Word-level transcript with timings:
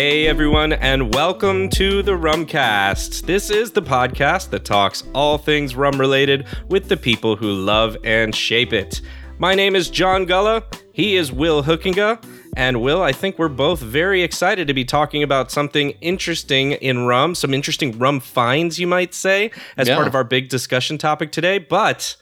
Hey 0.00 0.28
everyone, 0.28 0.72
and 0.72 1.14
welcome 1.14 1.68
to 1.72 2.02
the 2.02 2.12
Rumcast. 2.12 3.26
This 3.26 3.50
is 3.50 3.70
the 3.70 3.82
podcast 3.82 4.48
that 4.48 4.64
talks 4.64 5.04
all 5.14 5.36
things 5.36 5.76
rum 5.76 6.00
related 6.00 6.46
with 6.70 6.88
the 6.88 6.96
people 6.96 7.36
who 7.36 7.52
love 7.52 7.98
and 8.02 8.34
shape 8.34 8.72
it. 8.72 9.02
My 9.38 9.54
name 9.54 9.76
is 9.76 9.90
John 9.90 10.24
Gulla. 10.24 10.62
He 10.94 11.16
is 11.16 11.30
Will 11.30 11.64
Hoekenga. 11.64 12.24
And 12.56 12.80
Will, 12.80 13.02
I 13.02 13.12
think 13.12 13.38
we're 13.38 13.48
both 13.50 13.80
very 13.80 14.22
excited 14.22 14.66
to 14.68 14.72
be 14.72 14.86
talking 14.86 15.22
about 15.22 15.50
something 15.50 15.90
interesting 16.00 16.72
in 16.72 17.04
rum, 17.04 17.34
some 17.34 17.52
interesting 17.52 17.98
rum 17.98 18.20
finds, 18.20 18.78
you 18.78 18.86
might 18.86 19.12
say, 19.12 19.50
as 19.76 19.86
Yeah. 19.86 19.96
part 19.96 20.06
of 20.06 20.14
our 20.14 20.24
big 20.24 20.48
discussion 20.48 20.96
topic 20.96 21.30
today. 21.30 21.58
But 21.58 22.16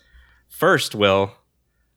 first, 0.48 0.96
Will, 0.96 1.30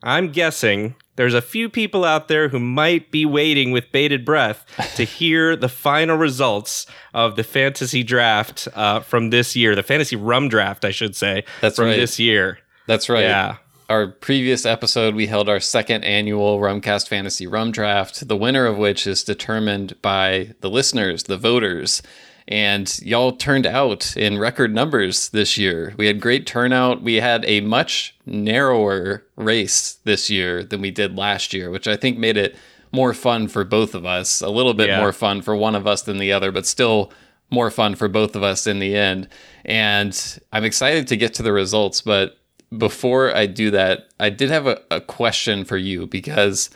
I'm 0.03 0.29
guessing 0.31 0.93
there's 1.15 1.33
a 1.33 1.41
few 1.41 1.69
people 1.69 2.05
out 2.05 2.27
there 2.27 2.49
who 2.49 2.59
might 2.59 3.11
be 3.11 3.25
waiting 3.25 3.71
with 3.71 3.91
bated 3.91 4.25
breath 4.25 4.65
to 4.95 5.03
hear 5.19 5.55
the 5.55 5.69
final 5.69 6.17
results 6.17 6.85
of 7.13 7.35
the 7.35 7.43
fantasy 7.43 8.03
draft 8.03 8.67
uh, 8.73 9.01
from 9.01 9.29
this 9.29 9.55
year, 9.55 9.75
the 9.75 9.83
fantasy 9.83 10.15
rum 10.15 10.47
draft, 10.49 10.85
I 10.85 10.91
should 10.91 11.15
say, 11.15 11.43
That's 11.59 11.75
from 11.75 11.85
right. 11.85 11.95
this 11.95 12.19
year. 12.19 12.59
That's 12.87 13.09
right. 13.09 13.23
Yeah. 13.23 13.57
Our 13.89 14.07
previous 14.07 14.65
episode, 14.65 15.15
we 15.15 15.27
held 15.27 15.49
our 15.49 15.59
second 15.59 16.05
annual 16.05 16.59
Rumcast 16.59 17.09
Fantasy 17.09 17.45
Rum 17.45 17.73
Draft, 17.73 18.25
the 18.25 18.37
winner 18.37 18.65
of 18.65 18.77
which 18.77 19.05
is 19.05 19.21
determined 19.21 20.01
by 20.01 20.53
the 20.61 20.69
listeners, 20.69 21.23
the 21.23 21.37
voters. 21.37 22.01
And 22.47 22.99
y'all 23.01 23.31
turned 23.33 23.65
out 23.65 24.15
in 24.17 24.37
record 24.39 24.73
numbers 24.73 25.29
this 25.29 25.57
year. 25.57 25.93
We 25.97 26.07
had 26.07 26.19
great 26.19 26.45
turnout. 26.45 27.01
We 27.01 27.15
had 27.15 27.45
a 27.45 27.61
much 27.61 28.15
narrower 28.25 29.23
race 29.35 29.99
this 30.03 30.29
year 30.29 30.63
than 30.63 30.81
we 30.81 30.91
did 30.91 31.17
last 31.17 31.53
year, 31.53 31.69
which 31.69 31.87
I 31.87 31.95
think 31.95 32.17
made 32.17 32.37
it 32.37 32.55
more 32.91 33.13
fun 33.13 33.47
for 33.47 33.63
both 33.63 33.95
of 33.95 34.05
us. 34.05 34.41
A 34.41 34.49
little 34.49 34.73
bit 34.73 34.89
Yeah. 34.89 34.99
more 34.99 35.13
fun 35.13 35.41
for 35.41 35.55
one 35.55 35.75
of 35.75 35.87
us 35.87 36.01
than 36.01 36.17
the 36.17 36.33
other, 36.33 36.51
but 36.51 36.65
still 36.65 37.11
more 37.49 37.69
fun 37.69 37.95
for 37.95 38.07
both 38.07 38.35
of 38.35 38.43
us 38.43 38.65
in 38.67 38.79
the 38.79 38.95
end. 38.95 39.27
And 39.63 40.39
I'm 40.51 40.65
excited 40.65 41.07
to 41.07 41.17
get 41.17 41.33
to 41.35 41.43
the 41.43 41.53
results, 41.53 42.01
but 42.01 42.37
before 42.75 43.35
I 43.35 43.45
do 43.45 43.71
that, 43.71 44.07
I 44.19 44.29
did 44.29 44.49
have 44.49 44.67
a, 44.67 44.81
a 44.89 45.01
question 45.01 45.65
for 45.65 45.77
you 45.77 46.07
because 46.07 46.69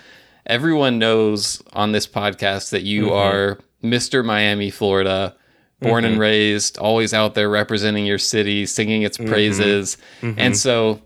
everyone 0.45 1.00
knows 1.00 1.61
on 1.73 1.94
this 1.94 2.06
podcast 2.06 2.70
that 2.72 2.84
you 2.84 3.06
mm-hmm. 3.06 3.14
are 3.14 3.59
Mr. 3.84 4.23
Miami, 4.23 4.70
Florida, 4.70 5.36
born 5.86 6.05
and 6.05 6.14
mm-hmm. 6.14 6.22
raised, 6.22 6.78
always 6.78 7.14
out 7.14 7.33
there 7.36 7.50
representing 7.50 8.05
your 8.05 8.19
city, 8.19 8.66
singing 8.66 9.03
its 9.03 9.17
mm-hmm. 9.17 9.31
praises. 9.31 9.97
Mm-hmm. 10.22 10.39
And 10.39 10.58
so 10.58 11.02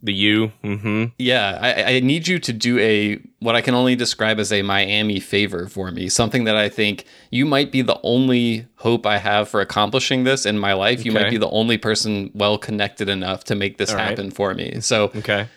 The 0.00 0.12
you, 0.12 0.52
Mm-hmm. 0.62 1.04
yeah, 1.18 1.58
I, 1.60 1.96
I 1.96 2.00
need 2.00 2.28
you 2.28 2.38
to 2.38 2.52
do 2.52 2.78
a 2.78 3.20
what 3.40 3.56
I 3.56 3.60
can 3.60 3.74
only 3.74 3.96
describe 3.96 4.38
as 4.38 4.52
a 4.52 4.62
Miami 4.62 5.18
favor 5.20 5.66
for 5.68 5.90
me. 5.90 6.08
Something 6.08 6.44
that 6.44 6.56
I 6.56 6.68
think 6.68 7.04
you 7.30 7.44
might 7.44 7.72
be 7.72 7.82
the 7.82 7.98
only 8.02 8.66
hope 8.76 9.06
I 9.06 9.18
have 9.18 9.48
for 9.48 9.60
accomplishing 9.60 10.24
this 10.24 10.46
in 10.46 10.58
my 10.58 10.72
life. 10.72 11.04
You 11.04 11.12
might 11.12 11.30
be 11.30 11.38
the 11.38 11.50
only 11.50 11.78
person 11.78 12.30
well 12.34 12.58
connected 12.58 13.08
enough 13.08 13.42
to 13.44 13.54
make 13.56 13.78
this 13.78 13.92
right. 13.92 14.08
happen 14.08 14.30
for 14.30 14.54
me. 14.54 14.80
So 14.80 15.10
Okay. 15.16 15.48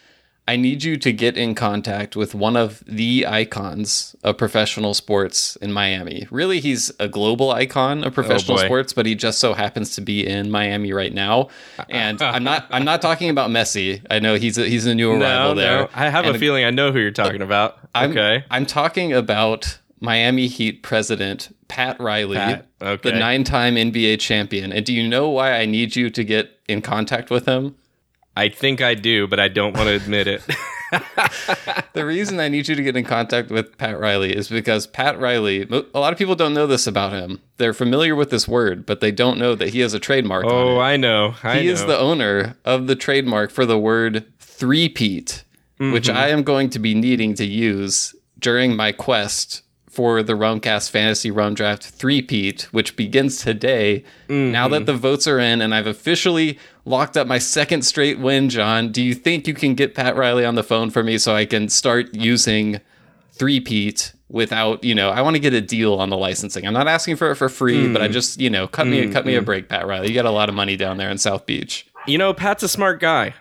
I 0.47 0.56
need 0.56 0.84
you 0.84 0.97
to 0.97 1.14
get 1.14 1.38
in 1.38 1.56
contact 1.56 2.16
with 2.16 2.34
one 2.34 2.58
of 2.58 2.84
the 2.86 3.25
icons 3.28 4.16
of 4.23 4.38
professional 4.38 4.94
sports 4.94 5.56
in 5.58 5.72
Miami. 5.72 6.28
Really, 6.31 6.59
he's 6.59 6.92
a 7.00 7.08
global 7.08 7.52
icon 7.52 8.00
of 8.00 8.08
oh, 8.08 8.11
professional 8.11 8.58
boy. 8.58 8.66
sports, 8.66 8.92
but 8.92 9.06
he 9.06 9.16
just 9.16 9.39
so 9.39 9.53
happens 9.53 9.95
to 9.95 10.02
be 10.02 10.25
in 10.28 10.50
Miami 10.50 10.94
right 10.94 11.14
now. 11.14 11.50
And 11.89 12.22
I'm 12.22 12.44
not 12.44 12.66
I'm 12.72 12.84
not 12.84 13.02
talking 13.02 13.30
about 13.30 13.50
Messi. 13.50 14.03
I 14.09 14.19
know 14.19 14.36
he's 14.36 14.58
a, 14.58 14.67
he's 14.67 14.86
a 14.86 14.95
new 14.95 15.17
No, 15.17 15.25
arrival 15.25 15.56
there. 15.56 15.81
no. 15.81 15.89
I 15.94 16.09
have 16.09 16.25
a 16.25 16.38
feeling 16.38 16.66
I 16.66 16.72
know 16.72 16.92
who 16.92 17.00
you're 17.00 17.12
talking 17.12 17.42
about. 17.42 17.78
I'm, 17.94 18.12
okay. 18.12 18.44
I'm 18.50 18.66
talking 18.66 19.13
about 19.13 19.78
Miami 20.00 20.47
Heat 20.47 20.81
president 20.81 21.56
Pat 21.68 22.00
Riley, 22.00 22.35
Pat, 22.35 22.68
okay. 22.81 23.12
the 23.12 23.18
nine-time 23.18 23.75
NBA 23.75 24.19
champion. 24.19 24.73
And 24.73 24.85
do 24.85 24.94
you 24.94 25.08
know 25.08 25.29
why 25.29 25.53
I 25.53 25.66
need 25.66 25.96
you 25.96 26.09
to 26.09 26.23
get 26.23 26.59
in 26.68 26.81
contact 26.81 27.29
with 27.29 27.46
him? 27.46 27.75
I 28.36 28.50
think 28.50 28.81
I 28.81 28.96
do, 28.96 29.28
but 29.28 29.40
I 29.40 29.47
don't 29.50 29.75
want 29.75 29.88
to 29.90 29.96
admit 29.96 30.28
it. 30.28 30.42
The 31.94 32.06
reason 32.06 32.40
I 32.40 32.47
need 32.50 32.68
you 32.68 32.75
to 32.75 32.84
get 32.84 32.96
in 32.97 33.03
contact 33.06 33.50
with 33.50 33.78
Pat 33.78 33.97
Riley 34.00 34.36
is 34.36 34.47
because 34.50 34.88
Pat 34.88 35.19
Riley, 35.19 35.62
a 35.94 36.00
lot 36.00 36.12
of 36.14 36.18
people 36.19 36.36
don't 36.36 36.53
know 36.53 36.68
this 36.68 36.88
about 36.88 37.12
him. 37.14 37.41
They're 37.58 37.74
familiar 37.74 38.16
with 38.16 38.30
this 38.30 38.47
word, 38.47 38.86
but 38.86 39.00
they 39.02 39.12
don't 39.12 39.38
know 39.38 39.56
that 39.56 39.70
he 39.70 39.80
has 39.81 39.94
a 39.94 40.00
trademark 40.00 40.46
oh. 40.46 40.80
I 40.80 40.97
know. 40.97 41.36
I 41.44 41.59
He 41.59 41.68
know. 41.68 41.74
is 41.74 41.86
the 41.86 41.97
owner 41.97 42.58
of 42.66 42.88
the 42.88 42.96
trademark 42.96 43.52
for 43.52 43.66
the 43.66 43.78
word 43.78 44.25
three-peat, 44.40 45.44
which 45.80 46.08
Mm-hmm. 46.08 46.18
I 46.18 46.28
am 46.30 46.44
going 46.44 46.70
to 46.72 46.80
be 46.80 46.94
needing 46.94 47.34
to 47.36 47.46
use 47.46 48.14
during 48.40 48.75
my 48.75 48.91
quest 48.91 49.64
for 49.90 50.24
the 50.24 50.34
Rumcast 50.34 50.90
Fantasy 50.91 51.31
Rum 51.31 51.53
Draft 51.53 51.84
three-peat, 51.84 52.64
which 52.72 52.96
begins 52.96 53.41
today. 53.41 54.03
Now 54.30 54.66
Mm-hmm. 54.66 54.74
that 54.74 54.86
the 54.86 54.94
votes 54.94 55.28
are 55.28 55.40
in 55.40 55.62
and 55.62 55.74
I've 55.75 55.88
officially 55.88 56.58
locked 56.86 57.16
up 57.18 57.28
my 57.28 57.38
second 57.38 57.84
straight 57.84 58.19
win, 58.19 58.50
John, 58.50 58.92
do 58.92 59.02
you 59.03 59.14
think 59.14 59.47
you 59.47 59.53
can 59.53 59.75
get 59.75 59.94
Pat 59.96 60.16
Riley 60.16 60.46
on 60.46 60.56
the 60.56 60.64
phone 60.64 60.90
for 60.90 61.03
me 61.03 61.18
so 61.18 61.36
I 61.36 61.46
can 61.46 61.69
start 61.69 62.14
using 62.14 62.80
three-peat 63.34 64.14
without, 64.30 64.84
you 64.84 64.96
know, 64.96 65.09
I 65.09 65.22
want 65.22 65.36
to 65.36 65.40
get 65.40 65.53
a 65.53 65.62
deal 65.62 65.96
on 65.96 66.09
the 66.09 66.18
licensing. 66.18 66.66
I'm 66.66 66.74
not 66.74 66.88
asking 66.88 67.16
for 67.18 67.31
it 67.31 67.36
for 67.36 67.50
free, 67.50 67.88
Mm. 67.88 67.94
but 67.94 68.02
I 68.02 68.08
just, 68.08 68.40
you 68.40 68.50
know, 68.50 68.68
cut 68.68 68.88
me 68.88 69.08
cut 69.09 69.25
me 69.25 69.36
a 69.36 69.41
break, 69.41 69.68
Pat 69.70 69.86
Riley. 69.88 70.08
You 70.09 70.14
got 70.14 70.25
a 70.25 70.31
lot 70.31 70.50
of 70.50 70.56
money 70.56 70.78
down 70.78 70.97
there 70.97 71.09
in 71.09 71.18
South 71.18 71.46
Beach. 71.46 71.86
you 72.08 72.18
know, 72.18 72.34
Pat's 72.34 72.64
a 72.64 72.68
smart 72.70 73.00
guy, 73.00 73.34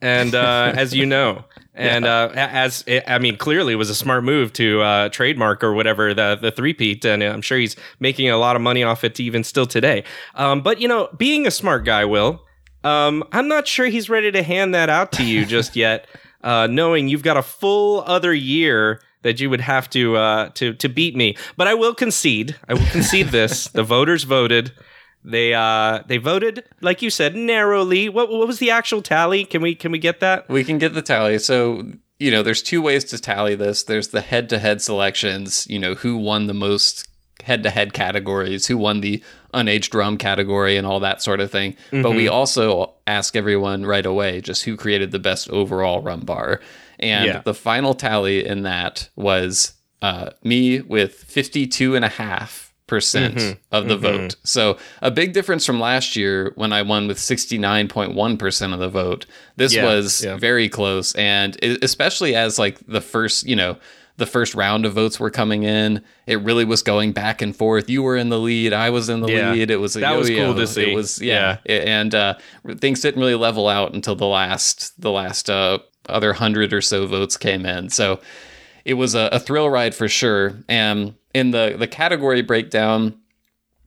and 0.00 0.34
uh, 0.34 0.72
as 0.76 0.94
you 0.94 1.06
know, 1.06 1.44
and 1.74 2.04
uh, 2.06 2.30
a- 2.32 2.38
as 2.38 2.84
I 3.06 3.18
mean, 3.18 3.36
clearly 3.36 3.74
it 3.74 3.76
was 3.76 3.90
a 3.90 3.94
smart 3.94 4.24
move 4.24 4.52
to 4.54 4.80
uh, 4.82 5.08
trademark 5.10 5.62
or 5.62 5.72
whatever 5.74 6.14
the 6.14 6.36
the 6.40 6.50
three 6.50 6.72
peat, 6.72 7.04
and 7.04 7.22
I'm 7.22 7.42
sure 7.42 7.58
he's 7.58 7.76
making 8.00 8.28
a 8.30 8.38
lot 8.38 8.56
of 8.56 8.62
money 8.62 8.82
off 8.82 9.04
it 9.04 9.18
even 9.20 9.44
still 9.44 9.66
today. 9.66 10.04
Um, 10.34 10.62
but 10.62 10.80
you 10.80 10.88
know, 10.88 11.08
being 11.16 11.46
a 11.46 11.50
smart 11.50 11.84
guy, 11.84 12.04
Will, 12.04 12.42
um, 12.88 13.24
I'm 13.32 13.48
not 13.48 13.66
sure 13.66 13.86
he's 13.86 14.08
ready 14.08 14.30
to 14.32 14.42
hand 14.42 14.74
that 14.74 14.88
out 14.88 15.12
to 15.12 15.24
you 15.24 15.44
just 15.44 15.76
yet, 15.84 16.06
uh, 16.42 16.66
knowing 16.66 17.08
you've 17.08 17.22
got 17.22 17.36
a 17.36 17.42
full 17.42 18.02
other 18.02 18.32
year. 18.32 19.00
That 19.22 19.40
you 19.40 19.50
would 19.50 19.60
have 19.60 19.90
to 19.90 20.16
uh, 20.16 20.50
to 20.50 20.74
to 20.74 20.88
beat 20.88 21.16
me, 21.16 21.36
but 21.56 21.66
I 21.66 21.74
will 21.74 21.92
concede. 21.92 22.54
I 22.68 22.74
will 22.74 22.86
concede 22.92 23.28
this. 23.28 23.66
The 23.72 23.82
voters 23.82 24.22
voted. 24.22 24.72
They 25.24 25.52
uh 25.54 26.04
they 26.06 26.18
voted 26.18 26.64
like 26.80 27.02
you 27.02 27.10
said 27.10 27.34
narrowly. 27.34 28.08
What 28.08 28.30
what 28.30 28.46
was 28.46 28.60
the 28.60 28.70
actual 28.70 29.02
tally? 29.02 29.44
Can 29.44 29.60
we 29.60 29.74
can 29.74 29.90
we 29.90 29.98
get 29.98 30.20
that? 30.20 30.48
We 30.48 30.62
can 30.62 30.78
get 30.78 30.94
the 30.94 31.02
tally. 31.02 31.38
So, 31.40 31.82
you 32.20 32.30
know, 32.30 32.44
there's 32.44 32.62
two 32.62 32.80
ways 32.80 33.04
to 33.06 33.18
tally 33.18 33.56
this. 33.56 33.82
There's 33.82 34.08
the 34.08 34.20
head 34.20 34.48
to 34.50 34.58
head 34.60 34.80
selections, 34.80 35.66
you 35.68 35.80
know, 35.80 35.96
who 35.96 36.16
won 36.16 36.46
the 36.46 36.54
most 36.54 37.08
head 37.42 37.64
to 37.64 37.70
head 37.70 37.92
categories, 37.92 38.68
who 38.68 38.78
won 38.78 39.00
the 39.00 39.22
unaged 39.54 39.94
rum 39.94 40.18
category, 40.18 40.76
and 40.76 40.86
all 40.86 41.00
that 41.00 41.22
sort 41.22 41.40
of 41.40 41.50
thing. 41.50 41.76
But 41.90 42.10
we 42.10 42.24
mm-hmm. 42.24 42.34
also 42.34 42.94
ask 43.06 43.36
everyone 43.36 43.86
right 43.86 44.06
away 44.06 44.40
just 44.40 44.64
who 44.64 44.76
created 44.76 45.10
the 45.10 45.18
best 45.18 45.48
overall 45.50 46.00
rum 46.02 46.20
bar. 46.20 46.60
And 46.98 47.26
Yeah. 47.26 47.42
the 47.44 47.54
final 47.54 47.94
tally 47.94 48.44
in 48.44 48.62
that 48.62 49.08
was 49.16 49.72
uh, 50.02 50.30
me 50.42 50.80
with 50.80 51.14
52 51.14 51.96
and 51.96 52.04
a 52.04 52.08
half 52.08 52.68
percent 52.86 53.36
mm-hmm. 53.36 53.58
of 53.70 53.86
the 53.86 53.94
mm-hmm. 53.96 54.18
vote. 54.18 54.36
So 54.44 54.78
a 55.02 55.10
big 55.10 55.32
difference 55.32 55.64
from 55.66 55.78
last 55.78 56.16
year 56.16 56.52
when 56.56 56.72
I 56.72 56.82
won 56.82 57.06
with 57.06 57.18
69.1% 57.18 58.72
of 58.72 58.80
the 58.80 58.88
vote. 58.88 59.26
This 59.56 59.74
Yeah, 59.74 59.84
was 59.84 60.24
yeah. 60.24 60.36
very 60.36 60.68
close 60.68 61.14
and 61.14 61.56
especially 61.62 62.34
as 62.34 62.58
like 62.58 62.78
the 62.86 63.02
first, 63.02 63.46
you 63.46 63.56
know, 63.56 63.76
the 64.18 64.26
first 64.26 64.54
round 64.54 64.84
of 64.84 64.92
votes 64.92 65.18
were 65.18 65.30
coming 65.30 65.62
in, 65.62 66.02
it 66.26 66.40
really 66.42 66.64
was 66.66 66.82
going 66.82 67.12
back 67.12 67.40
and 67.40 67.56
forth. 67.56 67.88
You 67.88 68.02
were 68.02 68.16
in 68.16 68.28
the 68.28 68.38
lead, 68.38 68.72
I 68.72 68.90
was 68.90 69.08
in 69.08 69.20
the 69.20 69.28
Yeah. 69.32 69.52
lead. 69.52 69.70
It 69.70 69.76
was 69.76 69.94
That 69.94 70.16
was 70.18 70.28
yo-yo. 70.28 70.44
cool 70.46 70.54
to 70.56 70.66
see. 70.66 70.92
It 70.92 70.94
was 70.94 71.20
yeah, 71.22 71.58
and 71.66 72.14
uh, 72.14 72.34
things 72.78 73.00
didn't 73.00 73.20
really 73.20 73.34
level 73.36 73.66
out 73.68 73.94
until 73.94 74.14
the 74.16 74.26
last 74.26 75.00
the 75.00 75.10
last 75.10 75.48
uh, 75.48 75.78
other 76.08 76.34
hundred 76.34 76.72
or 76.72 76.80
so 76.82 77.06
votes 77.06 77.36
came 77.36 77.64
in. 77.64 77.88
So 77.90 78.20
it 78.84 78.94
was 78.94 79.14
a, 79.14 79.28
a 79.32 79.38
thrill 79.38 79.70
ride 79.70 79.94
for 79.94 80.08
sure. 80.08 80.54
And 80.68 81.14
in 81.34 81.50
the 81.52 81.76
the 81.78 81.86
category 81.86 82.42
breakdown, 82.42 83.14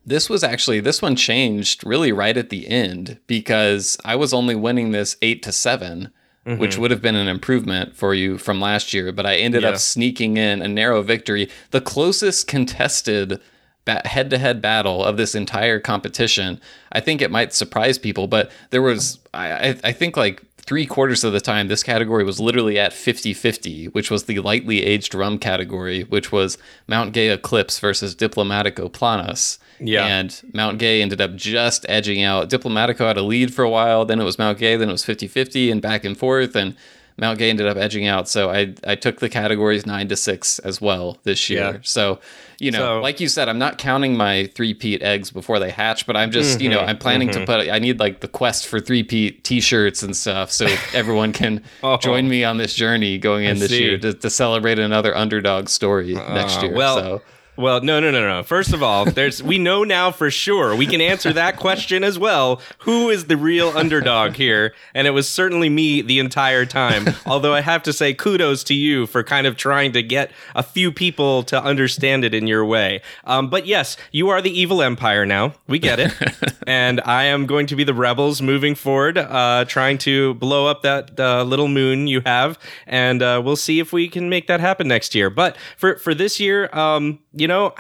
this 0.05 0.29
was 0.29 0.43
actually 0.43 0.79
this 0.79 1.01
one 1.01 1.15
changed 1.15 1.85
really 1.85 2.11
right 2.11 2.37
at 2.37 2.49
the 2.49 2.67
end 2.67 3.19
because 3.27 3.97
I 4.05 4.15
was 4.15 4.33
only 4.33 4.55
winning 4.55 4.91
this 4.91 5.17
eight 5.21 5.43
to 5.43 5.51
7 5.51 6.11
which 6.43 6.71
mm-hmm. 6.71 6.81
would 6.81 6.91
have 6.91 7.01
been 7.01 7.15
an 7.15 7.27
improvement 7.27 7.95
for 7.95 8.13
you 8.13 8.37
from 8.37 8.59
last 8.59 8.93
year. 8.93 9.11
But 9.11 9.25
I 9.25 9.35
ended 9.35 9.63
Yeah. 9.63 9.69
up 9.69 9.77
sneaking 9.77 10.37
in 10.37 10.61
a 10.61 10.67
narrow 10.67 11.01
victory, 11.01 11.49
the 11.69 11.81
closest 11.81 12.47
contested 12.47 13.39
head 13.87 14.29
to 14.29 14.37
head 14.37 14.61
battle 14.61 15.03
of 15.03 15.17
this 15.17 15.35
entire 15.35 15.79
competition. 15.79 16.59
I 16.91 16.99
think 16.99 17.21
it 17.21 17.31
might 17.31 17.53
surprise 17.53 17.97
people, 17.97 18.27
but 18.27 18.51
there 18.69 18.81
was 18.81 19.19
I, 19.33 19.77
I- 19.83 19.91
think 19.91 20.17
like 20.17 20.41
three 20.57 20.85
quarters 20.85 21.23
of 21.23 21.33
the 21.33 21.41
time 21.41 21.67
this 21.67 21.83
category 21.83 22.23
was 22.23 22.39
literally 22.39 22.77
at 22.77 22.91
50-50 22.91 23.93
which 23.93 24.11
was 24.11 24.25
the 24.25 24.39
lightly 24.39 24.83
aged 24.83 25.15
rum 25.15 25.39
category 25.39 26.03
which 26.03 26.31
was 26.31 26.57
mount 26.87 27.13
gay 27.13 27.29
eclipse 27.29 27.79
versus 27.79 28.15
diplomatico 28.15 28.89
planas 28.89 29.57
Yeah. 29.81 30.05
and 30.05 30.41
mount 30.53 30.77
gay 30.79 31.01
ended 31.01 31.19
up 31.21 31.35
just 31.35 31.85
edging 31.89 32.21
out 32.23 32.49
diplomatico 32.49 32.99
had 33.07 33.17
a 33.17 33.21
lead 33.23 33.53
for 33.53 33.63
a 33.63 33.69
while 33.69 34.05
then 34.05 34.19
it 34.21 34.23
was 34.23 34.37
mount 34.37 34.57
gay 34.59 34.75
then 34.75 34.89
it 34.89 34.91
was 34.91 35.03
50-50 35.05 35.71
and 35.71 35.81
back 35.81 36.03
and 36.05 36.17
forth 36.17 36.55
and 36.55 36.75
Mount 37.17 37.37
Gay 37.37 37.51
ended 37.51 37.67
up 37.67 37.77
edging 37.77 38.07
out. 38.07 38.27
So 38.27 38.49
I 38.49 38.73
I 38.87 38.95
took 38.95 39.19
the 39.19 39.29
categories 39.29 39.85
nine 39.85 40.07
to 40.07 40.15
six 40.15 40.57
as 40.59 40.81
well 40.81 41.19
this 41.23 41.49
year. 41.51 41.59
Yeah. 41.73 41.77
So 41.83 42.19
you 42.57 42.71
know, 42.71 42.79
So- 42.79 43.01
like 43.01 43.19
you 43.19 43.27
said, 43.27 43.47
I'm 43.47 43.59
not 43.59 43.77
counting 43.77 44.15
my 44.17 44.49
three 44.55 44.73
peat 44.73 45.03
eggs 45.03 45.29
before 45.29 45.59
they 45.59 45.69
hatch, 45.69 46.07
but 46.07 46.15
I'm 46.17 46.31
just 46.31 46.61
you 46.61 46.69
Mm-hmm. 46.69 46.79
know 46.79 46.85
I'm 46.85 46.97
planning 46.97 47.29
to 47.31 47.45
put. 47.45 47.69
I 47.69 47.77
need 47.77 47.99
like 47.99 48.21
the 48.21 48.27
quest 48.27 48.65
for 48.65 48.79
three 48.79 49.03
peat 49.03 49.43
T-shirts 49.43 50.01
and 50.01 50.15
stuff, 50.15 50.51
so 50.51 50.65
everyone 50.95 51.31
can 51.31 51.61
Oh. 51.83 51.97
join 51.97 52.27
me 52.27 52.43
on 52.43 52.57
this 52.57 52.73
journey 52.73 53.19
going 53.19 53.45
in 53.45 53.59
this 53.59 53.69
see. 53.69 53.83
year 53.83 53.97
to, 53.99 54.13
to 54.13 54.29
celebrate 54.29 54.79
another 54.79 55.15
underdog 55.15 55.69
story 55.69 56.13
next 56.13 56.57
Uh, 56.59 56.61
year. 56.67 56.73
well, 56.75 56.95
so. 56.97 57.21
Well, 57.61 57.81
no, 57.81 57.99
no, 57.99 58.11
no, 58.11 58.27
no. 58.27 58.43
First 58.43 58.73
of 58.73 58.83
all, 58.83 59.05
there's 59.05 59.41
we 59.41 59.57
know 59.57 59.83
now 59.83 60.11
for 60.11 60.29
sure. 60.29 60.75
We 60.75 60.87
can 60.87 61.01
answer 61.01 61.31
that 61.33 61.57
question 61.57 62.03
as 62.03 62.19
well. 62.19 62.61
Who 62.79 63.09
is 63.09 63.25
the 63.25 63.37
real 63.37 63.69
underdog 63.69 64.33
here? 64.33 64.73
And 64.93 65.07
it 65.07 65.11
was 65.11 65.29
certainly 65.29 65.69
me 65.69 66.01
the 66.01 66.19
entire 66.19 66.65
time. 66.65 67.05
Although 67.25 67.53
I 67.53 67.61
have 67.61 67.83
to 67.83 67.93
say 67.93 68.13
kudos 68.13 68.63
to 68.65 68.73
you 68.73 69.05
for 69.05 69.23
kind 69.23 69.47
of 69.47 69.55
trying 69.55 69.93
to 69.93 70.03
get 70.03 70.31
a 70.55 70.63
few 70.63 70.91
people 70.91 71.43
to 71.43 71.63
understand 71.63 72.25
it 72.25 72.33
in 72.33 72.47
your 72.47 72.65
way. 72.65 73.01
Um, 73.23 73.49
but 73.49 73.65
yes, 73.65 73.97
you 74.11 74.29
are 74.29 74.41
the 74.41 74.51
evil 74.51 74.81
empire 74.81 75.25
now. 75.25 75.53
We 75.67 75.79
get 75.79 75.99
it. 75.99 76.13
and 76.67 77.01
I 77.05 77.25
am 77.25 77.45
going 77.45 77.67
to 77.67 77.75
be 77.75 77.83
the 77.83 77.93
rebels 77.93 78.41
moving 78.41 78.75
forward, 78.75 79.17
uh, 79.17 79.65
trying 79.67 79.97
to 79.99 80.33
blow 80.35 80.67
up 80.67 80.81
that 80.81 81.19
uh, 81.19 81.43
little 81.43 81.67
moon 81.67 82.07
you 82.07 82.21
have, 82.25 82.57
and 82.87 83.21
uh, 83.21 83.41
we'll 83.43 83.55
see 83.55 83.79
if 83.79 83.93
we 83.93 84.07
can 84.07 84.29
make 84.29 84.47
that 84.47 84.59
happen 84.59 84.87
next 84.87 85.15
year. 85.15 85.29
But 85.29 85.57
for 85.77 85.97
for 85.97 86.13
this 86.13 86.39
year, 86.39 86.69
um, 86.73 87.19
you 87.33 87.47
know, 87.47 87.73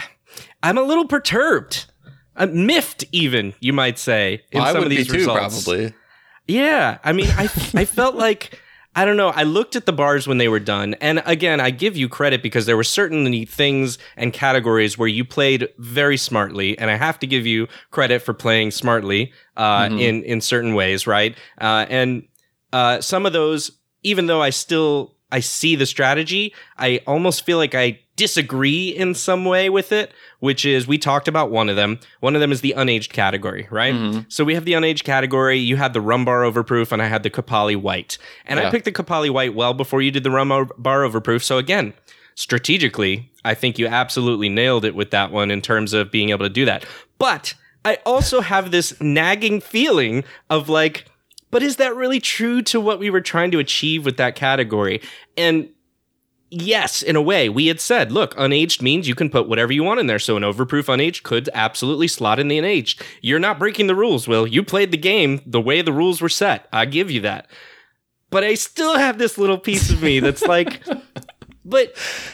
I'm 0.63 0.77
a 0.77 0.83
little 0.83 1.07
perturbed, 1.07 1.85
uh, 2.35 2.47
miffed, 2.47 3.03
even 3.11 3.53
you 3.59 3.73
might 3.73 3.99
say, 3.99 4.43
in 4.51 4.61
I 4.61 4.71
some 4.71 4.77
would 4.79 4.87
of 4.87 4.89
be 4.89 4.97
these 4.97 5.07
too, 5.07 5.13
results. 5.17 5.63
probably. 5.63 5.93
Yeah, 6.47 6.97
I 7.03 7.13
mean, 7.13 7.27
I 7.37 7.43
I 7.75 7.85
felt 7.85 8.15
like 8.15 8.59
I 8.93 9.05
don't 9.05 9.15
know. 9.15 9.29
I 9.29 9.43
looked 9.43 9.75
at 9.77 9.85
the 9.85 9.93
bars 9.93 10.27
when 10.27 10.37
they 10.37 10.49
were 10.49 10.59
done, 10.59 10.95
and 10.95 11.21
again, 11.25 11.61
I 11.61 11.69
give 11.69 11.95
you 11.95 12.09
credit 12.09 12.43
because 12.43 12.65
there 12.65 12.75
were 12.75 12.83
certainly 12.83 13.45
things 13.45 13.97
and 14.17 14.33
categories 14.33 14.97
where 14.97 15.07
you 15.07 15.23
played 15.23 15.69
very 15.77 16.17
smartly, 16.17 16.77
and 16.77 16.89
I 16.89 16.97
have 16.97 17.17
to 17.19 17.27
give 17.27 17.45
you 17.45 17.67
credit 17.91 18.21
for 18.21 18.33
playing 18.33 18.71
smartly 18.71 19.31
uh, 19.55 19.87
in 19.91 20.23
in 20.23 20.41
certain 20.41 20.73
ways, 20.73 21.07
right? 21.07 21.37
Uh, 21.59 21.85
and 21.89 22.23
uh, 22.73 22.99
some 22.99 23.25
of 23.25 23.31
those, 23.33 23.71
even 24.03 24.25
though 24.25 24.41
I 24.41 24.49
still 24.49 25.15
I 25.31 25.39
see 25.39 25.75
the 25.75 25.85
strategy, 25.85 26.53
I 26.77 27.01
almost 27.07 27.45
feel 27.45 27.57
like 27.57 27.73
I 27.73 27.99
disagree 28.17 28.89
in 28.89 29.15
some 29.15 29.45
way 29.45 29.69
with 29.69 29.91
it, 29.91 30.11
which 30.39 30.65
is 30.65 30.87
we 30.87 30.97
talked 30.97 31.27
about 31.27 31.49
one 31.49 31.69
of 31.69 31.75
them. 31.75 31.99
One 32.19 32.35
of 32.35 32.41
them 32.41 32.51
is 32.51 32.61
the 32.61 32.75
unaged 32.77 33.09
category, 33.09 33.67
right? 33.71 33.95
Mm-hmm. 33.95 34.19
So 34.27 34.43
we 34.43 34.53
have 34.53 34.65
the 34.65 34.73
unaged 34.73 35.03
category. 35.03 35.57
You 35.57 35.77
had 35.77 35.93
the 35.93 36.01
rum 36.01 36.25
bar 36.25 36.41
overproof, 36.41 36.91
and 36.91 37.01
I 37.01 37.07
had 37.07 37.23
the 37.23 37.29
Copalli 37.29 37.75
white. 37.75 38.17
And 38.45 38.59
I 38.59 38.69
picked 38.69 38.85
the 38.85 38.91
Copalli 38.91 39.29
white 39.29 39.55
well 39.55 39.73
before 39.73 40.01
you 40.01 40.11
did 40.11 40.23
the 40.23 40.31
rum 40.31 40.49
bar 40.77 41.01
overproof. 41.01 41.41
So 41.41 41.57
again, 41.57 41.93
strategically, 42.35 43.31
I 43.43 43.53
think 43.53 43.79
you 43.79 43.87
absolutely 43.87 44.49
nailed 44.49 44.85
it 44.85 44.95
with 44.95 45.11
that 45.11 45.31
one 45.31 45.49
in 45.49 45.61
terms 45.61 45.93
of 45.93 46.11
being 46.11 46.29
able 46.29 46.45
to 46.45 46.49
do 46.49 46.65
that. 46.65 46.85
But 47.17 47.55
I 47.83 47.97
also 48.05 48.41
have 48.41 48.71
this 48.71 48.99
nagging 49.01 49.61
feeling 49.61 50.23
of 50.49 50.69
like, 50.69 51.05
but 51.51 51.61
is 51.61 51.75
that 51.75 51.95
really 51.95 52.19
true 52.19 52.61
to 52.63 52.79
what 52.79 52.99
we 52.99 53.09
were 53.09 53.21
trying 53.21 53.51
to 53.51 53.59
achieve 53.59 54.05
with 54.05 54.17
that 54.17 54.35
category? 54.35 55.01
And 55.37 55.69
yes, 56.49 57.01
in 57.01 57.15
a 57.15 57.21
way, 57.21 57.49
we 57.49 57.67
had 57.67 57.79
said, 57.79 58.11
look, 58.11 58.35
unaged 58.35 58.81
means 58.81 59.07
you 59.07 59.15
can 59.15 59.29
put 59.29 59.47
whatever 59.47 59.71
you 59.73 59.83
want 59.83 59.99
in 59.99 60.07
there. 60.07 60.19
So 60.19 60.37
an 60.37 60.43
overproof 60.43 60.85
unaged 60.85 61.23
could 61.23 61.49
absolutely 61.53 62.07
slot 62.07 62.39
in 62.39 62.47
the 62.47 62.57
unaged. 62.57 63.01
You're 63.21 63.39
not 63.39 63.59
breaking 63.59 63.87
the 63.87 63.95
rules, 63.95 64.27
Will. 64.27 64.47
You 64.47 64.63
played 64.63 64.91
the 64.91 64.97
game 64.97 65.41
the 65.45 65.61
way 65.61 65.81
the 65.81 65.93
rules 65.93 66.21
were 66.21 66.29
set. 66.29 66.67
I 66.71 66.85
give 66.85 67.11
you 67.11 67.21
that. 67.21 67.47
But 68.29 68.43
I 68.45 68.53
still 68.53 68.97
have 68.97 69.17
this 69.17 69.37
little 69.37 69.57
piece 69.57 69.91
of 69.91 70.01
me 70.01 70.21
that's 70.21 70.43
like, 70.43 70.81
but 71.65 71.93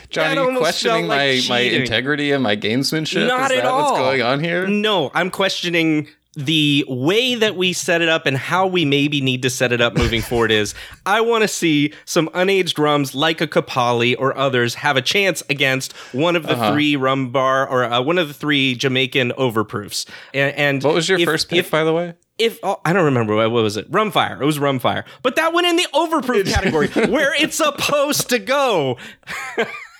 John, 0.10 0.38
are 0.38 0.52
you 0.52 0.60
questioning 0.60 1.08
like 1.08 1.42
my, 1.50 1.56
my 1.56 1.60
integrity 1.60 2.32
and 2.32 2.44
my 2.44 2.56
gamesmanship? 2.56 3.28
Not 3.28 3.52
Is 3.52 3.58
at 3.58 3.64
that 3.64 3.66
all. 3.66 3.94
what's 3.94 3.98
going 3.98 4.22
on 4.22 4.44
here? 4.44 4.68
No, 4.68 5.10
I'm 5.16 5.32
questioning 5.32 6.08
the 6.38 6.86
way 6.88 7.34
that 7.34 7.56
we 7.56 7.74
set 7.74 8.02
it 8.02 8.08
up 8.10 8.28
and 8.28 8.38
how 8.38 8.68
we 8.68 8.86
maybe 8.86 9.22
need 9.22 9.42
to 9.42 9.50
set 9.50 9.72
it 9.72 9.82
up 9.82 9.98
moving 9.98 10.22
forward 10.30 10.52
is 10.52 10.76
I 11.06 11.20
want 11.22 11.42
to 11.42 11.48
see 11.48 11.94
some 12.06 12.30
unaged 12.30 12.78
rums 12.78 13.16
like 13.16 13.42
a 13.42 13.48
Copalli 13.48 14.16
or 14.18 14.38
others 14.38 14.76
have 14.76 14.96
a 14.98 15.02
chance 15.02 15.42
against 15.50 15.94
one 16.14 16.36
of 16.36 16.44
the 16.44 16.54
Uh-huh. 16.54 16.72
three 16.74 16.96
rum 16.96 17.32
bar 17.32 17.68
or 17.68 17.84
uh, 17.84 18.02
one 18.02 18.18
of 18.20 18.28
the 18.28 18.34
three 18.36 18.76
Jamaican 18.76 19.32
overproofs. 19.32 20.06
And, 20.34 20.56
and 20.56 20.84
What 20.84 20.94
was 20.94 21.10
your 21.10 21.18
if- 21.20 21.26
first 21.26 21.50
pick, 21.50 21.60
if- 21.60 21.72
by 21.72 21.84
the 21.84 21.94
way? 21.94 22.14
if 22.38 22.60
oh, 22.62 22.80
I 22.86 22.94
don't 22.94 23.06
remember 23.06 23.36
what, 23.36 23.50
what 23.50 23.64
was 23.64 23.78
it, 23.78 23.92
Rumfire. 23.92 24.40
It 24.40 24.46
was 24.46 24.60
Rumfire, 24.60 25.06
but 25.24 25.36
that 25.38 25.54
went 25.54 25.66
in 25.66 25.76
the 25.76 25.88
overproof 25.92 26.46
category 26.48 26.88
where 27.10 27.34
it's 27.34 27.56
supposed 27.66 28.30
to 28.30 28.38
go. 28.38 28.98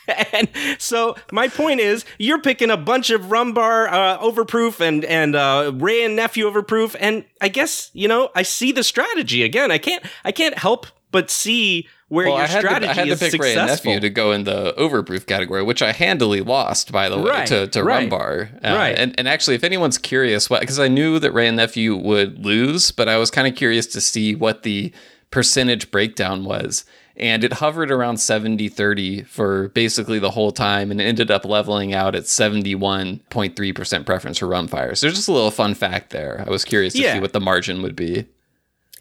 and 0.34 0.50
so 0.78 1.16
my 1.32 1.48
point 1.48 1.80
is, 1.80 2.06
you're 2.18 2.42
picking 2.42 2.70
a 2.70 2.78
bunch 2.78 3.10
of 3.10 3.22
Rumbar 3.24 3.92
uh, 3.92 4.20
overproof 4.20 4.80
and 4.80 5.04
and 5.06 5.36
uh, 5.36 5.72
Wray 5.76 6.04
and 6.04 6.16
nephew 6.16 6.50
overproof, 6.50 6.96
and 7.00 7.26
I 7.42 7.50
guess 7.50 7.90
you 7.94 8.08
know 8.08 8.30
I 8.36 8.44
see 8.44 8.72
the 8.72 8.84
strategy 8.84 9.44
again. 9.44 9.72
I 9.72 9.78
can't 9.78 10.06
I 10.24 10.32
can't 10.32 10.58
help 10.58 10.88
but 11.12 11.30
see 11.30 11.88
where 12.10 12.28
Well, 12.28 12.38
your 12.38 12.48
strategy 12.48 12.86
to, 12.86 12.92
I 12.92 12.94
had 12.94 13.06
to 13.06 13.12
is 13.14 13.20
pick 13.20 13.42
Wray 13.42 13.56
and. 13.56 13.68
Nephew 13.68 14.00
to 14.00 14.10
go 14.10 14.32
in 14.32 14.46
the 14.46 14.74
overproof 14.78 15.26
category, 15.26 15.64
which 15.64 15.82
I 15.82 15.92
handily 15.92 16.42
lost, 16.42 16.92
by 16.92 17.10
the 17.10 17.18
way, 17.18 17.30
Right, 17.32 17.48
to, 17.48 17.68
to 17.68 17.84
right, 17.84 18.10
Rumbar. 18.10 18.54
Uh, 18.64 18.76
right. 18.76 18.98
And, 18.98 19.14
and 19.18 19.28
actually, 19.28 19.56
if 19.56 19.64
anyone's 19.64 19.98
curious, 19.98 20.48
because 20.48 20.80
I 20.80 20.88
knew 20.88 21.20
that 21.20 21.32
Wray 21.34 21.48
and 21.48 21.58
Nephew 21.58 21.96
would 21.96 22.46
lose, 22.46 22.92
but 22.92 23.10
I 23.10 23.18
was 23.18 23.30
kind 23.30 23.48
of 23.48 23.56
curious 23.56 23.88
to 23.88 24.02
see 24.02 24.36
what 24.36 24.64
the 24.64 24.94
percentage 25.32 25.92
breakdown 25.92 26.46
was. 26.46 26.86
And 27.20 27.44
it 27.44 27.54
hovered 27.54 27.90
around 27.92 28.18
70 28.18 28.70
30 28.70 29.24
for 29.24 29.70
basically 29.70 30.20
the 30.20 30.32
whole 30.32 30.52
time 30.52 30.92
and 30.92 31.02
ended 31.02 31.32
up 31.32 31.46
leveling 31.46 31.94
out 31.94 32.14
at 32.16 32.24
71.3% 32.24 34.06
preference 34.06 34.38
for 34.38 34.46
Rumfire. 34.48 34.96
So, 34.98 35.08
there's 35.08 35.16
just 35.16 35.28
a 35.28 35.32
little 35.34 35.52
fun 35.52 35.74
fact 35.74 36.12
there. 36.12 36.44
I 36.46 36.50
was 36.50 36.64
curious 36.66 36.94
to 36.94 37.02
Yeah. 37.02 37.14
see 37.16 37.20
what 37.20 37.34
the 37.34 37.40
margin 37.42 37.82
would 37.82 37.96
be. 37.96 38.26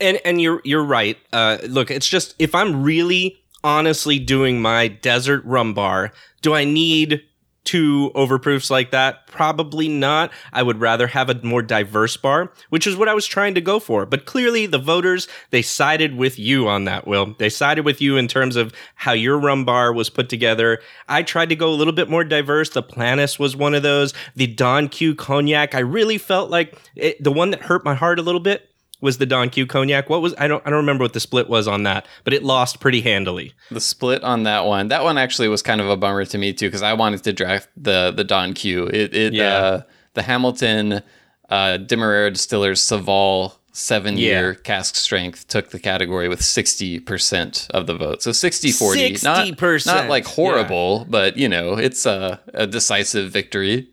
and 0.01 0.19
and 0.27 0.41
you're 0.43 0.61
you're 0.65 0.85
right. 0.85 1.17
Uh, 1.33 1.57
look, 1.69 1.91
it's 1.91 2.07
just 2.09 2.35
if 2.39 2.55
I'm 2.55 2.83
really 2.83 3.37
honestly 3.65 4.19
doing 4.19 4.61
my 4.61 4.89
desert 4.89 5.43
rum 5.45 5.73
bar, 5.75 6.13
do 6.43 6.55
I 6.55 6.65
need 6.65 7.23
two 7.67 8.11
overproofs 8.15 8.71
like 8.71 8.93
that? 8.93 9.27
Probably 9.27 9.89
not. 9.89 10.33
I 10.53 10.63
would 10.63 10.81
rather 10.81 11.09
have 11.09 11.29
a 11.29 11.43
more 11.43 11.63
diverse 11.63 12.17
bar, 12.17 12.53
which 12.71 12.87
is 12.87 12.97
what 12.97 13.09
I 13.09 13.15
was 13.15 13.27
trying 13.27 13.55
to 13.55 13.61
go 13.61 13.79
for. 13.79 14.07
But 14.07 14.25
clearly, 14.25 14.67
the 14.67 14.79
voters 14.79 15.29
they 15.51 15.63
sided 15.63 16.17
with 16.17 16.39
you 16.39 16.69
on 16.69 16.85
that. 16.85 17.06
Will 17.06 17.35
they 17.39 17.51
sided 17.51 17.85
with 17.85 18.01
you 18.01 18.17
in 18.17 18.29
terms 18.29 18.56
of 18.56 18.73
how 18.94 19.13
your 19.13 19.39
rum 19.39 19.65
bar 19.65 19.93
was 19.93 20.08
put 20.08 20.29
together? 20.29 20.81
I 21.08 21.23
tried 21.23 21.51
to 21.51 21.56
go 21.56 21.69
a 21.69 21.77
little 21.77 21.93
bit 21.93 22.08
more 22.08 22.25
diverse. 22.25 22.70
The 22.70 22.82
Planas 22.82 23.39
was 23.39 23.56
one 23.56 23.75
of 23.75 23.82
those. 23.82 24.15
The 24.37 24.46
Don 24.46 24.89
Q 24.89 25.15
cognac. 25.15 25.75
I 25.75 25.81
really 25.81 26.19
felt 26.19 26.51
like 26.51 26.79
it, 26.94 27.23
the 27.23 27.32
one 27.32 27.51
that 27.51 27.63
hurt 27.63 27.85
my 27.85 27.94
heart 27.94 28.19
a 28.19 28.23
little 28.23 28.41
bit 28.41 28.70
was 29.00 29.19
the 29.19 29.26
Don 29.26 29.50
Q 29.50 29.67
cognac. 29.67 30.08
What 30.08 30.22
was 30.22 30.34
I 30.38 30.48
don't 30.48 30.62
I 30.67 30.70
don't 30.70 30.79
remember 30.81 31.05
what 31.05 31.12
the 31.12 31.20
split 31.20 31.48
was 31.48 31.69
on 31.69 31.82
that, 31.84 32.06
but 32.24 32.32
it 32.32 32.43
lost 32.43 32.81
pretty 32.81 33.03
handily. 33.03 33.53
The 33.70 33.81
split 33.81 34.22
on 34.24 34.44
that 34.44 34.65
one, 34.65 34.88
that 34.88 35.03
one 35.05 35.19
actually 35.19 35.48
was 35.48 35.62
kind 35.62 35.81
of 35.81 35.88
a 35.88 35.96
bummer 35.96 36.24
to 36.24 36.38
me 36.38 36.53
too, 36.53 36.69
because 36.69 36.82
I 36.82 36.93
wanted 36.94 37.22
to 37.24 37.32
draft 37.32 37.69
the 37.76 38.12
the 38.17 38.24
Don 38.24 38.53
Q. 38.55 38.86
It, 38.86 39.15
it 39.15 39.32
Yeah. 39.34 39.55
uh, 39.56 39.82
the 40.15 40.22
Hamilton 40.22 41.03
uh, 41.50 41.76
Demerara 41.76 42.31
Distillers 42.31 42.81
Savalle 42.82 43.58
seven 43.72 44.17
year 44.17 44.53
Yeah. 44.53 44.58
cask 44.65 44.94
strength 44.96 45.46
took 45.48 45.69
the 45.70 45.79
category 45.79 46.29
with 46.29 46.41
60% 46.41 47.70
of 47.70 47.86
the 47.86 47.94
vote. 47.94 48.22
So 48.22 48.32
60 48.32 48.72
40. 48.72 49.10
Not, 49.22 49.46
60%, 49.46 49.86
not 49.86 50.08
like 50.08 50.24
horrible, 50.26 51.06
but 51.08 51.36
you 51.36 51.48
know, 51.48 51.74
it's 51.74 52.06
a, 52.06 52.41
a 52.55 52.67
decisive 52.67 53.31
victory. 53.31 53.88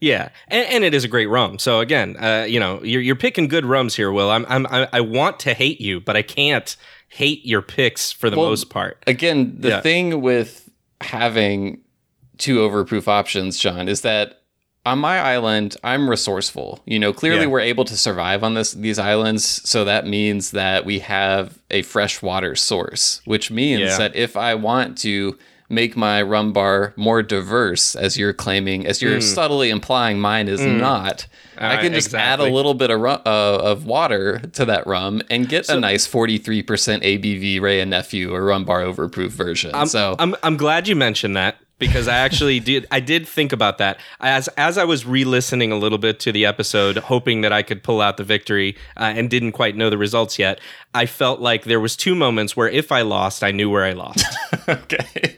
Yeah, 0.00 0.28
and, 0.48 0.66
and 0.68 0.84
it 0.84 0.94
is 0.94 1.02
a 1.04 1.08
great 1.08 1.26
rum. 1.26 1.58
So 1.58 1.80
again, 1.80 2.16
uh, 2.18 2.44
you 2.48 2.60
know, 2.60 2.80
you're 2.82 3.00
you're 3.02 3.16
picking 3.16 3.48
good 3.48 3.64
rums 3.66 3.96
here, 3.96 4.12
Will. 4.12 4.30
I'm 4.30 4.46
I'm 4.48 4.66
I, 4.68 4.88
I 4.92 5.00
want 5.00 5.40
to 5.40 5.54
hate 5.54 5.80
you, 5.80 6.00
but 6.00 6.16
I 6.16 6.22
can't 6.22 6.76
hate 7.08 7.44
your 7.44 7.62
picks 7.62 8.12
for 8.12 8.30
the 8.30 8.36
Well, 8.38 8.48
most 8.50 8.70
part. 8.70 9.02
Again, 9.06 9.56
the 9.58 9.68
Yeah. 9.68 9.80
thing 9.80 10.20
with 10.20 10.68
having 11.00 11.80
two 12.36 12.58
overproof 12.58 13.08
options, 13.08 13.58
John, 13.58 13.88
is 13.88 14.02
that 14.02 14.42
on 14.86 14.98
my 15.00 15.18
island, 15.18 15.76
I'm 15.82 16.08
resourceful. 16.08 16.80
You 16.86 16.98
know, 16.98 17.12
clearly 17.12 17.42
Yeah. 17.42 17.46
we're 17.48 17.60
able 17.60 17.84
to 17.86 17.96
survive 17.96 18.44
on 18.44 18.54
this 18.54 18.72
these 18.72 18.98
islands, 18.98 19.44
so 19.68 19.84
that 19.84 20.06
means 20.06 20.52
that 20.52 20.84
we 20.84 21.00
have 21.00 21.58
a 21.70 21.82
fresh 21.82 22.22
water 22.22 22.54
source, 22.54 23.20
which 23.24 23.50
means 23.50 23.80
Yeah. 23.80 23.98
that 23.98 24.14
if 24.16 24.36
I 24.36 24.54
want 24.54 24.96
to 24.98 25.36
make 25.68 25.96
my 25.96 26.22
rum 26.22 26.52
bar 26.52 26.94
more 26.96 27.22
diverse, 27.22 27.94
as 27.94 28.16
you're 28.16 28.32
claiming, 28.32 28.86
as 28.86 29.02
you're 29.02 29.20
subtly 29.20 29.68
implying 29.70 30.18
mine 30.18 30.48
is 30.48 30.60
not, 30.64 31.26
I 31.58 31.74
Uh, 31.76 31.82
can 31.82 31.92
just 31.92 32.14
add 32.14 32.40
a 32.40 32.44
little 32.44 32.74
bit 32.74 32.90
of 32.90 33.00
ru- 33.00 33.10
uh, 33.10 33.20
of 33.26 33.84
water 33.84 34.38
to 34.54 34.64
that 34.64 34.86
rum 34.86 35.20
and 35.30 35.48
get 35.48 35.68
a 35.68 35.78
nice 35.78 36.06
43% 36.06 37.02
ABV 37.02 37.60
Wray 37.60 37.80
and 37.80 37.90
Nephew 37.90 38.32
or 38.34 38.44
rum 38.44 38.64
bar 38.64 38.82
overproof 38.82 39.30
version. 39.30 39.72
I'm, 39.74 39.86
so 39.88 40.16
I'm 40.18 40.34
I'm 40.42 40.56
glad 40.56 40.88
you 40.88 40.96
mentioned 40.96 41.36
that 41.36 41.56
because 41.78 42.08
I 42.08 42.16
actually 42.18 42.60
did 42.70 42.86
I 42.90 43.00
did 43.00 43.26
think 43.28 43.52
about 43.52 43.78
that 43.78 43.98
as 44.20 44.48
as 44.56 44.76
I 44.78 44.84
was 44.84 45.06
re-listening 45.06 45.72
a 45.72 45.76
little 45.76 45.98
bit 45.98 46.20
to 46.20 46.32
the 46.32 46.44
episode, 46.46 46.96
hoping 46.96 47.40
that 47.42 47.52
I 47.52 47.62
could 47.62 47.82
pull 47.82 48.00
out 48.00 48.16
the 48.16 48.24
victory, 48.24 48.76
uh, 48.96 49.12
and 49.16 49.28
didn't 49.30 49.52
quite 49.52 49.76
know 49.76 49.90
the 49.90 49.98
results 49.98 50.38
yet. 50.38 50.60
I 50.94 51.06
felt 51.06 51.40
like 51.40 51.64
there 51.64 51.80
was 51.80 51.96
two 51.96 52.14
moments 52.14 52.56
where 52.56 52.68
if 52.68 52.90
I 52.90 53.02
lost, 53.02 53.44
I 53.44 53.50
knew 53.52 53.70
where 53.70 53.84
I 53.84 53.92
lost. 53.92 54.24
okay. 54.68 55.36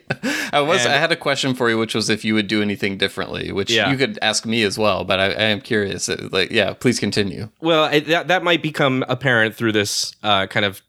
I 0.53 0.61
was. 0.61 0.85
And- 0.85 0.95
I 0.95 0.99
had 0.99 1.13
a 1.13 1.17
question 1.17 1.55
for 1.55 1.69
you, 1.71 1.79
which 1.79 1.95
was 1.95 2.09
if 2.11 2.25
you 2.25 2.35
would 2.35 2.47
do 2.49 2.63
anything 2.63 2.97
differently, 2.99 3.53
which 3.53 3.71
Yeah. 3.71 3.91
you 3.91 3.97
could 3.97 4.19
ask 4.23 4.45
me 4.47 4.63
as 4.63 4.79
well. 4.79 5.05
But 5.05 5.21
I, 5.21 5.25
I 5.27 5.43
am 5.55 5.61
curious. 5.61 6.09
Uh, 6.09 6.29
Like, 6.33 6.51
yeah, 6.51 6.73
please 6.73 6.99
continue. 7.01 7.49
well, 7.61 7.85
I, 7.85 8.01
that 8.01 8.29
that 8.29 8.43
might 8.43 8.63
become 8.63 9.05
apparent 9.09 9.55
through 9.57 9.73
this 9.73 10.15
uh, 10.23 10.47
kind 10.47 10.65
of 10.65 10.83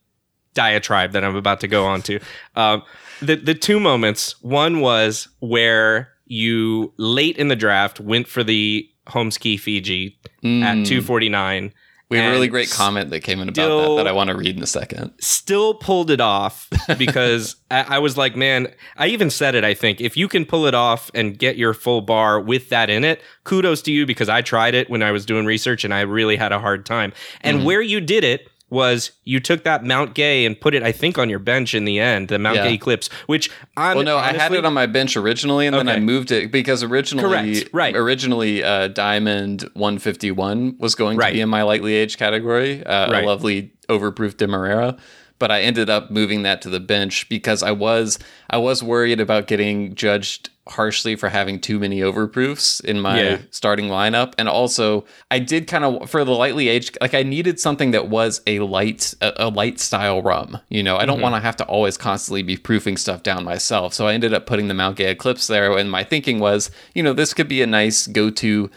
diatribe 0.54 1.12
that 1.14 1.24
I'm 1.24 1.36
about 1.36 1.60
to 1.62 1.68
go 1.68 1.86
on 1.86 2.02
to. 2.04 2.20
Um, 2.56 2.84
the 3.22 3.36
the 3.36 3.54
two 3.56 3.80
moments. 3.80 4.36
One 4.42 4.80
was 4.80 5.28
where 5.40 6.10
you 6.26 6.94
late 6.98 7.38
in 7.38 7.48
the 7.50 7.56
draft 7.56 8.00
went 8.00 8.28
for 8.28 8.44
the 8.44 8.88
Holmes 9.08 9.38
Cay 9.38 9.58
Fiji 9.58 10.18
at 10.44 10.86
249. 10.86 11.74
We 12.10 12.18
have 12.18 12.28
a 12.28 12.32
really 12.32 12.50
great 12.50 12.70
comment 12.70 13.10
that 13.12 13.22
came 13.22 13.40
in 13.40 13.48
about 13.48 13.88
that 13.96 13.96
that 14.04 14.08
I 14.08 14.12
want 14.12 14.30
to 14.30 14.36
read 14.36 14.58
in 14.58 14.62
a 14.64 14.68
second. 14.68 15.14
still 15.22 15.74
pulled 15.76 16.12
it 16.12 16.20
off 16.20 16.70
because 16.98 17.56
I, 17.70 17.96
I 17.96 18.00
was 18.00 18.18
like, 18.18 18.36
man, 18.36 18.68
I 18.98 19.08
even 19.08 19.30
said 19.30 19.56
it. 19.56 19.64
I 19.64 19.74
think 19.74 20.02
if 20.02 20.18
you 20.18 20.28
can 20.28 20.44
pull 20.46 20.66
it 20.66 20.74
off 20.74 21.10
and 21.14 21.40
get 21.40 21.56
your 21.56 21.74
full 21.74 22.02
bar 22.02 22.42
with 22.42 22.68
that 22.68 22.90
in 22.90 23.06
it, 23.06 23.22
kudos 23.46 23.82
to 23.84 23.94
you 23.94 24.06
because 24.06 24.28
I 24.28 24.42
tried 24.42 24.76
it 24.76 24.90
when 24.90 25.02
I 25.02 25.12
was 25.12 25.26
doing 25.26 25.46
research 25.46 25.86
and 25.86 25.94
I 25.94 26.02
really 26.02 26.36
had 26.36 26.52
a 26.52 26.60
hard 26.60 26.86
time. 26.86 27.14
And 27.40 27.60
Mm-hmm. 27.60 27.66
where 27.66 27.82
you 27.82 28.02
did 28.02 28.26
it 28.26 28.50
was 28.72 29.12
you 29.26 29.40
took 29.40 29.64
that 29.66 29.84
Mount 29.84 30.16
Gay 30.16 30.46
and 30.46 30.60
put 30.60 30.74
it, 30.74 30.82
I 30.82 30.92
think, 30.92 31.20
on 31.20 31.30
your 31.30 31.38
bench 31.40 31.76
in 31.76 31.86
the 31.86 32.00
end, 32.00 32.30
the 32.30 32.40
Mount 32.40 32.56
Yeah. 32.56 32.70
Gay 32.70 32.74
Eclipse, 32.76 33.10
which 33.28 33.52
on, 33.78 33.98
Well, 33.98 34.06
no, 34.06 34.18
I 34.18 34.32
had 34.34 34.54
it 34.54 34.66
on 34.66 34.74
my 34.74 34.86
bench 34.88 35.16
originally, 35.18 35.68
and 35.68 35.76
then 35.76 35.90
I 35.90 36.00
moved 36.00 36.32
it 36.32 36.52
because 36.52 36.82
originally, 36.82 37.56
Correct, 37.56 37.70
right. 37.74 37.96
Originally, 37.96 38.64
uh, 38.64 38.88
Diamond 38.88 39.70
151 39.74 40.76
was 40.80 40.96
going 40.96 41.18
Right. 41.18 41.30
to 41.30 41.34
be 41.36 41.42
in 41.42 41.50
my 41.50 41.64
lightly 41.64 41.94
aged 41.94 42.18
category, 42.18 42.84
uh, 42.86 43.12
Right. 43.12 43.24
a 43.24 43.28
lovely 43.28 43.74
overproof 43.90 44.38
Demerara. 44.38 44.96
But 45.38 45.50
I 45.50 45.62
ended 45.62 45.90
up 45.90 46.12
moving 46.12 46.44
that 46.44 46.62
to 46.62 46.70
the 46.70 46.80
bench 46.80 47.28
because 47.28 47.64
I 47.64 47.72
was 47.72 48.20
I 48.52 48.58
was 48.58 48.84
worried 48.84 49.20
about 49.20 49.48
getting 49.48 49.96
judged 49.96 50.51
harshly 50.68 51.16
for 51.16 51.28
having 51.30 51.60
too 51.60 51.80
many 51.80 52.02
overproofs 52.02 52.84
in 52.86 53.00
my 53.00 53.20
Yeah. 53.22 53.38
starting 53.50 53.88
lineup, 53.88 54.34
and 54.38 54.48
also 54.48 55.06
I 55.32 55.40
did 55.40 55.68
kind 55.68 55.84
of 55.84 56.10
for 56.10 56.24
the 56.24 56.32
lightly 56.32 56.68
aged 56.70 56.98
like 57.02 57.14
I 57.16 57.24
needed 57.24 57.60
something 57.60 57.92
that 57.92 58.08
was 58.10 58.42
a 58.46 58.60
light 58.60 59.14
a, 59.22 59.48
a 59.48 59.50
light 59.50 59.80
style 59.80 60.22
rum. 60.22 60.60
You 60.70 60.84
know, 60.84 60.98
I 60.98 61.06
don't 61.06 61.20
want 61.20 61.34
to 61.36 61.42
have 61.42 61.56
to 61.58 61.66
always 61.66 61.98
constantly 61.98 62.44
be 62.44 62.58
proofing 62.58 62.96
stuff 62.98 63.24
down 63.24 63.44
myself. 63.44 63.94
So 63.94 64.08
I 64.08 64.14
ended 64.14 64.34
up 64.34 64.46
putting 64.46 64.68
the 64.68 64.74
Mount 64.76 64.98
Gay 64.98 65.10
Eclipse 65.12 65.48
there, 65.48 65.76
and 65.78 65.90
my 65.90 66.04
thinking 66.04 66.40
was, 66.40 66.70
you 66.94 67.02
know, 67.02 67.14
this 67.14 67.34
could 67.34 67.48
be 67.48 67.62
a 67.64 67.68
nice 67.68 68.06
go 68.08 68.30
to 68.30 68.70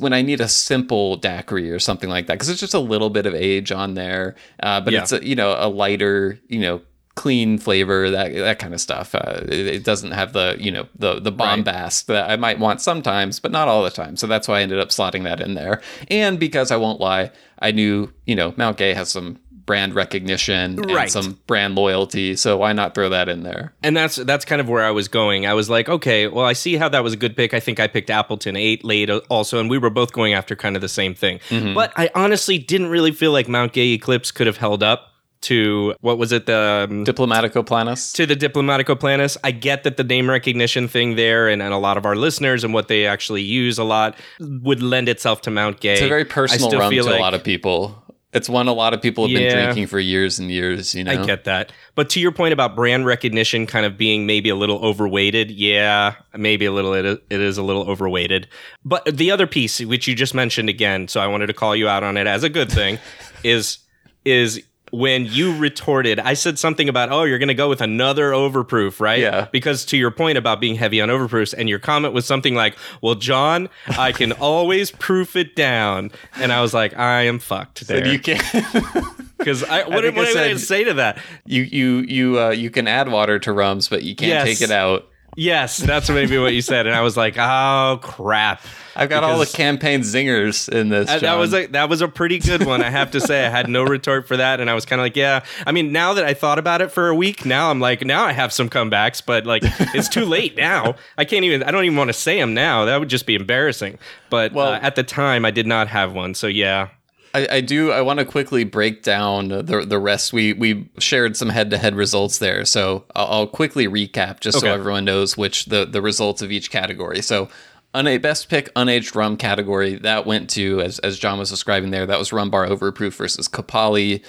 when 0.00 0.12
I 0.12 0.20
need 0.22 0.40
a 0.40 0.48
simple 0.48 1.14
daiquiri 1.16 1.70
or 1.70 1.78
something 1.78 2.10
like 2.10 2.26
that 2.26 2.34
because 2.34 2.48
it's 2.48 2.58
just 2.58 2.74
a 2.74 2.80
little 2.80 3.08
bit 3.08 3.24
of 3.24 3.34
age 3.34 3.70
on 3.70 3.94
there, 3.94 4.34
uh, 4.60 4.80
but 4.80 4.92
Yeah. 4.92 5.02
it's 5.02 5.12
a, 5.12 5.24
you 5.24 5.36
know 5.36 5.54
a 5.56 5.68
lighter 5.68 6.40
you 6.48 6.58
know 6.58 6.80
clean 7.16 7.58
flavor 7.58 8.08
that 8.10 8.32
that 8.34 8.58
kind 8.58 8.72
of 8.72 8.80
stuff. 8.80 9.14
Uh, 9.14 9.40
it, 9.44 9.66
it 9.66 9.84
doesn't 9.84 10.12
have 10.12 10.32
the 10.32 10.56
you 10.58 10.70
know 10.70 10.86
the 10.96 11.20
the 11.20 11.32
bombast 11.32 12.06
that 12.06 12.30
I 12.30 12.36
might 12.36 12.58
want 12.58 12.80
sometimes, 12.80 13.40
but 13.40 13.50
not 13.50 13.68
all 13.68 13.82
the 13.82 13.90
time. 13.90 14.16
So 14.16 14.26
that's 14.26 14.48
why 14.48 14.60
I 14.60 14.62
ended 14.62 14.78
up 14.78 14.88
slotting 14.88 15.24
that 15.24 15.40
in 15.40 15.54
there. 15.54 15.80
And 16.08 16.38
because 16.38 16.70
I 16.70 16.76
won't 16.76 17.00
lie, 17.00 17.30
I 17.58 17.72
knew 17.72 18.12
you 18.26 18.34
know 18.34 18.54
Mount 18.56 18.76
Gay 18.76 18.94
has 18.94 19.10
some 19.10 19.38
brand 19.66 19.94
recognition 19.94 20.80
and 20.80 20.90
Right. 20.90 21.10
some 21.10 21.38
brand 21.46 21.76
loyalty, 21.76 22.34
so 22.34 22.56
why 22.56 22.72
not 22.72 22.92
throw 22.94 23.08
that 23.10 23.28
in 23.28 23.42
there? 23.44 23.72
and 23.84 23.96
that's 23.96 24.16
that's 24.16 24.44
kind 24.44 24.60
of 24.60 24.68
where 24.68 24.84
I 24.84 24.90
was 24.90 25.06
going. 25.06 25.46
I 25.46 25.54
was 25.54 25.70
like, 25.70 25.88
okay, 25.88 26.26
well, 26.26 26.44
I 26.46 26.54
see 26.54 26.76
how 26.76 26.88
that 26.88 27.04
was 27.04 27.12
a 27.12 27.16
good 27.16 27.36
pick. 27.36 27.54
I 27.54 27.60
think 27.60 27.78
I 27.78 27.86
picked 27.86 28.10
Appleton 28.10 28.56
eight 28.56 28.84
late 28.84 29.10
also, 29.28 29.60
and 29.60 29.70
we 29.70 29.78
were 29.78 29.90
both 29.90 30.12
going 30.12 30.32
after 30.32 30.56
kind 30.56 30.74
of 30.74 30.82
the 30.82 30.88
same 30.88 31.14
thing. 31.14 31.38
Mm-hmm. 31.50 31.74
But 31.74 31.92
I 31.96 32.10
honestly 32.14 32.58
didn't 32.58 32.88
really 32.88 33.12
feel 33.12 33.30
like 33.32 33.48
Mount 33.48 33.72
Gay 33.72 33.92
Eclipse 33.92 34.32
could 34.32 34.46
have 34.48 34.56
held 34.56 34.82
up 34.82 35.09
to 35.42 35.94
what 36.00 36.18
was 36.18 36.32
it 36.32 36.46
the 36.46 36.88
um, 36.90 37.04
Diplomatico 37.04 37.64
Planas. 37.64 38.14
to 38.14 38.26
the 38.26 38.36
Diplomatico 38.36 38.94
Planas. 38.98 39.36
I 39.42 39.50
get 39.50 39.84
that 39.84 39.96
the 39.96 40.04
name 40.04 40.28
recognition 40.28 40.88
thing 40.88 41.16
there, 41.16 41.48
and, 41.48 41.62
and 41.62 41.72
a 41.72 41.78
lot 41.78 41.96
of 41.96 42.06
our 42.06 42.16
listeners 42.16 42.64
and 42.64 42.74
what 42.74 42.88
they 42.88 43.06
actually 43.06 43.42
use 43.42 43.78
a 43.78 43.84
lot 43.84 44.16
would 44.38 44.82
lend 44.82 45.08
itself 45.08 45.42
to 45.42 45.50
Mount 45.50 45.80
Gay. 45.80 45.94
It's 45.94 46.02
a 46.02 46.08
very 46.08 46.22
I 46.22 46.24
personal 46.24 46.68
still 46.68 46.80
rum 46.80 46.90
to 46.90 47.02
feel 47.02 47.14
a 47.14 47.18
lot 47.18 47.34
of 47.34 47.42
people. 47.42 48.04
It's 48.32 48.48
one 48.48 48.68
a 48.68 48.72
lot 48.72 48.94
of 48.94 49.02
people 49.02 49.26
have 49.26 49.34
been 49.34 49.52
drinking 49.52 49.88
for 49.88 49.98
years 49.98 50.38
and 50.38 50.52
years. 50.52 50.94
You 50.94 51.02
know, 51.02 51.20
I 51.20 51.26
get 51.26 51.44
that. 51.44 51.72
But 51.96 52.10
to 52.10 52.20
your 52.20 52.30
point 52.30 52.52
about 52.52 52.76
brand 52.76 53.04
recognition 53.04 53.66
kind 53.66 53.84
of 53.84 53.98
being 53.98 54.24
maybe 54.24 54.48
a 54.50 54.54
little 54.54 54.78
overweighted, 54.78 55.50
yeah, 55.50 56.14
maybe 56.36 56.64
a 56.64 56.70
little, 56.70 56.94
it 56.94 57.04
is, 57.04 57.18
it 57.28 57.40
is 57.40 57.58
a 57.58 57.62
little 57.62 57.90
overweighted. 57.90 58.46
But 58.84 59.04
the 59.04 59.32
other 59.32 59.48
piece, 59.48 59.80
which 59.80 60.06
you 60.06 60.14
just 60.14 60.32
mentioned 60.32 60.68
again, 60.68 61.08
so 61.08 61.20
I 61.20 61.26
wanted 61.26 61.48
to 61.48 61.54
call 61.54 61.74
you 61.74 61.88
out 61.88 62.04
on 62.04 62.16
it 62.16 62.28
as 62.28 62.44
a 62.44 62.48
good 62.48 62.70
thing, 62.70 63.00
is, 63.42 63.78
is 64.24 64.62
when 64.90 65.26
you 65.26 65.56
retorted, 65.56 66.18
I 66.20 66.34
said 66.34 66.58
something 66.58 66.88
about, 66.88 67.10
oh, 67.10 67.24
you're 67.24 67.38
going 67.38 67.48
to 67.48 67.54
go 67.54 67.68
with 67.68 67.80
another 67.80 68.30
overproof, 68.32 69.00
right? 69.00 69.20
Yeah. 69.20 69.48
Because 69.52 69.84
to 69.86 69.96
your 69.96 70.10
point 70.10 70.38
about 70.38 70.60
being 70.60 70.74
heavy 70.76 71.00
on 71.00 71.08
overproofs, 71.08 71.54
and 71.56 71.68
your 71.68 71.78
comment 71.78 72.14
was 72.14 72.26
something 72.26 72.54
like, 72.54 72.76
well, 73.00 73.14
John, 73.14 73.68
I 73.98 74.12
can 74.12 74.32
always 74.40 74.90
proof 74.90 75.36
it 75.36 75.54
down. 75.56 76.10
And 76.36 76.52
I 76.52 76.60
was 76.62 76.74
like, 76.74 76.96
I 76.98 77.22
am 77.22 77.38
fucked 77.38 77.86
there. 77.86 78.06
you 78.06 78.18
can 78.18 78.40
Because 79.38 79.64
I, 79.64 79.88
what, 79.88 80.02
think 80.04 80.16
what 80.16 80.26
I 80.26 80.30
I 80.30 80.32
said- 80.34 80.48
to 80.52 80.58
say 80.58 80.84
to 80.84 80.94
that? 80.94 81.18
you 81.46 81.62
you 81.62 81.98
you 82.00 82.38
uh, 82.40 82.50
you 82.50 82.68
can 82.70 82.86
add 82.86 83.08
water 83.08 83.38
to 83.38 83.52
rums, 83.52 83.88
but 83.88 84.02
you 84.02 84.14
can't 84.14 84.28
Yes. 84.28 84.58
take 84.58 84.60
it 84.68 84.70
out. 84.70 85.08
Yes, 85.36 85.76
that's 85.78 86.08
maybe 86.10 86.38
what 86.38 86.52
you 86.54 86.60
said, 86.62 86.86
and 86.86 86.94
I 86.94 87.02
was 87.02 87.16
like, 87.16 87.36
"Oh 87.38 87.98
crap!" 88.02 88.62
I've 88.96 89.08
got 89.08 89.22
all 89.22 89.38
the 89.38 89.46
campaign 89.46 90.00
zingers 90.00 90.68
in 90.68 90.88
this. 90.88 91.08
That 91.20 91.34
was 91.38 91.54
a 91.54 91.66
that 91.68 91.88
was 91.88 92.00
a 92.02 92.08
pretty 92.08 92.38
good 92.38 92.66
one, 92.66 92.82
I 92.82 92.90
have 92.90 93.12
to 93.12 93.20
say. 93.20 93.46
I 93.46 93.48
had 93.48 93.68
no 93.68 93.84
retort 93.84 94.26
for 94.26 94.36
that, 94.36 94.60
and 94.60 94.68
I 94.68 94.74
was 94.74 94.84
kind 94.84 95.00
of 95.00 95.04
like, 95.04 95.16
"Yeah." 95.16 95.44
I 95.66 95.72
mean, 95.72 95.92
now 95.92 96.14
that 96.14 96.24
I 96.24 96.34
thought 96.34 96.58
about 96.58 96.82
it 96.82 96.90
for 96.90 97.08
a 97.08 97.14
week, 97.14 97.44
now 97.46 97.70
I'm 97.70 97.80
like, 97.80 98.04
now 98.04 98.24
I 98.24 98.32
have 98.32 98.52
some 98.52 98.68
comebacks, 98.68 99.22
but 99.24 99.46
like, 99.46 99.62
it's 99.94 100.08
too 100.08 100.24
late 100.24 100.56
now. 100.56 100.96
I 101.16 101.24
can't 101.24 101.44
even. 101.44 101.62
I 101.62 101.70
don't 101.70 101.84
even 101.84 101.96
want 101.96 102.08
to 102.08 102.14
say 102.14 102.38
them 102.38 102.52
now. 102.52 102.84
That 102.84 102.98
would 102.98 103.08
just 103.08 103.26
be 103.26 103.36
embarrassing. 103.36 103.98
But 104.30 104.52
Well- 104.52 104.74
uh, 104.74 104.80
at 104.82 104.96
the 104.96 105.02
time, 105.04 105.44
I 105.44 105.50
did 105.52 105.66
not 105.66 105.88
have 105.88 106.12
one, 106.12 106.34
so 106.34 106.46
yeah. 106.48 106.88
I, 107.32 107.46
I 107.50 107.60
do. 107.60 107.92
I 107.92 108.00
want 108.02 108.18
to 108.18 108.24
quickly 108.24 108.64
break 108.64 109.02
down 109.02 109.48
the 109.48 109.84
the 109.86 109.98
rest. 109.98 110.32
We 110.32 110.52
we 110.52 110.88
shared 110.98 111.36
some 111.36 111.48
head 111.48 111.70
to 111.70 111.78
head 111.78 111.94
results 111.94 112.38
there, 112.38 112.64
so 112.64 113.04
I'll, 113.14 113.26
I'll 113.26 113.46
quickly 113.46 113.86
recap 113.86 114.40
just 114.40 114.58
Okay. 114.58 114.66
so 114.66 114.72
everyone 114.72 115.04
knows 115.04 115.36
which 115.36 115.66
the 115.66 115.84
the 115.84 116.02
results 116.02 116.42
of 116.42 116.50
each 116.52 116.70
category. 116.70 117.22
So. 117.22 117.48
Una- 117.92 118.20
best 118.20 118.48
pick 118.48 118.72
unaged 118.74 119.16
rum 119.16 119.36
category 119.36 119.96
that 119.96 120.24
went 120.24 120.48
to 120.50 120.80
as, 120.80 121.00
as 121.00 121.18
John 121.18 121.40
was 121.40 121.50
describing 121.50 121.90
there 121.90 122.06
that 122.06 122.20
was 122.20 122.32
rum 122.32 122.48
bar 122.48 122.64
overproof 122.68 123.14
versus 123.14 123.48
Copalli 123.48 124.22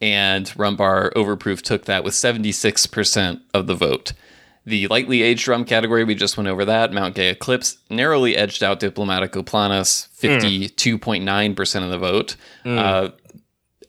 and 0.00 0.56
rum 0.56 0.76
bar 0.76 1.10
overproof 1.16 1.60
took 1.62 1.86
that 1.86 2.04
with 2.04 2.14
76% 2.14 3.40
of 3.52 3.66
the 3.66 3.74
vote 3.74 4.12
the 4.68 4.86
lightly 4.88 5.22
aged 5.22 5.48
rum 5.48 5.64
category, 5.64 6.04
we 6.04 6.14
just 6.14 6.36
went 6.36 6.48
over 6.48 6.64
that. 6.64 6.92
Mount 6.92 7.14
Gay 7.14 7.30
Eclipse 7.30 7.78
narrowly 7.90 8.36
edged 8.36 8.62
out 8.62 8.80
Diplomatico 8.80 9.42
Planas, 9.44 10.08
52.9% 10.20 11.84
of 11.84 11.90
the 11.90 11.98
vote. 11.98 12.36
Uh, 12.78 13.10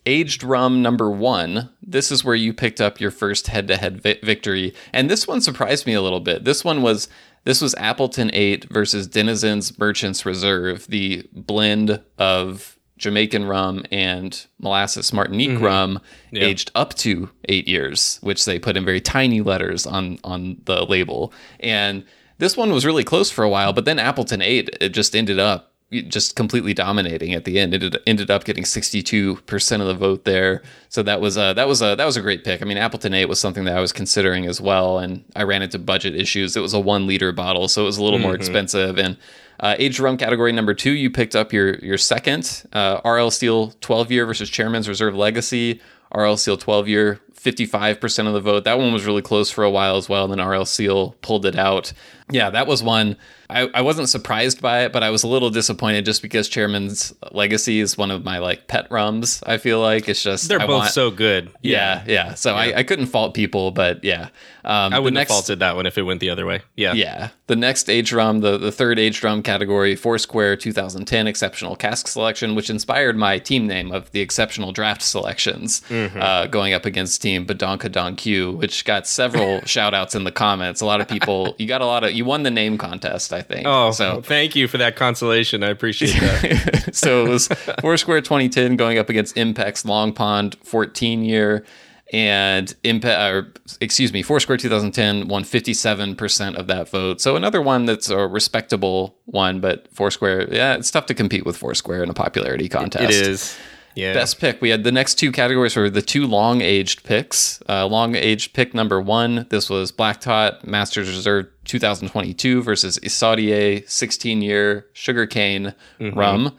aged 0.06 0.44
rum 0.44 0.82
number 0.82 1.10
one, 1.12 1.70
this 1.82 2.12
is 2.12 2.24
where 2.24 2.36
you 2.36 2.54
picked 2.54 2.82
up 2.82 3.00
your 3.00 3.12
first 3.12 3.48
head 3.48 3.68
to 3.68 3.78
head 3.78 4.02
victory. 4.02 4.74
And 4.94 5.10
this 5.10 5.28
one 5.28 5.42
surprised 5.42 5.86
me 5.86 5.94
a 5.94 6.02
little 6.02 6.20
bit. 6.22 6.46
This 6.46 6.64
one 6.64 6.82
was. 6.82 7.08
This 7.46 7.62
was 7.62 7.74
Appleton 7.76 8.30
8 8.34 8.66
versus 8.66 9.08
Denizens 9.08 9.80
Merchants 9.80 10.26
Reserve, 10.26 10.88
the 10.88 11.26
blend 11.32 12.02
of 12.18 12.78
Jamaican 13.00 13.46
rum 13.46 13.84
and 13.92 14.46
molasses 14.60 15.12
Martinique 15.12 15.52
mm-hmm. 15.52 15.66
rum, 15.66 16.00
Yeah. 16.32 16.44
aged 16.44 16.72
up 16.76 16.94
to 16.96 17.30
eight 17.48 17.68
years, 17.68 18.20
which 18.22 18.46
they 18.46 18.60
put 18.60 18.78
in 18.78 18.86
very 18.86 19.02
tiny 19.02 19.42
letters 19.42 19.88
on 19.88 20.20
on 20.24 20.58
the 20.66 20.86
label. 20.86 21.34
And 21.60 22.04
this 22.38 22.56
one 22.56 22.72
was 22.72 22.86
really 22.86 23.04
close 23.04 23.32
for 23.32 23.44
a 23.44 23.50
while, 23.50 23.74
but 23.74 23.86
then 23.86 24.00
Appleton 24.00 24.42
Eight 24.42 24.70
it 24.80 24.90
just 24.90 25.16
ended 25.16 25.40
up 25.40 25.72
just 25.92 26.36
completely 26.36 26.74
dominating 26.74 27.34
at 27.34 27.46
the 27.46 27.60
end. 27.60 27.74
It 27.74 27.96
ended- 28.06 28.30
up 28.30 28.44
getting 28.44 28.66
sixty 28.66 29.02
two 29.02 29.38
percent 29.48 29.82
of 29.82 29.88
the 29.88 29.96
vote 29.96 30.26
there. 30.26 30.62
So 30.90 31.02
that 31.04 31.20
was 31.20 31.38
a 31.38 31.54
that 31.54 31.68
was 31.68 31.82
a 31.82 31.96
that 31.96 32.06
was 32.06 32.18
a 32.18 32.22
great 32.22 32.44
pick. 32.44 32.62
I 32.62 32.66
mean, 32.66 32.78
Appleton 32.78 33.14
Eight 33.14 33.26
was 33.26 33.40
something 33.40 33.64
that 33.64 33.76
I 33.76 33.82
was 33.82 33.92
considering 33.92 34.46
as 34.46 34.62
well, 34.62 35.00
and 35.00 35.24
I 35.36 35.44
ran 35.44 35.62
into 35.62 35.80
budget 35.80 36.16
issues. 36.16 36.56
It 36.56 36.62
was 36.62 36.74
a 36.74 36.80
one 36.80 37.08
liter 37.08 37.32
bottle, 37.32 37.68
so 37.68 37.84
it 37.84 37.86
was 37.86 37.98
a 37.98 38.04
little 38.04 38.20
more 38.20 38.34
mm-hmm. 38.34 38.42
expensive 38.42 39.00
and. 39.00 39.18
Uh, 39.60 39.76
aged 39.78 40.00
rum 40.00 40.18
category 40.18 40.52
number 40.52 40.74
two, 40.74 40.92
you 40.92 41.10
picked 41.10 41.36
up 41.36 41.52
your 41.52 41.76
your 41.80 41.98
second 41.98 42.64
uh, 42.74 43.02
RL 43.04 43.32
Seale 43.32 43.74
12 43.82 44.12
year 44.12 44.26
versus 44.26 44.50
Chairman's 44.50 44.88
Reserve 44.88 45.16
Legacy. 45.16 45.82
RL 46.14 46.38
Seale 46.38 46.58
12 46.58 46.88
year, 46.88 47.20
55% 47.44 48.28
of 48.28 48.34
the 48.34 48.42
vote. 48.42 48.64
That 48.66 48.78
one 48.78 48.92
was 48.94 49.06
really 49.06 49.22
close 49.22 49.50
for 49.50 49.64
a 49.64 49.70
while 49.70 49.96
as 49.98 50.10
well. 50.10 50.30
And 50.30 50.40
then 50.40 50.46
RL 50.48 50.66
Seale 50.66 51.16
pulled 51.22 51.46
it 51.46 51.58
out. 51.58 51.94
Yeah, 52.32 52.52
that 52.52 52.68
was 52.68 52.84
one. 52.84 53.18
I, 53.50 53.62
I 53.74 53.82
wasn't 53.82 54.10
surprised 54.10 54.62
by 54.62 54.82
it, 54.82 54.94
but 54.94 55.02
I 55.02 55.10
was 55.10 55.24
a 55.24 55.28
little 55.28 55.50
disappointed 55.50 56.06
just 56.06 56.22
because 56.22 56.48
Chairman's 56.48 57.12
Legacy 57.32 57.80
is 57.80 57.98
one 57.98 58.12
of 58.12 58.24
my 58.24 58.38
like 58.38 58.68
pet 58.68 58.86
rums. 58.92 59.42
I 59.48 59.58
feel 59.58 59.80
like 59.82 60.08
it's 60.08 60.22
just 60.22 60.48
They're 60.48 60.62
I 60.62 60.68
both 60.68 60.78
want- 60.82 60.92
so 60.92 61.10
good. 61.10 61.50
yeah, 61.64 62.04
yeah. 62.06 62.36
So 62.36 62.54
I, 62.54 62.78
I 62.78 62.84
couldn't 62.84 63.08
fault 63.08 63.34
people, 63.34 63.72
but 63.72 64.04
yeah. 64.04 64.30
Um, 64.64 64.94
I 64.94 65.00
wouldn't 65.00 65.16
next, 65.16 65.32
have 65.32 65.38
faulted 65.38 65.60
that 65.60 65.76
one 65.76 65.88
if 65.88 65.98
it 65.98 66.04
went 66.04 66.20
the 66.20 66.30
other 66.30 66.46
way. 66.46 66.62
Yeah. 66.76 66.94
yeah. 66.94 67.30
The 67.48 67.56
next 67.56 67.90
age 67.90 68.10
drum, 68.10 68.42
the, 68.42 68.60
the 68.60 68.72
third 68.72 69.00
age 69.00 69.20
drum 69.20 69.42
category, 69.42 69.96
Foursquare 69.96 70.56
2010 70.56 71.26
Exceptional 71.26 71.76
Cask 71.76 72.08
Selection, 72.08 72.54
which 72.54 72.70
inspired 72.70 73.18
my 73.18 73.40
team 73.40 73.66
name 73.66 73.92
of 73.92 74.12
the 74.12 74.20
Exceptional 74.20 74.72
Draft 74.72 75.02
Selections, 75.02 75.82
Mm-hmm. 75.90 76.22
uh, 76.22 76.46
going 76.48 76.74
up 76.74 76.86
against 76.86 77.20
Team 77.24 77.29
Badonka 77.38 77.92
Don 77.92 78.16
Q, 78.16 78.52
which 78.54 78.86
got 78.86 79.08
several 79.08 79.62
shout 79.66 79.94
outs 79.94 80.16
in 80.16 80.24
the 80.24 80.32
comments. 80.32 80.82
A 80.82 80.86
lot 80.86 81.02
of 81.02 81.08
people, 81.08 81.56
you 81.58 81.68
got 81.68 81.82
a 81.82 81.86
lot 81.86 82.04
of, 82.04 82.12
you 82.12 82.26
won 82.26 82.44
the 82.44 82.52
name 82.52 82.78
contest, 82.78 83.32
I 83.34 83.42
think. 83.42 83.68
Oh, 83.68 83.92
so 83.92 84.22
thank 84.22 84.56
you 84.56 84.68
for 84.68 84.78
that 84.78 84.96
consolation. 84.96 85.64
I 85.64 85.70
appreciate 85.70 86.14
that. 86.20 86.90
so 86.94 87.26
it 87.26 87.30
was 87.30 87.48
Foursquare 87.82 88.22
2010 88.22 88.76
going 88.76 88.98
up 88.98 89.10
against 89.10 89.36
Impex 89.36 89.86
Long 89.86 90.14
Pond 90.14 90.56
14 90.64 91.24
year. 91.24 91.66
And 92.12 92.74
Impe- 92.84 93.32
or, 93.32 93.54
excuse 93.82 94.12
me, 94.12 94.24
Foursquare 94.24 94.58
2010 94.58 95.28
won 95.28 95.44
57% 95.44 96.56
of 96.56 96.66
that 96.66 96.90
vote. 96.90 97.22
So 97.22 97.36
another 97.36 97.62
one 97.62 97.86
that's 97.86 98.10
a 98.10 98.26
respectable 98.26 99.16
one, 99.26 99.60
but 99.60 99.88
Foursquare, 99.94 100.52
yeah, 100.52 100.74
it's 100.74 100.90
tough 100.90 101.06
to 101.08 101.14
compete 101.14 101.46
with 101.46 101.56
Foursquare 101.56 102.02
in 102.02 102.10
a 102.10 102.14
popularity 102.16 102.68
contest. 102.68 103.04
it 103.04 103.12
is. 103.12 103.56
Yeah. 104.00 104.14
Best 104.14 104.40
pick. 104.40 104.62
We 104.62 104.70
had 104.70 104.84
the 104.84 104.92
next 104.92 105.16
two 105.16 105.32
categories 105.32 105.76
were 105.76 105.90
the 105.90 106.02
two 106.02 106.26
long 106.26 106.62
aged 106.62 107.04
picks. 107.04 107.62
Uh, 107.68 107.86
long 107.86 108.16
aged 108.16 108.54
pick 108.54 108.74
number 108.74 109.02
one. 109.02 109.46
This 109.50 109.70
was 109.70 109.92
Black 109.92 110.22
Tot 110.22 110.66
Masters 110.66 111.10
Reserve 111.10 111.48
2022 111.66 112.64
versus 112.64 112.98
Isaudier 113.04 113.84
16 113.90 114.42
year 114.42 114.88
sugarcane 114.94 115.74
rum. 116.00 116.56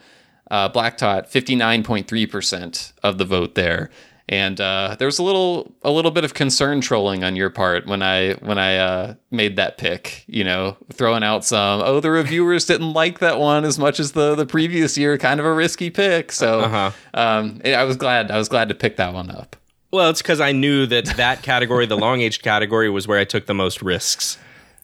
Uh, 0.50 0.68
Black 0.68 0.98
Tot 0.98 1.30
59.3% 1.30 2.92
of 3.02 3.18
the 3.18 3.24
vote 3.24 3.54
there. 3.54 3.88
And 4.30 4.60
uh, 4.60 4.94
there 4.96 5.06
was 5.06 5.18
a 5.18 5.24
little 5.24 5.74
a 5.82 5.90
little 5.90 6.12
bit 6.12 6.22
of 6.24 6.34
concern 6.34 6.80
trolling 6.80 7.24
on 7.24 7.34
your 7.34 7.50
part 7.50 7.86
when 7.86 8.00
I 8.00 8.34
when 8.34 8.58
I 8.58 8.76
uh, 8.76 9.14
made 9.32 9.56
that 9.56 9.76
pick. 9.76 10.24
You 10.28 10.44
know, 10.44 10.76
throwing 10.92 11.24
out 11.24 11.44
some 11.44 11.82
oh 11.84 11.98
the 11.98 12.12
reviewers 12.12 12.64
didn't 12.64 12.92
like 12.92 13.18
that 13.18 13.40
one 13.40 13.64
as 13.64 13.76
much 13.76 13.98
as 13.98 14.12
the 14.12 14.36
the 14.36 14.46
previous 14.46 14.96
year, 14.96 15.18
kind 15.18 15.40
of 15.40 15.46
a 15.46 15.52
risky 15.52 15.90
pick. 15.90 16.30
So 16.30 16.60
Uh-huh. 16.60 16.90
um, 17.12 17.60
I 17.64 17.82
was 17.82 17.96
glad 17.96 18.30
I 18.30 18.38
was 18.38 18.48
glad 18.48 18.68
to 18.68 18.74
pick 18.76 18.96
that 18.98 19.12
one 19.12 19.30
up. 19.32 19.56
Well, 19.90 20.10
it's 20.10 20.22
because 20.22 20.40
I 20.40 20.52
knew 20.52 20.86
that 20.86 21.06
that 21.16 21.42
category, 21.42 21.84
the 21.86 21.96
long 21.96 22.20
age 22.20 22.40
category, 22.42 22.88
was 22.88 23.08
where 23.08 23.18
I 23.18 23.24
took 23.24 23.46
the 23.46 23.54
most 23.54 23.82
risks. 23.82 24.38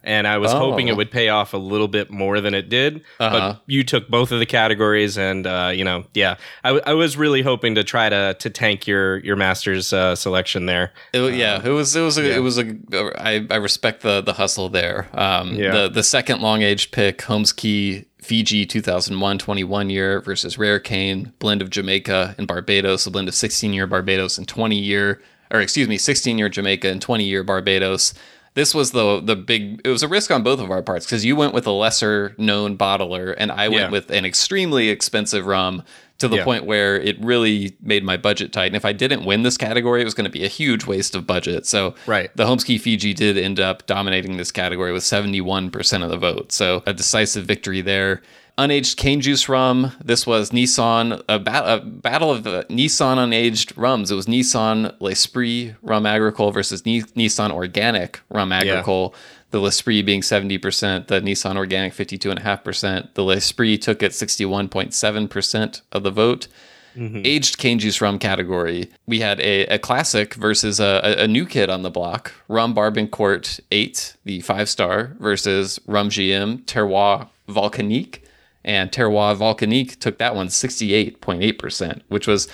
And 0.07 0.27
I 0.29 0.39
was 0.39 0.55
Oh. 0.55 0.59
hoping 0.59 0.87
it 0.89 0.97
would 0.97 1.11
pay 1.11 1.29
off 1.29 1.53
a 1.53 1.57
little 1.59 1.89
bit 1.89 2.11
more 2.11 2.41
than 2.41 2.55
it 2.55 2.69
did. 2.69 3.03
Uh-huh. 3.19 3.39
But 3.55 3.63
you 3.67 3.83
took 3.83 4.09
both 4.09 4.31
of 4.33 4.39
the 4.39 4.47
categories, 4.47 5.19
and 5.19 5.47
uh, 5.47 5.73
you 5.75 5.83
know, 5.85 6.05
yeah, 6.15 6.37
I, 6.65 6.69
w- 6.69 6.83
I 6.87 6.95
was 6.95 7.17
really 7.17 7.43
hoping 7.43 7.75
to 7.75 7.83
try 7.85 8.09
to 8.09 8.35
to 8.39 8.49
tank 8.49 8.87
your 8.87 9.19
your 9.19 9.35
masters 9.37 9.93
uh, 9.93 10.15
selection 10.15 10.67
there. 10.67 10.93
It, 11.13 11.35
yeah, 11.35 11.61
it 11.63 11.71
was 11.71 11.95
it 11.97 12.03
was 12.03 12.17
a, 12.19 12.37
it 12.37 12.39
was 12.39 12.57
a 12.59 12.77
I, 13.19 13.47
I 13.51 13.57
respect 13.57 14.03
the 14.03 14.21
the 14.21 14.35
hustle 14.35 14.69
there. 14.69 15.09
Um, 15.13 15.55
Yeah. 15.55 15.73
The 15.73 15.89
the 15.89 16.03
second 16.05 16.41
long 16.41 16.63
age 16.63 16.93
pick, 16.93 17.23
Holmes 17.23 17.53
Cay 17.53 18.07
Fiji 18.23 18.65
2001 18.67 19.39
21 19.39 19.91
year 19.91 20.21
versus 20.21 20.57
Rare 20.59 20.79
Cane 20.81 21.33
blend 21.41 21.63
of 21.63 21.71
Jamaica 21.71 22.35
and 22.39 22.47
Barbados, 22.47 23.07
a 23.07 23.11
blend 23.11 23.29
of 23.29 23.35
16 23.35 23.73
year 23.73 23.87
Barbados 23.87 24.39
and 24.39 24.47
20 24.47 24.77
year 24.79 25.21
or 25.53 25.61
excuse 25.61 25.87
me 25.89 25.97
16 25.97 26.39
year 26.39 26.49
Jamaica 26.49 26.89
and 26.89 27.01
20 27.01 27.25
year 27.25 27.45
Barbados. 27.45 28.15
This 28.57 28.75
was 28.75 28.91
the 28.93 29.21
the 29.21 29.37
big. 29.37 29.83
It 29.85 29.91
was 29.91 30.03
a 30.03 30.09
risk 30.09 30.31
on 30.31 30.43
both 30.43 30.61
of 30.61 30.71
our 30.71 30.83
parts 30.83 31.05
because 31.07 31.25
you 31.27 31.37
went 31.37 31.53
with 31.53 31.67
a 31.67 31.71
lesser 31.71 32.35
known 32.39 32.77
bottler 32.79 33.35
and 33.37 33.53
I 33.53 33.69
went 33.69 33.81
Yeah. 33.83 33.91
with 33.91 34.11
an 34.11 34.25
extremely 34.25 34.89
expensive 34.89 35.45
rum 35.47 35.83
to 36.19 36.27
the 36.27 36.37
Yeah. 36.37 36.45
point 36.45 36.65
where 36.65 36.99
it 36.99 37.23
really 37.23 37.77
made 37.83 38.03
my 38.03 38.17
budget 38.17 38.51
tight. 38.55 38.69
And 38.69 38.75
if 38.75 38.87
I 38.87 38.95
didn't 38.95 39.27
win 39.27 39.43
this 39.43 39.59
category, 39.59 40.01
it 40.01 40.05
was 40.07 40.15
going 40.15 40.25
to 40.25 40.31
be 40.31 40.43
a 40.43 40.49
huge 40.49 40.87
waste 40.87 41.15
of 41.15 41.27
budget. 41.27 41.67
So 41.67 41.95
Right. 42.07 42.31
the 42.35 42.47
Holmes 42.47 42.65
Cay 42.65 42.79
Fiji 42.79 43.13
did 43.13 43.37
end 43.37 43.61
up 43.61 43.87
dominating 43.87 44.39
this 44.39 44.51
category 44.51 44.91
with 44.91 45.05
71% 45.05 46.03
of 46.03 46.09
the 46.09 46.17
vote. 46.17 46.51
So 46.51 46.83
a 46.87 46.95
decisive 46.95 47.45
victory 47.45 47.83
there. 47.83 48.23
Unaged 48.59 48.97
cane 48.97 49.21
juice 49.21 49.49
rum. 49.49 49.93
This 50.03 50.27
was 50.27 50.51
Neisson, 50.51 51.23
a, 51.29 51.39
ba- 51.39 51.75
a 51.75 51.81
battle 51.81 52.31
of 52.31 52.45
the 52.45 52.65
Neisson 52.71 53.19
unaged 53.19 53.75
rums. 53.77 54.11
It 54.11 54.15
was 54.15 54.27
Neisson 54.27 54.95
L'Esprit 55.01 55.75
Rum 55.83 56.07
Agricole 56.07 56.53
versus 56.53 56.87
Ni- 56.87 57.03
Neisson 57.03 57.51
Organic 57.51 58.21
Rum 58.31 58.53
Agricole. 58.53 59.15
The 59.51 59.61
L'Esprit 59.61 60.03
being 60.03 60.23
70%, 60.23 61.07
the 61.07 61.21
Neisson 61.21 61.57
Organic 61.57 61.93
52.5%. 61.93 63.15
The 63.15 63.23
L'Esprit 63.23 63.79
took 63.83 64.03
it 64.03 64.13
61.7% 64.13 65.81
of 65.93 66.03
the 66.03 66.11
vote 66.11 66.49
mm-hmm. 66.97 67.23
aged 67.25 67.59
cane 67.59 67.79
juice 67.79 68.01
rum 68.01 68.19
category, 68.19 68.91
we 69.07 69.21
had 69.21 69.41
a, 69.41 69.67
a 69.67 69.79
classic 69.79 70.35
versus 70.35 70.81
a, 70.81 71.01
a, 71.05 71.25
a 71.25 71.29
new 71.29 71.47
kid 71.47 71.71
on 71.71 71.83
the 71.83 71.91
block. 71.91 72.33
Rum 72.49 72.75
Barbancourt 72.75 73.61
8, 73.71 74.17
the 74.25 74.41
five 74.41 74.69
star, 74.69 75.17
versus 75.21 75.79
Rum 75.87 76.09
JM 76.09 76.65
Terroir 76.65 77.29
Volcanique. 77.49 78.21
And 78.67 78.91
Terroir 78.93 79.35
Volcanique 79.37 79.99
took 80.01 80.19
that 80.19 80.35
one 80.35 80.49
68.8%, 80.49 82.03
which 82.09 82.27
was 82.27 82.49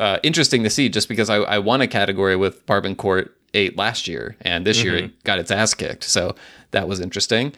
uh, 0.00 0.18
interesting 0.22 0.62
to 0.64 0.70
see 0.70 0.88
just 0.88 1.08
because 1.08 1.28
I, 1.30 1.36
I 1.36 1.58
won 1.58 1.80
a 1.80 1.86
category 1.86 2.36
with 2.36 2.64
Barbancourt 2.66 3.30
8 3.54 3.76
last 3.76 4.08
year, 4.08 4.36
and 4.42 4.66
this 4.66 4.82
year 4.82 4.96
it 4.96 5.24
got 5.24 5.38
its 5.38 5.50
ass 5.50 5.74
kicked. 5.74 6.04
So 6.04 6.34
that 6.70 6.88
was 6.88 7.00
interesting. 7.00 7.52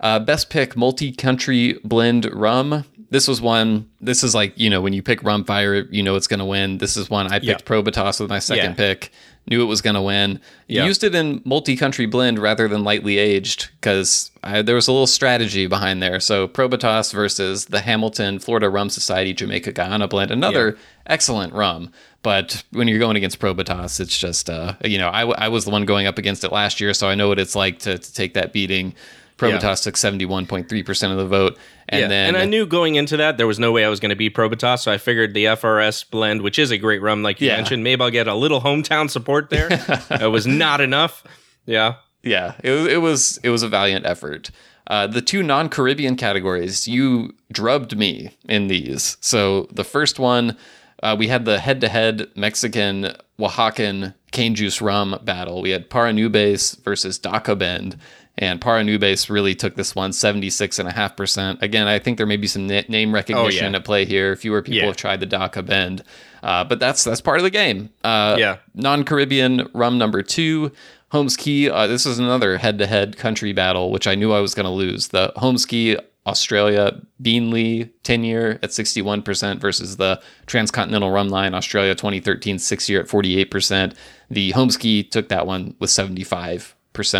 Uh, 0.00 0.18
best 0.18 0.48
pick 0.50 0.76
multi 0.76 1.12
country 1.12 1.78
blend 1.84 2.24
rum. 2.32 2.84
This 3.10 3.26
was 3.28 3.40
one. 3.40 3.90
This 4.00 4.22
is 4.22 4.34
like 4.34 4.56
you 4.58 4.70
know 4.70 4.80
when 4.80 4.92
you 4.92 5.02
pick 5.02 5.22
rum 5.22 5.44
fire, 5.44 5.86
you 5.90 6.02
know 6.02 6.14
it's 6.14 6.26
going 6.26 6.38
to 6.40 6.46
win. 6.46 6.78
This 6.78 6.96
is 6.96 7.10
one 7.10 7.26
I 7.26 7.38
picked 7.40 7.44
Yeah. 7.44 7.56
Probitas 7.58 8.20
with 8.20 8.30
my 8.30 8.38
second 8.38 8.70
Yeah. 8.70 8.74
pick. 8.74 9.12
Knew 9.46 9.62
it 9.62 9.66
was 9.66 9.82
going 9.82 9.94
to 9.94 10.02
win. 10.02 10.38
Yeah. 10.68 10.84
Used 10.84 11.02
it 11.02 11.14
in 11.14 11.42
multi 11.44 11.76
country 11.76 12.06
blend 12.06 12.38
rather 12.38 12.68
than 12.68 12.84
lightly 12.84 13.18
aged 13.18 13.70
because 13.80 14.30
there 14.42 14.74
was 14.76 14.86
a 14.86 14.92
little 14.92 15.06
strategy 15.08 15.66
behind 15.66 16.00
there. 16.02 16.20
So 16.20 16.46
Probitas 16.46 17.12
versus 17.12 17.64
the 17.66 17.80
Hamilton 17.80 18.38
Florida 18.38 18.68
Rum 18.70 18.90
Society 18.90 19.32
Jamaica 19.32 19.72
Guyana 19.72 20.06
blend. 20.06 20.30
Another 20.30 20.76
excellent 21.06 21.52
rum. 21.52 21.90
But 22.22 22.62
when 22.70 22.86
you're 22.86 22.98
going 22.98 23.16
against 23.16 23.40
Probitas, 23.40 23.98
it's 23.98 24.16
just, 24.16 24.50
uh, 24.50 24.74
you 24.84 24.98
know, 24.98 25.08
I, 25.08 25.20
w- 25.20 25.36
I 25.38 25.48
was 25.48 25.64
the 25.64 25.70
one 25.70 25.86
going 25.86 26.06
up 26.06 26.18
against 26.18 26.44
it 26.44 26.52
last 26.52 26.78
year, 26.78 26.92
so 26.92 27.08
I 27.08 27.14
know 27.14 27.28
what 27.28 27.38
it's 27.38 27.56
like 27.56 27.78
to, 27.80 27.96
to 27.96 28.14
take 28.14 28.34
that 28.34 28.52
beating. 28.52 28.94
Probitas 29.40 29.82
took 29.82 29.94
71.3% 29.94 31.10
of 31.10 31.16
the 31.16 31.26
vote. 31.26 31.58
And 31.88 32.02
yeah. 32.02 32.08
then 32.08 32.28
and 32.28 32.36
I 32.36 32.44
knew 32.44 32.66
going 32.66 32.94
into 32.94 33.16
that 33.16 33.36
there 33.36 33.46
was 33.46 33.58
no 33.58 33.72
way 33.72 33.84
I 33.84 33.88
was 33.88 33.98
going 33.98 34.10
to 34.10 34.16
beat 34.16 34.34
Probitas, 34.34 34.80
so 34.80 34.92
I 34.92 34.98
figured 34.98 35.34
the 35.34 35.46
FRS 35.46 36.08
blend, 36.10 36.42
which 36.42 36.58
is 36.58 36.70
a 36.70 36.78
great 36.78 37.02
rum, 37.02 37.22
like 37.22 37.40
you 37.40 37.48
Yeah. 37.48 37.56
mentioned, 37.56 37.82
maybe 37.82 38.02
I'll 38.02 38.10
get 38.10 38.28
a 38.28 38.34
little 38.34 38.60
hometown 38.60 39.10
support 39.10 39.50
there. 39.50 39.68
it 40.10 40.30
was 40.30 40.46
not 40.46 40.80
enough. 40.80 41.24
Yeah. 41.66 41.96
yeah, 42.22 42.54
it 42.62 42.70
was, 42.70 42.86
it 42.86 42.96
was 43.00 43.38
it 43.42 43.48
was 43.50 43.62
a 43.62 43.68
valiant 43.68 44.06
effort. 44.06 44.50
Uh, 44.86 45.06
the 45.06 45.22
two 45.22 45.42
non-Caribbean 45.42 46.16
categories, 46.16 46.88
you 46.88 47.32
drubbed 47.52 47.96
me 47.96 48.36
in 48.48 48.66
these. 48.66 49.16
So 49.20 49.68
the 49.70 49.84
first 49.84 50.18
one, 50.18 50.56
uh, 51.02 51.14
we 51.18 51.28
had 51.28 51.44
the 51.44 51.60
head-to-head 51.60 52.28
Mexican 52.34 53.14
Oaxacan 53.38 54.14
cane 54.32 54.54
juice 54.54 54.80
rum 54.80 55.18
battle. 55.22 55.62
We 55.62 55.70
had 55.70 55.88
Paranubes 55.90 56.78
versus 56.82 57.18
Daca 57.18 57.56
Bend, 57.58 57.96
and 58.40 58.60
Paranubes 58.60 59.30
really 59.30 59.54
took 59.54 59.76
this 59.76 59.94
one 59.94 60.10
76.5%. 60.10 61.62
Again, 61.62 61.86
I 61.86 61.98
think 61.98 62.16
there 62.16 62.26
may 62.26 62.36
be 62.38 62.46
some 62.46 62.66
na- 62.66 62.82
name 62.88 63.14
recognition 63.14 63.72
yeah. 63.72 63.78
at 63.78 63.84
play 63.84 64.04
here. 64.04 64.34
Fewer 64.34 64.62
people 64.62 64.78
Yeah. 64.80 64.86
have 64.86 64.96
tried 64.96 65.20
the 65.20 65.26
Daca 65.26 65.64
Bend, 65.64 66.02
uh, 66.42 66.64
but 66.64 66.80
that's 66.80 67.04
that's 67.04 67.20
part 67.20 67.38
of 67.38 67.44
the 67.44 67.50
game. 67.50 67.90
Uh, 68.02 68.36
Yeah. 68.38 68.56
non-Caribbean 68.74 69.68
rum 69.74 69.98
number 69.98 70.22
two, 70.22 70.72
Holmes 71.12 71.36
Cay. 71.36 71.68
Uh, 71.68 71.86
this 71.86 72.06
is 72.06 72.18
another 72.18 72.56
head-to-head 72.58 73.16
country 73.16 73.52
battle, 73.52 73.90
which 73.90 74.06
I 74.06 74.14
knew 74.14 74.32
I 74.32 74.40
was 74.40 74.54
going 74.54 74.64
to 74.64 74.70
lose. 74.70 75.08
The 75.08 75.32
Holmes 75.36 75.66
Cay 75.66 75.96
Australia 76.26 77.00
Beenleigh 77.22 77.90
10 78.04 78.24
year 78.24 78.58
at 78.62 78.70
61% 78.70 79.58
versus 79.60 79.96
the 79.96 80.20
Transcontinental 80.46 81.10
Rum 81.10 81.28
Line 81.28 81.54
Australia 81.54 81.94
2013 81.94 82.58
six 82.58 82.88
year 82.88 83.00
at 83.00 83.06
48%. 83.08 83.94
The 84.30 84.50
Holmes 84.52 84.76
Cay 84.76 85.02
took 85.02 85.28
that 85.28 85.46
one 85.46 85.74
with 85.78 85.90
75% 85.90 86.74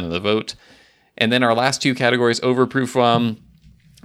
of 0.04 0.10
the 0.10 0.20
vote. 0.20 0.54
And 1.20 1.30
then 1.30 1.42
our 1.42 1.54
last 1.54 1.82
two 1.82 1.94
categories, 1.94 2.40
overproof 2.40 2.94
rum. 2.94 3.36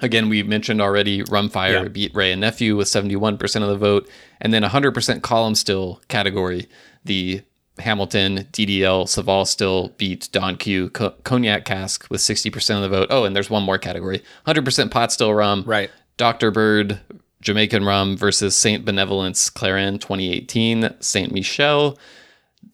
Again, 0.01 0.27
we 0.27 0.43
mentioned 0.43 0.81
already 0.81 1.23
Rumfire 1.23 1.83
Yeah. 1.83 1.87
beat 1.87 2.13
Wray 2.13 2.33
and 2.33 2.41
Nephew 2.41 2.75
with 2.75 2.89
71% 2.89 3.63
of 3.63 3.69
the 3.69 3.77
vote. 3.77 4.09
And 4.41 4.53
then 4.53 4.63
100% 4.63 5.21
column 5.23 5.55
still 5.55 6.01
category. 6.09 6.67
The 7.05 7.41
Hamilton, 7.79 8.47
DDL, 8.51 9.07
Savalle 9.07 9.45
still 9.45 9.93
beat 9.97 10.27
Don 10.33 10.57
Q, 10.57 10.89
Co- 10.89 11.13
Cognac 11.23 11.63
Cask 11.65 12.05
with 12.09 12.19
60% 12.21 12.75
of 12.75 12.81
the 12.81 12.89
vote. 12.89 13.07
Oh, 13.09 13.23
and 13.23 13.33
there's 13.35 13.49
one 13.49 13.63
more 13.63 13.77
category 13.77 14.21
100% 14.45 14.91
pot 14.91 15.11
still 15.13 15.33
rum. 15.33 15.63
Right. 15.65 15.89
Dr. 16.17 16.51
Bird, 16.51 16.99
Jamaican 17.41 17.83
rum 17.85 18.17
versus 18.17 18.55
Saint 18.55 18.85
Benevolence 18.85 19.49
Clairin 19.49 19.99
2018, 19.99 20.89
Saint 20.99 21.31
Michel. 21.33 21.97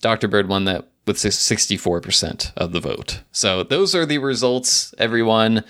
Dr. 0.01 0.27
Bird 0.27 0.47
won 0.47 0.65
that 0.65 0.87
with 1.05 1.17
64% 1.17 2.53
of 2.55 2.71
the 2.71 2.79
vote. 2.79 3.21
So 3.31 3.63
those 3.63 3.95
are 3.95 4.05
the 4.05 4.19
results, 4.19 4.93
everyone. 4.97 5.63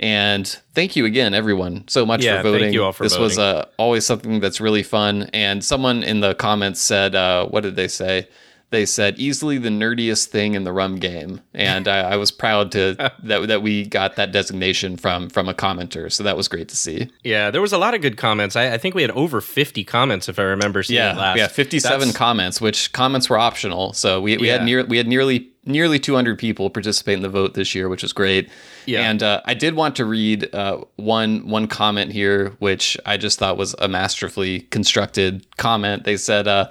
And 0.00 0.46
thank 0.74 0.94
you 0.96 1.04
again, 1.06 1.34
everyone, 1.34 1.86
so 1.88 2.06
much 2.06 2.24
Yeah, 2.24 2.38
for 2.38 2.44
voting. 2.50 2.60
thank 2.66 2.74
you 2.74 2.84
all 2.84 2.92
for 2.92 3.02
this 3.02 3.18
was 3.18 3.36
uh, 3.38 3.66
always 3.78 4.06
something 4.06 4.38
that's 4.40 4.60
really 4.60 4.84
fun. 4.84 5.28
And 5.34 5.64
someone 5.64 6.02
in 6.04 6.20
the 6.20 6.34
comments 6.34 6.80
said, 6.80 7.14
uh, 7.16 7.46
what 7.46 7.62
did 7.64 7.74
they 7.74 7.88
say? 7.88 8.28
They 8.70 8.84
said 8.84 9.18
easily 9.18 9.56
the 9.56 9.70
nerdiest 9.70 10.26
thing 10.26 10.52
in 10.54 10.64
the 10.64 10.72
rum 10.74 10.96
game, 10.96 11.40
and 11.54 11.88
I, 11.88 12.00
I 12.12 12.16
was 12.16 12.30
proud 12.30 12.70
to 12.72 12.94
that 13.22 13.48
that 13.48 13.62
we 13.62 13.86
got 13.86 14.16
that 14.16 14.30
designation 14.30 14.96
from 14.98 15.30
from 15.30 15.48
a 15.48 15.54
commenter. 15.54 16.12
So 16.12 16.22
that 16.24 16.36
was 16.36 16.48
great 16.48 16.68
to 16.68 16.76
see. 16.76 17.08
Yeah, 17.24 17.50
there 17.50 17.62
was 17.62 17.72
a 17.72 17.78
lot 17.78 17.94
of 17.94 18.02
good 18.02 18.18
comments. 18.18 18.56
I, 18.56 18.74
I 18.74 18.78
think 18.78 18.94
we 18.94 19.00
had 19.02 19.10
over 19.12 19.40
50 19.40 19.84
comments, 19.84 20.28
if 20.28 20.38
I 20.38 20.42
remember 20.42 20.82
seeing 20.82 20.98
Yeah, 20.98 21.12
it 21.14 21.16
last. 21.16 21.36
we 21.36 21.54
57 21.54 21.98
That's- 21.98 22.16
comments, 22.16 22.60
which 22.60 22.92
comments 22.92 23.30
were 23.30 23.38
optional. 23.38 23.94
So 23.94 24.20
we, 24.20 24.36
we 24.36 24.48
Yeah. 24.48 24.58
had 24.58 24.64
near 24.64 24.84
we 24.84 24.98
had 24.98 25.06
nearly 25.08 25.48
nearly 25.64 25.98
200 25.98 26.38
people 26.38 26.68
participate 26.70 27.14
in 27.16 27.22
the 27.22 27.28
vote 27.28 27.52
this 27.54 27.74
year, 27.74 27.88
which 27.88 28.02
was 28.02 28.12
great. 28.12 28.48
Yeah. 28.86 29.08
And 29.10 29.22
uh, 29.22 29.40
I 29.44 29.52
did 29.54 29.74
want 29.76 29.96
to 29.96 30.04
read 30.04 30.54
uh, 30.54 30.82
one 30.96 31.48
one 31.48 31.68
comment 31.68 32.12
here, 32.12 32.50
which 32.58 32.98
I 33.06 33.16
just 33.16 33.38
thought 33.38 33.56
was 33.56 33.74
a 33.78 33.88
masterfully 33.88 34.60
constructed 34.70 35.46
comment. 35.56 36.04
They 36.04 36.16
said, 36.18 36.46
uh, 36.48 36.68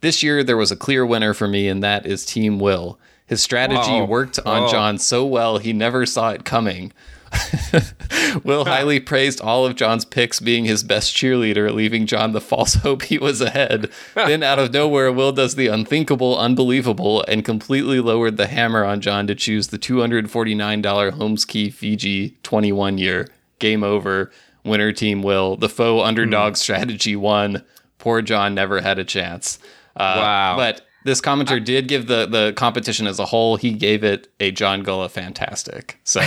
"This 0.00 0.22
year 0.22 0.42
there 0.42 0.56
was 0.56 0.70
a 0.70 0.76
clear 0.76 1.04
winner 1.04 1.34
for 1.34 1.48
me, 1.48 1.68
and 1.68 1.82
that 1.82 2.06
is 2.06 2.24
Team 2.24 2.58
Will. 2.58 2.98
His 3.26 3.42
strategy 3.42 3.92
Whoa. 3.92 4.04
worked 4.06 4.38
on 4.44 4.62
Whoa. 4.62 4.68
John 4.68 4.98
so 4.98 5.24
well 5.24 5.58
he 5.58 5.72
never 5.72 6.06
saw 6.06 6.30
it 6.30 6.44
coming." 6.44 6.92
Will 8.44 8.64
highly 8.64 9.00
praised 9.00 9.40
all 9.40 9.64
of 9.64 9.76
John's 9.76 10.04
picks 10.04 10.40
being 10.40 10.64
his 10.64 10.82
best 10.82 11.14
cheerleader, 11.14 11.72
leaving 11.72 12.06
John 12.06 12.32
the 12.32 12.40
false 12.40 12.74
hope 12.82 13.02
he 13.02 13.18
was 13.18 13.40
ahead. 13.40 13.90
then, 14.14 14.42
out 14.42 14.58
of 14.58 14.72
nowhere, 14.72 15.12
Will 15.12 15.32
does 15.32 15.54
the 15.54 15.68
unthinkable, 15.68 16.38
unbelievable, 16.38 17.24
and 17.28 17.44
completely 17.44 18.00
lowered 18.00 18.36
the 18.36 18.46
hammer 18.46 18.84
on 18.84 19.00
John 19.00 19.26
to 19.26 19.34
choose 19.34 19.68
the 19.68 19.78
$249 19.78 21.12
Holmes 21.12 21.44
Cay 21.44 21.70
Fiji 21.70 22.36
21 22.42 22.98
year. 22.98 23.28
Game 23.58 23.82
over. 23.82 24.30
Winner 24.64 24.92
team 24.92 25.22
Will. 25.22 25.56
The 25.56 25.68
faux 25.68 26.06
underdog 26.06 26.52
hmm. 26.52 26.56
strategy 26.56 27.16
won. 27.16 27.64
Poor 27.98 28.22
John 28.22 28.54
never 28.54 28.80
had 28.80 28.98
a 28.98 29.04
chance. 29.04 29.58
Uh, 29.96 30.14
Wow. 30.16 30.56
But 30.56 30.82
this 31.04 31.20
commenter 31.20 31.62
did 31.64 31.88
give 31.88 32.06
the, 32.06 32.26
the 32.26 32.52
competition 32.56 33.06
as 33.06 33.18
a 33.18 33.24
whole, 33.26 33.56
he 33.56 33.72
gave 33.72 34.04
it 34.04 34.28
a 34.38 34.50
John 34.50 34.82
Gulla 34.82 35.08
fantastic. 35.08 35.98
So 36.04 36.20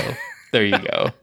there 0.52 0.66
you 0.66 0.78
go. 0.80 1.12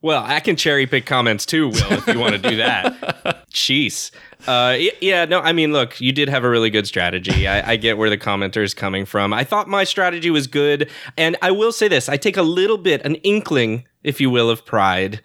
Well, 0.00 0.22
I 0.24 0.38
can 0.38 0.54
cherry 0.54 0.86
pick 0.86 1.06
comments 1.06 1.44
too, 1.44 1.70
Will, 1.70 1.92
if 1.92 2.06
you 2.06 2.20
want 2.20 2.40
to 2.40 2.50
do 2.50 2.56
that. 2.58 3.46
Jeez. 3.50 4.12
Uh, 4.46 4.76
yeah, 5.00 5.24
no, 5.24 5.40
I 5.40 5.52
mean, 5.52 5.72
look, 5.72 6.00
you 6.00 6.12
did 6.12 6.28
have 6.28 6.44
a 6.44 6.48
really 6.48 6.70
good 6.70 6.86
strategy. 6.86 7.48
I, 7.48 7.72
I 7.72 7.76
get 7.76 7.98
where 7.98 8.08
the 8.08 8.16
commenter 8.16 8.62
is 8.62 8.74
coming 8.74 9.04
from. 9.06 9.32
I 9.32 9.42
thought 9.42 9.66
my 9.66 9.82
strategy 9.82 10.30
was 10.30 10.46
good. 10.46 10.88
And 11.16 11.36
I 11.42 11.50
will 11.50 11.72
say 11.72 11.88
this 11.88 12.08
I 12.08 12.16
take 12.16 12.36
a 12.36 12.42
little 12.42 12.78
bit, 12.78 13.04
an 13.04 13.16
inkling, 13.16 13.86
if 14.04 14.20
you 14.20 14.30
will, 14.30 14.50
of 14.50 14.64
pride, 14.64 15.20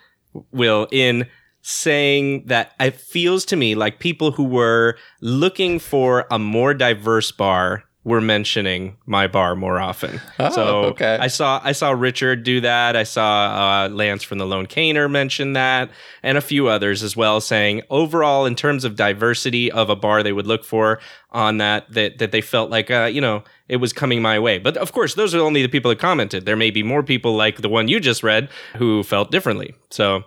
Will, 0.51 0.87
in 0.91 1.27
saying 1.63 2.45
that 2.47 2.73
it 2.79 2.95
feels 2.95 3.45
to 3.45 3.55
me 3.55 3.73
like 3.73 3.97
people 3.97 4.31
who 4.31 4.43
were 4.43 4.97
looking 5.21 5.79
for 5.79 6.27
a 6.29 6.37
more 6.37 6.73
diverse 6.73 7.31
bar 7.31 7.85
were 8.03 8.19
mentioning 8.19 8.97
my 9.05 9.27
bar 9.27 9.55
more 9.55 9.79
often. 9.79 10.19
Oh, 10.39 10.49
so 10.49 10.83
okay. 10.85 11.17
I 11.21 11.27
saw 11.27 11.61
I 11.63 11.71
saw 11.71 11.91
Richard 11.91 12.43
do 12.43 12.59
that. 12.61 12.97
I 12.97 13.03
saw 13.03 13.85
uh, 13.85 13.89
Lance 13.89 14.23
from 14.23 14.39
the 14.39 14.45
Lone 14.45 14.67
Caner 14.67 15.09
mention 15.09 15.53
that, 15.53 15.89
and 16.21 16.37
a 16.37 16.41
few 16.41 16.67
others 16.67 17.01
as 17.01 17.15
well, 17.15 17.39
saying 17.39 17.81
overall 17.89 18.45
in 18.45 18.55
terms 18.55 18.83
of 18.83 18.97
diversity 18.97 19.71
of 19.71 19.89
a 19.89 19.95
bar 19.95 20.21
they 20.21 20.33
would 20.33 20.47
look 20.47 20.65
for 20.65 20.99
on 21.31 21.59
that 21.59 21.89
that 21.93 22.17
that 22.17 22.33
they 22.33 22.41
felt 22.41 22.69
like 22.69 22.91
uh, 22.91 23.05
you 23.05 23.21
know 23.21 23.43
it 23.69 23.77
was 23.77 23.93
coming 23.93 24.21
my 24.21 24.37
way. 24.37 24.59
But 24.59 24.75
of 24.75 24.91
course, 24.91 25.15
those 25.15 25.33
are 25.33 25.39
only 25.39 25.61
the 25.61 25.69
people 25.69 25.87
that 25.89 25.99
commented. 25.99 26.45
There 26.45 26.57
may 26.57 26.71
be 26.71 26.83
more 26.83 27.03
people 27.03 27.35
like 27.37 27.61
the 27.61 27.69
one 27.69 27.87
you 27.87 28.01
just 28.01 28.21
read 28.21 28.49
who 28.75 29.03
felt 29.03 29.31
differently. 29.31 29.75
So. 29.89 30.23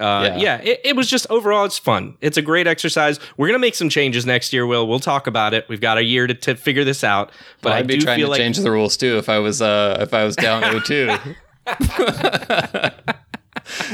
Uh, 0.00 0.24
Yeah. 0.24 0.36
yeah, 0.38 0.56
it, 0.62 0.80
it 0.84 0.96
was 0.96 1.08
just 1.08 1.24
overall, 1.30 1.64
it's 1.64 1.78
fun. 1.78 2.16
It's 2.20 2.36
a 2.36 2.42
great 2.42 2.66
exercise. 2.66 3.20
We're 3.36 3.46
gonna 3.46 3.60
make 3.60 3.76
some 3.76 3.88
changes 3.88 4.26
next 4.26 4.52
year. 4.52 4.66
Will 4.66 4.88
we'll 4.88 4.98
talk 5.00 5.26
about 5.28 5.54
it. 5.54 5.66
We've 5.68 5.80
got 5.80 5.98
a 5.98 6.02
year 6.02 6.26
to, 6.26 6.34
to 6.34 6.56
figure 6.56 6.82
this 6.84 7.04
out. 7.04 7.30
But 7.62 7.70
Well, 7.70 7.78
I'd 7.78 7.86
be 7.86 7.94
do 7.98 8.00
trying 8.00 8.18
feel 8.18 8.26
to 8.26 8.30
like 8.32 8.40
change 8.40 8.56
the 8.58 8.70
rules 8.72 8.96
too 8.96 9.16
if 9.18 9.28
I 9.28 9.38
was 9.38 9.62
uh 9.62 9.98
if 10.00 10.12
I 10.12 10.24
was 10.24 10.34
down 10.36 10.62
0-2. 10.62 11.36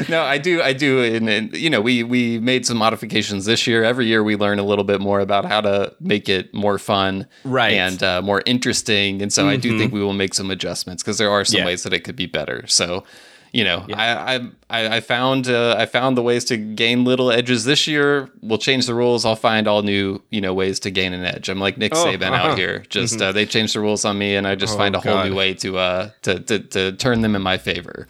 no, 0.08 0.22
I 0.22 0.38
do. 0.38 0.60
I 0.62 0.72
do. 0.72 1.02
And, 1.04 1.28
and, 1.28 1.56
you 1.56 1.70
know, 1.70 1.80
we 1.80 2.02
we 2.02 2.38
made 2.40 2.66
some 2.66 2.76
modifications 2.76 3.44
this 3.44 3.66
year. 3.66 3.84
Every 3.84 4.06
year, 4.06 4.24
we 4.24 4.36
learn 4.36 4.58
a 4.58 4.64
little 4.64 4.84
bit 4.84 5.00
more 5.00 5.20
about 5.20 5.44
how 5.44 5.60
to 5.60 5.94
make 6.00 6.28
it 6.28 6.52
more 6.52 6.78
fun, 6.78 7.26
Right. 7.44 7.72
Mm-hmm. 7.74 7.92
and 7.92 8.02
uh, 8.02 8.22
more 8.22 8.42
interesting. 8.46 9.22
And 9.22 9.32
so, 9.32 9.48
I 9.48 9.56
do 9.56 9.78
think 9.78 9.92
we 9.92 10.02
will 10.02 10.12
make 10.12 10.34
some 10.34 10.50
adjustments 10.50 11.02
because 11.02 11.18
there 11.18 11.30
are 11.30 11.44
some 11.44 11.60
Yeah. 11.60 11.66
ways 11.66 11.82
that 11.84 11.92
it 11.92 12.00
could 12.04 12.16
be 12.16 12.26
better. 12.26 12.64
So, 12.66 13.04
you 13.52 13.64
know, 13.64 13.84
I, 13.92 14.36
I 14.36 14.50
I 14.70 14.96
I 14.96 15.00
found 15.00 15.48
uh, 15.48 15.74
I 15.76 15.86
found 15.86 16.16
the 16.16 16.22
ways 16.22 16.44
to 16.46 16.56
gain 16.56 17.04
little 17.04 17.32
edges 17.32 17.64
this 17.64 17.86
year. 17.86 18.30
We'll 18.42 18.58
change 18.58 18.86
the 18.86 18.94
rules. 18.94 19.24
I'll 19.24 19.36
find 19.36 19.66
all 19.66 19.82
new 19.82 20.22
you 20.30 20.40
know 20.40 20.54
ways 20.54 20.78
to 20.80 20.90
gain 20.90 21.12
an 21.12 21.24
edge. 21.24 21.48
I'm 21.48 21.58
like 21.58 21.76
Nick 21.76 21.94
Oh, 21.94 22.04
Saban 22.04 22.30
uh-huh. 22.30 22.50
out 22.50 22.58
here. 22.58 22.84
Just 22.88 23.20
uh, 23.20 23.32
they 23.32 23.46
changed 23.46 23.74
the 23.74 23.80
rules 23.80 24.04
on 24.04 24.18
me, 24.18 24.36
and 24.36 24.46
I 24.46 24.54
just 24.54 24.76
find 24.76 24.94
a 24.94 25.00
whole 25.00 25.24
new 25.24 25.34
way 25.34 25.54
to 25.54 25.78
uh 25.78 26.10
to, 26.22 26.38
to 26.40 26.58
to 26.60 26.92
turn 26.92 27.22
them 27.22 27.34
in 27.34 27.42
my 27.42 27.58
favor. 27.58 28.06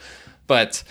But 0.46 0.82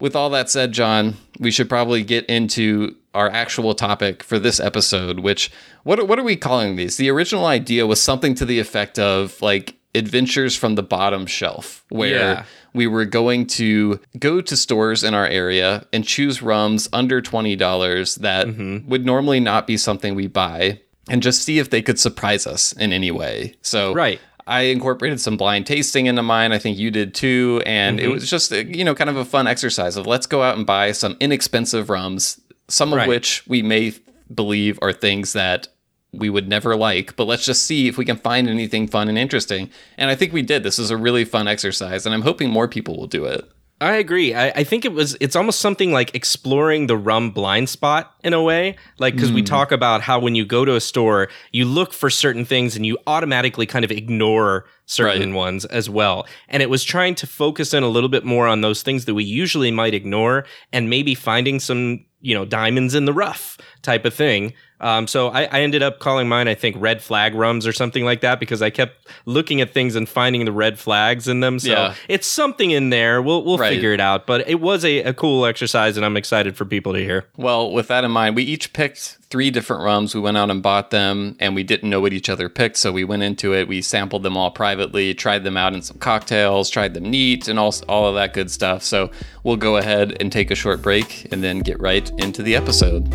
with 0.00 0.16
all 0.16 0.30
that 0.30 0.50
said, 0.50 0.72
John, 0.72 1.16
we 1.38 1.50
should 1.50 1.68
probably 1.68 2.02
get 2.02 2.26
into 2.26 2.96
our 3.14 3.30
actual 3.30 3.74
topic 3.74 4.22
for 4.22 4.38
this 4.38 4.58
episode. 4.58 5.20
Which 5.20 5.50
what 5.84 6.08
what 6.08 6.18
are 6.18 6.24
we 6.24 6.34
calling 6.36 6.74
these? 6.74 6.96
The 6.96 7.08
original 7.10 7.46
idea 7.46 7.86
was 7.86 8.02
something 8.02 8.34
to 8.34 8.44
the 8.44 8.58
effect 8.58 8.98
of 8.98 9.40
like 9.40 9.75
adventures 9.96 10.56
from 10.56 10.74
the 10.74 10.82
bottom 10.82 11.26
shelf, 11.26 11.84
where 11.88 12.10
Yeah. 12.10 12.44
we 12.74 12.86
were 12.86 13.04
going 13.04 13.46
to 13.46 14.00
go 14.18 14.40
to 14.40 14.56
stores 14.56 15.02
in 15.04 15.14
our 15.14 15.26
area 15.26 15.86
and 15.92 16.04
choose 16.04 16.42
rums 16.42 16.88
under 16.92 17.20
twenty 17.20 17.56
dollars 17.56 18.16
that 18.16 18.46
Mm-hmm. 18.46 18.88
would 18.88 19.04
normally 19.06 19.40
not 19.40 19.66
be 19.66 19.76
something 19.76 20.14
we 20.14 20.26
buy, 20.26 20.80
and 21.08 21.22
just 21.22 21.42
see 21.42 21.58
if 21.58 21.70
they 21.70 21.82
could 21.82 21.98
surprise 21.98 22.46
us 22.46 22.72
in 22.72 22.92
any 22.92 23.10
way. 23.10 23.54
So 23.62 23.92
Right. 23.94 24.20
I 24.48 24.62
incorporated 24.62 25.20
some 25.20 25.36
blind 25.36 25.66
tasting 25.66 26.06
into 26.06 26.22
mine. 26.22 26.52
I 26.52 26.58
think 26.58 26.78
you 26.78 26.92
did 26.92 27.14
too. 27.14 27.62
And 27.66 27.98
Mm-hmm. 27.98 28.08
it 28.08 28.12
was 28.12 28.30
just, 28.30 28.52
uh, 28.52 28.56
you 28.58 28.84
know, 28.84 28.94
kind 28.94 29.10
of 29.10 29.16
a 29.16 29.24
fun 29.24 29.48
exercise 29.48 29.96
of 29.96 30.06
let's 30.06 30.26
go 30.26 30.42
out 30.42 30.56
and 30.56 30.64
buy 30.64 30.92
some 30.92 31.16
inexpensive 31.18 31.90
rums, 31.90 32.40
some 32.68 32.92
of 32.92 32.98
Right. 32.98 33.08
which 33.08 33.42
we 33.48 33.62
may 33.62 33.92
believe 34.32 34.78
are 34.82 34.92
things 34.92 35.32
that 35.32 35.66
we 36.12 36.30
would 36.30 36.48
never 36.48 36.76
like, 36.76 37.16
but 37.16 37.26
let's 37.26 37.44
just 37.44 37.62
see 37.62 37.88
if 37.88 37.98
we 37.98 38.04
can 38.04 38.16
find 38.16 38.48
anything 38.48 38.88
fun 38.88 39.08
and 39.08 39.18
interesting. 39.18 39.70
And 39.98 40.10
I 40.10 40.14
think 40.14 40.32
we 40.32 40.42
did. 40.42 40.62
This 40.62 40.78
is 40.78 40.90
a 40.90 40.96
really 40.96 41.24
fun 41.24 41.48
exercise, 41.48 42.06
and 42.06 42.14
I'm 42.14 42.22
hoping 42.22 42.50
more 42.50 42.68
people 42.68 42.96
will 42.96 43.06
do 43.06 43.24
it. 43.24 43.48
I 43.78 43.96
agree. 43.96 44.34
I, 44.34 44.48
I 44.48 44.64
think 44.64 44.86
it 44.86 44.92
was. 44.92 45.18
It's 45.20 45.36
almost 45.36 45.60
something 45.60 45.92
like 45.92 46.14
exploring 46.14 46.86
the 46.86 46.96
rum 46.96 47.30
blind 47.30 47.68
spot 47.68 48.14
in 48.24 48.32
a 48.32 48.42
way. 48.42 48.76
Like 48.98 49.14
because 49.14 49.30
we 49.30 49.42
hmm. 49.42 49.46
talk 49.46 49.70
about 49.70 50.00
how 50.00 50.18
when 50.18 50.34
you 50.34 50.46
go 50.46 50.64
to 50.64 50.76
a 50.76 50.80
store, 50.80 51.28
you 51.52 51.66
look 51.66 51.92
for 51.92 52.08
certain 52.08 52.46
things 52.46 52.74
and 52.74 52.86
you 52.86 52.96
automatically 53.06 53.66
kind 53.66 53.84
of 53.84 53.90
ignore 53.90 54.64
certain 54.86 55.32
Right. 55.32 55.36
ones 55.36 55.64
as 55.66 55.90
well. 55.90 56.26
And 56.48 56.62
it 56.62 56.70
was 56.70 56.84
trying 56.84 57.16
to 57.16 57.26
focus 57.26 57.74
in 57.74 57.82
a 57.82 57.88
little 57.88 58.08
bit 58.08 58.24
more 58.24 58.46
on 58.46 58.62
those 58.62 58.82
things 58.82 59.04
that 59.04 59.14
we 59.14 59.24
usually 59.24 59.70
might 59.70 59.92
ignore, 59.92 60.46
and 60.72 60.88
maybe 60.88 61.14
finding 61.14 61.60
some 61.60 62.06
you 62.22 62.34
know 62.34 62.46
diamonds 62.46 62.94
in 62.94 63.04
the 63.04 63.12
rough 63.12 63.58
type 63.86 64.04
of 64.04 64.12
thing. 64.12 64.52
Um, 64.78 65.06
so 65.06 65.28
I, 65.28 65.44
I 65.44 65.60
ended 65.62 65.82
up 65.82 66.00
calling 66.00 66.28
mine, 66.28 66.48
I 66.48 66.54
think, 66.54 66.76
red 66.78 67.00
flag 67.00 67.34
rums 67.34 67.66
or 67.66 67.72
something 67.72 68.04
like 68.04 68.20
that 68.20 68.38
because 68.38 68.60
I 68.60 68.68
kept 68.68 69.08
looking 69.24 69.62
at 69.62 69.70
things 69.72 69.96
and 69.96 70.06
finding 70.06 70.44
the 70.44 70.52
red 70.52 70.78
flags 70.78 71.28
in 71.28 71.40
them. 71.40 71.58
So 71.58 71.70
Yeah. 71.70 71.94
it's 72.08 72.26
something 72.26 72.72
in 72.72 72.90
there. 72.90 73.22
We'll 73.22 73.42
we'll 73.42 73.56
Right. 73.56 73.70
figure 73.72 73.94
it 73.94 74.00
out. 74.00 74.26
But 74.26 74.46
it 74.46 74.60
was 74.60 74.84
a, 74.84 74.98
a 74.98 75.14
cool 75.14 75.46
exercise, 75.46 75.96
and 75.96 76.04
I'm 76.04 76.14
excited 76.18 76.58
for 76.58 76.66
people 76.66 76.92
to 76.92 76.98
hear. 76.98 77.24
Well, 77.38 77.72
with 77.72 77.88
that 77.88 78.04
in 78.04 78.10
mind, 78.10 78.36
we 78.36 78.42
each 78.42 78.74
picked 78.74 79.16
three 79.30 79.50
different 79.50 79.82
rums. 79.82 80.14
We 80.14 80.20
went 80.20 80.36
out 80.36 80.50
and 80.50 80.62
bought 80.62 80.90
them, 80.90 81.36
and 81.40 81.54
we 81.54 81.62
didn't 81.62 81.88
know 81.88 82.02
what 82.02 82.12
each 82.12 82.28
other 82.28 82.50
picked. 82.50 82.76
So 82.76 82.92
we 82.92 83.02
went 83.04 83.22
into 83.22 83.54
it. 83.54 83.68
We 83.68 83.80
sampled 83.80 84.24
them 84.24 84.36
all 84.36 84.50
privately, 84.50 85.14
tried 85.14 85.42
them 85.44 85.56
out 85.56 85.72
in 85.72 85.80
some 85.80 85.96
cocktails, 85.98 86.68
tried 86.68 86.92
them 86.92 87.04
neat, 87.10 87.48
and 87.48 87.58
all, 87.58 87.74
all 87.88 88.06
of 88.08 88.14
that 88.16 88.34
good 88.34 88.50
stuff. 88.50 88.82
So 88.82 89.10
we'll 89.42 89.56
go 89.56 89.78
ahead 89.78 90.18
and 90.20 90.30
take 90.30 90.50
a 90.50 90.54
short 90.54 90.82
break 90.82 91.28
and 91.32 91.42
then 91.42 91.60
get 91.60 91.80
right 91.80 92.10
into 92.18 92.42
the 92.42 92.54
episode. 92.56 93.10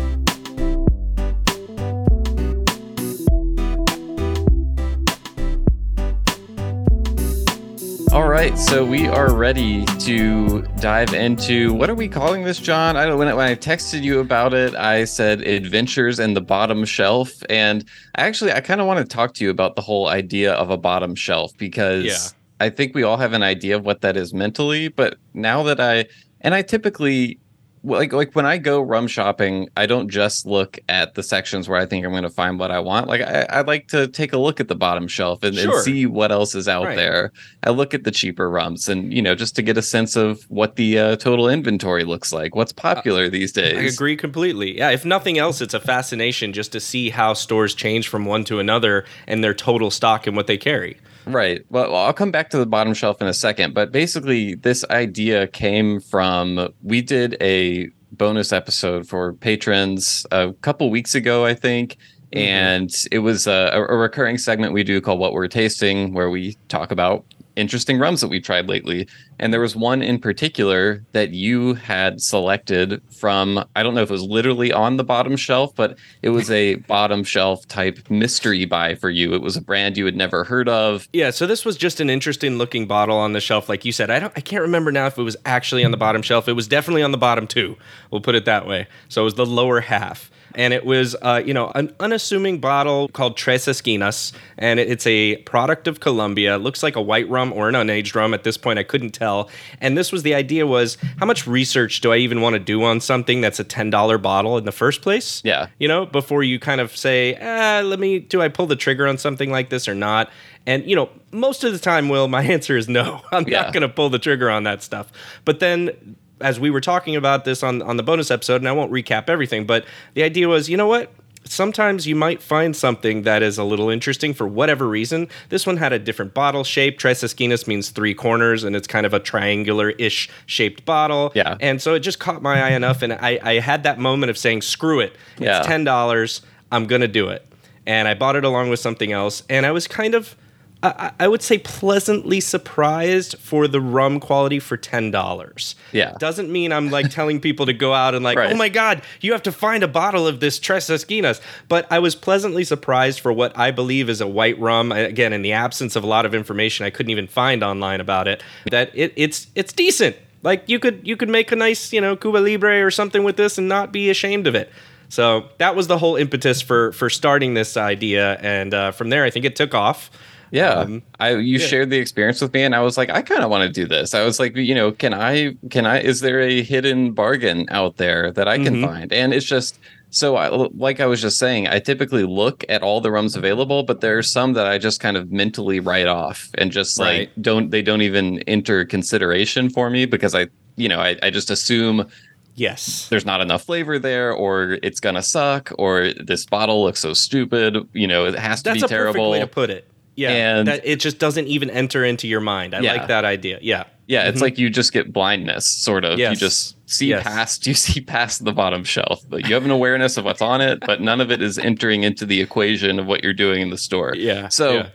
All 8.12 8.28
right, 8.28 8.58
so 8.58 8.84
we 8.84 9.08
are 9.08 9.34
ready 9.34 9.86
to 10.00 10.60
dive 10.80 11.14
into 11.14 11.72
what 11.72 11.88
are 11.88 11.94
we 11.94 12.08
calling 12.08 12.44
this, 12.44 12.58
John? 12.58 12.94
I 12.94 13.06
don't 13.06 13.16
when 13.18 13.26
I, 13.26 13.32
when 13.32 13.48
I 13.48 13.54
texted 13.54 14.02
you 14.02 14.20
about 14.20 14.52
it, 14.52 14.74
I 14.74 15.04
said 15.04 15.40
adventures 15.40 16.18
in 16.20 16.34
the 16.34 16.42
bottom 16.42 16.84
shelf, 16.84 17.32
and 17.48 17.88
I 18.16 18.26
actually, 18.26 18.52
I 18.52 18.60
kind 18.60 18.82
of 18.82 18.86
want 18.86 18.98
to 18.98 19.06
talk 19.06 19.32
to 19.34 19.44
you 19.44 19.48
about 19.48 19.76
the 19.76 19.80
whole 19.80 20.08
idea 20.08 20.52
of 20.52 20.68
a 20.68 20.76
bottom 20.76 21.14
shelf 21.14 21.56
because 21.56 22.04
Yeah. 22.04 22.18
I 22.60 22.68
think 22.68 22.94
we 22.94 23.02
all 23.02 23.16
have 23.16 23.32
an 23.32 23.42
idea 23.42 23.76
of 23.76 23.86
what 23.86 24.02
that 24.02 24.18
is 24.18 24.34
mentally, 24.34 24.88
but 24.88 25.16
now 25.32 25.62
that 25.62 25.80
I 25.80 26.04
and 26.42 26.54
I 26.54 26.60
typically 26.60 27.38
like 27.84 28.12
like 28.12 28.34
when 28.34 28.46
I 28.46 28.58
go 28.58 28.80
rum 28.80 29.06
shopping, 29.08 29.68
I 29.76 29.86
don't 29.86 30.08
just 30.08 30.46
look 30.46 30.78
at 30.88 31.14
the 31.14 31.22
sections 31.22 31.68
where 31.68 31.78
I 31.80 31.86
think 31.86 32.04
I'm 32.04 32.12
going 32.12 32.22
to 32.22 32.30
find 32.30 32.58
what 32.58 32.70
I 32.70 32.78
want. 32.78 33.08
Like 33.08 33.20
I, 33.22 33.46
I 33.50 33.60
like 33.62 33.88
to 33.88 34.06
take 34.08 34.32
a 34.32 34.38
look 34.38 34.60
at 34.60 34.68
the 34.68 34.74
bottom 34.74 35.08
shelf 35.08 35.42
and, 35.42 35.56
Sure. 35.56 35.74
and 35.74 35.82
see 35.82 36.06
what 36.06 36.30
else 36.30 36.54
is 36.54 36.68
out 36.68 36.84
Right. 36.86 36.96
there. 36.96 37.32
I 37.64 37.70
look 37.70 37.92
at 37.94 38.04
the 38.04 38.10
cheaper 38.10 38.48
rums, 38.50 38.88
and 38.88 39.12
you 39.12 39.20
know, 39.22 39.34
just 39.34 39.56
to 39.56 39.62
get 39.62 39.76
a 39.76 39.82
sense 39.82 40.14
of 40.16 40.42
what 40.44 40.76
the 40.76 40.98
uh, 40.98 41.16
total 41.16 41.48
inventory 41.48 42.04
looks 42.04 42.32
like, 42.32 42.54
what's 42.54 42.72
popular 42.72 43.28
these 43.28 43.52
days. 43.52 43.76
I 43.76 43.82
agree 43.82 44.16
completely. 44.16 44.78
Yeah, 44.78 44.90
if 44.90 45.04
nothing 45.04 45.38
else, 45.38 45.60
it's 45.60 45.74
a 45.74 45.80
fascination 45.80 46.52
just 46.52 46.72
to 46.72 46.80
see 46.80 47.10
how 47.10 47.34
stores 47.34 47.74
change 47.74 48.08
from 48.08 48.24
one 48.26 48.44
to 48.44 48.58
another 48.60 49.04
and 49.26 49.42
their 49.42 49.54
total 49.54 49.90
stock 49.90 50.26
and 50.26 50.36
what 50.36 50.46
they 50.46 50.56
carry. 50.58 50.98
Right. 51.26 51.64
Well, 51.68 51.94
I'll 51.94 52.12
come 52.12 52.30
back 52.30 52.50
to 52.50 52.58
the 52.58 52.66
bottom 52.66 52.94
shelf 52.94 53.20
in 53.20 53.28
a 53.28 53.34
second, 53.34 53.74
but 53.74 53.92
basically, 53.92 54.54
this 54.54 54.84
idea 54.90 55.46
came 55.46 56.00
from 56.00 56.68
we 56.82 57.00
did 57.00 57.36
a 57.40 57.90
bonus 58.12 58.52
episode 58.52 59.08
for 59.08 59.32
patrons 59.34 60.26
a 60.30 60.52
couple 60.60 60.90
weeks 60.90 61.14
ago, 61.14 61.44
I 61.44 61.54
think. 61.54 61.96
Mm-hmm. 62.32 62.38
And 62.38 62.94
it 63.10 63.18
was 63.20 63.46
a, 63.46 63.70
a 63.74 63.96
recurring 63.96 64.38
segment 64.38 64.72
we 64.72 64.84
do 64.84 65.00
called 65.00 65.20
What 65.20 65.32
We're 65.32 65.48
Tasting, 65.48 66.12
where 66.12 66.30
we 66.30 66.56
talk 66.68 66.90
about 66.90 67.24
interesting 67.56 67.98
rums 67.98 68.20
that 68.20 68.28
we've 68.28 68.42
tried 68.42 68.68
lately. 68.68 69.08
And 69.38 69.52
there 69.52 69.60
was 69.60 69.76
one 69.76 70.02
in 70.02 70.18
particular 70.18 71.04
that 71.12 71.30
you 71.30 71.74
had 71.74 72.20
selected 72.20 73.00
from, 73.10 73.64
I 73.76 73.82
don't 73.82 73.94
know 73.94 74.02
if 74.02 74.10
it 74.10 74.12
was 74.12 74.22
literally 74.22 74.72
on 74.72 74.96
the 74.96 75.04
bottom 75.04 75.36
shelf, 75.36 75.74
but 75.74 75.98
it 76.22 76.30
was 76.30 76.50
a 76.50 76.74
bottom 76.88 77.24
shelf 77.24 77.66
type 77.68 78.10
mystery 78.10 78.64
buy 78.64 78.94
for 78.94 79.10
you. 79.10 79.34
It 79.34 79.42
was 79.42 79.56
a 79.56 79.60
brand 79.60 79.96
you 79.96 80.04
had 80.04 80.16
never 80.16 80.44
heard 80.44 80.68
of. 80.68 81.08
Yeah, 81.12 81.30
so 81.30 81.46
this 81.46 81.64
was 81.64 81.76
just 81.76 82.00
an 82.00 82.10
interesting 82.10 82.58
looking 82.58 82.86
bottle 82.86 83.16
on 83.16 83.32
the 83.32 83.40
shelf, 83.40 83.68
like 83.68 83.84
you 83.84 83.92
said. 83.92 84.10
I 84.10 84.18
don't, 84.18 84.32
I 84.36 84.40
can't 84.40 84.62
remember 84.62 84.90
now 84.90 85.06
if 85.06 85.18
it 85.18 85.22
was 85.22 85.36
actually 85.44 85.84
on 85.84 85.90
the 85.90 85.96
bottom 85.96 86.22
shelf. 86.22 86.48
It 86.48 86.54
was 86.54 86.66
definitely 86.68 87.02
on 87.02 87.12
the 87.12 87.18
bottom 87.18 87.46
too. 87.46 87.76
We'll 88.10 88.20
put 88.20 88.34
it 88.34 88.44
that 88.46 88.66
way. 88.66 88.86
So 89.08 89.22
it 89.22 89.24
was 89.24 89.34
the 89.34 89.46
lower 89.46 89.80
half, 89.80 90.30
and 90.54 90.72
it 90.74 90.84
was, 90.84 91.14
uh, 91.22 91.42
you 91.44 91.54
know, 91.54 91.70
an 91.74 91.92
unassuming 92.00 92.58
bottle 92.58 93.08
called 93.08 93.36
Tres 93.36 93.66
Esquinas, 93.66 94.32
and 94.58 94.78
it- 94.80 94.88
it's 94.90 95.06
a 95.06 95.36
product 95.38 95.88
of 95.88 96.00
Colombia. 96.00 96.54
It 96.56 96.58
looks 96.58 96.82
like 96.82 96.96
a 96.96 97.00
white 97.02 97.28
rum 97.28 97.52
or 97.52 97.68
an 97.68 97.74
unaged 97.74 98.14
rum. 98.14 98.34
At 98.34 98.44
this 98.44 98.56
point, 98.56 98.78
I 98.78 98.82
couldn't 98.82 99.10
tell. 99.10 99.48
And 99.80 99.96
this 99.96 100.12
was 100.12 100.22
the 100.22 100.34
idea: 100.34 100.66
was 100.66 100.96
how 101.18 101.26
much 101.26 101.46
research 101.46 102.00
do 102.00 102.12
I 102.12 102.16
even 102.16 102.40
want 102.40 102.54
to 102.54 102.58
do 102.60 102.82
on 102.84 103.00
something 103.00 103.40
that's 103.40 103.60
a 103.60 103.64
ten 103.64 103.90
dollar 103.90 104.18
bottle 104.18 104.58
in 104.58 104.64
the 104.64 104.72
first 104.72 105.02
place? 105.02 105.40
Yeah. 105.44 105.66
you 105.78 105.88
know, 105.88 106.06
before 106.06 106.42
you 106.42 106.58
kind 106.58 106.80
of 106.80 106.96
say, 106.96 107.36
ah, 107.40 107.80
let 107.84 107.98
me, 107.98 108.18
do 108.18 108.40
I 108.42 108.48
pull 108.48 108.66
the 108.66 108.76
trigger 108.76 109.06
on 109.06 109.18
something 109.18 109.50
like 109.50 109.70
this 109.70 109.88
or 109.88 109.94
not? 109.94 110.30
And, 110.66 110.84
you 110.88 110.94
know, 110.94 111.08
most 111.32 111.64
of 111.64 111.72
the 111.72 111.78
time, 111.78 112.08
Will, 112.08 112.28
my 112.28 112.42
answer 112.56 112.76
is 112.76 112.88
no. 112.88 113.20
I'm 113.32 113.48
Yeah. 113.48 113.62
not 113.62 113.72
going 113.72 113.80
to 113.82 113.88
pull 113.88 114.10
the 114.10 114.18
trigger 114.20 114.48
on 114.48 114.62
that 114.62 114.82
stuff. 114.82 115.10
But 115.44 115.58
then, 115.60 116.16
as 116.42 116.60
we 116.60 116.70
were 116.70 116.80
talking 116.80 117.16
about 117.16 117.44
this 117.44 117.62
on, 117.62 117.80
on 117.82 117.96
the 117.96 118.02
bonus 118.02 118.30
episode, 118.30 118.60
and 118.60 118.68
I 118.68 118.72
won't 118.72 118.92
recap 118.92 119.28
everything, 119.28 119.66
but 119.66 119.84
the 120.14 120.22
idea 120.22 120.48
was, 120.48 120.68
you 120.68 120.76
know 120.76 120.86
what? 120.86 121.12
Sometimes 121.44 122.06
you 122.06 122.14
might 122.14 122.40
find 122.40 122.74
something 122.74 123.22
that 123.22 123.42
is 123.42 123.58
a 123.58 123.64
little 123.64 123.90
interesting 123.90 124.32
for 124.32 124.46
whatever 124.46 124.86
reason. 124.88 125.28
This 125.48 125.66
one 125.66 125.76
had 125.76 125.92
a 125.92 125.98
different 125.98 126.34
bottle 126.34 126.62
shape. 126.62 126.98
Tres 126.98 127.20
Esquinas 127.22 127.66
means 127.66 127.90
three 127.90 128.14
corners, 128.14 128.62
and 128.62 128.76
it's 128.76 128.86
kind 128.86 129.04
of 129.04 129.12
a 129.12 129.18
triangular 129.18 129.90
ish 129.90 130.30
shaped 130.46 130.84
bottle. 130.84 131.32
Yeah. 131.34 131.56
And 131.60 131.82
so 131.82 131.94
it 131.94 132.00
just 132.00 132.20
caught 132.20 132.42
my 132.42 132.62
eye 132.62 132.70
enough, 132.70 133.02
and 133.02 133.12
I, 133.12 133.40
I 133.42 133.54
had 133.58 133.82
that 133.82 133.98
moment 133.98 134.30
of 134.30 134.38
saying, 134.38 134.62
screw 134.62 135.00
it. 135.00 135.16
Yeah. 135.38 135.58
It's 135.58 135.66
ten 135.66 135.82
dollars. 135.82 136.42
I'm 136.70 136.86
gonna 136.86 137.08
do 137.08 137.28
it. 137.28 137.44
And 137.86 138.06
I 138.06 138.14
bought 138.14 138.36
it 138.36 138.44
along 138.44 138.70
with 138.70 138.78
something 138.78 139.10
else, 139.10 139.42
and 139.50 139.66
I 139.66 139.72
was 139.72 139.88
kind 139.88 140.14
of, 140.14 140.36
I, 140.82 141.28
would 141.28 141.42
say, 141.42 141.58
pleasantly 141.58 142.40
surprised 142.40 143.38
for 143.38 143.68
the 143.68 143.80
rum 143.80 144.18
quality 144.18 144.58
for 144.58 144.76
ten 144.76 145.10
dollars. 145.10 145.74
Yeah. 145.92 146.14
doesn't 146.18 146.50
mean 146.50 146.72
I'm 146.72 146.90
like 146.90 147.10
telling 147.18 147.40
people 147.40 147.66
to 147.66 147.72
go 147.72 147.94
out 147.94 148.14
and 148.14 148.24
like, 148.24 148.36
Right. 148.36 148.52
oh 148.52 148.56
my 148.56 148.68
god, 148.68 149.02
you 149.20 149.32
have 149.32 149.42
to 149.44 149.52
find 149.52 149.82
a 149.82 149.88
bottle 149.88 150.26
of 150.26 150.40
this 150.40 150.58
Tres 150.58 150.88
Esquinas. 150.88 151.40
But 151.68 151.86
I 151.90 151.98
was 151.98 152.14
pleasantly 152.14 152.64
surprised 152.64 153.20
for 153.20 153.32
what 153.32 153.56
I 153.56 153.70
believe 153.70 154.08
is 154.08 154.20
a 154.20 154.26
white 154.26 154.58
rum. 154.58 154.90
Again, 154.92 155.32
in 155.32 155.42
the 155.42 155.52
absence 155.52 155.94
of 155.94 156.02
a 156.04 156.06
lot 156.06 156.26
of 156.26 156.34
information 156.34 156.84
I 156.84 156.90
couldn't 156.90 157.10
even 157.10 157.26
find 157.28 157.62
online 157.62 158.00
about 158.00 158.26
it, 158.26 158.42
that 158.70 158.90
it, 158.94 159.12
it's 159.16 159.46
it's 159.54 159.72
decent. 159.72 160.16
Like 160.42 160.64
you 160.68 160.78
could 160.80 161.06
you 161.06 161.16
could 161.16 161.28
make 161.28 161.52
a 161.52 161.56
nice 161.56 161.92
you 161.92 162.00
know 162.00 162.16
Cuba 162.16 162.38
Libre 162.38 162.84
or 162.84 162.90
something 162.90 163.22
with 163.22 163.36
this 163.36 163.58
and 163.58 163.68
not 163.68 163.92
be 163.92 164.10
ashamed 164.10 164.46
of 164.46 164.54
it. 164.56 164.70
So 165.08 165.48
that 165.58 165.76
was 165.76 165.86
the 165.88 165.98
whole 165.98 166.16
impetus 166.16 166.60
for 166.62 166.90
for 166.92 167.08
starting 167.10 167.54
this 167.54 167.76
idea, 167.76 168.38
and 168.40 168.72
uh, 168.74 168.90
from 168.92 169.10
there 169.10 169.24
I 169.24 169.30
think 169.30 169.44
it 169.44 169.54
took 169.54 169.74
off. 169.74 170.10
Yeah. 170.52 170.74
Um, 170.74 171.02
I 171.18 171.34
you 171.36 171.58
shared 171.58 171.88
the 171.90 171.96
experience 171.98 172.40
with 172.42 172.52
me 172.52 172.62
and 172.62 172.74
I 172.74 172.80
was 172.80 172.96
like, 172.98 173.10
I 173.10 173.22
kind 173.22 173.42
of 173.42 173.50
want 173.50 173.62
to 173.66 173.72
do 173.72 173.86
this. 173.88 174.12
I 174.14 174.22
was 174.22 174.38
like, 174.38 174.54
you 174.54 174.74
know, 174.74 174.92
can 174.92 175.14
I 175.14 175.54
can 175.70 175.86
I 175.86 176.00
is 176.00 176.20
there 176.20 176.40
a 176.40 176.62
hidden 176.62 177.12
bargain 177.12 177.66
out 177.70 177.96
there 177.96 178.30
that 178.32 178.46
I 178.46 178.58
can 178.58 178.76
Mhm. 178.76 178.84
find? 178.84 179.12
And 179.12 179.32
it's 179.34 179.46
just 179.46 179.78
so 180.10 180.36
I, 180.36 180.48
like 180.48 181.00
I 181.00 181.06
was 181.06 181.22
just 181.22 181.38
saying, 181.38 181.68
I 181.68 181.78
typically 181.78 182.24
look 182.24 182.66
at 182.68 182.82
all 182.82 183.00
the 183.00 183.10
rums 183.10 183.34
available, 183.34 183.82
but 183.82 184.02
there 184.02 184.18
are 184.18 184.22
some 184.22 184.52
that 184.52 184.66
I 184.66 184.76
just 184.76 185.00
kind 185.00 185.16
of 185.16 185.32
mentally 185.32 185.80
write 185.80 186.06
off 186.06 186.50
and 186.58 186.70
just 186.70 186.98
like 187.00 187.18
Right. 187.18 187.42
don't 187.42 187.70
they 187.70 187.80
don't 187.80 188.02
even 188.02 188.40
enter 188.40 188.84
consideration 188.84 189.70
for 189.70 189.88
me 189.88 190.04
because 190.04 190.34
I 190.34 190.48
you 190.76 190.88
know, 190.88 191.00
I, 191.00 191.16
I 191.22 191.30
just 191.30 191.50
assume 191.50 192.06
Yes. 192.54 193.06
there's 193.08 193.24
not 193.24 193.40
enough 193.40 193.64
flavor 193.64 193.98
there 193.98 194.32
or 194.34 194.78
it's 194.82 195.00
gonna 195.00 195.22
suck 195.22 195.72
or 195.78 196.12
this 196.22 196.44
bottle 196.44 196.82
looks 196.84 197.00
so 197.00 197.14
stupid, 197.14 197.78
you 197.94 198.06
know, 198.06 198.26
it 198.26 198.38
has 198.38 198.62
to 198.64 198.70
That's 198.70 198.82
be 198.82 198.84
a 198.84 198.88
terrible. 198.88 199.14
perfect 199.14 199.30
way 199.32 199.40
to 199.40 199.46
put 199.46 199.70
it. 199.70 199.88
Yeah, 200.14 200.58
And- 200.58 200.68
that 200.68 200.82
it 200.84 201.00
just 201.00 201.18
doesn't 201.18 201.46
even 201.46 201.70
enter 201.70 202.04
into 202.04 202.28
your 202.28 202.40
mind. 202.40 202.74
I 202.74 202.80
Yeah. 202.80 202.92
like 202.92 203.08
that 203.08 203.24
idea. 203.24 203.58
Yeah, 203.62 203.84
Yeah, 204.06 204.24
it's 204.28 204.36
mm-hmm. 204.36 204.42
like 204.44 204.58
you 204.58 204.68
just 204.68 204.92
get 204.92 205.12
blindness, 205.12 205.66
sort 205.66 206.04
of. 206.04 206.18
You 206.18 206.34
just 206.36 206.76
see 206.90 207.06
Yes. 207.08 207.22
past 207.22 207.66
you 207.70 207.72
see 207.74 208.00
past 208.02 208.44
the 208.44 208.52
bottom 208.52 208.84
shelf, 208.84 209.22
but 209.30 209.48
you 209.48 209.54
have 209.54 209.64
an 209.64 209.70
awareness 209.70 210.16
of 210.18 210.24
what's 210.26 210.42
on 210.42 210.60
it, 210.60 210.80
but 210.86 211.00
none 211.00 211.20
of 211.22 211.30
it 211.30 211.40
is 211.40 211.58
entering 211.58 212.02
into 212.02 212.26
the 212.26 212.40
equation 212.42 212.98
of 212.98 213.06
what 213.06 213.22
you're 213.24 213.32
doing 213.32 213.62
in 213.62 213.70
the 213.70 213.78
store. 213.78 214.14
yeah. 214.16 214.48
So 214.48 214.72
yeah. 214.74 214.86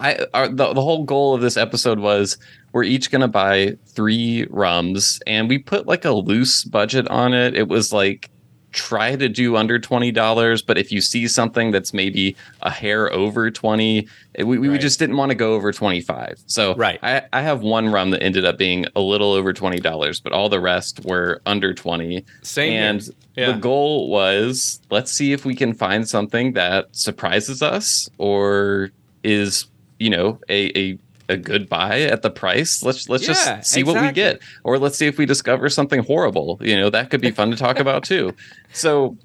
I 0.00 0.26
our, 0.32 0.48
the 0.48 0.72
the 0.72 0.80
whole 0.80 1.04
goal 1.04 1.34
of 1.34 1.42
this 1.42 1.56
episode 1.58 1.98
was 1.98 2.38
we're 2.72 2.84
each 2.84 3.10
gonna 3.10 3.28
buy 3.28 3.76
three 3.86 4.46
rums, 4.50 5.20
and 5.26 5.48
we 5.48 5.58
put 5.58 5.86
like 5.86 6.04
a 6.06 6.12
loose 6.12 6.64
budget 6.64 7.06
on 7.08 7.34
it. 7.34 7.54
It 7.54 7.68
was 7.68 7.92
like 7.92 8.30
try 8.72 9.16
to 9.16 9.28
do 9.28 9.56
under 9.56 9.78
twenty 9.78 10.10
dollars, 10.10 10.62
but 10.62 10.78
if 10.78 10.90
you 10.90 11.00
see 11.02 11.28
something 11.28 11.70
that's 11.70 11.92
maybe 11.92 12.34
a 12.62 12.70
hair 12.70 13.12
over 13.12 13.50
twenty, 13.50 13.98
it- 14.00 14.08
we, 14.42 14.58
we 14.58 14.68
Right. 14.68 14.80
just 14.80 14.98
didn't 14.98 15.16
want 15.16 15.30
to 15.30 15.34
go 15.34 15.54
over 15.54 15.72
twenty 15.72 16.00
five. 16.00 16.34
So 16.46 16.74
Right. 16.76 16.98
I, 17.02 17.22
I 17.32 17.42
have 17.42 17.60
one 17.62 17.90
rum 17.92 18.10
that 18.10 18.22
ended 18.22 18.44
up 18.44 18.58
being 18.58 18.86
a 18.96 19.00
little 19.00 19.32
over 19.32 19.52
twenty 19.52 19.80
dollars, 19.80 20.20
but 20.20 20.32
all 20.32 20.48
the 20.48 20.60
rest 20.60 21.04
were 21.04 21.40
under 21.46 21.74
twenty. 21.74 22.24
Same 22.42 22.72
and 22.72 23.08
Yeah. 23.36 23.52
the 23.52 23.58
goal 23.58 24.10
was 24.10 24.80
let's 24.90 25.12
see 25.12 25.32
if 25.32 25.44
we 25.44 25.54
can 25.54 25.72
find 25.74 26.08
something 26.08 26.52
that 26.54 26.86
surprises 26.92 27.62
us 27.62 28.08
or 28.18 28.90
is 29.22 29.66
you 29.98 30.10
know 30.10 30.38
a 30.48 30.70
a, 30.78 30.98
a 31.28 31.36
good 31.36 31.68
buy 31.68 32.00
at 32.02 32.22
the 32.22 32.30
price 32.30 32.82
let's 32.82 33.08
let's 33.08 33.22
Yeah, 33.26 33.34
just 33.34 33.70
see 33.70 33.82
what 33.84 34.00
we 34.02 34.10
get 34.12 34.40
or 34.64 34.78
let's 34.78 34.96
see 34.98 35.06
if 35.06 35.18
we 35.18 35.26
discover 35.26 35.68
something 35.68 36.00
horrible 36.02 36.58
you 36.62 36.74
know 36.74 36.88
that 36.90 37.10
could 37.10 37.20
be 37.20 37.30
fun 37.30 37.50
to 37.50 37.56
talk 37.56 37.78
about 37.78 38.02
too 38.02 38.34
so 38.72 39.16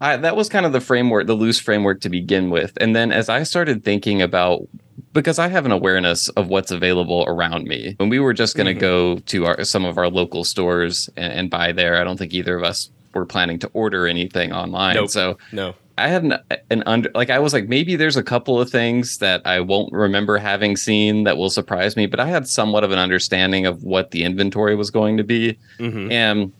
I, 0.00 0.16
that 0.18 0.36
was 0.36 0.48
kind 0.48 0.66
of 0.66 0.72
the 0.72 0.80
framework 0.80 1.26
the 1.26 1.34
loose 1.34 1.58
framework 1.58 2.00
to 2.02 2.08
begin 2.08 2.50
with 2.50 2.72
and 2.80 2.94
then 2.94 3.12
as 3.12 3.28
i 3.28 3.42
started 3.44 3.84
thinking 3.84 4.20
about 4.22 4.68
because 5.12 5.38
i 5.38 5.48
have 5.48 5.64
an 5.66 5.72
awareness 5.72 6.28
of 6.30 6.48
what's 6.48 6.70
available 6.70 7.24
around 7.26 7.64
me 7.66 7.94
when 7.98 8.08
we 8.08 8.18
were 8.18 8.34
just 8.34 8.56
going 8.56 8.66
to 8.66 8.74
Mhm. 8.74 8.80
go 8.80 9.16
to 9.18 9.46
our 9.46 9.64
some 9.64 9.84
of 9.84 9.96
our 9.98 10.08
local 10.08 10.44
stores 10.44 11.08
and, 11.16 11.32
and 11.32 11.50
buy 11.50 11.72
there 11.72 11.96
i 12.00 12.04
don't 12.04 12.18
think 12.18 12.34
either 12.34 12.56
of 12.56 12.62
us 12.64 12.90
were 13.14 13.24
planning 13.26 13.58
to 13.60 13.68
order 13.72 14.06
anything 14.06 14.52
online 14.52 14.96
Nope. 14.96 15.08
so 15.10 15.38
no. 15.52 15.74
I 15.98 16.08
had 16.08 16.24
an, 16.24 16.34
an 16.68 16.82
under 16.84 17.10
like 17.14 17.30
I 17.30 17.38
was 17.38 17.54
like 17.54 17.68
maybe 17.70 17.96
there's 17.96 18.18
a 18.18 18.22
couple 18.22 18.60
of 18.60 18.68
things 18.68 19.16
that 19.16 19.40
I 19.46 19.60
won't 19.60 19.90
remember 19.94 20.36
having 20.36 20.76
seen 20.76 21.24
that 21.24 21.38
will 21.38 21.48
surprise 21.48 21.96
me, 21.96 22.04
but 22.04 22.20
I 22.20 22.26
had 22.26 22.46
somewhat 22.46 22.84
of 22.84 22.90
an 22.92 22.98
understanding 22.98 23.64
of 23.64 23.82
what 23.82 24.10
the 24.10 24.22
inventory 24.22 24.76
was 24.76 24.90
going 24.90 25.16
to 25.16 25.24
be, 25.24 25.56
hmm 25.78 26.12
and 26.12 26.52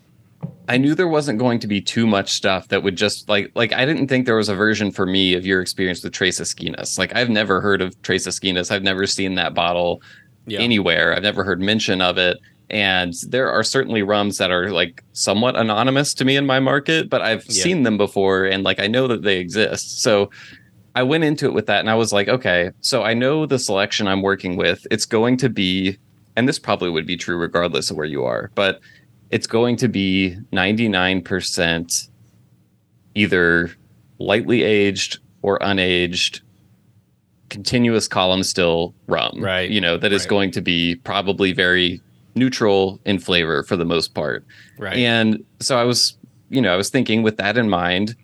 I 0.69 0.79
knew 0.79 0.95
there 0.95 1.09
wasn't 1.09 1.39
going 1.39 1.61
to 1.61 1.69
be 1.69 1.81
too 1.81 2.07
much 2.07 2.33
stuff 2.33 2.69
that 2.69 2.83
would 2.83 2.97
just 2.97 3.29
like 3.29 3.51
like 3.55 3.73
I 3.73 3.85
didn't 3.87 4.09
think 4.09 4.27
there 4.27 4.37
was 4.37 4.49
a 4.49 4.55
version 4.55 4.91
for 4.91 5.07
me 5.07 5.35
of 5.35 5.47
your 5.47 5.61
experience 5.61 6.03
with 6.03 6.13
Tres 6.13 6.41
Esquinas. 6.41 6.99
Like 6.99 7.15
I've 7.15 7.31
never 7.31 7.61
heard 7.61 7.81
of 7.81 8.01
Tres 8.03 8.27
Esquinas. 8.27 8.71
I've 8.71 8.83
never 8.83 9.07
seen 9.07 9.37
that 9.37 9.55
bottle 9.55 10.03
Yeah. 10.47 10.59
anywhere. 10.61 11.15
I've 11.15 11.23
never 11.23 11.45
heard 11.45 11.61
mention 11.61 12.01
of 12.01 12.19
it. 12.19 12.39
And 12.69 13.15
there 13.29 13.49
are 13.49 13.63
certainly 13.63 14.03
rums 14.03 14.39
that 14.39 14.51
are 14.51 14.71
like 14.73 15.05
somewhat 15.13 15.55
anonymous 15.57 16.13
to 16.15 16.25
me 16.25 16.35
in 16.37 16.47
my 16.47 16.59
market, 16.59 17.09
but 17.09 17.23
I've 17.23 17.45
Yeah. 17.49 17.63
seen 17.63 17.85
them 17.85 17.97
before 17.97 18.45
and 18.45 18.65
like 18.65 18.81
I 18.81 18.89
know 18.89 19.07
that 19.07 19.23
they 19.23 19.39
exist. 19.39 20.03
So 20.03 20.31
I 20.97 21.05
went 21.05 21.23
into 21.25 21.47
it 21.47 21.53
with 21.55 21.67
that 21.67 21.81
and 21.81 21.91
I 21.91 21.95
was 21.95 22.13
like, 22.13 22.27
okay, 22.29 22.71
so 22.81 23.05
I 23.05 23.15
know 23.15 23.47
the 23.47 23.59
selection 23.59 24.09
I'm 24.09 24.23
working 24.23 24.57
with, 24.57 24.85
it's 24.91 25.05
going 25.07 25.37
to 25.39 25.49
be, 25.49 25.99
and 26.35 26.49
this 26.49 26.59
probably 26.59 26.91
would 26.91 27.07
be 27.07 27.17
true 27.17 27.37
regardless 27.37 27.91
of 27.91 27.97
where 27.97 28.07
you 28.07 28.25
are, 28.25 28.51
but 28.55 28.81
it's 29.31 29.47
going 29.47 29.77
to 29.77 29.89
be 29.89 30.37
99% 30.53 32.09
either 33.15 33.71
lightly 34.19 34.63
aged 34.63 35.19
or 35.43 35.59
unaged 35.61 36.41
continuous 37.49 38.09
column 38.09 38.43
still 38.43 38.95
rum 39.07 39.39
Right, 39.39 39.71
you 39.71 39.81
know 39.81 39.97
that 39.97 40.13
is 40.13 40.23
right. 40.23 40.31
going 40.31 40.51
to 40.53 40.61
be 40.61 40.97
probably 40.97 41.53
very 41.53 42.01
neutral 42.37 43.01
in 43.05 43.19
flavor 43.19 43.63
for 43.65 43.77
the 43.77 43.85
most 43.85 44.15
part. 44.15 44.45
Right. 44.79 44.99
And 44.99 45.43
so 45.59 45.79
I 45.79 45.85
was, 45.85 46.17
you 46.51 46.61
know, 46.61 46.73
I 46.73 46.77
was 46.77 46.91
thinking 46.91 47.23
with 47.23 47.39
that 47.39 47.57
in 47.57 47.69
mind, 47.69 48.15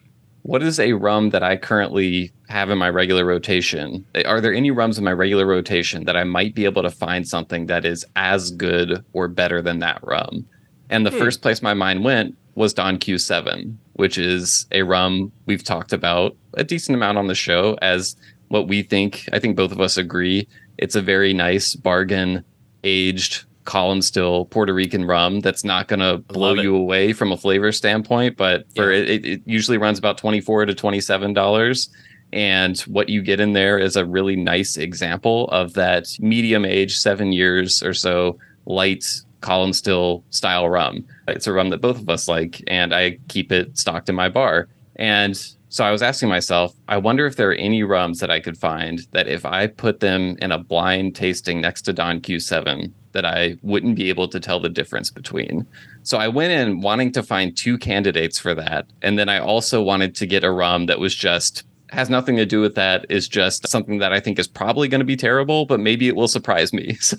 what 0.42 0.62
is 0.62 0.78
a 0.78 0.92
rum 0.92 1.30
that 1.30 1.42
I 1.42 1.56
currently 1.56 2.30
have 2.48 2.68
in 2.70 2.78
my 2.78 2.90
regular 2.90 3.24
rotation? 3.24 4.04
Are 4.26 4.40
there 4.40 4.52
any 4.52 4.70
rums 4.70 4.98
in 4.98 5.04
my 5.04 5.12
regular 5.12 5.46
rotation 5.46 6.04
that 6.04 6.16
I 6.16 6.24
might 6.24 6.54
be 6.54 6.64
able 6.64 6.82
to 6.82 6.90
find 6.90 7.26
something 7.26 7.66
that 7.66 7.84
is 7.84 8.04
as 8.14 8.50
good 8.50 9.04
or 9.12 9.28
better 9.28 9.62
than 9.62 9.78
that 9.78 10.00
rum? 10.02 10.46
And 10.92 11.06
the 11.06 11.10
hmm. 11.10 11.18
first 11.18 11.42
place 11.42 11.62
my 11.62 11.74
mind 11.74 12.04
went 12.04 12.36
was 12.54 12.74
Don 12.74 12.98
Q7, 12.98 13.74
which 13.94 14.18
is 14.18 14.66
a 14.72 14.82
rum 14.82 15.32
we've 15.46 15.64
talked 15.64 15.92
about 15.92 16.36
a 16.54 16.62
decent 16.62 16.94
amount 16.94 17.16
on 17.16 17.26
the 17.26 17.34
show 17.34 17.78
as 17.80 18.14
what 18.48 18.68
we 18.68 18.82
think. 18.82 19.28
I 19.32 19.38
think 19.38 19.56
both 19.56 19.72
of 19.72 19.80
us 19.80 19.96
agree. 19.96 20.46
It's 20.76 20.94
a 20.94 21.00
very 21.00 21.32
nice 21.32 21.74
bargain 21.74 22.44
aged 22.84 23.44
column 23.64 24.02
still 24.02 24.46
Puerto 24.46 24.74
Rican 24.74 25.04
rum 25.04 25.40
that's 25.40 25.64
not 25.64 25.88
going 25.88 26.00
to 26.00 26.18
blow 26.18 26.54
you 26.54 26.76
away 26.76 27.12
from 27.12 27.32
a 27.32 27.36
flavor 27.36 27.72
standpoint, 27.72 28.36
but 28.36 28.66
for 28.74 28.92
yeah. 28.92 29.14
it, 29.14 29.24
it 29.24 29.42
usually 29.46 29.78
runs 29.78 29.98
about 29.98 30.18
24 30.18 30.66
to 30.66 30.74
27 30.74 31.32
dollars. 31.32 31.88
And 32.34 32.78
what 32.80 33.08
you 33.08 33.22
get 33.22 33.40
in 33.40 33.52
there 33.52 33.78
is 33.78 33.94
a 33.96 34.04
really 34.04 34.36
nice 34.36 34.76
example 34.76 35.48
of 35.48 35.74
that 35.74 36.06
medium 36.18 36.64
age, 36.64 36.96
seven 36.96 37.32
years 37.32 37.82
or 37.82 37.94
so, 37.94 38.38
light 38.66 39.04
column 39.42 39.72
still 39.72 40.24
style 40.30 40.68
rum. 40.68 41.04
It's 41.28 41.46
a 41.46 41.52
rum 41.52 41.70
that 41.70 41.80
both 41.80 42.00
of 42.00 42.08
us 42.08 42.28
like, 42.28 42.62
and 42.66 42.94
I 42.94 43.18
keep 43.28 43.52
it 43.52 43.76
stocked 43.76 44.08
in 44.08 44.14
my 44.14 44.28
bar. 44.28 44.68
And 44.96 45.36
so 45.68 45.84
I 45.84 45.90
was 45.90 46.02
asking 46.02 46.28
myself, 46.28 46.74
I 46.88 46.98
wonder 46.98 47.26
if 47.26 47.36
there 47.36 47.50
are 47.50 47.54
any 47.54 47.82
rums 47.82 48.20
that 48.20 48.30
I 48.30 48.40
could 48.40 48.58
find 48.58 49.00
that 49.12 49.26
if 49.26 49.46
I 49.46 49.66
put 49.66 50.00
them 50.00 50.36
in 50.42 50.52
a 50.52 50.58
blind 50.58 51.16
tasting 51.16 51.60
next 51.60 51.82
to 51.82 51.92
Don 51.92 52.20
Q7, 52.20 52.92
that 53.12 53.24
I 53.24 53.56
wouldn't 53.62 53.96
be 53.96 54.08
able 54.08 54.28
to 54.28 54.40
tell 54.40 54.60
the 54.60 54.68
difference 54.68 55.10
between. 55.10 55.66
So 56.02 56.18
I 56.18 56.28
went 56.28 56.52
in 56.52 56.80
wanting 56.80 57.12
to 57.12 57.22
find 57.22 57.56
two 57.56 57.78
candidates 57.78 58.38
for 58.38 58.54
that. 58.54 58.86
And 59.02 59.18
then 59.18 59.28
I 59.28 59.38
also 59.38 59.82
wanted 59.82 60.14
to 60.16 60.26
get 60.26 60.44
a 60.44 60.50
rum 60.50 60.86
that 60.86 60.98
was 60.98 61.14
just 61.14 61.64
has 61.92 62.08
nothing 62.08 62.36
to 62.36 62.46
do 62.46 62.60
with 62.60 62.74
that 62.74 63.04
is 63.10 63.28
just 63.28 63.68
something 63.68 63.98
that 63.98 64.12
I 64.12 64.20
think 64.20 64.38
is 64.38 64.48
probably 64.48 64.88
going 64.88 65.00
to 65.00 65.04
be 65.04 65.16
terrible, 65.16 65.66
but 65.66 65.78
maybe 65.78 66.08
it 66.08 66.16
will 66.16 66.28
surprise 66.28 66.72
me. 66.72 66.96
So 67.12 67.16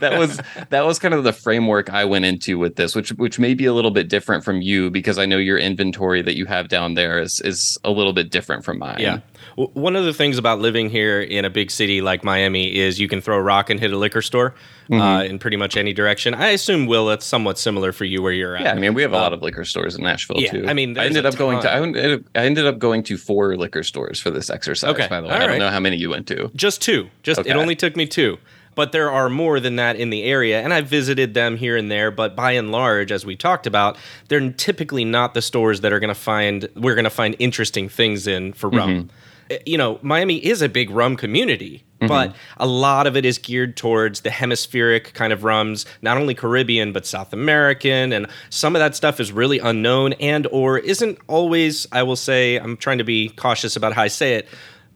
that 0.00 0.18
was 0.18 0.38
that 0.68 0.84
was 0.84 0.98
kind 0.98 1.14
of 1.14 1.24
the 1.24 1.32
framework 1.32 1.88
I 1.88 2.04
went 2.04 2.26
into 2.26 2.58
with 2.58 2.76
this, 2.76 2.94
which 2.94 3.10
which 3.10 3.38
may 3.38 3.54
be 3.54 3.64
a 3.64 3.72
little 3.72 3.90
bit 3.90 4.08
different 4.08 4.44
from 4.44 4.60
you 4.60 4.90
because 4.90 5.18
I 5.18 5.24
know 5.24 5.38
your 5.38 5.56
inventory 5.56 6.20
that 6.22 6.36
you 6.36 6.44
have 6.44 6.68
down 6.68 6.92
there 6.92 7.18
is 7.18 7.40
is 7.40 7.78
a 7.82 7.90
little 7.90 8.12
bit 8.12 8.30
different 8.30 8.64
from 8.64 8.78
mine. 8.78 8.98
Yeah. 8.98 9.20
One 9.56 9.96
of 9.96 10.04
the 10.04 10.12
things 10.12 10.36
about 10.36 10.58
living 10.58 10.90
here 10.90 11.20
in 11.20 11.44
a 11.44 11.50
big 11.50 11.70
city 11.70 12.02
like 12.02 12.22
Miami 12.22 12.76
is 12.76 13.00
you 13.00 13.08
can 13.08 13.20
throw 13.20 13.36
a 13.36 13.42
rock 13.42 13.70
and 13.70 13.80
hit 13.80 13.92
a 13.92 13.96
liquor 13.96 14.22
store 14.22 14.54
uh, 14.90 14.94
mm-hmm. 14.94 15.00
uh, 15.00 15.22
in 15.22 15.38
pretty 15.38 15.56
much 15.56 15.76
any 15.76 15.92
direction. 15.92 16.34
I 16.34 16.48
assume, 16.48 16.86
Will, 16.86 17.10
it's 17.10 17.24
somewhat 17.24 17.58
similar 17.58 17.92
for 17.92 18.04
you 18.04 18.22
where 18.22 18.32
you're 18.32 18.56
at. 18.56 18.62
Yeah, 18.62 18.72
I 18.72 18.78
mean, 18.78 18.94
we 18.94 19.02
have 19.02 19.12
a 19.12 19.16
lot 19.16 19.32
of 19.32 19.40
liquor 19.40 19.64
stores 19.64 19.94
in 19.96 20.02
Nashville 20.02 20.40
yeah, 20.40 20.50
too. 20.50 20.66
I 20.66 20.72
mean, 20.72 20.98
I 20.98 21.06
ended 21.06 21.26
up 21.26 21.36
going 21.36 21.60
to 21.62 21.70
I 21.70 21.80
ended, 21.80 22.26
I 22.34 22.44
ended 22.44 22.66
up 22.66 22.78
going 22.78 23.02
to 23.04 23.16
four 23.16 23.56
liquor 23.56 23.82
stores 23.82 24.09
for 24.18 24.30
this 24.30 24.50
exercise. 24.50 24.90
Okay, 24.90 25.06
by 25.08 25.20
the 25.20 25.28
way, 25.28 25.34
All 25.34 25.42
I 25.42 25.46
don't 25.46 25.58
know 25.58 25.70
how 25.70 25.80
many 25.80 25.96
you 25.96 26.10
went 26.10 26.26
to. 26.28 26.50
Just 26.56 26.80
two. 26.80 27.10
Just 27.22 27.40
okay. 27.40 27.50
it 27.50 27.56
only 27.56 27.76
took 27.76 27.96
me 27.96 28.06
two 28.06 28.38
but 28.76 28.92
there 28.92 29.10
are 29.10 29.28
more 29.28 29.58
than 29.58 29.76
that 29.76 29.96
in 29.96 30.10
the 30.10 30.22
area 30.22 30.62
and 30.62 30.72
i've 30.72 30.86
visited 30.86 31.34
them 31.34 31.56
here 31.56 31.76
and 31.76 31.90
there 31.90 32.10
but 32.10 32.36
by 32.36 32.52
and 32.52 32.70
large 32.70 33.10
as 33.10 33.26
we 33.26 33.34
talked 33.34 33.66
about 33.66 33.98
they're 34.28 34.52
typically 34.52 35.04
not 35.04 35.34
the 35.34 35.42
stores 35.42 35.80
that 35.80 35.92
are 35.92 35.98
going 35.98 36.08
to 36.08 36.14
find 36.14 36.68
we're 36.76 36.94
going 36.94 37.04
to 37.04 37.10
find 37.10 37.34
interesting 37.40 37.88
things 37.88 38.28
in 38.28 38.52
for 38.52 38.70
rum 38.70 38.90
mm-hmm. 38.90 39.16
Eh, 39.50 39.58
you 39.66 39.76
know, 39.76 39.98
Miami 40.02 40.36
is 40.36 40.62
a 40.62 40.68
big 40.68 40.90
rum 40.90 41.16
community, 41.16 41.84
mm-hmm. 42.00 42.08
but 42.08 42.34
a 42.56 42.66
lot 42.66 43.06
of 43.06 43.16
it 43.16 43.24
is 43.24 43.38
geared 43.38 43.76
towards 43.76 44.20
the 44.20 44.30
hemispheric 44.30 45.12
kind 45.14 45.32
of 45.32 45.44
rums, 45.44 45.86
not 46.02 46.16
only 46.16 46.34
Caribbean 46.34 46.92
but 46.92 47.06
South 47.06 47.32
American, 47.32 48.12
and 48.12 48.26
some 48.50 48.74
of 48.74 48.80
that 48.80 48.96
stuff 48.96 49.20
is 49.20 49.32
really 49.32 49.58
unknown 49.58 50.14
and 50.14 50.46
or 50.50 50.78
isn't 50.78 51.18
always. 51.26 51.86
I 51.92 52.02
will 52.02 52.16
say, 52.16 52.56
I'm 52.56 52.76
trying 52.76 52.98
to 52.98 53.04
be 53.04 53.28
cautious 53.30 53.76
about 53.76 53.92
how 53.92 54.02
I 54.02 54.08
say 54.08 54.34
it. 54.34 54.48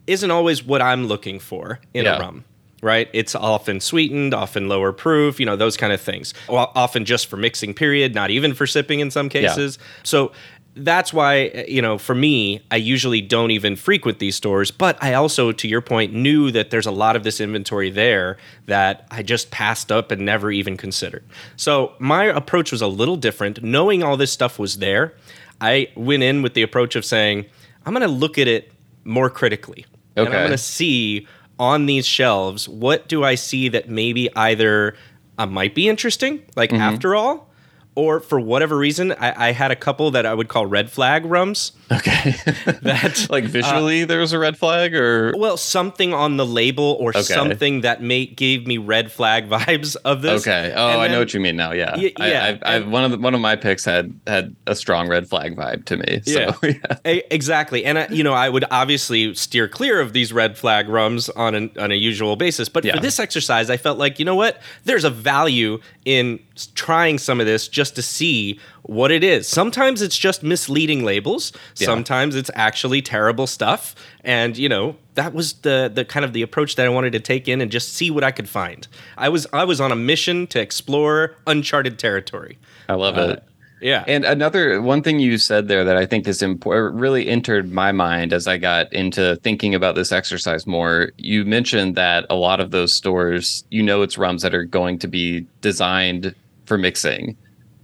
Isn't 0.06 0.30
always 0.30 0.62
what 0.62 0.82
I'm 0.82 1.06
looking 1.06 1.38
for 1.40 1.80
in 1.94 2.04
yeah. 2.04 2.16
a 2.16 2.20
rum 2.20 2.44
right? 2.84 3.08
It's 3.14 3.34
often 3.34 3.80
sweetened, 3.80 4.34
often 4.34 4.68
lower 4.68 4.92
proof, 4.92 5.40
you 5.40 5.46
know, 5.46 5.56
those 5.56 5.76
kind 5.76 5.92
of 5.92 6.02
things. 6.02 6.34
Often 6.50 7.06
just 7.06 7.28
for 7.28 7.38
mixing, 7.38 7.72
period, 7.72 8.14
not 8.14 8.30
even 8.30 8.52
for 8.52 8.66
sipping 8.66 9.00
in 9.00 9.10
some 9.10 9.30
cases. 9.30 9.78
Yeah. 9.80 9.86
So 10.02 10.32
that's 10.76 11.12
why 11.12 11.64
you 11.68 11.80
know 11.80 11.96
for 11.98 12.14
me 12.14 12.60
i 12.70 12.76
usually 12.76 13.20
don't 13.20 13.52
even 13.52 13.76
frequent 13.76 14.18
these 14.18 14.34
stores 14.34 14.70
but 14.70 15.00
i 15.02 15.14
also 15.14 15.52
to 15.52 15.68
your 15.68 15.80
point 15.80 16.12
knew 16.12 16.50
that 16.50 16.70
there's 16.70 16.86
a 16.86 16.90
lot 16.90 17.14
of 17.14 17.22
this 17.22 17.40
inventory 17.40 17.90
there 17.90 18.36
that 18.66 19.06
i 19.10 19.22
just 19.22 19.50
passed 19.50 19.92
up 19.92 20.10
and 20.10 20.24
never 20.24 20.50
even 20.50 20.76
considered 20.76 21.24
so 21.56 21.92
my 21.98 22.24
approach 22.24 22.72
was 22.72 22.82
a 22.82 22.88
little 22.88 23.16
different 23.16 23.62
knowing 23.62 24.02
all 24.02 24.16
this 24.16 24.32
stuff 24.32 24.58
was 24.58 24.78
there 24.78 25.14
i 25.60 25.88
went 25.94 26.22
in 26.22 26.42
with 26.42 26.54
the 26.54 26.62
approach 26.62 26.96
of 26.96 27.04
saying 27.04 27.44
i'm 27.86 27.92
going 27.92 28.02
to 28.02 28.08
look 28.08 28.36
at 28.36 28.48
it 28.48 28.72
more 29.04 29.30
critically 29.30 29.86
okay. 30.16 30.26
and 30.26 30.28
i'm 30.28 30.40
going 30.40 30.50
to 30.50 30.58
see 30.58 31.26
on 31.60 31.86
these 31.86 32.06
shelves 32.06 32.68
what 32.68 33.06
do 33.06 33.22
i 33.22 33.36
see 33.36 33.68
that 33.68 33.88
maybe 33.88 34.28
either 34.34 34.96
uh, 35.38 35.46
might 35.46 35.74
be 35.74 35.88
interesting 35.88 36.42
like 36.56 36.70
mm-hmm. 36.70 36.82
after 36.82 37.14
all 37.14 37.48
or 37.96 38.20
for 38.20 38.40
whatever 38.40 38.76
reason, 38.76 39.12
I, 39.12 39.48
I, 39.48 39.52
had 39.52 39.70
a 39.70 39.76
couple 39.76 40.10
that 40.12 40.26
I 40.26 40.34
would 40.34 40.48
call 40.48 40.66
red 40.66 40.90
flag 40.90 41.24
rums. 41.24 41.72
Okay. 41.92 42.30
that 42.82 43.26
like 43.30 43.44
visually 43.44 44.02
uh, 44.02 44.06
there 44.06 44.18
was 44.18 44.32
a 44.32 44.38
red 44.38 44.56
flag 44.56 44.94
or 44.94 45.32
well, 45.36 45.56
something 45.56 46.12
on 46.12 46.36
the 46.36 46.44
label 46.46 46.96
or 46.98 47.10
okay. 47.10 47.22
something 47.22 47.82
that 47.82 48.02
made 48.02 48.36
gave 48.36 48.66
me 48.66 48.78
red 48.78 49.12
flag 49.12 49.48
vibes 49.48 49.96
of 50.04 50.22
this. 50.22 50.42
Okay. 50.42 50.72
Oh, 50.74 50.88
then, 50.88 51.00
I 51.00 51.08
know 51.08 51.20
what 51.20 51.34
you 51.34 51.40
mean 51.40 51.56
now. 51.56 51.72
Yeah. 51.72 51.96
Y- 51.96 52.12
yeah. 52.18 52.58
I, 52.62 52.72
I, 52.72 52.76
and, 52.76 52.90
one 52.90 53.04
of 53.04 53.10
the, 53.12 53.18
one 53.18 53.34
of 53.34 53.40
my 53.40 53.54
picks 53.54 53.84
had 53.84 54.18
had 54.26 54.56
a 54.66 54.74
strong 54.74 55.08
red 55.08 55.28
flag 55.28 55.54
vibe 55.54 55.84
to 55.86 55.96
me. 55.96 56.20
So, 56.24 56.52
yeah. 56.62 56.76
yeah. 57.04 57.20
exactly. 57.30 57.84
And 57.84 57.98
I, 57.98 58.08
you 58.08 58.24
know, 58.24 58.34
I 58.34 58.48
would 58.48 58.64
obviously 58.70 59.34
steer 59.34 59.68
clear 59.68 60.00
of 60.00 60.12
these 60.12 60.32
red 60.32 60.58
flag 60.58 60.88
rums 60.88 61.28
on 61.30 61.54
an 61.54 61.70
on 61.78 61.92
a 61.92 61.94
usual 61.94 62.34
basis, 62.34 62.68
but 62.68 62.84
yeah. 62.84 62.94
for 62.94 63.00
this 63.00 63.20
exercise, 63.20 63.70
I 63.70 63.76
felt 63.76 63.98
like 63.98 64.18
you 64.18 64.24
know 64.24 64.34
what, 64.34 64.60
there's 64.84 65.04
a 65.04 65.10
value 65.10 65.78
in 66.04 66.40
trying 66.74 67.18
some 67.18 67.40
of 67.40 67.46
this 67.46 67.68
just 67.68 67.96
to 67.96 68.02
see 68.02 68.58
what 68.82 69.10
it 69.10 69.24
is. 69.24 69.48
Sometimes 69.48 70.02
it's 70.02 70.16
just 70.16 70.42
misleading 70.42 71.04
labels. 71.04 71.52
Yeah. 71.76 71.86
Sometimes 71.86 72.36
it's 72.36 72.50
actually 72.54 73.02
terrible 73.02 73.46
stuff. 73.46 73.94
And 74.22 74.56
you 74.56 74.68
know, 74.68 74.96
that 75.14 75.34
was 75.34 75.54
the 75.54 75.90
the 75.92 76.04
kind 76.04 76.24
of 76.24 76.32
the 76.32 76.42
approach 76.42 76.76
that 76.76 76.86
I 76.86 76.88
wanted 76.88 77.12
to 77.12 77.20
take 77.20 77.48
in 77.48 77.60
and 77.60 77.70
just 77.70 77.94
see 77.94 78.10
what 78.10 78.24
I 78.24 78.30
could 78.30 78.48
find. 78.48 78.86
I 79.16 79.28
was 79.28 79.46
I 79.52 79.64
was 79.64 79.80
on 79.80 79.92
a 79.92 79.96
mission 79.96 80.46
to 80.48 80.60
explore 80.60 81.36
uncharted 81.46 81.98
territory. 81.98 82.58
I 82.88 82.94
love 82.94 83.18
uh, 83.18 83.22
it. 83.22 83.44
Yeah. 83.84 84.02
And 84.06 84.24
another 84.24 84.80
one 84.80 85.02
thing 85.02 85.18
you 85.18 85.36
said 85.36 85.68
there 85.68 85.84
that 85.84 85.96
I 85.96 86.06
think 86.06 86.26
is 86.26 86.40
important 86.40 86.98
really 86.98 87.28
entered 87.28 87.70
my 87.70 87.92
mind 87.92 88.32
as 88.32 88.46
I 88.46 88.56
got 88.56 88.90
into 88.94 89.36
thinking 89.42 89.74
about 89.74 89.94
this 89.94 90.10
exercise 90.10 90.66
more. 90.66 91.12
You 91.18 91.44
mentioned 91.44 91.94
that 91.96 92.24
a 92.30 92.34
lot 92.34 92.60
of 92.60 92.70
those 92.70 92.94
stores, 92.94 93.62
you 93.70 93.82
know, 93.82 94.00
it's 94.00 94.16
rums 94.16 94.40
that 94.40 94.54
are 94.54 94.64
going 94.64 94.98
to 95.00 95.08
be 95.08 95.46
designed 95.60 96.34
for 96.66 96.78
mixing. 96.78 97.36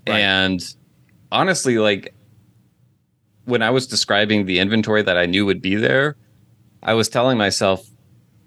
Right. 0.07 0.21
And 0.21 0.63
honestly, 1.33 1.79
like 1.79 2.15
when 3.45 3.63
I 3.63 3.71
was 3.71 3.87
describing 3.87 4.47
the 4.47 4.59
inventory 4.59 5.03
that 5.03 5.17
I 5.17 5.27
knew 5.27 5.47
would 5.47 5.63
be 5.63 5.77
there, 5.77 6.17
I 6.83 6.95
was 6.95 7.09
telling 7.09 7.39
myself 7.39 7.87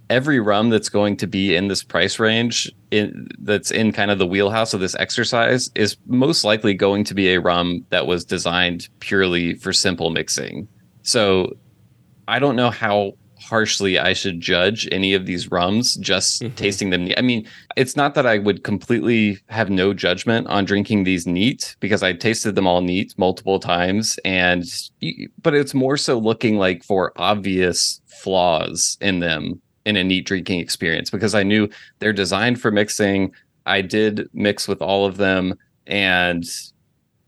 every 0.09 0.39
rum 0.39 0.69
that's 0.69 0.89
going 0.89 1.17
to 1.17 1.27
be 1.27 1.55
in 1.55 1.67
this 1.67 1.83
price 1.83 2.19
range 2.19 2.71
in 2.91 3.27
that's 3.39 3.71
in 3.71 3.91
kind 3.91 4.11
of 4.11 4.19
the 4.19 4.27
wheelhouse 4.27 4.73
of 4.73 4.79
this 4.79 4.95
exercise 4.95 5.69
is 5.75 5.97
most 6.05 6.43
likely 6.43 6.73
going 6.73 7.03
to 7.03 7.13
be 7.13 7.33
a 7.33 7.39
rum 7.39 7.85
that 7.89 8.05
was 8.05 8.25
designed 8.25 8.89
purely 8.99 9.55
for 9.55 9.73
simple 9.73 10.09
mixing. 10.09 10.67
So 11.01 11.53
I 12.27 12.39
don't 12.39 12.55
know 12.55 12.69
how 12.69 13.13
harshly 13.43 13.99
I 13.99 14.13
should 14.13 14.39
judge 14.39 14.87
any 14.91 15.13
of 15.13 15.25
these 15.25 15.51
rums 15.51 15.95
just 15.95 16.41
mm-hmm. 16.41 16.55
tasting 16.55 16.89
them. 16.89 17.09
I 17.17 17.21
mean, 17.21 17.47
it's 17.75 17.95
not 17.95 18.15
that 18.15 18.25
I 18.25 18.37
would 18.37 18.63
completely 18.63 19.39
have 19.47 19.69
no 19.69 19.93
judgment 19.93 20.47
on 20.47 20.65
drinking 20.65 21.03
these 21.03 21.27
neat 21.27 21.75
because 21.79 22.03
I 22.03 22.13
tasted 22.13 22.55
them 22.55 22.67
all 22.67 22.81
neat 22.81 23.13
multiple 23.17 23.59
times 23.59 24.17
and 24.25 24.63
but 25.41 25.53
it's 25.53 25.73
more 25.73 25.97
so 25.97 26.17
looking 26.17 26.57
like 26.57 26.83
for 26.83 27.11
obvious 27.17 28.01
flaws 28.07 28.97
in 29.01 29.19
them 29.19 29.61
in 29.85 29.97
a 29.97 30.03
neat 30.03 30.25
drinking 30.25 30.59
experience 30.59 31.09
because 31.09 31.35
I 31.35 31.43
knew 31.43 31.69
they're 31.99 32.13
designed 32.13 32.61
for 32.61 32.71
mixing. 32.71 33.33
I 33.65 33.81
did 33.81 34.29
mix 34.33 34.67
with 34.67 34.81
all 34.81 35.05
of 35.05 35.17
them 35.17 35.55
and 35.87 36.45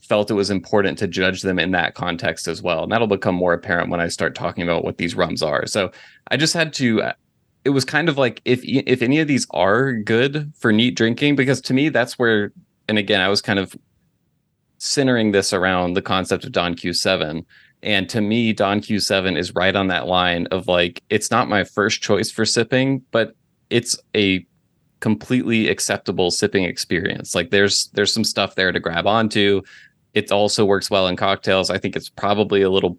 felt 0.08 0.32
it 0.32 0.36
was 0.36 0.50
important 0.50 0.98
to 1.00 1.08
judge 1.08 1.42
them 1.42 1.60
in 1.60 1.72
that 1.72 1.96
context 1.96 2.48
as 2.48 2.62
well. 2.62 2.84
And 2.84 2.92
that'll 2.92 3.08
become 3.08 3.36
more 3.36 3.54
apparent 3.54 3.90
when 3.90 4.00
I 4.00 4.08
start 4.08 4.36
talking 4.36 4.64
about 4.64 4.84
what 4.84 4.98
these 4.98 5.16
rums 5.16 5.42
are. 5.42 5.66
So 5.66 5.92
I 6.30 6.38
just 6.38 6.54
had 6.54 6.74
to 6.74 7.02
uh, 7.02 7.14
it 7.64 7.72
was 7.72 7.84
kind 7.84 8.08
of 8.08 8.18
like 8.18 8.42
if 8.46 8.62
if 8.64 9.02
any 9.02 9.20
of 9.20 9.28
these 9.28 9.48
are 9.52 9.94
good 9.94 10.54
for 10.58 10.72
neat 10.72 10.96
drinking 10.96 11.36
because 11.36 11.60
to 11.62 11.74
me 11.74 11.90
that's 11.90 12.18
where 12.20 12.54
and 12.88 12.98
again 12.98 13.22
I 13.22 13.28
was 13.28 13.42
kind 13.42 13.60
of 13.60 13.76
centering 14.78 15.32
this 15.32 15.52
around 15.52 15.94
the 15.94 16.02
concept 16.02 16.46
of 16.46 16.52
Don 16.52 16.76
Q7 16.76 17.44
and 17.82 18.10
to 18.10 18.22
me 18.22 18.54
Don 18.54 18.82
Q7 18.82 19.38
is 19.38 19.56
right 19.56 19.76
on 19.76 19.88
that 19.88 20.08
line 20.08 20.48
of 20.48 20.68
like 20.68 21.02
it's 21.10 21.32
not 21.32 21.50
my 21.50 21.64
first 21.64 22.02
choice 22.02 22.30
for 22.30 22.46
sipping 22.46 23.02
but 23.12 23.36
it's 23.72 23.98
a 24.16 24.46
completely 25.06 25.70
acceptable 25.70 26.32
sipping 26.32 26.64
experience. 26.64 27.36
Like 27.36 27.52
there's 27.52 27.90
there's 27.94 28.12
some 28.12 28.24
stuff 28.24 28.56
there 28.56 28.72
to 28.72 28.80
grab 28.80 29.06
onto. 29.06 29.62
It 30.16 30.32
also 30.32 30.66
works 30.66 30.90
well 30.90 31.08
in 31.08 31.16
cocktails. 31.18 31.70
I 31.70 31.78
think 31.78 31.96
it's 31.96 32.10
probably 32.10 32.62
a 32.62 32.70
little 32.70 32.98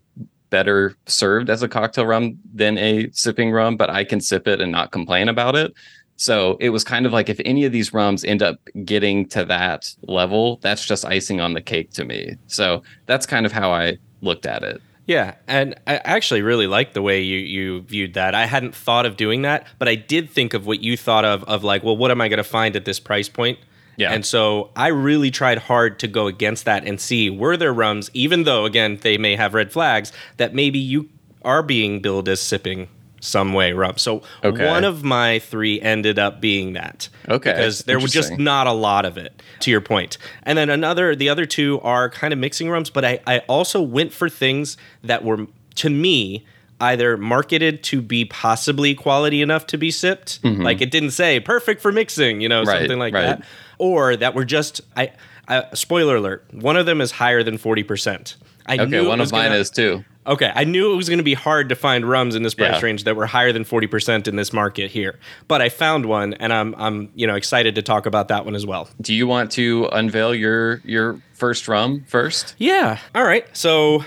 better 0.51 0.95
served 1.07 1.51
as 1.51 1.63
a 1.63 1.69
cocktail 1.69 2.07
rum 2.07 2.39
than 2.55 2.79
a 2.79 3.11
sipping 3.11 3.51
rum, 3.51 3.77
but 3.77 3.91
I 3.91 4.05
can 4.05 4.21
sip 4.21 4.47
it 4.47 4.61
and 4.61 4.71
not 4.71 4.93
complain 4.93 5.29
about 5.29 5.57
it. 5.57 5.75
So 6.17 6.57
it 6.61 6.71
was 6.71 6.85
kind 6.85 7.05
of 7.05 7.13
like 7.13 7.29
if 7.29 7.41
any 7.45 7.65
of 7.65 7.73
these 7.73 7.93
rums 7.93 8.25
end 8.25 8.43
up 8.43 8.59
getting 8.85 9.27
to 9.29 9.45
that 9.47 9.95
level, 10.03 10.59
that's 10.63 10.87
just 10.87 11.05
icing 11.05 11.41
on 11.41 11.53
the 11.53 11.61
cake 11.61 11.93
to 11.93 12.05
me. 12.05 12.37
So 12.47 12.83
that's 13.07 13.27
kind 13.27 13.45
of 13.45 13.53
how 13.53 13.71
I 13.71 13.99
looked 14.23 14.47
at 14.47 14.63
it. 14.63 14.81
Yeah, 15.07 15.37
and 15.47 15.79
I 15.87 15.99
actually 15.99 16.43
really 16.43 16.67
like 16.67 16.93
the 16.93 17.03
way 17.03 17.21
you 17.21 17.39
you 17.39 17.83
viewed 17.83 18.15
that. 18.15 18.35
I 18.35 18.47
hadn't 18.47 18.75
thought 18.75 19.07
of 19.07 19.17
doing 19.17 19.43
that, 19.43 19.67
but 19.79 19.89
I 19.89 19.95
did 19.95 20.31
think 20.31 20.53
of 20.53 20.67
what 20.67 20.81
you 20.81 20.97
thought 20.97 21.25
of 21.25 21.45
of 21.45 21.63
like, 21.63 21.85
well, 21.85 21.97
what 21.97 22.11
am 22.11 22.21
I 22.21 22.29
going 22.29 22.39
to 22.39 22.45
find 22.45 22.75
at 22.75 22.85
this 22.85 22.99
price 22.99 23.29
point? 23.29 23.59
Yeah. 23.97 24.13
And 24.13 24.25
so 24.27 24.71
I 24.77 24.89
really 24.89 25.31
tried 25.31 25.59
hard 25.59 25.99
to 26.01 26.09
go 26.09 26.27
against 26.27 26.65
that 26.67 26.85
and 26.87 27.01
see 27.01 27.31
were 27.31 27.57
there 27.57 27.73
rums, 27.73 28.11
even 28.15 28.45
though 28.45 28.65
again 28.65 28.99
they 29.03 29.17
may 29.19 29.37
have 29.37 29.55
red 29.55 29.73
flags, 29.73 30.13
that 30.37 30.55
maybe 30.55 30.79
you 30.79 31.09
are 31.43 31.63
being 31.63 32.01
billed 32.01 32.29
as 32.29 32.41
sipping 32.41 32.89
some 33.21 33.55
way 33.55 33.73
rum. 33.73 33.97
So 33.97 34.23
Okay. 34.45 34.67
one 34.69 34.85
of 34.85 35.03
my 35.03 35.39
three 35.39 35.81
ended 35.81 36.19
up 36.19 36.41
being 36.41 36.75
that. 36.75 37.09
Okay, 37.29 37.51
Because 37.53 37.81
there 37.85 37.99
was 37.99 38.13
just 38.13 38.39
not 38.39 38.67
a 38.67 38.73
lot 38.73 39.05
of 39.05 39.17
it, 39.17 39.43
to 39.61 39.71
your 39.71 39.81
point. 39.81 40.19
And 40.43 40.57
then 40.59 40.69
another, 40.71 41.17
the 41.17 41.29
other 41.29 41.47
two 41.47 41.81
are 41.81 42.11
kind 42.11 42.33
of 42.33 42.39
mixing 42.39 42.69
rums, 42.69 42.91
but 42.91 43.05
I, 43.05 43.21
I 43.27 43.39
also 43.49 43.81
went 43.81 44.13
for 44.13 44.29
things 44.29 44.77
that 45.03 45.25
were, 45.25 45.47
to 45.77 45.91
me, 45.91 46.45
either 46.79 47.17
marketed 47.17 47.83
to 47.85 48.03
be 48.03 48.27
possibly 48.27 48.95
quality 48.95 49.41
enough 49.41 49.67
to 49.69 49.79
be 49.79 49.91
sipped. 49.91 50.39
Like 50.45 50.83
it 50.83 50.91
didn't 50.91 51.13
say 51.13 51.41
perfect 51.41 51.81
for 51.81 51.91
mixing, 51.91 52.43
you 52.43 52.49
know, 52.51 52.61
Mm-hmm. 52.61 52.69
Right, 52.69 52.79
something 52.81 52.99
like 52.99 53.15
right. 53.15 53.23
that. 53.39 53.43
Or 53.79 54.17
that 54.17 54.35
were 54.35 54.45
just, 54.45 54.81
I, 54.97 55.13
I, 55.49 55.65
spoiler 55.75 56.17
alert, 56.17 56.45
one 56.53 56.77
of 56.77 56.87
them 56.87 57.01
is 57.01 57.11
higher 57.13 57.43
than 57.43 57.59
40%. 57.59 58.37
I 58.67 58.75
Okay, 58.75 58.87
knew 58.87 59.09
one 59.09 59.21
of 59.21 59.31
mine 59.33 59.51
gonna- 59.51 59.57
is 59.57 59.71
too. 59.71 60.05
Okay, 60.27 60.51
I 60.53 60.65
knew 60.65 60.93
it 60.93 60.97
was 60.97 61.09
going 61.09 61.19
to 61.21 61.25
be 61.25 61.35
hard 61.35 61.69
to 61.69 61.77
find 61.77 62.05
rums 62.09 62.35
in 62.35 62.43
this 62.43 62.53
price 62.55 62.81
Yeah. 62.81 62.85
range 62.85 63.05
that 63.05 63.15
were 63.15 63.27
higher 63.27 63.53
than 63.53 63.63
40% 63.65 64.27
in 64.27 64.35
this 64.35 64.53
market 64.53 64.91
here. 64.91 65.21
But 65.47 65.63
I 65.63 65.69
found 65.69 66.05
one 66.07 66.35
and 66.35 66.53
I'm 66.53 66.75
I'm, 66.77 67.11
you 67.15 67.29
know, 67.29 67.37
excited 67.37 67.77
to 67.77 67.83
talk 67.83 68.07
about 68.07 68.27
that 68.27 68.45
one 68.45 68.57
as 68.57 68.67
well. 68.67 68.89
Do 69.01 69.15
you 69.15 69.29
want 69.29 69.53
to 69.53 69.89
unveil 69.93 70.35
your 70.35 70.81
your 70.85 71.21
first 71.35 71.69
rum 71.69 72.03
first? 72.09 72.57
Yeah. 72.59 72.99
All 73.15 73.23
right. 73.23 73.47
So, 73.57 74.05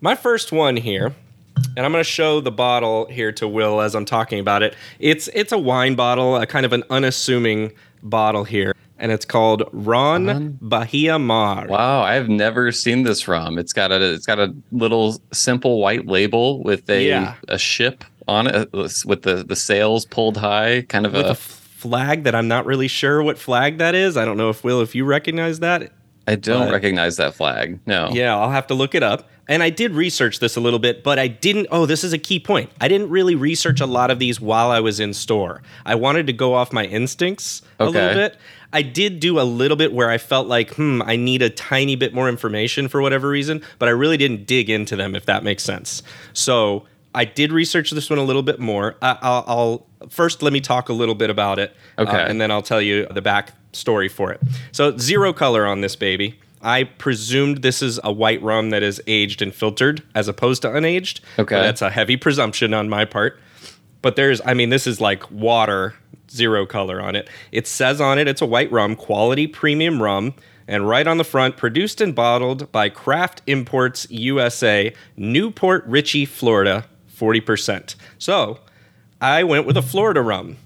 my 0.00 0.14
first 0.14 0.52
one 0.52 0.76
here 0.76 1.12
and 1.76 1.84
I'm 1.84 1.90
going 1.90 2.04
to 2.04 2.08
show 2.08 2.40
the 2.40 2.52
bottle 2.52 3.06
here 3.06 3.32
to 3.32 3.48
Will 3.48 3.80
as 3.80 3.96
I'm 3.96 4.04
talking 4.04 4.38
about 4.38 4.62
it. 4.62 4.76
It's 5.00 5.28
it's 5.34 5.50
a 5.50 5.58
wine 5.58 5.96
bottle, 5.96 6.36
a 6.36 6.46
kind 6.46 6.64
of 6.64 6.72
an 6.74 6.84
unassuming 6.90 7.72
bottle 8.04 8.44
here, 8.44 8.72
and 8.98 9.12
it's 9.12 9.24
called 9.24 9.68
Ron 9.72 10.58
Bahia 10.60 11.18
Mar. 11.18 11.66
Wow, 11.68 12.02
I've 12.02 12.28
never 12.28 12.72
seen 12.72 13.02
this 13.02 13.28
rum. 13.28 13.58
It's 13.58 13.72
got 13.72 13.92
a 13.92 14.12
it's 14.14 14.26
got 14.26 14.38
a 14.38 14.54
little 14.72 15.20
simple 15.32 15.80
white 15.80 16.06
label 16.06 16.62
with 16.62 16.88
a 16.90 17.06
Yeah. 17.06 17.34
a 17.48 17.58
ship 17.58 18.04
on 18.28 18.46
it 18.46 18.68
uh, 18.74 18.88
with 19.04 19.22
the 19.22 19.44
the 19.46 19.56
sails 19.56 20.04
pulled 20.06 20.36
high, 20.36 20.82
kind 20.88 21.06
of 21.06 21.12
With 21.12 21.26
a 21.26 21.30
a 21.30 21.34
flag 21.34 22.24
that 22.24 22.34
I'm 22.34 22.48
not 22.48 22.66
really 22.66 22.88
sure 22.88 23.22
what 23.22 23.38
flag 23.38 23.78
that 23.78 23.94
is. 23.94 24.16
I 24.16 24.24
don't 24.24 24.36
know 24.36 24.48
if 24.50 24.64
Will 24.64 24.80
if 24.80 24.94
you 24.94 25.04
recognize 25.04 25.60
that. 25.60 25.92
I 26.26 26.34
don't 26.34 26.66
but- 26.66 26.72
recognize 26.72 27.16
that 27.18 27.34
flag. 27.34 27.78
No. 27.86 28.08
Yeah, 28.12 28.36
I'll 28.36 28.50
have 28.50 28.66
to 28.68 28.74
look 28.74 28.94
it 28.94 29.02
up. 29.02 29.28
And 29.48 29.62
I 29.62 29.70
did 29.70 29.92
research 29.92 30.40
this 30.40 30.56
a 30.56 30.60
little 30.60 30.80
bit, 30.80 31.04
but 31.04 31.20
I 31.20 31.28
didn't. 31.28 31.68
Oh, 31.70 31.86
this 31.86 32.02
is 32.02 32.12
a 32.12 32.18
key 32.18 32.40
point. 32.40 32.68
I 32.80 32.88
didn't 32.88 33.10
really 33.10 33.36
research 33.36 33.80
a 33.80 33.86
lot 33.86 34.10
of 34.10 34.18
these 34.18 34.40
while 34.40 34.72
I 34.72 34.80
was 34.80 34.98
in 34.98 35.14
store. 35.14 35.62
I 35.84 35.94
wanted 35.94 36.26
to 36.26 36.32
go 36.32 36.54
off 36.54 36.72
my 36.72 36.84
instincts 36.86 37.62
a 37.78 37.84
little 37.86 38.14
bit. 38.14 38.36
I 38.72 38.82
did 38.82 39.20
do 39.20 39.40
a 39.40 39.42
little 39.42 39.76
bit 39.76 39.92
where 39.92 40.10
I 40.10 40.18
felt 40.18 40.48
like, 40.48 40.74
hmm, 40.74 41.00
I 41.02 41.16
need 41.16 41.40
a 41.42 41.50
tiny 41.50 41.96
bit 41.96 42.12
more 42.12 42.28
information 42.28 42.88
for 42.88 43.00
whatever 43.00 43.28
reason, 43.28 43.62
but 43.78 43.88
I 43.88 43.92
really 43.92 44.16
didn't 44.16 44.46
dig 44.46 44.68
into 44.68 44.96
them, 44.96 45.14
if 45.14 45.26
that 45.26 45.44
makes 45.44 45.62
sense. 45.62 46.02
So 46.32 46.84
I 47.14 47.24
did 47.24 47.52
research 47.52 47.90
this 47.92 48.10
one 48.10 48.18
a 48.18 48.24
little 48.24 48.42
bit 48.42 48.58
more. 48.58 48.96
I, 49.00 49.18
I'll, 49.22 49.44
I'll 49.46 49.86
first 50.10 50.42
let 50.42 50.52
me 50.52 50.60
talk 50.60 50.88
a 50.88 50.92
little 50.92 51.14
bit 51.14 51.30
about 51.30 51.58
it, 51.58 51.74
uh, 51.96 52.02
and 52.28 52.40
then 52.40 52.50
I'll 52.50 52.62
tell 52.62 52.82
you 52.82 53.06
the 53.06 53.22
back 53.22 53.52
story 53.72 54.08
for 54.08 54.32
it. 54.32 54.40
So 54.72 54.96
zero 54.98 55.32
color 55.32 55.66
on 55.66 55.80
this 55.80 55.96
baby. 55.96 56.38
I 56.62 56.84
presumed 56.84 57.62
this 57.62 57.80
is 57.80 58.00
a 58.02 58.10
white 58.10 58.42
rum 58.42 58.70
that 58.70 58.82
is 58.82 59.00
aged 59.06 59.40
and 59.40 59.54
filtered 59.54 60.02
as 60.14 60.26
opposed 60.26 60.62
to 60.62 60.68
unaged. 60.68 61.20
Okay. 61.38 61.54
That's 61.54 61.80
a 61.80 61.90
heavy 61.90 62.16
presumption 62.16 62.74
on 62.74 62.88
my 62.88 63.04
part. 63.04 63.38
But 64.02 64.16
there's, 64.16 64.40
I 64.44 64.54
mean, 64.54 64.70
this 64.70 64.86
is 64.86 65.00
like 65.00 65.30
water, 65.30 65.94
zero 66.30 66.66
color 66.66 67.00
on 67.00 67.16
it. 67.16 67.28
It 67.52 67.66
says 67.66 68.00
on 68.00 68.18
it 68.18 68.28
it's 68.28 68.42
a 68.42 68.46
white 68.46 68.70
rum, 68.70 68.96
quality 68.96 69.46
premium 69.46 70.02
rum, 70.02 70.34
and 70.68 70.88
right 70.88 71.06
on 71.06 71.18
the 71.18 71.24
front, 71.24 71.56
produced 71.56 72.00
and 72.00 72.14
bottled 72.14 72.70
by 72.72 72.88
Craft 72.88 73.42
Imports 73.46 74.06
USA, 74.10 74.92
New 75.16 75.50
Port 75.50 75.84
Richey, 75.86 76.24
Florida, 76.24 76.84
40%. 77.16 77.94
So 78.18 78.58
I 79.20 79.44
went 79.44 79.66
with 79.66 79.76
a 79.76 79.82
Florida 79.82 80.22
rum. 80.22 80.56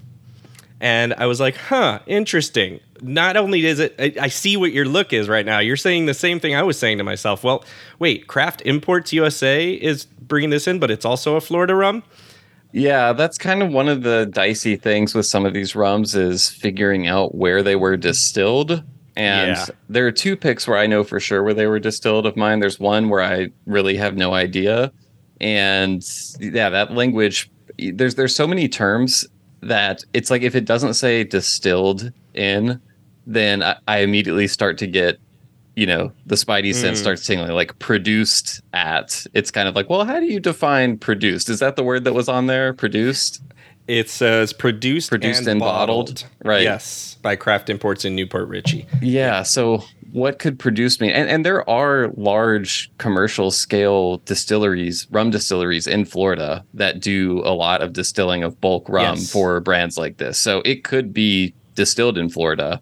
And 0.79 1.13
I 1.13 1.27
was 1.27 1.39
like, 1.39 1.55
huh, 1.55 1.99
interesting. 2.07 2.79
Not 3.03 3.37
only 3.37 3.63
is 3.67 3.77
it, 3.77 3.95
I, 3.99 4.13
I 4.19 4.27
see 4.29 4.57
what 4.57 4.71
your 4.71 4.85
look 4.85 5.13
is 5.13 5.29
right 5.29 5.45
now. 5.45 5.59
You're 5.59 5.77
saying 5.77 6.07
the 6.07 6.15
same 6.15 6.39
thing 6.39 6.55
I 6.55 6.63
was 6.63 6.77
saying 6.77 6.97
to 6.97 7.03
myself. 7.03 7.43
Well, 7.43 7.63
wait, 7.99 8.25
Craft 8.25 8.63
Imports 8.65 9.13
USA 9.13 9.71
is 9.71 10.05
bringing 10.05 10.49
this 10.49 10.67
in, 10.67 10.79
but 10.79 10.89
it's 10.89 11.05
also 11.05 11.35
a 11.35 11.41
Florida 11.41 11.75
rum? 11.75 12.03
Yeah, 12.73 13.13
that's 13.13 13.37
kind 13.37 13.61
of 13.61 13.71
one 13.71 13.89
of 13.89 14.03
the 14.03 14.29
dicey 14.31 14.75
things 14.75 15.13
with 15.13 15.25
some 15.25 15.45
of 15.45 15.53
these 15.53 15.75
rums 15.75 16.15
is 16.15 16.49
figuring 16.49 17.07
out 17.07 17.35
where 17.35 17.61
they 17.63 17.75
were 17.75 17.97
distilled. 17.97 18.83
And 19.17 19.57
Yeah. 19.57 19.65
there 19.89 20.07
are 20.07 20.11
two 20.11 20.37
picks 20.37 20.67
where 20.67 20.77
I 20.77 20.87
know 20.87 21.03
for 21.03 21.19
sure 21.19 21.43
where 21.43 21.53
they 21.53 21.67
were 21.67 21.79
distilled 21.79 22.25
of 22.25 22.37
mine. 22.37 22.59
There's 22.59 22.79
one 22.79 23.09
where 23.09 23.21
I 23.21 23.49
really 23.65 23.97
have 23.97 24.15
no 24.15 24.33
idea. 24.33 24.91
And 25.41 26.01
yeah, 26.39 26.69
that 26.69 26.93
language 26.93 27.49
there's 27.77 28.15
there's 28.15 28.35
so 28.35 28.45
many 28.47 28.67
terms 28.69 29.25
that 29.61 30.03
it's 30.13 30.29
like 30.29 30.43
if 30.43 30.55
it 30.55 30.65
doesn't 30.65 30.93
say 30.93 31.23
distilled 31.23 32.11
in, 32.33 32.79
then 33.27 33.63
I, 33.63 33.75
I 33.87 33.97
immediately 33.99 34.47
start 34.47 34.77
to 34.79 34.87
get 34.87 35.19
you 35.75 35.85
know 35.85 36.11
the 36.25 36.35
spidey 36.35 36.73
sense 36.73 36.99
Mm. 36.99 37.01
starts 37.01 37.25
tingling 37.25 37.51
like 37.51 37.77
produced 37.79 38.61
at 38.73 39.25
it's 39.33 39.51
kind 39.51 39.67
of 39.69 39.75
like 39.75 39.89
well 39.89 40.03
how 40.05 40.19
do 40.19 40.25
you 40.25 40.39
define 40.39 40.97
produced 40.97 41.49
is 41.49 41.59
that 41.59 41.75
the 41.75 41.83
word 41.83 42.03
that 42.03 42.13
was 42.13 42.27
on 42.27 42.47
there 42.47 42.73
produced 42.73 43.41
It 43.87 44.09
says 44.09 44.53
produced, 44.53 45.09
Produced 45.09 45.47
and 45.47 45.59
bottled. 45.59 46.23
Right. 46.45 46.61
Yes, 46.61 47.17
by 47.21 47.35
Craft 47.35 47.69
Imports 47.69 48.05
in 48.05 48.15
New 48.15 48.27
Port 48.27 48.47
Richey. 48.47 48.85
yeah 49.01 49.43
so 49.43 49.83
what 50.13 50.39
could 50.39 50.59
produce 50.59 50.99
mean 50.99 51.11
and, 51.11 51.29
and 51.29 51.45
there 51.45 51.67
are 51.69 52.09
large 52.17 52.91
commercial 52.97 53.49
scale 53.49 54.17
distilleries 54.25 55.07
rum 55.09 55.29
distilleries 55.31 55.87
in 55.87 56.03
florida 56.03 56.65
that 56.73 56.99
do 56.99 57.39
a 57.45 57.53
lot 57.55 57.81
of 57.81 57.93
distilling 57.93 58.43
of 58.43 58.59
bulk 58.59 58.89
rum 58.89 59.15
Yes. 59.15 59.31
for 59.31 59.61
brands 59.61 59.97
like 59.97 60.17
this 60.17 60.37
so 60.37 60.61
it 60.65 60.83
could 60.83 61.13
be 61.13 61.53
distilled 61.75 62.17
in 62.17 62.27
florida 62.29 62.81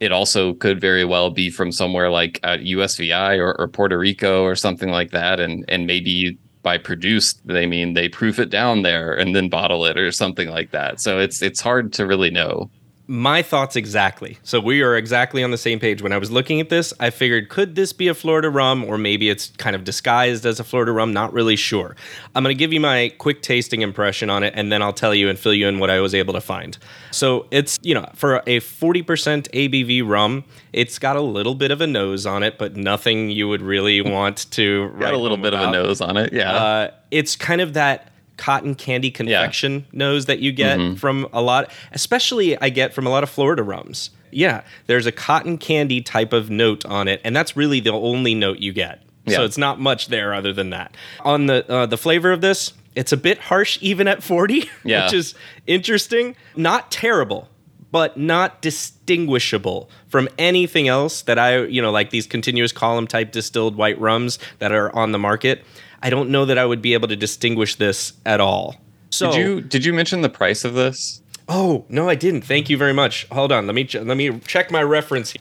it 0.00 0.12
also 0.12 0.54
could 0.54 0.80
very 0.80 1.04
well 1.04 1.30
be 1.30 1.50
from 1.50 1.72
somewhere 1.72 2.10
like 2.10 2.40
uh, 2.42 2.56
USVI 2.58 3.38
or, 3.38 3.58
or 3.60 3.68
Puerto 3.68 3.98
Rico 3.98 4.42
or 4.42 4.54
something 4.54 4.90
like 4.90 5.10
that, 5.10 5.40
and 5.40 5.64
and 5.68 5.86
maybe 5.86 6.38
by 6.62 6.76
produced 6.76 7.46
they 7.46 7.64
mean 7.64 7.94
they 7.94 8.08
proof 8.08 8.40
it 8.40 8.50
down 8.50 8.82
there 8.82 9.14
and 9.14 9.36
then 9.36 9.48
bottle 9.48 9.86
it 9.86 9.96
or 9.96 10.10
something 10.10 10.48
like 10.48 10.72
that. 10.72 11.00
So 11.00 11.18
it's 11.20 11.40
it's 11.40 11.60
hard 11.60 11.92
to 11.94 12.06
really 12.06 12.30
know. 12.30 12.70
My 13.08 13.40
thoughts 13.42 13.76
exactly. 13.76 14.38
So 14.42 14.58
we 14.58 14.82
are 14.82 14.96
exactly 14.96 15.44
on 15.44 15.52
the 15.52 15.58
same 15.58 15.78
page. 15.78 16.02
When 16.02 16.12
I 16.12 16.18
was 16.18 16.32
looking 16.32 16.60
at 16.60 16.70
this, 16.70 16.92
I 16.98 17.10
figured 17.10 17.48
could 17.48 17.76
this 17.76 17.92
be 17.92 18.08
a 18.08 18.14
Florida 18.14 18.50
rum 18.50 18.84
or 18.84 18.98
maybe 18.98 19.28
it's 19.28 19.50
kind 19.58 19.76
of 19.76 19.84
disguised 19.84 20.44
as 20.44 20.58
a 20.58 20.64
Florida 20.64 20.90
rum? 20.90 21.12
Not 21.12 21.32
really 21.32 21.54
sure. 21.54 21.94
I'm 22.34 22.42
going 22.42 22.54
to 22.54 22.58
give 22.58 22.72
you 22.72 22.80
my 22.80 23.12
quick 23.18 23.42
tasting 23.42 23.82
impression 23.82 24.28
on 24.28 24.42
it 24.42 24.54
and 24.56 24.72
then 24.72 24.82
I'll 24.82 24.92
tell 24.92 25.14
you 25.14 25.28
and 25.28 25.38
fill 25.38 25.54
you 25.54 25.68
in 25.68 25.78
what 25.78 25.88
I 25.88 26.00
was 26.00 26.16
able 26.16 26.34
to 26.34 26.40
find. 26.40 26.76
So 27.12 27.46
it's, 27.52 27.78
you 27.82 27.94
know, 27.94 28.10
for 28.14 28.38
a 28.38 28.58
40% 28.58 29.04
ABV 29.04 30.08
rum, 30.08 30.42
it's 30.72 30.98
got 30.98 31.14
a 31.14 31.20
little 31.20 31.54
bit 31.54 31.70
of 31.70 31.80
a 31.80 31.86
nose 31.86 32.26
on 32.26 32.42
it, 32.42 32.58
but 32.58 32.74
nothing 32.74 33.30
you 33.30 33.48
would 33.48 33.62
really 33.62 34.00
want 34.00 34.50
to 34.52 34.90
Got 34.98 35.14
a 35.14 35.18
little 35.18 35.36
bit 35.36 35.54
of 35.54 35.60
a 35.60 35.70
nose 35.70 36.00
on 36.00 36.16
it, 36.16 36.32
yeah. 36.32 36.52
uh, 36.52 36.90
it's 37.12 37.36
kind 37.36 37.60
of 37.60 37.74
that 37.74 38.10
cotton 38.36 38.74
candy 38.74 39.10
confection 39.10 39.86
nose 39.92 40.26
that 40.26 40.38
you 40.40 40.52
get 40.52 40.78
Mm-hmm. 40.78 40.94
from 40.96 41.26
a 41.32 41.40
lot, 41.40 41.70
especially 41.92 42.58
I 42.60 42.68
get 42.68 42.92
from 42.94 43.06
a 43.06 43.10
lot 43.10 43.22
of 43.22 43.30
Florida 43.30 43.62
rums. 43.62 44.10
Yeah, 44.30 44.62
there's 44.86 45.06
a 45.06 45.12
cotton 45.12 45.56
candy 45.56 46.02
type 46.02 46.32
of 46.32 46.50
note 46.50 46.84
on 46.84 47.08
it, 47.08 47.20
and 47.24 47.34
that's 47.34 47.56
really 47.56 47.80
the 47.80 47.92
only 47.92 48.34
note 48.34 48.58
you 48.58 48.72
get. 48.72 49.02
So 49.28 49.44
it's 49.44 49.58
not 49.58 49.80
much 49.80 50.06
there 50.08 50.32
other 50.32 50.52
than 50.52 50.70
that. 50.70 50.94
On 51.20 51.46
the 51.46 51.68
uh, 51.68 51.86
the 51.86 51.96
flavor 51.98 52.30
of 52.30 52.40
this, 52.42 52.72
it's 52.94 53.10
a 53.12 53.16
bit 53.16 53.38
harsh 53.38 53.76
even 53.80 54.06
at 54.06 54.22
40, 54.22 54.68
Yeah. 54.84 55.04
which 55.06 55.14
is 55.14 55.34
interesting. 55.66 56.36
Not 56.54 56.90
terrible, 56.92 57.48
but 57.96 58.18
not 58.18 58.60
distinguishable 58.60 59.88
from 60.08 60.28
anything 60.36 60.86
else 60.86 61.22
that 61.22 61.38
I, 61.38 61.64
you 61.64 61.80
know, 61.80 61.90
like 61.90 62.10
these 62.10 62.26
continuous 62.26 62.70
column 62.70 63.06
type 63.06 63.32
distilled 63.32 63.74
white 63.74 63.98
rums 63.98 64.38
that 64.58 64.70
are 64.70 64.94
on 64.94 65.12
the 65.12 65.18
market. 65.18 65.64
I 66.02 66.10
don't 66.10 66.28
know 66.28 66.44
that 66.44 66.58
I 66.58 66.66
would 66.66 66.82
be 66.82 66.92
able 66.92 67.08
to 67.08 67.16
distinguish 67.16 67.76
this 67.76 68.12
at 68.26 68.38
all. 68.38 68.76
So 69.08 69.32
did 69.32 69.38
you 69.40 69.60
did 69.62 69.84
you 69.86 69.94
mention 69.94 70.20
the 70.20 70.28
price 70.28 70.62
of 70.62 70.74
this? 70.74 71.22
Oh 71.48 71.86
no, 71.88 72.06
I 72.06 72.16
didn't. 72.16 72.42
Thank 72.42 72.68
you 72.68 72.76
very 72.76 72.92
much. 72.92 73.26
Hold 73.32 73.50
on, 73.50 73.64
let 73.66 73.74
me 73.74 73.84
ch- 73.84 73.94
let 73.94 74.18
me 74.18 74.40
check 74.40 74.70
my 74.70 74.82
reference. 74.82 75.30
Here. 75.30 75.40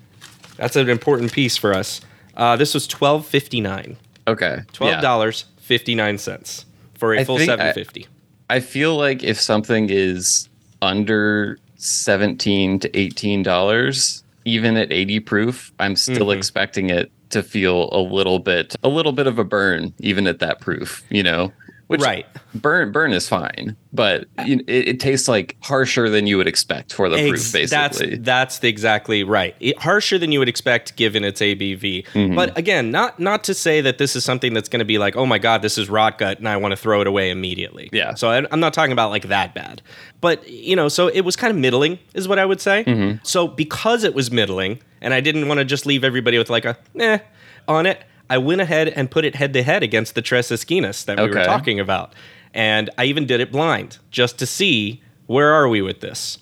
That's 0.55 0.77
an 0.77 0.89
important 0.89 1.33
piece 1.33 1.57
for 1.57 1.73
us. 1.73 1.99
Uh, 2.37 2.55
this 2.55 2.73
was 2.73 2.87
twelve 2.87 3.25
fifty 3.27 3.59
nine. 3.59 3.97
Okay. 4.29 4.59
Twelve 4.71 5.01
dollars 5.01 5.43
fifty 5.57 5.93
nine 5.93 6.17
cents 6.17 6.65
for 6.93 7.13
a 7.13 7.19
I 7.19 7.25
full 7.25 7.37
think 7.37 7.49
I- 7.49 7.57
seven 7.57 7.73
fifty. 7.73 8.07
I 8.49 8.61
feel 8.61 8.95
like 8.95 9.23
if 9.25 9.41
something 9.41 9.89
is 9.89 10.47
under 10.81 11.57
17 11.77 12.79
to 12.79 12.97
18 12.97 13.43
dollars, 13.43 14.23
even 14.45 14.77
at 14.77 14.91
80 14.91 15.19
proof, 15.19 15.71
I'm 15.79 15.95
still 15.95 16.27
Mhm. 16.27 16.37
expecting 16.37 16.89
it 16.89 17.11
to 17.31 17.41
feel 17.43 17.89
a 17.91 17.99
little 17.99 18.39
bit 18.39 18.75
a 18.83 18.87
little 18.89 19.11
bit 19.11 19.27
of 19.27 19.39
a 19.39 19.43
burn 19.43 19.93
even 19.99 20.27
at 20.27 20.39
that 20.39 20.61
proof, 20.61 21.03
you 21.09 21.23
know. 21.23 21.51
Which 21.87 22.01
Right. 22.01 22.25
burn 22.55 22.91
burn 22.91 23.13
is 23.13 23.29
fine, 23.29 23.75
but 23.93 24.25
it, 24.39 24.63
it 24.67 24.99
tastes 24.99 25.27
like 25.27 25.55
harsher 25.61 26.09
than 26.09 26.25
you 26.25 26.35
would 26.37 26.47
expect 26.47 26.91
for 26.91 27.09
the 27.09 27.17
proof 27.17 27.33
Ex- 27.33 27.51
basically. 27.51 28.15
That's 28.15 28.25
that's 28.25 28.59
the 28.59 28.69
exactly 28.69 29.23
right. 29.23 29.55
It, 29.59 29.77
harsher 29.77 30.17
than 30.17 30.31
you 30.31 30.39
would 30.39 30.49
expect 30.49 30.95
given 30.95 31.23
its 31.23 31.41
ABV. 31.41 32.07
Mm-hmm. 32.07 32.33
But 32.33 32.57
again, 32.57 32.89
not 32.89 33.19
not 33.19 33.43
to 33.43 33.53
say 33.53 33.81
that 33.81 33.99
this 33.99 34.15
is 34.15 34.25
something 34.25 34.51
that's 34.53 34.67
going 34.67 34.79
to 34.79 34.85
be 34.85 34.97
like, 34.97 35.15
oh 35.15 35.27
my 35.27 35.37
god, 35.37 35.61
this 35.61 35.77
is 35.77 35.87
rot 35.87 36.17
gut, 36.17 36.39
and 36.39 36.49
I 36.49 36.57
want 36.57 36.71
to 36.71 36.75
throw 36.75 37.01
it 37.01 37.07
away 37.07 37.29
immediately. 37.29 37.89
Yeah. 37.93 38.15
So 38.15 38.31
I, 38.31 38.43
I'm 38.49 38.59
not 38.59 38.73
talking 38.73 38.91
about 38.91 39.11
like 39.11 39.27
that 39.27 39.53
bad. 39.53 39.83
But 40.21 40.49
you 40.49 40.75
know, 40.75 40.87
so 40.89 41.07
it 41.07 41.21
was 41.21 41.35
kind 41.35 41.51
of 41.51 41.57
middling, 41.57 41.99
is 42.15 42.27
what 42.27 42.39
I 42.39 42.45
would 42.45 42.61
say. 42.61 42.83
Mm-hmm. 42.83 43.17
So 43.23 43.47
because 43.47 44.03
it 44.03 44.15
was 44.15 44.31
middling, 44.31 44.79
and 45.01 45.13
I 45.13 45.21
didn't 45.21 45.47
want 45.47 45.59
to 45.59 45.65
just 45.65 45.85
leave 45.85 46.03
everybody 46.03 46.39
with 46.39 46.49
like 46.49 46.65
a 46.65 46.75
eh 46.99 47.19
on 47.67 47.85
it, 47.85 48.03
I 48.29 48.37
went 48.37 48.61
ahead 48.61 48.89
and 48.89 49.09
put 49.09 49.25
it 49.25 49.35
head 49.35 49.53
to 49.53 49.63
head 49.63 49.83
against 49.83 50.15
the 50.15 50.21
Tres 50.21 50.49
Esquinas 50.49 51.05
that 51.05 51.17
we 51.19 51.27
were 51.27 51.43
talking 51.45 51.79
about. 51.79 52.13
And 52.53 52.89
I 52.97 53.05
even 53.05 53.25
did 53.25 53.39
it 53.41 53.51
blind 53.51 53.97
just 54.11 54.39
to 54.39 54.45
see 54.45 55.01
where 55.27 55.51
are 55.53 55.67
we 55.67 55.81
with 55.81 55.99
this. 55.99 56.37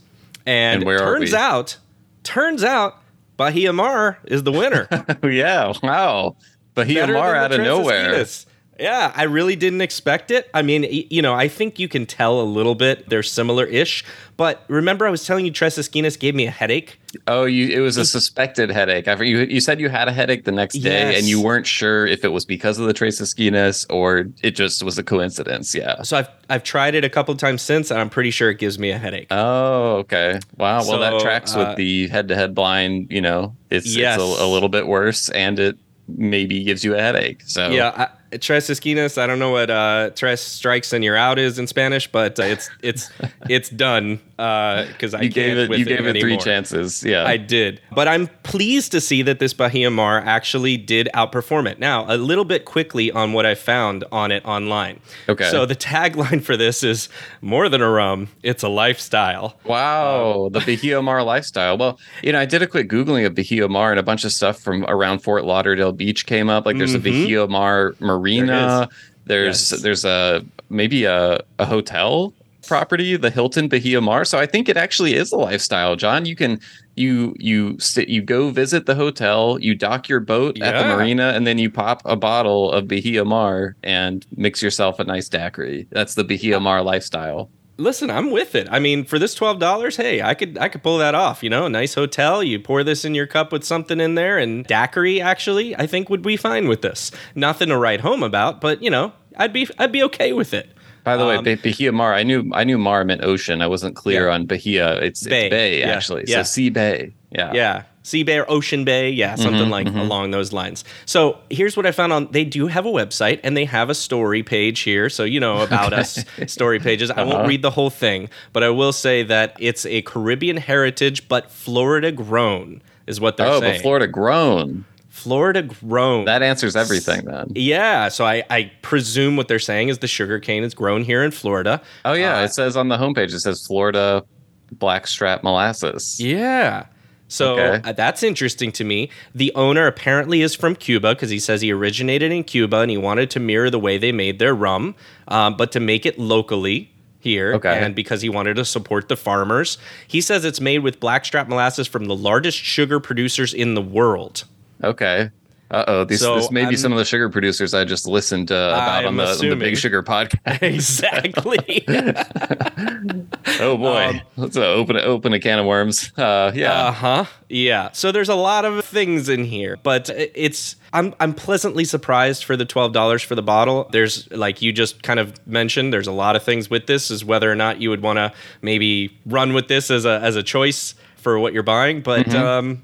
And, 0.46 0.82
And 0.82 0.86
where 0.86 1.02
are 1.02 1.18
turns 1.18 1.34
out, 1.34 1.78
turns 2.24 2.64
out, 2.64 3.00
Bahia 3.38 3.74
Mar 3.74 4.20
is 4.26 4.44
the 4.44 4.52
winner. 4.52 4.88
yeah, 5.24 5.74
wow. 5.82 6.36
Bahia 6.76 7.08
Mar 7.08 7.36
out 7.36 7.52
of 7.52 7.62
nowhere. 7.62 8.14
Esquinas. 8.14 8.46
Yeah, 8.80 9.14
I 9.16 9.24
really 9.24 9.56
didn't 9.56 9.82
expect 9.82 10.32
it. 10.32 10.50
I 10.54 10.62
mean, 10.64 10.86
you 11.10 11.22
know, 11.22 11.34
I 11.34 11.48
think 11.48 11.78
you 11.78 11.88
can 11.88 12.06
tell 12.06 12.42
a 12.42 12.44
little 12.44 12.74
bit. 12.76 13.08
They're 13.08 13.22
similar-ish. 13.24 14.04
But 14.36 14.64
remember, 14.68 15.06
I 15.06 15.12
was 15.12 15.26
telling 15.28 15.46
you 15.46 15.52
Tres 15.52 15.78
Esquinas 15.78 16.18
gave 16.20 16.34
me 16.34 16.48
a 16.48 16.52
headache. 16.52 17.00
Oh, 17.28 17.46
you 17.46 17.68
it 17.70 17.82
was 17.82 17.98
a 17.98 18.06
suspected 18.06 18.72
headache. 18.72 19.08
I, 19.08 19.14
you 19.22 19.42
you 19.42 19.62
said 19.62 19.80
you 19.80 19.90
had 19.90 20.08
a 20.08 20.12
headache 20.12 20.46
the 20.46 20.52
next 20.52 20.80
day 20.80 21.12
Yes. 21.12 21.20
and 21.20 21.28
you 21.28 21.40
weren't 21.40 21.68
sure 21.68 22.08
if 22.08 22.26
it 22.26 22.30
was 22.30 22.44
because 22.46 22.80
of 22.80 22.88
the 22.88 22.94
Tres 22.94 23.22
Esquinas 23.22 23.86
or 23.92 24.26
it 24.42 24.52
just 24.56 24.82
was 24.82 24.98
a 24.98 25.04
coincidence. 25.04 25.76
Yeah. 25.76 26.02
So 26.02 26.18
I've 26.18 26.30
I've 26.50 26.64
tried 26.64 26.96
it 26.96 27.06
a 27.06 27.10
couple 27.10 27.36
times 27.36 27.62
since, 27.62 27.92
and 27.92 28.00
I'm 28.00 28.10
pretty 28.10 28.32
sure 28.32 28.50
it 28.50 28.58
gives 28.58 28.80
me 28.80 28.90
a 28.90 28.98
headache. 28.98 29.28
Oh, 29.30 29.98
okay. 29.98 30.40
Wow. 30.58 30.80
Well, 30.88 31.00
that 31.00 31.12
So, 31.14 31.20
tracks 31.20 31.56
uh, 31.56 31.60
with 31.68 31.78
the 31.78 32.08
head-to-head 32.08 32.56
blind. 32.56 33.12
You 33.12 33.22
know, 33.22 33.56
it's 33.70 33.96
Yes. 33.96 34.20
it's 34.20 34.40
a, 34.40 34.44
a 34.44 34.48
little 34.48 34.70
bit 34.70 34.88
worse, 34.88 35.30
and 35.30 35.60
it 35.60 35.78
maybe 36.08 36.64
gives 36.64 36.84
you 36.84 36.96
a 36.96 37.00
headache. 37.00 37.42
So 37.46 37.70
Yeah, 37.70 37.90
I, 37.96 38.08
Tres 38.42 38.70
Esquinas. 38.70 39.18
I 39.18 39.28
don't 39.28 39.40
know 39.40 39.52
what 39.52 39.70
uh, 39.70 40.10
Tres 40.16 40.42
strikes 40.42 40.94
and 40.94 41.04
you're 41.04 41.16
out 41.18 41.40
is 41.40 41.60
in 41.60 41.68
Spanish, 41.68 42.12
but 42.12 42.40
uh, 42.40 42.44
it's 42.44 42.70
it's 42.82 43.10
it's 43.50 43.70
done 43.70 44.20
because 44.38 45.14
I 45.14 45.22
you 45.22 45.32
can't 45.32 45.34
gave 45.34 45.58
it 45.58 45.70
with 45.70 45.80
you 45.80 45.86
gave 45.86 46.06
it 46.06 46.20
three 46.20 46.38
chances. 46.38 47.04
Yeah. 47.04 47.26
I 47.26 47.38
did. 47.38 47.82
But 47.94 48.08
I'm 48.08 48.28
pleased 48.44 48.92
to 48.92 49.02
see 49.02 49.22
that 49.24 49.40
this 49.40 49.54
Bahia 49.54 49.90
Mar 49.90 50.20
actually 50.20 50.78
did 50.78 51.08
outperform 51.14 51.70
it. 51.70 51.80
Now, 51.80 52.06
a 52.14 52.18
little 52.18 52.44
bit 52.46 52.66
quickly 52.66 53.12
on 53.12 53.34
what 53.34 53.46
I 53.46 53.56
found 53.56 54.04
on 54.12 54.32
it 54.32 54.44
online. 54.46 55.00
Okay. 55.30 55.50
So 55.50 55.66
the 55.66 55.76
tagline 55.76 56.42
for 56.44 56.58
this 56.58 56.84
is 56.84 57.10
more 57.42 57.70
than 57.70 57.82
a 57.82 57.90
rum, 57.90 58.30
it's 58.42 58.64
a 58.64 58.70
lifestyle. 58.70 59.58
Wow, 59.66 60.50
the 60.52 60.60
Bahia 60.60 61.02
Mar 61.02 61.24
lifestyle. 61.24 61.78
Well, 61.78 62.00
you 62.22 62.32
know, 62.32 62.40
I 62.40 62.46
did 62.46 62.62
a 62.62 62.68
quick 62.68 62.90
googling 62.90 63.26
of 63.26 63.36
Bahia 63.36 63.68
Mar, 63.70 63.92
and 63.92 64.00
a 64.00 64.04
bunch 64.04 64.26
of 64.26 64.32
stuff 64.32 64.60
from 64.60 64.84
around 64.86 65.20
Fort 65.20 65.46
Lauderdale 65.46 65.92
Beach 65.92 66.26
came 66.26 66.50
up. 66.50 66.66
Like, 66.66 66.78
there's 66.78 66.94
a 66.96 67.00
Mhm. 67.00 67.04
Bahia 67.04 67.48
Mar 67.48 67.96
marina. 68.24 68.90
There's 69.26 69.72
Yes. 69.72 69.82
there's 69.82 70.06
a 70.06 70.44
maybe 70.70 71.06
a, 71.06 71.40
a 71.60 71.66
hotel 71.66 72.34
property, 72.68 73.16
the 73.18 73.30
Hilton 73.30 73.68
Bahia 73.68 74.02
Mar. 74.02 74.24
So 74.26 74.40
I 74.40 74.46
think 74.46 74.70
it 74.70 74.78
actually 74.78 75.16
is 75.16 75.32
a 75.32 75.38
lifestyle, 75.38 75.96
John. 75.96 76.26
You 76.26 76.36
can 76.36 76.60
you 76.96 77.36
you 77.38 77.78
sit 77.80 78.10
you 78.10 78.22
go 78.22 78.50
visit 78.50 78.86
the 78.86 78.96
hotel, 78.96 79.58
you 79.60 79.76
dock 79.76 80.10
your 80.10 80.20
boat 80.20 80.62
at 80.62 80.74
the 80.82 80.96
marina, 80.96 81.32
and 81.36 81.46
then 81.48 81.58
you 81.58 81.70
pop 81.70 82.02
a 82.06 82.16
bottle 82.16 82.72
of 82.72 82.88
Bahia 82.88 83.26
Mar 83.26 83.76
and 83.84 84.26
mix 84.36 84.62
yourself 84.62 85.00
a 85.00 85.04
nice 85.04 85.30
daiquiri. 85.30 85.88
That's 85.92 86.16
the 86.16 86.24
Bahia 86.24 86.60
Mar 86.60 86.82
lifestyle. 86.84 87.50
Listen, 87.84 88.10
I'm 88.10 88.32
with 88.32 88.56
it. 88.56 88.68
I 88.72 88.80
mean, 88.80 89.04
for 89.04 89.20
this 89.20 89.36
twelve 89.36 89.60
dollars, 89.60 89.98
hey, 89.98 90.22
I 90.22 90.34
could 90.34 90.58
I 90.58 90.70
could 90.70 90.82
pull 90.82 90.98
that 91.00 91.14
off. 91.14 91.44
You 91.44 91.50
know, 91.50 91.66
a 91.66 91.70
nice 91.70 91.94
hotel. 91.94 92.42
You 92.42 92.60
pour 92.60 92.84
this 92.84 93.04
in 93.06 93.14
your 93.14 93.28
cup 93.28 93.52
with 93.52 93.64
something 93.64 94.00
in 94.00 94.16
there, 94.16 94.38
and 94.38 94.66
daiquiri 94.66 95.20
actually, 95.22 95.76
I 95.76 95.86
think 95.86 96.10
would 96.10 96.22
be 96.22 96.38
fine 96.38 96.68
with 96.68 96.82
this. 96.82 97.12
Nothing 97.36 97.70
to 97.70 97.78
write 97.78 98.02
home 98.02 98.24
about, 98.24 98.62
but 98.62 98.82
you 98.82 98.90
know, 98.90 99.12
I'd 99.38 99.54
be 99.54 99.68
I'd 99.78 99.92
be 99.92 100.02
okay 100.04 100.34
with 100.34 100.54
it. 100.54 100.70
By 101.04 101.18
the 101.18 101.26
Um, 101.28 101.44
way, 101.44 101.56
Bahia 101.56 101.92
Mar, 101.92 102.14
I 102.14 102.24
knew 102.24 102.50
I 102.54 102.64
knew 102.64 102.78
Mar 102.78 103.04
meant 103.04 103.24
ocean. 103.24 103.62
I 103.62 103.68
wasn't 103.68 103.96
clear 103.96 104.28
Yeah. 104.28 104.34
on 104.34 104.46
Bahia. 104.46 104.98
It's 105.00 105.28
Bay. 105.28 105.48
it's 105.48 105.54
Bay 105.54 105.80
Yeah. 105.82 105.92
actually. 105.92 106.24
Yeah. 106.28 106.38
So 106.38 106.44
Sea 106.44 106.70
Bay. 106.70 107.14
Yeah. 107.32 107.52
Yeah. 107.54 107.84
Sea 108.04 108.24
Bay 108.24 108.38
or 108.38 108.50
Ocean 108.52 108.84
Bay. 108.84 109.10
Yeah, 109.10 109.36
something 109.36 109.66
Mhm, 109.68 109.70
like 109.70 109.88
mhm. 109.88 110.00
along 110.02 110.32
those 110.32 110.52
lines. 110.54 110.84
So 111.06 111.38
here's 111.50 111.76
what 111.78 111.86
I 111.86 111.92
found 111.92 112.12
on 112.14 112.28
they 112.32 112.44
do 112.44 112.68
have 112.68 112.86
a 112.86 112.92
website 112.92 113.40
and 113.44 113.56
they 113.58 113.66
have 113.66 113.90
a 113.90 113.96
story 113.96 114.44
page 114.44 114.82
here. 114.82 115.10
So, 115.10 115.24
you 115.24 115.40
know, 115.40 115.62
about 115.62 115.94
us 115.94 116.24
story 116.48 116.80
pages. 116.80 117.10
I 117.12 117.24
won't 117.24 117.36
Uh-huh. 117.40 117.48
read 117.48 117.62
the 117.62 117.72
whole 117.72 117.90
thing, 117.90 118.30
but 118.52 118.62
I 118.64 118.70
will 118.70 118.92
say 118.94 119.24
that 119.24 119.56
it's 119.60 119.86
a 119.86 120.02
Caribbean 120.04 120.58
heritage, 120.58 121.28
but 121.30 121.50
Florida 121.50 122.12
grown 122.12 122.82
is 123.08 123.20
what 123.22 123.38
they're 123.38 123.48
Oh, 123.48 123.60
saying. 123.60 123.74
Oh, 123.74 123.78
but 123.78 123.82
Florida 123.82 124.08
grown. 124.08 124.86
Florida 125.10 125.62
grown. 125.62 126.26
That 126.26 126.42
answers 126.44 126.76
everything 126.76 127.24
then. 127.26 127.48
yeah, 127.56 128.10
so 128.10 128.26
I, 128.26 128.44
I 128.50 128.72
presume 128.82 129.38
what 129.38 129.48
they're 129.48 129.60
saying 129.60 129.88
is 129.90 130.00
the 130.00 130.08
sugar 130.08 130.40
cane 130.40 130.64
is 130.64 130.74
grown 130.74 131.04
here 131.04 131.24
in 131.24 131.32
Florida. 131.32 131.82
Oh 132.04 132.14
yeah, 132.14 132.40
Uh, 132.40 132.44
it 132.44 132.54
says 132.54 132.76
on 132.76 132.90
the 132.90 132.98
homepage 132.98 133.34
it 133.34 133.40
says 133.40 133.66
Florida 133.66 134.24
blackstrap 134.72 135.44
molasses. 135.44 136.20
Yeah. 136.20 136.86
So 137.34 137.58
Okay. 137.58 137.90
uh, 137.90 137.94
that's 137.94 138.22
interesting 138.22 138.72
to 138.74 138.84
me. 138.84 139.10
The 139.34 139.52
owner 139.56 139.88
apparently 139.88 140.42
is 140.44 140.54
from 140.54 140.76
Cuba 140.76 141.16
because 141.16 141.32
he 141.32 141.40
says 141.40 141.62
he 141.62 141.72
originated 141.72 142.32
in 142.32 142.44
Cuba 142.44 142.78
and 142.78 142.92
he 142.92 142.98
wanted 142.98 143.32
to 143.32 143.40
mirror 143.40 143.72
the 143.72 143.80
way 143.80 143.98
they 143.98 144.12
made 144.12 144.38
their 144.38 144.54
rum, 144.54 144.94
um, 145.28 145.58
but 145.58 145.72
to 145.72 145.80
make 145.80 146.06
it 146.06 146.20
locally 146.20 146.92
here. 147.20 147.54
Okay. 147.56 147.80
And 147.84 147.96
because 147.96 148.22
he 148.22 148.30
wanted 148.30 148.58
to 148.58 148.66
support 148.66 149.08
the 149.10 149.16
farmers. 149.16 149.80
He 150.08 150.22
says 150.22 150.46
it's 150.46 150.62
made 150.62 150.80
with 150.80 151.00
blackstrap 151.00 151.48
molasses 151.48 151.88
from 151.88 152.06
the 152.06 152.16
largest 152.16 152.58
sugar 152.60 153.00
producers 153.00 153.54
in 153.54 153.74
the 153.74 153.82
world. 153.82 154.44
Okay. 154.84 155.32
Uh 155.74 155.84
oh, 155.88 156.04
these 156.04 156.20
So 156.22 156.36
this 156.36 156.52
may 156.52 156.64
I'm- 156.66 156.78
some 156.78 156.92
of 156.92 156.98
the 157.00 157.06
sugar 157.06 157.30
producers 157.30 157.74
I 157.74 157.84
just 157.84 158.06
listened 158.08 158.50
to 158.50 158.56
about 158.56 159.06
on 159.06 159.18
the, 159.18 159.26
on 159.26 159.38
the. 159.50 159.56
Big 159.56 159.76
Sugar 159.78 160.04
podcast. 160.14 160.62
exactly. 160.62 161.84
oh 163.60 163.78
boy, 163.78 164.06
Um, 164.10 164.22
let's 164.38 164.58
uh, 164.58 164.62
open 164.62 164.98
open 164.98 165.34
a 165.34 165.40
can 165.40 165.60
of 165.60 165.66
worms. 165.66 166.12
Uh, 166.18 166.52
yeah. 166.54 166.88
Uh 166.88 166.92
huh. 166.92 167.26
Yeah. 167.50 167.90
So 167.92 168.12
there's 168.12 168.30
a 168.30 168.36
lot 168.36 168.66
of 168.66 168.86
things 168.86 169.30
in 169.30 169.44
here, 169.46 169.78
but 169.84 170.10
it's 170.10 170.76
I'm 170.92 171.14
I'm 171.20 171.34
pleasantly 171.34 171.86
surprised 171.86 172.44
for 172.44 172.56
the 172.56 172.66
twelve 172.66 172.94
dollars 172.94 173.22
for 173.24 173.36
the 173.36 173.42
bottle. 173.44 173.90
There's 173.92 174.30
like 174.32 174.62
you 174.62 174.72
just 174.72 175.04
kind 175.04 175.20
of 175.20 175.46
mentioned, 175.48 175.92
there's 175.94 176.08
a 176.08 176.12
lot 176.12 176.36
of 176.36 176.44
things 176.44 176.70
with 176.70 176.88
this, 176.88 177.10
is 177.12 177.24
whether 177.26 177.52
or 177.52 177.56
not 177.56 177.82
you 177.82 177.90
would 177.90 178.02
want 178.02 178.18
to 178.18 178.32
maybe 178.62 179.18
run 179.26 179.54
with 179.54 179.68
this 179.68 179.90
as 179.92 180.06
a 180.06 180.20
as 180.22 180.36
a 180.36 180.44
choice 180.44 180.96
for 181.18 181.40
what 181.40 181.54
you're 181.54 181.64
buying. 181.64 182.02
But 182.02 182.28
Mm-hmm. 182.28 182.44
um, 182.46 182.84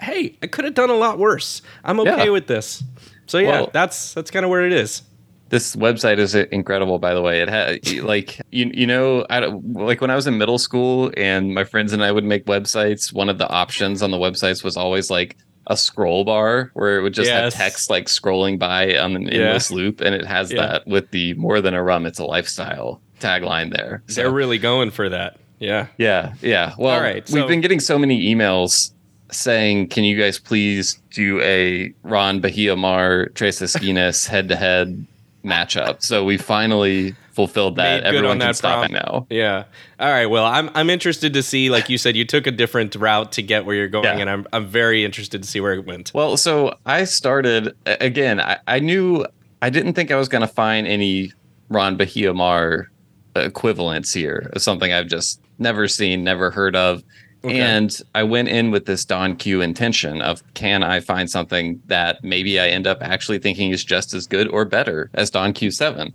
hey, 0.00 0.36
I 0.42 0.46
could 0.46 0.64
have 0.64 0.74
done 0.74 0.90
a 0.90 0.94
lot 0.96 1.18
worse. 1.18 1.62
I'm 1.84 2.00
okay 2.00 2.24
Yeah. 2.26 2.30
with 2.30 2.46
this. 2.46 2.82
So 3.26 3.38
yeah, 3.38 3.48
Well- 3.62 3.70
that's 3.72 4.14
that's 4.14 4.30
kind 4.30 4.44
of 4.44 4.50
where 4.50 4.66
it 4.66 4.72
is. 4.72 5.02
this 5.50 5.74
website 5.74 6.18
is 6.18 6.32
incredible 6.36 7.00
by 7.00 7.12
the 7.12 7.20
way 7.20 7.40
it 7.40 7.48
had 7.48 7.84
like 8.04 8.40
you, 8.52 8.70
you 8.72 8.86
know 8.86 9.26
I, 9.28 9.40
like 9.40 10.00
when 10.00 10.08
i 10.08 10.14
was 10.14 10.28
in 10.28 10.38
middle 10.38 10.58
school 10.58 11.10
and 11.16 11.52
my 11.56 11.64
friends 11.64 11.92
and 11.92 12.04
i 12.04 12.12
would 12.12 12.22
make 12.22 12.46
websites 12.46 13.12
one 13.12 13.28
of 13.28 13.38
the 13.38 13.48
options 13.48 14.00
on 14.00 14.12
the 14.12 14.16
websites 14.16 14.62
was 14.62 14.76
always 14.76 15.10
like 15.10 15.36
a 15.66 15.76
scroll 15.76 16.22
bar 16.24 16.70
where 16.74 16.98
it 16.98 17.02
would 17.02 17.14
just 17.14 17.26
Yes. 17.28 17.52
have 17.54 17.62
text 17.64 17.90
like 17.90 18.06
scrolling 18.06 18.60
by 18.60 18.96
on 18.96 19.16
an 19.16 19.22
Yeah. 19.22 19.40
endless 19.40 19.72
loop 19.72 20.00
and 20.00 20.14
it 20.14 20.24
has 20.24 20.52
Yeah. 20.52 20.60
that 20.66 20.86
with 20.86 21.10
the 21.10 21.34
more 21.34 21.60
than 21.60 21.74
a 21.74 21.82
rum 21.82 22.06
it's 22.06 22.20
a 22.20 22.24
lifestyle 22.24 23.00
tagline 23.18 23.74
there 23.76 24.04
So, 24.06 24.22
They're 24.22 24.30
really 24.30 24.58
going 24.58 24.92
for 24.92 25.08
that. 25.08 25.36
Yeah. 25.58 25.88
yeah 25.98 26.34
yeah 26.42 26.74
well 26.78 26.94
All 26.94 27.00
right, 27.02 27.28
we've 27.28 27.48
been 27.48 27.60
getting 27.60 27.80
so 27.80 27.98
many 27.98 28.32
emails 28.32 28.92
saying 29.34 29.88
can 29.88 30.04
you 30.04 30.18
guys 30.18 30.38
please 30.38 31.00
do 31.10 31.40
a 31.42 31.92
ron 32.02 32.40
bahia 32.40 32.76
mar 32.76 33.26
tres 33.34 33.60
esquinas 33.60 34.26
head 34.32 34.48
to 34.48 34.56
head 34.56 35.06
matchup 35.44 36.02
so 36.02 36.24
we 36.24 36.36
finally 36.36 37.14
fulfilled 37.32 37.76
that 37.76 38.02
Made 38.02 38.02
good 38.02 38.08
on 38.08 38.14
everyone 38.16 38.38
can 38.38 38.48
that 38.48 38.56
stop 38.56 38.80
prom- 38.80 38.92
now 38.92 39.26
Yeah. 39.30 39.64
All 39.98 40.10
right. 40.10 40.26
Well, 40.26 40.44
I'm 40.44 40.68
I'm 40.74 40.90
interested 40.90 41.32
to 41.34 41.42
see. 41.42 41.70
Like 41.70 41.88
you 41.88 41.96
said, 41.96 42.14
you 42.16 42.24
took 42.26 42.46
a 42.46 42.50
different 42.50 42.94
route 42.96 43.32
to 43.32 43.42
get 43.42 43.64
where 43.64 43.74
you're 43.76 43.88
going, 43.88 44.04
Yeah. 44.04 44.18
and 44.18 44.28
I'm 44.28 44.46
I'm 44.52 44.66
very 44.66 45.04
interested 45.04 45.42
to 45.42 45.48
see 45.48 45.60
where 45.60 45.72
it 45.74 45.86
went. 45.86 46.12
well 46.14 46.36
so 46.36 46.74
i 46.84 47.04
started 47.04 47.74
again 47.86 48.40
i, 48.40 48.58
I 48.66 48.80
knew 48.80 49.24
i 49.62 49.70
didn't 49.70 49.94
think 49.94 50.10
i 50.10 50.16
was 50.16 50.28
going 50.28 50.42
to 50.42 50.48
find 50.52 50.86
any 50.86 51.32
ron 51.70 51.96
bahia 51.96 52.34
mar 52.34 52.90
equivalents 53.36 54.12
here 54.12 54.50
something 54.56 54.92
i've 54.92 55.06
just 55.08 55.40
never 55.58 55.86
seen, 55.88 56.24
never 56.24 56.50
heard 56.50 56.74
of. 56.74 57.02
Okay. 57.42 57.58
And 57.58 57.96
I 58.14 58.22
went 58.22 58.48
in 58.48 58.70
with 58.70 58.84
this 58.84 59.04
Don 59.04 59.34
Q 59.36 59.62
intention 59.62 60.20
of 60.20 60.42
can 60.54 60.82
I 60.82 61.00
find 61.00 61.30
something 61.30 61.80
that 61.86 62.22
maybe 62.22 62.60
I 62.60 62.68
end 62.68 62.86
up 62.86 62.98
actually 63.00 63.38
thinking 63.38 63.70
is 63.70 63.82
just 63.82 64.12
as 64.12 64.26
good 64.26 64.46
or 64.48 64.64
better 64.66 65.10
as 65.14 65.30
Don 65.30 65.54
Q7. 65.54 66.12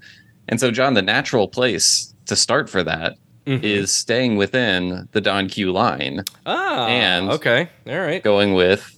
And 0.47 0.59
so, 0.59 0.69
John, 0.69 0.93
the 0.93 1.01
natural 1.01 1.47
place 1.47 2.13
to 2.27 2.35
start 2.35 2.69
for 2.69 2.83
that 2.83 3.17
is 3.47 3.89
Mhm. 3.89 3.93
staying 3.93 4.35
within 4.37 5.07
the 5.13 5.21
Don 5.21 5.47
Q 5.49 5.71
line, 5.71 6.23
Ah, 6.45 6.87
and- 6.87 7.29
okay, 7.31 7.69
all 7.87 7.99
right. 7.99 8.23
going 8.23 8.53
with 8.53 8.95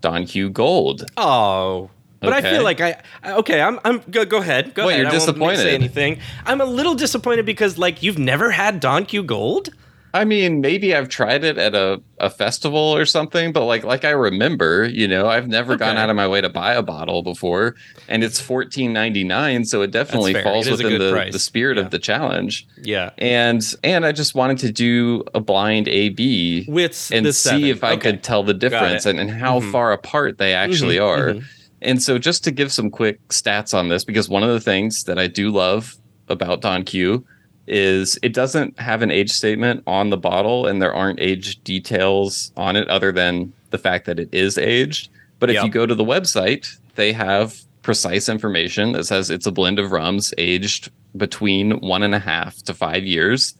Don 0.00 0.26
Q 0.26 0.48
Gold. 0.50 1.04
Oh, 1.16 1.90
but 2.20 2.32
I 2.32 2.40
feel 2.42 2.62
like 2.64 2.80
I 2.80 2.96
okay. 3.26 3.60
I'm 3.60 3.78
I'm 3.84 4.00
go 4.10 4.24
go 4.24 4.38
ahead. 4.38 4.74
Go 4.74 4.88
ahead. 4.88 5.00
you're 5.00 5.08
I 5.08 5.10
won't 5.10 5.20
disappointed? 5.20 5.58
Say 5.58 5.74
anything? 5.74 6.18
I'm 6.46 6.60
a 6.60 6.64
little 6.66 6.94
disappointed 6.94 7.44
because 7.46 7.78
like 7.78 8.02
you've 8.02 8.18
never 8.18 8.50
had 8.50 8.78
Don 8.80 9.04
Q 9.06 9.22
Gold. 9.22 9.70
I 10.14 10.24
mean, 10.26 10.60
maybe 10.60 10.94
I've 10.94 11.08
tried 11.08 11.42
it 11.42 11.56
at 11.56 11.74
a, 11.74 12.02
a 12.18 12.28
festival 12.28 12.78
or 12.78 13.06
something, 13.06 13.50
but 13.52 13.64
like 13.64 13.82
like 13.82 14.04
I 14.04 14.10
remember, 14.10 14.84
you 14.86 15.08
know, 15.08 15.26
I've 15.26 15.48
never 15.48 15.76
gone 15.76 15.96
out 15.96 16.10
of 16.10 16.16
my 16.16 16.28
way 16.28 16.40
to 16.42 16.50
buy 16.50 16.74
a 16.74 16.82
bottle 16.82 17.22
before, 17.22 17.74
and 18.08 18.22
it's 18.22 18.38
fourteen 18.40 18.92
ninety 18.92 19.24
nine, 19.24 19.64
so 19.64 19.80
it 19.80 19.90
definitely 19.90 20.34
falls 20.42 20.66
It 20.66 20.72
within 20.72 20.98
the, 20.98 21.10
price. 21.10 21.32
the 21.32 21.38
spirit 21.38 21.78
Yeah. 21.78 21.84
of 21.84 21.90
the 21.90 21.98
challenge. 21.98 22.66
Yeah, 22.82 23.10
And 23.16 23.62
and 23.82 24.04
I 24.04 24.12
just 24.12 24.34
wanted 24.34 24.58
to 24.58 24.70
do 24.72 25.24
a 25.34 25.40
blind 25.40 25.88
A 25.88 26.10
B 26.10 26.66
with 26.68 27.10
and 27.12 27.26
see 27.28 27.32
seven. 27.32 27.64
if 27.64 27.82
I 27.82 27.92
Okay. 27.92 28.10
could 28.12 28.22
tell 28.22 28.42
the 28.42 28.54
difference 28.54 29.06
and, 29.06 29.18
and 29.18 29.30
how 29.30 29.60
Mhm. 29.60 29.72
far 29.72 29.92
apart 29.92 30.36
they 30.38 30.52
actually 30.52 30.96
Mhm, 30.96 31.06
are. 31.06 31.28
mhm. 31.34 31.44
And 31.80 32.00
so, 32.02 32.16
just 32.18 32.44
to 32.44 32.50
give 32.52 32.70
some 32.70 32.90
quick 32.90 33.18
stats 33.30 33.72
on 33.74 33.88
this, 33.88 34.04
because 34.04 34.28
one 34.28 34.42
of 34.44 34.50
the 34.50 34.60
things 34.60 35.04
that 35.04 35.18
I 35.18 35.26
do 35.26 35.50
love 35.50 35.96
about 36.28 36.60
Don 36.60 36.84
Q 36.84 37.24
is 37.66 38.18
it 38.22 38.32
doesn't 38.34 38.78
have 38.78 39.02
an 39.02 39.10
age 39.10 39.30
statement 39.30 39.82
on 39.86 40.10
the 40.10 40.16
bottle, 40.16 40.66
and 40.66 40.80
there 40.82 40.94
aren't 40.94 41.20
age 41.20 41.62
details 41.64 42.52
on 42.56 42.76
it 42.76 42.88
other 42.88 43.12
than 43.12 43.52
the 43.70 43.78
fact 43.78 44.04
that 44.06 44.18
it 44.18 44.28
is 44.32 44.58
aged. 44.58 45.08
But 45.38 45.50
if 45.50 45.54
Yep. 45.54 45.64
you 45.64 45.70
go 45.70 45.86
to 45.86 45.94
the 45.94 46.04
website, 46.04 46.66
they 46.94 47.12
have 47.12 47.56
precise 47.82 48.28
information 48.28 48.92
that 48.92 49.04
says 49.04 49.30
it's 49.30 49.46
a 49.46 49.50
blend 49.52 49.78
of 49.78 49.90
rums 49.92 50.32
aged 50.38 50.90
between 51.16 51.72
one 51.80 52.02
and 52.02 52.14
a 52.14 52.18
half 52.18 52.56
to 52.62 52.74
five 52.74 53.04
years. 53.04 53.54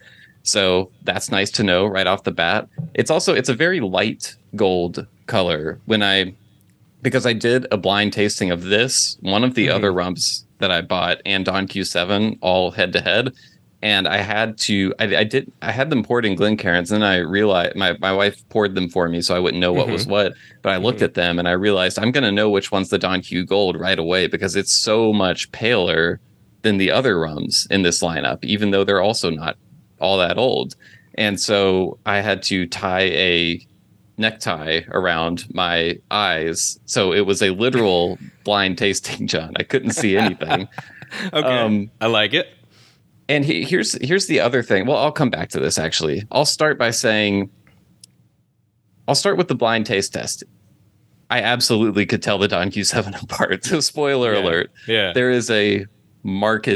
So 0.44 0.90
that's 1.04 1.30
nice 1.30 1.50
to 1.52 1.62
know 1.62 1.86
right 1.86 2.06
off 2.06 2.24
the 2.24 2.30
bat. 2.32 2.68
It's 2.94 3.10
also 3.10 3.34
it's 3.34 3.48
a 3.48 3.54
very 3.54 3.80
light 3.80 4.34
gold 4.56 5.06
color. 5.26 5.78
When 5.86 6.02
I 6.02 6.34
because 7.02 7.26
I 7.26 7.32
did 7.32 7.66
a 7.72 7.76
blind 7.76 8.12
tasting 8.12 8.52
of 8.52 8.62
this, 8.64 9.16
one 9.22 9.42
of 9.42 9.54
the 9.54 9.66
Mhm. 9.66 9.74
other 9.74 9.92
rums 9.92 10.44
that 10.60 10.70
I 10.70 10.82
bought, 10.82 11.20
and 11.26 11.44
Don 11.44 11.66
Q7, 11.66 12.38
all 12.40 12.70
head 12.70 12.92
to 12.92 13.00
head. 13.00 13.32
And 13.82 14.06
I 14.06 14.18
had 14.18 14.58
to, 14.58 14.94
I, 15.00 15.16
I 15.16 15.24
did, 15.24 15.50
I 15.60 15.72
had 15.72 15.90
them 15.90 16.04
poured 16.04 16.24
in 16.24 16.36
Glencairns, 16.36 16.92
and 16.92 17.02
then 17.02 17.10
I 17.10 17.16
realized 17.16 17.74
my, 17.74 17.96
my 18.00 18.12
wife 18.12 18.48
poured 18.48 18.76
them 18.76 18.88
for 18.88 19.08
me 19.08 19.20
so 19.22 19.34
I 19.34 19.40
wouldn't 19.40 19.60
know 19.60 19.72
what 19.72 19.88
was 19.88 20.06
what. 20.06 20.34
But 20.62 20.70
I 20.72 20.76
looked 20.76 21.00
Mhm. 21.00 21.04
at 21.04 21.14
them 21.14 21.38
and 21.40 21.48
I 21.48 21.52
realized 21.52 21.98
I'm 21.98 22.12
going 22.12 22.22
to 22.22 22.30
know 22.30 22.48
which 22.48 22.70
one's 22.70 22.90
the 22.90 22.98
Don 22.98 23.20
Q 23.22 23.44
Gold 23.44 23.78
right 23.80 23.98
away 23.98 24.28
because 24.28 24.54
it's 24.54 24.72
so 24.72 25.12
much 25.12 25.50
paler 25.50 26.20
than 26.62 26.76
the 26.78 26.92
other 26.92 27.18
rums 27.18 27.66
in 27.70 27.82
this 27.82 28.00
lineup, 28.02 28.38
even 28.44 28.70
though 28.70 28.84
they're 28.84 29.02
also 29.02 29.30
not 29.30 29.56
all 30.00 30.16
that 30.18 30.38
old. 30.38 30.76
And 31.14 31.40
so 31.40 31.98
I 32.06 32.20
had 32.20 32.42
to 32.44 32.66
tie 32.68 33.06
a 33.10 33.66
necktie 34.16 34.82
around 34.92 35.46
my 35.52 35.98
eyes. 36.12 36.78
So 36.86 37.12
it 37.12 37.22
was 37.26 37.42
a 37.42 37.50
literal 37.50 38.16
blind 38.44 38.78
tasting, 38.78 39.26
John. 39.26 39.54
I 39.56 39.64
couldn't 39.64 39.90
see 39.92 40.16
anything. 40.16 40.68
Okay, 41.34 41.46
Um, 41.46 41.90
I 42.00 42.06
like 42.06 42.32
it. 42.32 42.46
And 43.28 43.44
he, 43.44 43.64
here's 43.64 43.92
here's 44.06 44.26
the 44.26 44.40
other 44.40 44.62
thing. 44.62 44.86
Well, 44.86 44.98
I'll 44.98 45.12
come 45.12 45.30
back 45.30 45.48
to 45.50 45.60
this 45.60 45.78
actually. 45.78 46.24
I'll 46.30 46.44
start 46.44 46.78
by 46.78 46.90
saying 46.90 47.50
I'll 49.08 49.14
start 49.14 49.36
with 49.36 49.48
the 49.48 49.54
blind 49.54 49.86
taste 49.86 50.12
test. 50.14 50.44
I 51.30 51.40
absolutely 51.40 52.04
could 52.06 52.22
tell 52.22 52.38
the 52.38 52.48
Don 52.48 52.70
Q7 52.70 53.22
apart. 53.22 53.64
So 53.64 53.80
spoiler 53.80 54.34
Yeah. 54.34 54.40
alert. 54.42 54.70
Yeah, 54.86 55.12
There 55.12 55.30
is 55.30 55.50
a 55.50 55.86
marked 56.22 56.68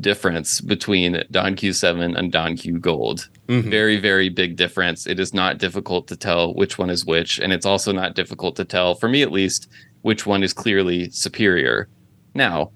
difference 0.00 0.60
between 0.60 1.22
Don 1.30 1.54
Q7 1.56 2.16
and 2.18 2.30
Don 2.32 2.56
Q 2.56 2.78
Gold. 2.78 3.28
Mhm. 3.48 3.70
Very, 3.70 3.96
very 3.98 4.28
big 4.28 4.56
difference. 4.56 5.06
It 5.06 5.18
is 5.18 5.32
not 5.34 5.58
difficult 5.58 6.06
to 6.08 6.16
tell 6.16 6.54
which 6.54 6.76
one 6.78 6.90
is 6.90 7.04
which. 7.06 7.38
And 7.38 7.52
it's 7.52 7.66
also 7.66 7.92
not 7.92 8.14
difficult 8.14 8.56
to 8.56 8.64
tell, 8.64 8.94
for 8.94 9.08
me 9.08 9.22
at 9.22 9.32
least, 9.32 9.68
which 10.02 10.26
one 10.26 10.42
is 10.42 10.52
clearly 10.52 11.10
superior. 11.10 11.88
Now, 12.34 12.70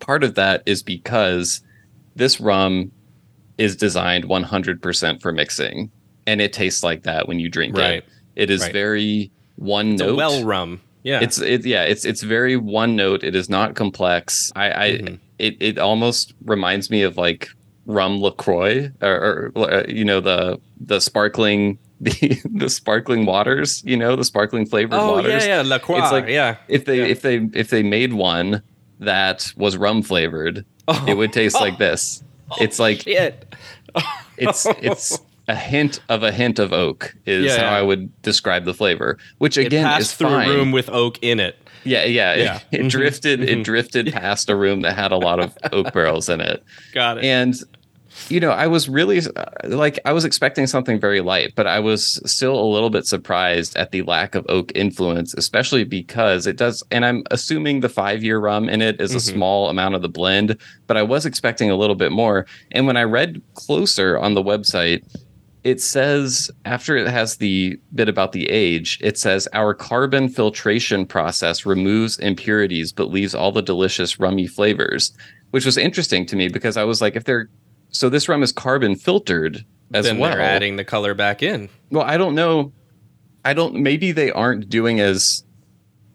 part 0.00 0.24
of 0.24 0.34
that 0.34 0.62
is 0.66 0.82
because 0.82 1.60
this 2.18 2.40
rum 2.40 2.90
is 3.56 3.74
designed 3.76 4.24
100% 4.24 5.22
for 5.22 5.32
mixing. 5.32 5.90
And 6.26 6.40
it 6.40 6.52
tastes 6.52 6.82
like 6.84 7.04
that 7.04 7.26
when 7.26 7.40
you 7.40 7.48
drink 7.48 7.76
Right. 7.76 7.94
it. 7.98 8.04
It 8.36 8.50
is 8.50 8.62
Right. 8.62 8.72
very 8.72 9.30
one 9.56 9.92
It's 9.92 10.02
note. 10.02 10.16
well 10.16 10.44
rum. 10.44 10.80
Yeah, 11.02 11.20
It's 11.22 11.40
it 11.40 11.64
yeah, 11.64 11.84
it's 11.84 12.04
it's 12.04 12.22
very 12.22 12.56
one 12.56 12.94
note. 12.96 13.24
It 13.24 13.34
is 13.34 13.48
not 13.48 13.74
complex. 13.74 14.52
I, 14.54 14.70
I 14.70 14.90
Mhm. 14.98 15.18
it 15.38 15.56
it 15.60 15.78
almost 15.78 16.34
reminds 16.44 16.90
me 16.90 17.02
of 17.02 17.16
like 17.16 17.48
rum 17.86 18.20
LaCroix 18.20 18.90
or, 19.00 19.50
or 19.56 19.72
uh, 19.72 19.84
you 19.88 20.04
know 20.04 20.20
the 20.20 20.58
the 20.80 21.00
sparkling 21.00 21.78
the 22.00 22.38
the 22.44 22.68
sparkling 22.68 23.24
waters. 23.26 23.82
You 23.86 23.96
know 23.96 24.16
the 24.16 24.24
sparkling 24.24 24.66
flavored 24.66 24.98
oh 25.00 25.12
waters. 25.12 25.46
yeah, 25.46 25.62
yeah, 25.62 25.68
LaCroix. 25.68 26.02
It's 26.02 26.12
like- 26.12 26.28
yeah, 26.28 26.56
If 26.68 26.84
they 26.84 26.98
Yeah. 26.98 27.06
if 27.06 27.22
they 27.22 27.36
if 27.54 27.70
they 27.70 27.82
made 27.82 28.12
one 28.12 28.62
that 29.00 29.52
was 29.56 29.76
rum 29.76 30.02
flavored, 30.02 30.64
oh, 30.88 31.04
it 31.08 31.14
would 31.16 31.32
taste 31.32 31.56
like 31.56 31.78
this. 31.78 32.22
It's 32.60 32.78
like 32.78 33.02
shit. 33.02 33.54
it's 34.36 34.66
it's 34.66 35.18
a 35.48 35.54
hint 35.54 36.00
of 36.08 36.22
a 36.22 36.30
hint 36.32 36.58
of 36.58 36.72
oak 36.72 37.14
is 37.26 37.46
Yeah, 37.46 37.56
how 37.58 37.62
yeah. 37.72 37.78
I 37.78 37.82
would 37.82 38.22
describe 38.22 38.64
the 38.64 38.74
flavor. 38.74 39.18
Which 39.38 39.56
It 39.58 39.66
again 39.66 39.84
passed 39.84 40.00
is 40.02 40.14
through 40.14 40.28
fine. 40.28 40.48
a 40.50 40.52
room 40.54 40.72
with 40.72 40.88
oak 40.90 41.18
in 41.22 41.40
it. 41.40 41.56
Yeah, 41.84 42.04
yeah. 42.04 42.34
Yeah. 42.34 42.60
It, 42.72 42.80
it 42.80 42.84
Mhm. 42.86 42.90
drifted. 42.90 43.40
It 43.42 43.62
drifted 43.64 44.12
past 44.12 44.50
a 44.50 44.56
room 44.56 44.82
that 44.82 44.94
had 44.96 45.12
a 45.12 45.16
lot 45.16 45.40
of 45.40 45.56
oak 45.72 45.92
barrels 45.92 46.28
in 46.28 46.40
it, 46.40 46.62
Got 46.92 47.18
it. 47.18 47.24
and 47.24 47.54
you 48.28 48.40
know, 48.40 48.50
I 48.50 48.66
was 48.66 48.88
really 48.88 49.18
uh, 49.18 49.44
like 49.64 49.98
I 50.04 50.12
was 50.12 50.24
expecting 50.24 50.66
something 50.66 50.98
very 51.00 51.20
light, 51.20 51.52
but 51.54 51.66
I 51.66 51.78
was 51.80 52.20
still 52.30 52.58
a 52.58 52.64
little 52.72 52.90
bit 52.90 53.06
surprised 53.06 53.76
at 53.76 53.90
the 53.90 54.02
lack 54.02 54.34
of 54.34 54.44
oak 54.48 54.72
influence, 54.74 55.34
especially 55.34 55.84
because 55.84 56.46
it 56.46 56.56
does. 56.56 56.82
And 56.90 57.04
I'm 57.04 57.22
assuming 57.30 57.80
the 57.80 57.88
five 57.88 58.22
year 58.22 58.38
rum 58.38 58.68
in 58.68 58.82
it 58.82 59.00
is 59.00 59.14
a 59.14 59.18
Mhm. 59.18 59.34
small 59.34 59.68
amount 59.68 59.94
of 59.94 60.02
the 60.02 60.08
blend, 60.08 60.56
but 60.86 60.96
I 60.96 61.02
was 61.02 61.26
expecting 61.26 61.70
a 61.70 61.76
little 61.76 61.96
bit 61.96 62.12
more. 62.12 62.46
And 62.72 62.86
when 62.86 62.96
I 62.96 63.02
read 63.04 63.40
closer 63.54 64.18
on 64.18 64.34
the 64.34 64.42
website, 64.42 65.02
it 65.64 65.80
says 65.80 66.50
after 66.64 66.96
it 66.96 67.08
has 67.08 67.36
the 67.36 67.78
bit 67.94 68.08
about 68.08 68.32
the 68.32 68.48
age, 68.48 68.98
it 69.02 69.18
says 69.18 69.48
our 69.52 69.74
carbon 69.74 70.28
filtration 70.28 71.04
process 71.04 71.66
removes 71.66 72.18
impurities 72.18 72.92
but 72.92 73.10
leaves 73.10 73.34
all 73.34 73.52
the 73.52 73.60
delicious 73.60 74.18
rummy 74.20 74.46
flavors, 74.46 75.12
which 75.50 75.66
was 75.66 75.76
interesting 75.76 76.24
to 76.26 76.36
me 76.36 76.48
because 76.48 76.76
I 76.76 76.84
was 76.84 77.00
like, 77.02 77.16
if 77.16 77.24
they're 77.24 77.48
so 77.90 78.08
this 78.08 78.28
rum 78.28 78.42
is 78.42 78.52
carbon 78.52 78.94
filtered 78.96 79.64
as 79.94 80.04
then 80.04 80.18
well. 80.18 80.30
they're 80.30 80.40
adding 80.40 80.76
the 80.76 80.84
color 80.84 81.14
back 81.14 81.42
in. 81.42 81.68
well, 81.90 82.04
I 82.04 82.16
don't 82.16 82.34
know. 82.34 82.72
I 83.44 83.54
don't. 83.54 83.76
Maybe 83.76 84.12
they 84.12 84.30
aren't 84.30 84.68
doing 84.68 85.00
as 85.00 85.44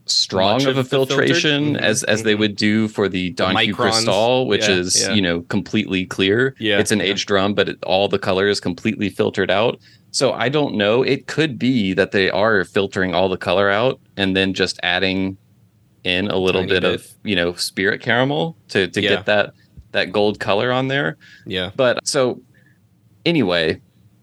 strong 0.06 0.56
Much 0.56 0.66
of 0.66 0.76
a 0.76 0.82
of 0.82 0.86
the 0.86 0.90
filtered? 0.90 1.18
filtration 1.18 1.76
Mhm, 1.76 1.80
as 1.82 2.04
as 2.04 2.24
they 2.24 2.36
mhm. 2.36 2.40
would 2.40 2.56
do 2.58 2.88
for 2.90 3.08
the 3.08 3.30
Don 3.32 3.56
Q. 3.56 3.74
Cristal, 3.74 4.48
which 4.48 4.68
Yeah, 4.68 4.76
is 4.76 5.02
yeah. 5.02 5.14
you 5.14 5.22
know 5.22 5.42
completely 5.44 6.06
clear. 6.06 6.56
Yeah, 6.60 6.80
it's 6.80 6.92
an 6.92 7.00
yeah. 7.00 7.06
aged 7.06 7.32
rum, 7.32 7.54
but 7.54 7.70
it, 7.70 7.78
all 7.84 8.08
the 8.10 8.20
color 8.20 8.48
is 8.48 8.60
completely 8.60 9.10
filtered 9.10 9.50
out. 9.50 9.80
So 10.12 10.34
I 10.34 10.50
don't 10.50 10.76
know. 10.76 11.02
It 11.02 11.26
could 11.28 11.58
be 11.58 11.94
that 11.94 12.12
they 12.12 12.30
are 12.30 12.64
filtering 12.66 13.16
all 13.16 13.30
the 13.30 13.38
color 13.38 13.70
out 13.70 14.00
and 14.18 14.36
then 14.36 14.54
just 14.54 14.80
adding 14.84 15.38
in 16.04 16.28
a 16.28 16.38
little 16.38 16.62
bit, 16.68 16.82
bit. 16.82 16.84
of 16.84 17.08
you 17.24 17.36
know 17.36 17.54
spirit 17.54 18.02
caramel 18.02 18.58
to 18.68 18.88
to 18.90 19.02
get 19.02 19.26
that 19.26 19.54
that 19.94 20.12
gold 20.12 20.40
color 20.40 20.72
on 20.72 20.90
there. 20.90 21.18
Yeah. 21.46 21.72
But 21.76 22.06
so 22.06 22.42
anyway, 23.26 23.82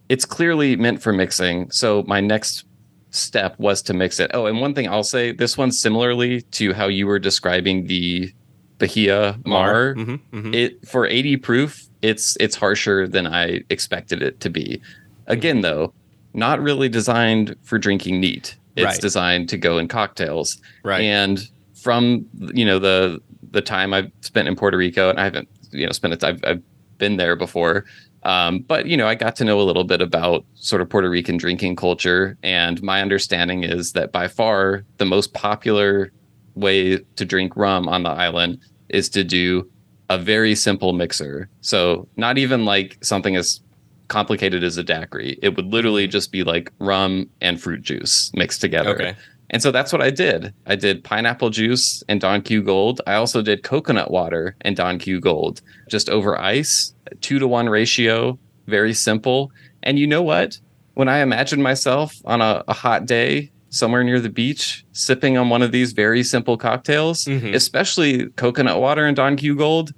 it's 0.08 0.24
clearly 0.24 0.76
meant 0.76 1.02
for 1.02 1.12
mixing. 1.12 1.70
So 1.70 2.04
my 2.06 2.20
next 2.20 2.64
step 3.10 3.58
was 3.58 3.82
to 3.82 3.94
mix 3.94 4.20
it. 4.20 4.30
Oh, 4.34 4.46
and 4.46 4.60
one 4.60 4.74
thing 4.74 4.88
I'll 4.88 5.02
say, 5.02 5.32
this 5.32 5.56
one 5.58 5.72
similarly 5.72 6.42
to 6.42 6.72
how 6.72 6.86
you 6.88 7.06
were 7.06 7.18
describing 7.18 7.86
the 7.86 8.32
Bahia 8.78 9.38
Mar, 9.44 9.94
hmm 9.94 10.14
hmm 10.32 10.54
it 10.54 10.86
for 10.88 11.06
80 11.06 11.36
proof, 11.38 11.86
it's 12.02 12.36
it's 12.40 12.56
harsher 12.56 13.06
than 13.06 13.26
I 13.26 13.60
expected 13.68 14.22
it 14.22 14.40
to 14.40 14.48
be. 14.50 14.80
Again 15.26 15.60
though, 15.60 15.92
not 16.34 16.60
really 16.60 16.88
designed 16.88 17.54
for 17.62 17.78
drinking 17.78 18.20
neat. 18.20 18.56
It's 18.76 18.84
Right. 18.86 19.00
designed 19.00 19.48
to 19.50 19.58
go 19.58 19.76
in 19.78 19.86
cocktails. 19.88 20.58
Right. 20.82 21.02
And 21.02 21.40
from 21.82 22.24
you 22.54 22.64
know 22.64 22.78
the 22.78 23.20
the 23.50 23.60
time 23.60 23.92
I've 23.92 24.10
spent 24.22 24.48
in 24.48 24.56
Puerto 24.56 24.78
Rico, 24.78 25.10
and 25.10 25.20
I 25.20 25.24
haven't 25.24 25.48
you 25.72 25.86
know 25.86 25.92
spent 25.92 26.14
it. 26.14 26.24
I've, 26.24 26.42
I've 26.44 26.62
been 26.98 27.16
there 27.16 27.36
before, 27.36 27.84
um, 28.24 28.60
but 28.60 28.86
you 28.86 28.96
know 28.96 29.06
I 29.06 29.14
got 29.14 29.36
to 29.36 29.44
know 29.44 29.60
a 29.60 29.62
little 29.62 29.84
bit 29.84 30.00
about 30.00 30.44
sort 30.54 30.82
of 30.82 30.88
Puerto 30.88 31.08
Rican 31.08 31.36
drinking 31.36 31.76
culture, 31.76 32.36
and 32.42 32.82
my 32.82 33.02
understanding 33.02 33.64
is 33.64 33.92
that 33.92 34.12
by 34.12 34.28
far 34.28 34.84
the 34.98 35.06
most 35.06 35.32
popular 35.34 36.12
way 36.54 36.98
to 37.16 37.24
drink 37.24 37.56
rum 37.56 37.88
on 37.88 38.02
the 38.02 38.10
island 38.10 38.58
is 38.88 39.08
to 39.10 39.24
do 39.24 39.70
a 40.08 40.18
very 40.18 40.54
simple 40.54 40.92
mixer. 40.92 41.48
So 41.60 42.08
not 42.16 42.36
even 42.36 42.64
like 42.64 42.98
something 43.02 43.36
as 43.36 43.60
complicated 44.08 44.64
as 44.64 44.76
a 44.76 44.82
daiquiri. 44.82 45.38
It 45.40 45.56
would 45.56 45.66
literally 45.66 46.08
just 46.08 46.32
be 46.32 46.42
like 46.42 46.72
rum 46.80 47.30
and 47.40 47.60
fruit 47.60 47.82
juice 47.82 48.30
mixed 48.34 48.60
together. 48.60 48.94
Okay. 48.94 49.16
And 49.51 49.61
so 49.62 49.70
that's 49.70 49.92
what 49.92 50.01
I 50.01 50.11
did. 50.11 50.55
I 50.66 50.76
did 50.76 51.03
pineapple 51.05 51.51
juice 51.51 52.03
and 52.09 52.20
Don 52.20 52.40
Q 52.42 52.62
Gold. 52.62 53.01
I 53.07 53.14
also 53.14 53.42
did 53.42 53.62
coconut 53.64 54.11
water 54.11 54.57
and 54.62 54.76
Don 54.76 54.98
Q 54.98 55.20
Gold, 55.20 55.61
just 55.88 56.09
over 56.09 56.40
ice, 56.40 56.94
two 57.20 57.38
to 57.40 57.48
one 57.48 57.68
ratio, 57.68 58.38
very 58.66 58.94
simple. 58.94 59.51
And 59.82 59.98
you 59.98 60.07
know 60.07 60.22
what? 60.22 60.59
When 60.94 61.09
I 61.09 61.18
imagine 61.18 61.62
myself 61.62 62.14
on 62.24 62.40
a, 62.40 62.62
a 62.68 62.72
hot 62.74 63.07
day 63.07 63.51
somewhere 63.70 64.05
near 64.05 64.20
the 64.20 64.28
beach, 64.28 64.84
sipping 64.92 65.36
on 65.36 65.48
one 65.48 65.62
of 65.62 65.72
these 65.72 65.92
very 65.92 66.22
simple 66.22 66.57
cocktails, 66.57 67.24
Mhm. 67.24 67.55
especially 67.55 68.26
coconut 68.30 68.80
water 68.80 69.05
and 69.07 69.16
Don 69.16 69.36
Q 69.36 69.57
Gold, 69.57 69.92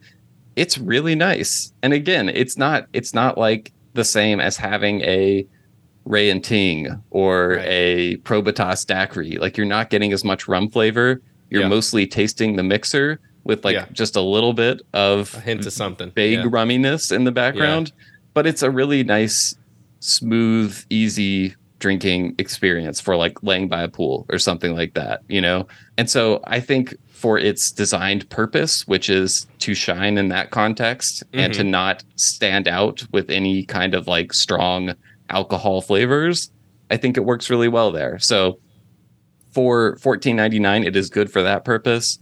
it's 0.57 0.77
really 0.79 1.15
nice. 1.15 1.73
And 1.83 1.93
again, 1.93 2.29
it's 2.31 2.57
not 2.57 2.87
it's 2.93 3.13
not 3.15 3.37
like 3.39 3.73
the 3.95 4.05
same 4.05 4.41
as 4.41 4.57
having 4.57 5.01
a 5.03 5.47
Wray 6.05 6.31
and 6.31 6.43
Ting 6.43 7.03
or 7.11 7.51
Right. 7.57 7.67
a 7.69 8.17
Probitas 8.19 8.85
daiquiri. 8.87 9.39
Like 9.39 9.57
you're 9.57 9.67
not 9.67 9.91
getting 9.91 10.13
as 10.13 10.25
much 10.25 10.49
rum 10.49 10.69
flavor. 10.71 11.21
You're 11.51 11.63
Yeah. 11.63 11.69
mostly 11.69 12.07
tasting 12.07 12.57
the 12.57 12.63
mixer 12.63 13.21
with 13.45 13.65
like 13.65 13.75
Yeah. 13.75 13.87
just 13.93 14.17
a 14.17 14.21
little 14.21 14.53
bit 14.53 14.83
of 14.93 15.35
A 15.35 15.41
hint 15.41 15.67
of 15.67 15.73
something. 15.73 16.11
big 16.15 16.39
Yeah. 16.39 16.45
rumminess 16.45 17.15
in 17.15 17.25
the 17.25 17.33
background. 17.33 17.93
But 18.35 18.47
it's 18.47 18.63
a 18.63 18.71
really 18.71 19.05
nice, 19.05 19.57
smooth, 20.01 20.77
easy 20.91 21.55
drinking 21.79 22.35
experience 22.39 23.01
for 23.01 23.17
like 23.17 23.43
laying 23.43 23.69
by 23.69 23.83
a 23.83 23.89
pool 23.89 24.25
or 24.31 24.39
something 24.39 24.75
like 24.75 24.95
that, 24.95 25.21
you 25.29 25.41
know? 25.41 25.67
And 25.99 26.09
so 26.09 26.41
I 26.45 26.61
think 26.61 26.95
for 27.09 27.39
its 27.39 27.71
designed 27.73 28.29
purpose, 28.31 28.87
which 28.87 29.11
is 29.11 29.47
to 29.59 29.75
shine 29.75 30.17
in 30.17 30.29
that 30.29 30.51
context 30.51 31.25
and 31.33 31.53
to 31.53 31.61
mm-hmm. 31.63 31.71
not 31.71 32.05
stand 32.17 32.69
out 32.69 33.05
with 33.13 33.31
any 33.31 33.65
kind 33.65 33.95
of 33.95 34.07
like 34.07 34.33
strong 34.33 34.95
alcohol 35.33 35.81
flavors, 35.81 36.51
I 36.91 36.97
think 36.97 37.17
it 37.17 37.25
works 37.25 37.51
really 37.51 37.69
well 37.69 37.91
there. 37.91 38.19
So 38.19 38.59
for 39.53 39.97
14.99 39.97 40.87
it 40.87 40.97
is 40.97 41.11
good 41.11 41.31
for 41.31 41.43
that 41.43 41.65
purpose. 41.65 42.19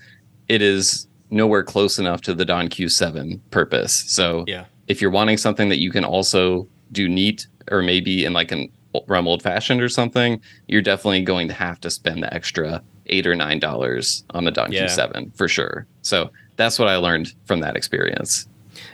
It 0.48 0.62
is 0.62 1.06
nowhere 1.30 1.62
close 1.62 1.98
enough 1.98 2.20
to 2.22 2.34
the 2.34 2.44
Don 2.44 2.68
Q7 2.68 3.40
purpose. 3.50 3.92
So 4.08 4.44
Yeah. 4.48 4.64
if 4.88 5.00
you're 5.00 5.10
wanting 5.10 5.36
something 5.36 5.68
that 5.68 5.78
you 5.78 5.90
can 5.90 6.04
also 6.04 6.66
do 6.92 7.08
neat 7.08 7.46
or 7.70 7.82
maybe 7.82 8.24
in 8.24 8.32
like 8.32 8.50
an 8.50 8.68
rum 9.06 9.28
old 9.28 9.42
fashioned 9.42 9.80
or 9.80 9.88
something, 9.88 10.40
you're 10.66 10.82
definitely 10.82 11.22
going 11.22 11.46
to 11.46 11.54
have 11.54 11.80
to 11.80 11.90
spend 11.90 12.22
the 12.24 12.34
extra 12.34 12.82
eight 13.06 13.26
or 13.26 13.36
nine 13.36 13.60
dollars 13.60 14.24
on 14.30 14.44
the 14.44 14.50
Don 14.50 14.72
Yeah. 14.72 14.86
Q7 14.86 15.36
for 15.36 15.46
sure. 15.46 15.86
So 16.02 16.30
that's 16.56 16.78
what 16.78 16.88
I 16.88 16.96
learned 16.96 17.32
from 17.44 17.60
that 17.60 17.76
experience. 17.76 18.48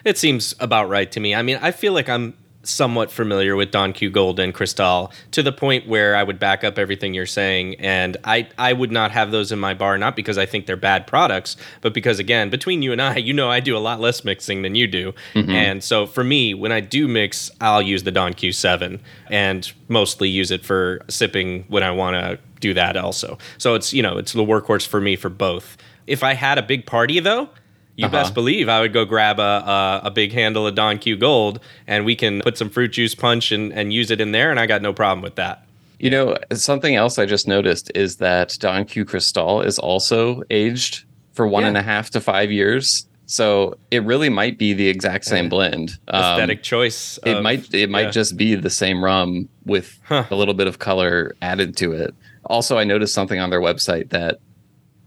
It 0.04 0.18
seems 0.18 0.54
about 0.60 0.88
right 0.90 1.10
to 1.12 1.20
me. 1.20 1.34
I 1.34 1.40
mean, 1.42 1.58
I 1.62 1.70
feel 1.70 1.92
like 1.94 2.08
I'm 2.08 2.34
somewhat 2.68 3.10
familiar 3.10 3.56
with 3.56 3.70
Don 3.70 3.92
Q 3.92 4.10
Gold 4.10 4.38
and 4.38 4.52
Cristal 4.52 5.12
to 5.32 5.42
the 5.42 5.52
point 5.52 5.88
where 5.88 6.16
I 6.16 6.22
would 6.22 6.38
back 6.38 6.64
up 6.64 6.78
everything 6.78 7.14
you're 7.14 7.26
saying, 7.26 7.76
and 7.76 8.16
I 8.24 8.48
I 8.58 8.72
would 8.72 8.92
not 8.92 9.10
have 9.10 9.30
those 9.30 9.52
in 9.52 9.58
my 9.58 9.74
bar 9.74 9.98
not 9.98 10.16
because 10.16 10.38
I 10.38 10.46
think 10.46 10.66
they're 10.66 10.76
bad 10.76 11.06
products, 11.06 11.56
but 11.80 11.94
because 11.94 12.18
again, 12.18 12.50
between 12.50 12.82
you 12.82 12.92
and 12.92 13.00
I, 13.00 13.16
you 13.16 13.32
know, 13.32 13.50
I 13.50 13.60
do 13.60 13.76
a 13.76 13.78
lot 13.78 14.00
less 14.00 14.24
mixing 14.24 14.62
than 14.62 14.74
you 14.74 14.86
do, 14.86 15.12
mm-hmm. 15.34 15.50
and 15.50 15.82
so 15.82 16.06
for 16.06 16.24
me, 16.24 16.54
when 16.54 16.72
I 16.72 16.80
do 16.80 17.08
mix, 17.08 17.50
I'll 17.60 17.82
use 17.82 18.02
the 18.02 18.12
Don 18.12 18.34
Q7 18.34 19.00
and 19.30 19.72
mostly 19.88 20.28
use 20.28 20.50
it 20.50 20.64
for 20.64 21.00
sipping 21.08 21.64
when 21.68 21.82
I 21.82 21.90
want 21.90 22.14
to 22.14 22.38
do 22.60 22.74
that 22.74 22.96
also. 22.96 23.38
So 23.58 23.74
it's 23.74 23.92
you 23.92 24.02
know 24.02 24.18
it's 24.18 24.32
the 24.32 24.44
workhorse 24.44 24.86
for 24.86 25.00
me 25.00 25.16
for 25.16 25.28
both. 25.28 25.76
If 26.06 26.22
I 26.22 26.34
had 26.34 26.58
a 26.58 26.62
big 26.62 26.86
party 26.86 27.20
though. 27.20 27.50
You 27.96 28.06
Uh-huh. 28.06 28.12
best 28.16 28.34
believe 28.34 28.68
I 28.68 28.80
would 28.80 28.92
go 28.92 29.04
grab 29.04 29.38
a, 29.38 29.42
a, 29.42 30.00
a 30.04 30.10
big 30.10 30.32
handle 30.32 30.66
of 30.66 30.74
Don 30.74 30.98
Q 30.98 31.16
Gold 31.16 31.60
and 31.86 32.04
we 32.04 32.14
can 32.14 32.40
put 32.42 32.58
some 32.58 32.68
fruit 32.70 32.88
juice 32.92 33.14
punch 33.14 33.52
and, 33.52 33.72
and 33.72 33.92
use 33.92 34.10
it 34.10 34.20
in 34.20 34.32
there, 34.32 34.50
and 34.50 34.60
I 34.60 34.66
got 34.66 34.82
no 34.82 34.92
problem 34.92 35.22
with 35.22 35.36
that. 35.36 35.64
You 35.98 36.10
know, 36.10 36.36
something 36.52 36.94
else 36.94 37.18
I 37.18 37.24
just 37.24 37.48
noticed 37.48 37.90
is 37.94 38.16
that 38.16 38.56
Don 38.60 38.84
Q 38.84 39.04
Cristal 39.06 39.62
is 39.62 39.78
also 39.78 40.42
aged 40.50 41.04
for 41.32 41.46
one 41.48 41.62
Yeah. 41.62 41.68
and 41.68 41.76
a 41.78 41.82
half 41.82 42.10
to 42.10 42.20
five 42.20 42.50
years. 42.52 43.06
So 43.28 43.76
it 43.90 44.04
really 44.04 44.28
might 44.28 44.56
be 44.58 44.72
the 44.74 44.88
exact 44.88 45.24
same 45.24 45.48
blend. 45.48 45.98
Um, 46.08 46.22
Aesthetic 46.22 46.62
choice. 46.62 47.18
it 47.24 47.42
might 47.42 47.72
it 47.74 47.88
might 47.90 48.02
yeah. 48.06 48.10
just 48.10 48.36
be 48.36 48.54
the 48.54 48.70
same 48.70 49.02
rum 49.02 49.48
with 49.64 49.98
Huh. 50.04 50.24
a 50.30 50.36
little 50.36 50.54
bit 50.54 50.66
of 50.68 50.78
color 50.78 51.34
added 51.42 51.76
to 51.78 51.92
it. 51.92 52.14
Also, 52.44 52.78
I 52.78 52.84
noticed 52.84 53.14
something 53.14 53.40
on 53.40 53.50
their 53.50 53.60
website 53.60 54.10
that 54.10 54.38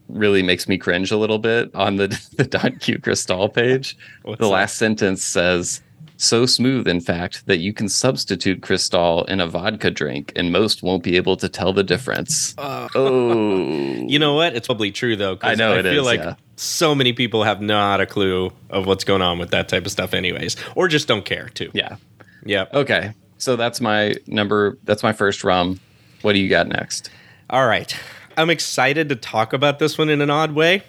really 0.10 0.43
makes 0.43 0.68
me 0.68 0.78
cringe 0.78 1.12
a 1.12 1.18
little 1.18 1.39
bit 1.39 1.74
on 1.76 1.97
the 1.97 2.07
the 2.38 2.45
Don 2.45 2.78
Q 2.80 2.99
Cristal 2.99 3.49
page. 3.49 3.97
What's 4.24 4.39
the 4.39 4.45
that? 4.45 4.51
last 4.51 4.78
sentence 4.78 5.24
says 5.24 5.82
so 6.18 6.45
smooth 6.45 6.86
in 6.86 6.99
fact 6.99 7.45
that 7.45 7.60
you 7.60 7.72
can 7.72 7.88
substitute 7.88 8.62
Cristal 8.62 9.24
in 9.26 9.39
a 9.39 9.47
vodka 9.47 9.89
drink 9.89 10.34
and 10.36 10.51
most 10.51 10.84
won't 10.84 11.01
be 11.01 11.16
able 11.16 11.38
to 11.38 11.47
tell 11.47 11.72
the 11.72 11.84
difference. 11.84 12.55
oh. 12.57 12.89
You 14.10 14.18
know 14.18 14.34
what? 14.34 14.55
It's 14.55 14.68
probably 14.68 14.91
true 14.91 15.16
though. 15.16 15.38
I 15.41 15.55
know 15.55 15.74
I 15.74 15.80
it 15.80 15.84
feel 15.84 16.01
is, 16.01 16.05
like 16.05 16.20
yeah. 16.20 16.36
so 16.55 16.95
many 16.95 17.14
people 17.14 17.43
have 17.43 17.62
not 17.62 18.01
a 18.01 18.05
clue 18.05 18.51
of 18.70 18.86
what's 18.88 19.03
going 19.03 19.22
on 19.22 19.38
with 19.38 19.51
that 19.51 19.70
type 19.70 19.86
of 19.86 19.91
stuff, 19.91 20.14
anyways, 20.14 20.55
or 20.76 20.88
just 20.88 21.07
don't 21.07 21.24
care 21.26 21.49
too. 21.49 21.70
Yeah. 21.74 21.97
Yeah. 22.43 22.66
Okay. 22.74 23.14
So 23.38 23.55
that's 23.55 23.80
my 23.80 24.16
number 24.28 24.78
that's 24.84 25.03
my 25.03 25.14
first 25.14 25.43
rum. 25.43 25.80
What 26.22 26.34
do 26.34 26.39
you 26.39 26.49
got 26.49 26.68
next? 26.68 27.10
All 27.49 27.66
right. 27.68 27.95
I'm 28.39 28.49
excited 28.49 29.09
to 29.09 29.15
talk 29.17 29.51
about 29.51 29.79
this 29.79 29.97
one 29.97 30.09
in 30.09 30.21
an 30.21 30.29
odd 30.29 30.53
way. 30.53 30.83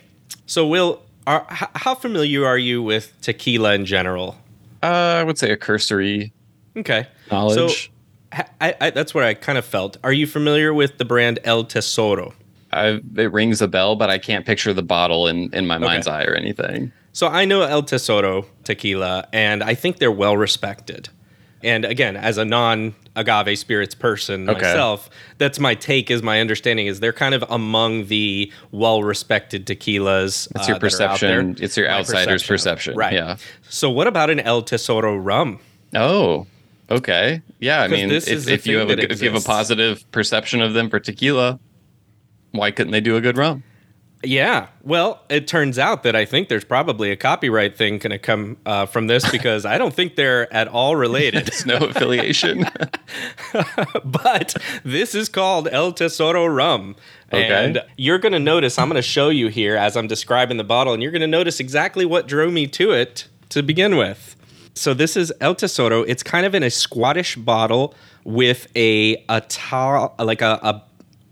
So, 0.47 0.67
Will, 0.67 1.03
are, 1.27 1.45
how 1.49 1.97
familiar 1.97 2.47
are 2.47 2.57
you 2.59 2.81
with 2.81 3.21
tequila 3.23 3.75
in 3.75 3.87
general? 3.87 4.37
Uh, 4.83 4.87
I 4.87 5.25
would 5.25 5.37
say 5.37 5.51
a 5.51 5.57
cursory 5.57 6.33
Okay. 6.77 7.09
knowledge. 7.31 7.91
So, 8.33 8.41
I, 8.61 8.75
I, 8.81 8.91
that's 8.91 9.13
where 9.13 9.25
I 9.25 9.35
kind 9.35 9.59
of 9.59 9.65
felt. 9.65 9.97
Are 10.05 10.13
you 10.13 10.29
familiar 10.29 10.73
with 10.73 10.99
the 10.99 11.05
brand 11.05 11.41
El 11.43 11.65
Tesoro? 11.65 12.35
I, 12.73 13.01
it 13.17 13.33
rings 13.33 13.61
a 13.61 13.67
bell, 13.67 13.97
but 13.97 14.11
I 14.11 14.19
can't 14.19 14.47
picture 14.47 14.73
the 14.73 14.85
bottle 14.85 15.27
in, 15.27 15.53
in 15.53 15.67
my 15.67 15.79
mind's 15.79 16.07
eye 16.07 16.23
or 16.23 16.35
anything. 16.35 16.93
So 17.13 17.27
I 17.27 17.45
know 17.45 17.63
El 17.63 17.83
Tesoro 17.83 18.47
tequila, 18.63 19.27
and 19.33 19.65
I 19.65 19.75
think 19.75 19.99
they're 19.99 20.13
well 20.13 20.37
respected. 20.37 21.09
And 21.63 21.85
again, 21.85 22.17
as 22.17 22.39
a 22.39 22.45
non 22.45 22.95
agave 23.17 23.59
spirits 23.59 23.95
person 23.95 24.49
Okay. 24.49 24.61
myself, 24.63 25.11
that's 25.39 25.59
my 25.59 25.75
take. 25.75 26.11
Is 26.11 26.23
my 26.23 26.41
understanding 26.41 26.87
is 26.87 27.01
they're 27.01 27.13
kind 27.13 27.35
of 27.35 27.45
among 27.51 28.07
the 28.07 28.51
well 28.71 29.03
respected 29.03 29.67
tequilas 29.67 30.49
It's 30.55 30.69
uh, 30.69 30.73
your 30.73 30.79
that 30.79 31.01
are 31.01 31.03
out 31.05 31.21
there. 31.21 31.43
perception. 31.43 31.57
It's 31.61 31.77
your 31.77 31.89
My 31.89 31.95
outsider's 31.99 32.43
perception. 32.43 32.95
perception. 32.95 32.97
right? 32.97 33.13
Yeah. 33.13 33.37
So 33.69 33.91
what 33.91 34.07
about 34.07 34.31
an 34.31 34.41
El 34.41 34.63
Tesoro 34.63 35.17
rum? 35.23 35.59
Oh, 35.95 36.47
okay. 36.91 37.43
Yeah. 37.59 37.83
i 37.83 37.89
mean, 37.89 38.11
if, 38.11 38.27
if 38.29 38.67
you 38.67 38.79
have 38.79 38.91
a, 38.91 39.13
if 39.13 39.21
you 39.21 39.31
have 39.31 39.41
a 39.43 39.45
positive 39.47 40.11
perception 40.13 40.63
of 40.63 40.73
them 40.73 40.89
for 40.89 40.99
tequila, 41.01 41.59
why 42.53 42.71
couldn't 42.71 42.93
they 42.93 43.01
do 43.01 43.17
a 43.17 43.21
good 43.21 43.37
rum? 43.37 43.63
Yeah. 44.23 44.69
Well, 44.83 45.25
it 45.31 45.49
turns 45.49 45.79
out 45.79 46.03
that 46.03 46.15
I 46.15 46.27
think 46.27 46.49
there's 46.49 46.65
probably 46.65 47.11
a 47.11 47.17
copyright 47.17 47.77
thing 47.77 47.99
going 47.99 48.11
to 48.11 48.19
come 48.19 48.59
uh, 48.67 48.85
from 48.85 49.07
this 49.07 49.31
because 49.31 49.65
I 49.65 49.79
don't 49.79 49.95
think 49.95 50.17
they're 50.17 50.53
at 50.53 50.69
all 50.69 50.95
related. 50.95 51.47
There's 51.47 51.65
no 51.65 51.77
affiliation. 51.77 52.67
but 54.05 54.57
this 54.85 55.15
is 55.15 55.31
called 55.31 55.69
El 55.73 55.93
Tesoro 55.93 56.47
rum. 56.47 56.97
Okay. 57.33 57.49
And 57.49 57.83
you're 57.97 58.19
going 58.19 58.33
to 58.33 58.39
notice, 58.39 58.79
I'm 58.79 58.89
going 58.89 58.97
to 58.97 59.03
show 59.03 59.31
you 59.31 59.49
here 59.49 59.77
as 59.77 59.97
I'm 59.97 60.07
describing 60.07 60.59
the 60.59 60.65
bottle, 60.65 60.93
and 60.93 61.03
you're 61.03 61.13
going 61.13 61.21
to 61.21 61.27
notice 61.27 61.59
exactly 61.59 62.05
what 62.05 62.29
drew 62.29 62.51
me 62.51 62.67
to 62.69 62.93
it 62.93 63.27
to 63.51 63.63
begin 63.63 63.97
with. 63.97 64.37
So 64.75 64.93
this 64.95 65.17
is 65.17 65.33
El 65.41 65.55
Tesoro. 65.55 66.03
It's 66.03 66.23
kind 66.23 66.45
of 66.45 66.55
in 66.55 66.63
a 66.63 66.71
squattish 66.71 67.37
bottle 67.37 67.95
with 68.25 68.69
a 68.77 69.25
a 69.29 69.41
tall, 69.43 70.15
like 70.19 70.43
a, 70.43 70.59
a 70.63 70.83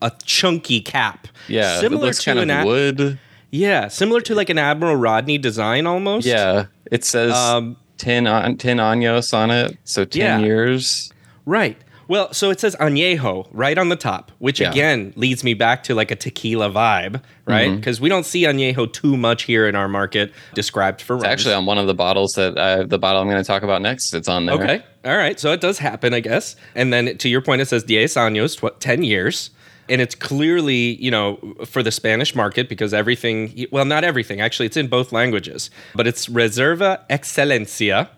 a 0.03 0.13
chunky 0.25 0.81
cap. 0.81 1.27
yeah. 1.49 1.81
similar 1.81 2.03
it 2.03 2.07
looks 2.07 2.19
to 2.25 2.35
kind 2.35 2.39
an 2.39 2.51
of 2.51 2.65
wood. 2.67 3.19
Yeah, 3.51 3.89
similar 3.89 4.21
to 4.23 4.35
like 4.35 4.51
an 4.51 4.59
Admiral 4.59 4.97
Rodney 4.97 5.39
design 5.39 5.87
almost. 5.87 6.27
Yeah. 6.27 6.67
It 6.91 7.05
says 7.05 7.33
Um, 7.35 7.77
10, 7.97 8.27
on, 8.27 8.57
10 8.59 8.77
años 8.77 9.33
on 9.33 9.51
it. 9.51 9.77
So 9.85 10.05
10 10.05 10.21
Yeah. 10.21 10.39
years. 10.47 11.11
Right. 11.47 11.77
Well, 12.09 12.33
so 12.33 12.49
it 12.51 12.59
says 12.61 12.75
añejo 12.77 13.49
right 13.53 13.77
on 13.77 13.89
the 13.91 13.97
top, 13.97 14.33
which 14.39 14.61
Yeah. 14.61 14.71
again 14.71 15.13
leads 15.17 15.45
me 15.45 15.53
back 15.55 15.83
to 15.85 15.95
like 15.95 16.11
a 16.11 16.17
tequila 16.17 16.71
vibe, 16.71 17.21
right? 17.47 17.69
Mm-hmm. 17.69 17.77
Because 17.77 18.01
we 18.01 18.09
don't 18.09 18.25
see 18.25 18.45
añejo 18.45 18.91
too 18.91 19.17
much 19.17 19.43
here 19.45 19.67
in 19.69 19.75
our 19.75 19.89
market 19.89 20.33
described 20.55 21.03
for 21.03 21.17
It's 21.17 21.23
rums. 21.25 21.33
actually 21.33 21.55
on 21.55 21.67
one 21.67 21.77
of 21.79 21.87
the 21.87 21.95
bottles 21.95 22.33
that 22.35 22.57
uh, 22.57 22.85
the 22.85 22.99
bottle 22.99 23.21
I'm 23.21 23.29
going 23.29 23.43
to 23.43 23.47
talk 23.47 23.63
about 23.63 23.83
next. 23.83 24.15
It's 24.15 24.29
on 24.29 24.47
there. 24.47 24.55
okay. 24.57 24.83
All 25.05 25.17
right. 25.19 25.39
So 25.41 25.53
it 25.53 25.61
does 25.61 25.79
happen, 25.79 26.13
I 26.15 26.21
guess. 26.21 26.57
And 26.75 26.93
then 26.93 27.17
to 27.19 27.29
your 27.29 27.41
point, 27.43 27.61
it 27.63 27.69
says 27.69 27.83
diez 27.85 28.15
años, 28.15 28.57
tw- 28.59 28.79
10 28.81 29.03
years. 29.03 29.51
And 29.89 30.01
it's 30.01 30.15
clearly, 30.15 30.97
you 30.97 31.11
know, 31.11 31.39
for 31.65 31.83
the 31.83 31.91
Spanish 31.91 32.35
market 32.35 32.69
because 32.69 32.93
everything, 32.93 33.67
well, 33.71 33.85
not 33.85 34.05
everything, 34.05 34.41
actually, 34.41 34.67
it's 34.67 34.77
in 34.77 34.89
both 34.89 35.13
languages, 35.13 35.71
but 35.95 36.07
it's 36.07 36.29
Reserva 36.29 37.01
Excelencia. 37.09 38.09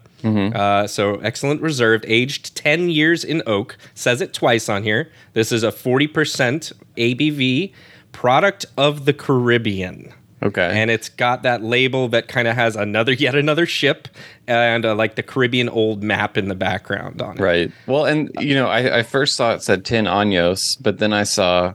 Uh, 0.55 0.87
so 0.87 1.15
excellent 1.17 1.63
reserved, 1.63 2.05
aged 2.07 2.55
10 2.55 2.91
years 2.91 3.25
in 3.25 3.43
oak. 3.47 3.79
Says 3.95 4.21
it 4.21 4.35
twice 4.35 4.69
on 4.69 4.83
here. 4.83 5.11
This 5.33 5.51
is 5.51 5.63
a 5.63 5.71
40% 5.73 6.73
ABV 6.97 7.73
product 8.13 8.67
of 8.77 9.05
the 9.07 9.13
Caribbean. 9.15 10.13
Okay. 10.43 10.71
and 10.73 10.91
it's 10.91 11.09
got 11.11 11.43
that 11.43 11.63
label 11.63 12.09
that 12.09 12.27
kind 12.29 12.49
of 12.49 12.55
has 12.55 12.75
another 12.77 13.13
yet 13.27 13.35
another 13.35 13.67
ship 13.67 14.09
and 14.47 14.87
uh, 14.87 14.95
like 14.95 15.15
the 15.17 15.23
Caribbean 15.23 15.69
old 15.69 16.03
map 16.03 16.37
in 16.39 16.49
the 16.49 16.55
background 16.55 17.21
on 17.21 17.37
it. 17.37 17.41
Right. 17.41 17.73
Well, 17.87 18.07
and 18.07 18.31
you 18.41 18.55
know, 18.55 18.69
I, 18.69 18.99
I 18.99 19.03
first 19.03 19.37
saw 19.37 19.53
it 19.53 19.63
said 19.63 19.85
10 19.85 20.07
años, 20.07 20.77
but 20.81 20.99
then 20.99 21.13
I 21.13 21.25
saw 21.25 21.75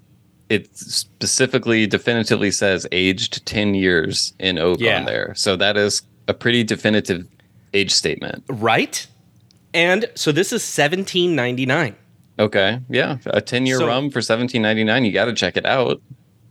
it 0.49 0.75
specifically 0.77 1.87
definitively 1.87 2.51
says 2.51 2.87
aged 2.91 3.45
10 3.45 3.73
years 3.75 4.33
in 4.39 4.57
oak 4.59 4.79
Yeah. 4.79 4.99
on 4.99 5.05
there. 5.05 5.33
So 5.35 5.55
that 5.55 5.77
is 5.77 6.01
a 6.27 6.33
pretty 6.33 6.63
definitive 6.63 7.27
age 7.73 7.91
statement. 7.91 8.43
Right? 8.47 9.05
And 9.73 10.05
so 10.15 10.31
this 10.31 10.47
is 10.47 10.61
1799. 10.63 11.95
Okay. 12.37 12.79
Yeah. 12.89 13.17
A 13.27 13.41
10 13.41 13.65
year 13.65 13.77
So- 13.77 13.87
rum 13.87 14.09
for 14.09 14.19
17.99. 14.21 15.05
You 15.05 15.11
got 15.11 15.25
to 15.25 15.33
check 15.33 15.55
it 15.57 15.65
out. 15.65 16.01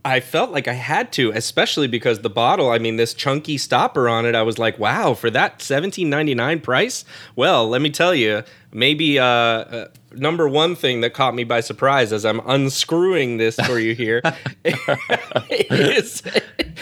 I 0.07 0.21
felt 0.21 0.51
like 0.51 0.69
I 0.69 0.75
had 0.75 1.13
to, 1.15 1.31
especially 1.31 1.87
because 1.89 2.21
the 2.21 2.29
bottle, 2.31 2.71
I 2.71 2.79
mean, 2.79 2.97
this 2.97 3.15
chunky 3.15 3.57
stopper 3.57 4.09
on 4.09 4.27
it, 4.27 4.35
I 4.35 4.43
was 4.43 4.59
like, 4.59 4.79
wow, 4.79 5.15
for 5.15 5.31
that 5.31 5.63
seventeen 5.63 6.11
ninety 6.11 6.35
nine 6.35 6.61
price? 6.61 7.05
Well, 7.37 7.69
let 7.69 7.81
me 7.81 7.89
tell 7.91 8.15
you, 8.15 8.43
maybe 8.73 9.19
uh, 9.19 9.25
uh, 9.25 9.89
number 10.13 10.47
one 10.49 10.77
thing 10.77 11.01
that 11.01 11.15
caught 11.15 11.35
me 11.35 11.45
by 11.45 11.61
surprise 11.61 12.13
as 12.13 12.25
I'm 12.27 12.41
unscrewing 12.47 13.39
this 13.39 13.57
for 13.57 13.79
you 13.79 13.95
here 13.95 14.21
is 14.65 16.23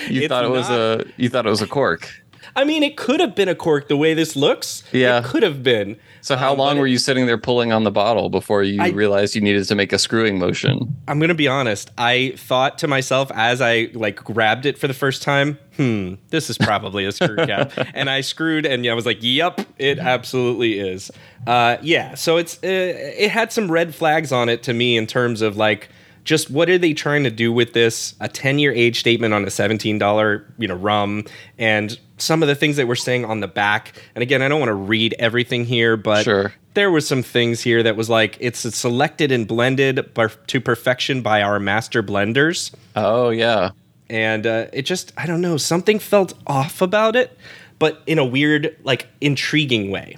You 0.09 0.29
thought 0.29 0.45
it 0.45 0.51
was 0.51 0.69
not- 0.69 0.79
a 0.81 1.07
you 1.17 1.29
thought 1.29 1.47
it 1.47 1.51
was 1.51 1.63
a 1.63 1.67
cork. 1.69 2.22
I 2.55 2.65
mean, 2.65 2.83
it 2.83 2.97
could 2.97 3.21
have 3.21 3.35
been 3.35 3.49
a 3.49 3.55
cork 3.55 3.89
the 3.89 3.97
way 3.97 4.15
this 4.15 4.37
looks. 4.37 4.83
Yeah. 4.93 5.19
It 5.19 5.25
could 5.25 5.43
have 5.43 5.63
been. 5.63 5.97
So 6.21 6.37
how 6.37 6.53
Um, 6.53 6.59
long 6.59 6.79
were 6.79 6.87
you 6.87 6.99
sitting 6.99 7.27
there 7.27 7.39
pulling 7.39 7.73
on 7.73 7.83
the 7.85 7.91
bottle 7.91 8.29
before 8.31 8.63
you 8.63 8.81
I- 8.81 8.91
realized 8.91 9.35
you 9.35 9.41
needed 9.41 9.67
to 9.67 9.75
make 9.75 9.93
a 9.93 9.99
screwing 9.99 10.39
motion? 10.39 10.95
I'm 11.09 11.19
gonna 11.19 11.35
be 11.35 11.49
honest. 11.49 11.91
I 11.99 12.35
thought 12.37 12.79
to 12.79 12.87
myself 12.89 13.31
as 13.35 13.61
I 13.61 13.89
like 13.95 14.23
grabbed 14.23 14.67
it 14.67 14.79
for 14.79 14.87
the 14.87 14.95
first 14.95 15.23
time, 15.23 15.59
hmm, 15.77 16.15
this 16.31 16.49
is 16.51 16.59
probably 16.59 17.05
a 17.07 17.13
screw 17.13 17.37
cap. 17.37 17.73
and 17.95 18.09
I 18.09 18.21
screwed, 18.21 18.67
and 18.67 18.87
I 18.87 18.95
was 18.95 19.07
like, 19.07 19.19
"Yep, 19.21 19.63
it 19.79 19.99
absolutely 19.99 20.79
is." 20.79 21.11
Uh, 21.47 21.79
yeah. 21.83 22.15
So 22.15 22.37
it's 22.37 22.57
uh, 22.63 22.67
it 22.69 23.31
had 23.31 23.51
some 23.51 23.69
red 23.71 23.95
flags 23.95 24.31
on 24.31 24.49
it 24.49 24.63
to 24.65 24.73
me 24.75 24.97
in 24.97 25.07
terms 25.09 25.43
of 25.43 25.57
like 25.57 25.89
just 26.25 26.51
what 26.51 26.69
are 26.71 26.79
they 26.79 26.93
trying 26.95 27.25
to 27.25 27.31
do 27.31 27.53
with 27.53 27.73
this? 27.73 28.15
A 28.21 28.29
10 28.29 28.59
year 28.59 28.73
age 28.73 29.01
statement 29.01 29.35
on 29.35 29.43
a 29.45 29.49
$17 29.49 30.45
you 30.59 30.69
know 30.69 30.75
rum, 30.77 31.25
and 31.59 31.99
some 32.19 32.43
of 32.43 32.49
the 32.49 32.55
things 32.55 32.77
that 32.77 32.87
we're 32.87 32.95
saying 32.95 33.25
on 33.25 33.41
the 33.41 33.49
back. 33.49 34.01
And 34.15 34.23
again, 34.23 34.43
I 34.43 34.49
don't 34.49 34.61
want 34.61 34.69
to 34.71 34.75
read 34.75 35.15
everything 35.19 35.65
here, 35.65 35.97
but 35.97 36.23
Sure. 36.25 36.53
there 36.75 36.91
was 36.91 37.07
some 37.09 37.23
things 37.25 37.61
here 37.63 37.83
that 37.83 37.97
was 37.97 38.09
like 38.09 38.37
it's 38.41 38.61
selected 38.77 39.33
and 39.33 39.47
blended 39.49 40.15
per- 40.15 40.29
to 40.29 40.61
perfection 40.61 41.23
by 41.23 41.43
our 41.43 41.59
master 41.59 42.03
blenders 42.03 42.73
Oh 42.95 43.31
yeah. 43.31 43.71
and 44.09 44.47
uh, 44.47 44.67
it 44.73 44.83
just 44.83 45.13
i 45.17 45.27
don't 45.27 45.41
know 45.41 45.57
something 45.57 45.99
felt 45.99 46.35
off 46.47 46.81
about 46.81 47.17
it 47.17 47.37
but 47.83 48.01
in 48.07 48.19
a 48.19 48.25
weird 48.25 48.77
like 48.85 49.09
intriguing 49.21 49.91
way 49.91 50.17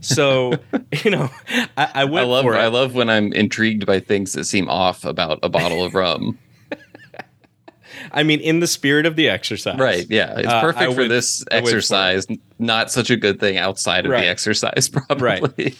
so 0.00 0.52
you 1.04 1.10
know 1.10 1.30
i, 1.78 1.84
I 1.94 2.02
I 2.02 2.04
love 2.04 2.42
for 2.44 2.54
it 2.54 2.58
I 2.58 2.66
love 2.68 2.94
when 2.94 3.08
I'm 3.08 3.32
intrigued 3.32 3.86
by 3.86 4.00
things 4.00 4.34
that 4.34 4.44
seem 4.44 4.68
off 4.68 5.04
about 5.06 5.38
a 5.42 5.48
bottle 5.48 5.82
of 5.82 5.94
rum. 5.94 6.38
i 8.12 8.22
mean 8.22 8.40
in 8.40 8.60
the 8.60 8.66
spirit 8.66 9.06
of 9.06 9.16
the 9.16 9.28
exercise 9.28 9.78
Right. 9.78 10.06
Yeah. 10.08 10.38
It's 10.38 10.48
Uh, 10.48 10.60
perfect 10.60 10.92
for 10.92 11.00
would- 11.02 11.10
this 11.10 11.40
would 11.40 11.48
for 11.48 11.54
exercise. 11.68 12.26
Not 12.58 12.90
such 12.90 13.10
a 13.10 13.16
good 13.16 13.40
thing 13.40 13.56
outside 13.56 14.04
of 14.06 14.12
Right. 14.12 14.22
the 14.22 14.28
exercise, 14.28 14.88
probably. 14.92 15.40
Right. 15.40 15.76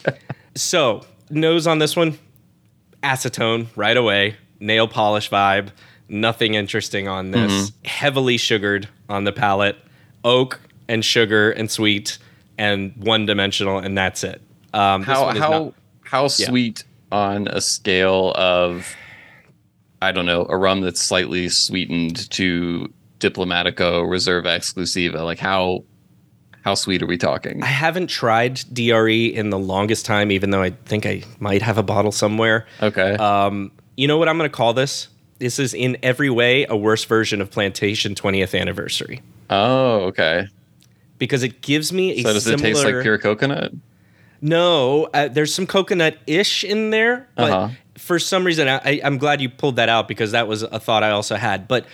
so, 0.55 1.03
nose 1.31 1.66
on 1.66 1.79
this 1.79 1.95
one, 1.97 2.18
acetone 3.03 3.66
right 3.77 3.97
away, 3.97 4.37
nail 4.59 4.89
polish 4.89 5.29
vibe, 5.31 5.68
nothing 6.09 6.55
interesting 6.55 7.07
on 7.09 7.31
this. 7.31 7.53
Mm-hmm. 7.53 7.87
Heavily 7.87 8.37
sugared 8.39 8.89
on 9.09 9.25
the 9.25 9.33
palate, 9.33 9.77
oak 10.25 10.61
and 10.91 11.05
sugar 11.05 11.53
and 11.53 11.70
sweet 11.70 12.18
and 12.59 12.93
one 12.97 13.24
dimensional, 13.24 13.78
and 13.78 13.97
that's 13.97 14.24
it. 14.24 14.43
Um, 14.74 15.03
how 15.03 15.26
how 15.28 15.51
not- 15.51 15.74
how 16.03 16.28
sweet 16.28 16.84
on 17.12 17.49
a 17.49 17.61
scale 17.61 18.32
of 18.34 18.95
I 20.03 20.12
don't 20.12 20.26
know, 20.26 20.47
a 20.49 20.57
rum 20.57 20.80
that's 20.80 21.01
slightly 21.01 21.49
sweetened 21.49 22.28
to 22.30 22.93
Diplomatico 23.18 24.03
Reserva 24.03 24.57
Exclusiva. 24.57 25.24
Like 25.24 25.38
how 25.38 25.84
how 26.62 26.74
sweet 26.74 27.03
are 27.03 27.07
we 27.07 27.16
talking? 27.16 27.62
I 27.62 27.66
haven't 27.66 28.09
tried 28.09 28.61
DRE 28.72 29.26
in 29.26 29.51
the 29.51 29.59
longest 29.59 30.05
time, 30.05 30.30
even 30.30 30.51
though 30.51 30.62
I 30.62 30.70
think 30.70 31.07
I 31.07 31.22
might 31.38 31.62
have 31.62 31.78
a 31.78 31.82
bottle 31.82 32.12
somewhere. 32.12 32.66
Okay. 32.82 33.14
Um, 33.14 33.70
you 33.97 34.09
know 34.09 34.18
what 34.18 34.28
I'm 34.28 34.36
going 34.36 34.51
to 34.51 34.55
call 34.55 34.74
this? 34.74 35.09
This 35.38 35.59
is 35.59 35.72
in 35.72 35.97
every 36.03 36.28
way 36.28 36.66
a 36.68 36.76
worse 36.76 37.05
version 37.05 37.41
of 37.41 37.51
Plantation 37.51 38.14
20th 38.14 38.59
anniversary 38.59 39.22
oh, 39.51 40.01
okay. 40.07 40.47
Because 41.21 41.45
it 41.45 41.61
gives 41.62 41.93
me 41.93 42.11
a 42.14 42.23
So 42.25 42.33
does 42.33 42.43
similar. 42.43 42.59
it 42.68 42.73
taste 42.75 42.85
like 42.85 43.03
pure 43.03 43.16
coconut? 43.18 43.73
No, 44.41 45.05
uh, 45.14 45.29
there's 45.29 45.55
some 45.55 45.66
coconut 45.66 46.16
ish 46.27 46.64
in 46.64 46.91
there, 46.91 47.29
but 47.37 47.51
Uh-huh. 47.53 47.68
for 47.97 48.18
some 48.18 48.43
reason, 48.45 48.66
I, 48.68 48.77
I- 48.85 49.01
I'm 49.05 49.18
glad 49.18 49.41
you 49.41 49.49
pulled 49.49 49.77
that 49.77 49.89
out 49.89 50.09
because 50.09 50.33
that 50.33 50.49
was 50.49 50.62
a 50.62 50.81
thought 50.81 51.03
I 51.05 51.11
also 51.11 51.37
had. 51.37 51.68
But 51.68 51.85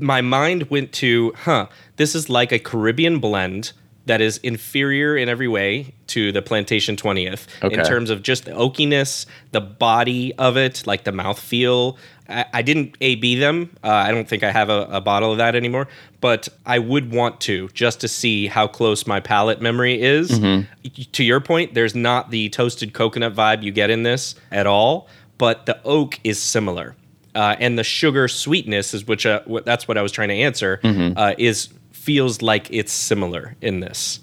my 0.00 0.20
mind 0.22 0.70
went 0.70 0.92
to, 0.94 1.32
huh, 1.36 1.66
this 1.96 2.14
is 2.14 2.28
like 2.30 2.52
a 2.52 2.58
Caribbean 2.58 3.18
blend 3.18 3.72
that 4.06 4.20
is 4.20 4.38
inferior 4.38 5.16
in 5.16 5.28
every 5.28 5.48
way 5.48 5.94
to 6.08 6.30
the 6.32 6.42
Plantation 6.42 6.96
20th 6.96 7.46
in 7.72 7.78
terms 7.86 8.10
of 8.10 8.22
just 8.22 8.44
the 8.44 8.50
oakiness, 8.52 9.26
the 9.52 9.60
body 9.60 10.34
of 10.34 10.56
it, 10.56 10.86
like 10.86 11.04
the 11.04 11.10
mouthfeel. 11.10 11.96
I, 12.28 12.44
I 12.52 12.62
didn't 12.62 12.96
AB 13.00 13.36
them. 13.36 13.70
Uh, 13.82 13.88
I 13.88 14.10
don't 14.10 14.28
think 14.28 14.42
I 14.42 14.50
have 14.52 14.68
a, 14.70 14.86
a 14.90 15.00
bottle 15.00 15.32
of 15.32 15.38
that 15.38 15.54
anymore, 15.54 15.88
but 16.20 16.48
I 16.66 16.78
would 16.78 17.12
want 17.12 17.40
to 17.42 17.68
just 17.70 18.00
to 18.02 18.08
see 18.08 18.46
how 18.46 18.66
close 18.66 19.06
my 19.06 19.20
palate 19.20 19.60
memory 19.62 20.00
is. 20.02 20.38
To 21.12 21.24
your 21.24 21.40
point, 21.40 21.74
there's 21.74 21.94
not 21.94 22.30
the 22.30 22.48
toasted 22.50 22.92
coconut 22.92 23.34
vibe 23.34 23.62
you 23.62 23.72
get 23.72 23.88
in 23.90 24.02
this 24.02 24.34
at 24.50 24.66
all, 24.66 25.08
but 25.38 25.66
the 25.66 25.80
oak 25.84 26.20
is 26.24 26.40
similar. 26.40 26.94
Uh, 27.34 27.56
and 27.58 27.76
the 27.78 27.82
sugar 27.84 28.28
sweetness 28.28 28.94
is 28.94 29.06
which 29.08 29.26
uh, 29.26 29.40
what, 29.46 29.64
that's 29.64 29.88
what 29.88 29.98
I 29.98 30.02
was 30.02 30.12
trying 30.12 30.28
to 30.28 30.34
answer 30.36 30.78
uh, 31.16 31.34
is 31.36 31.68
feels 32.04 32.42
like 32.42 32.68
it's 32.70 32.92
similar 32.92 33.56
in 33.60 33.80
this. 33.80 34.20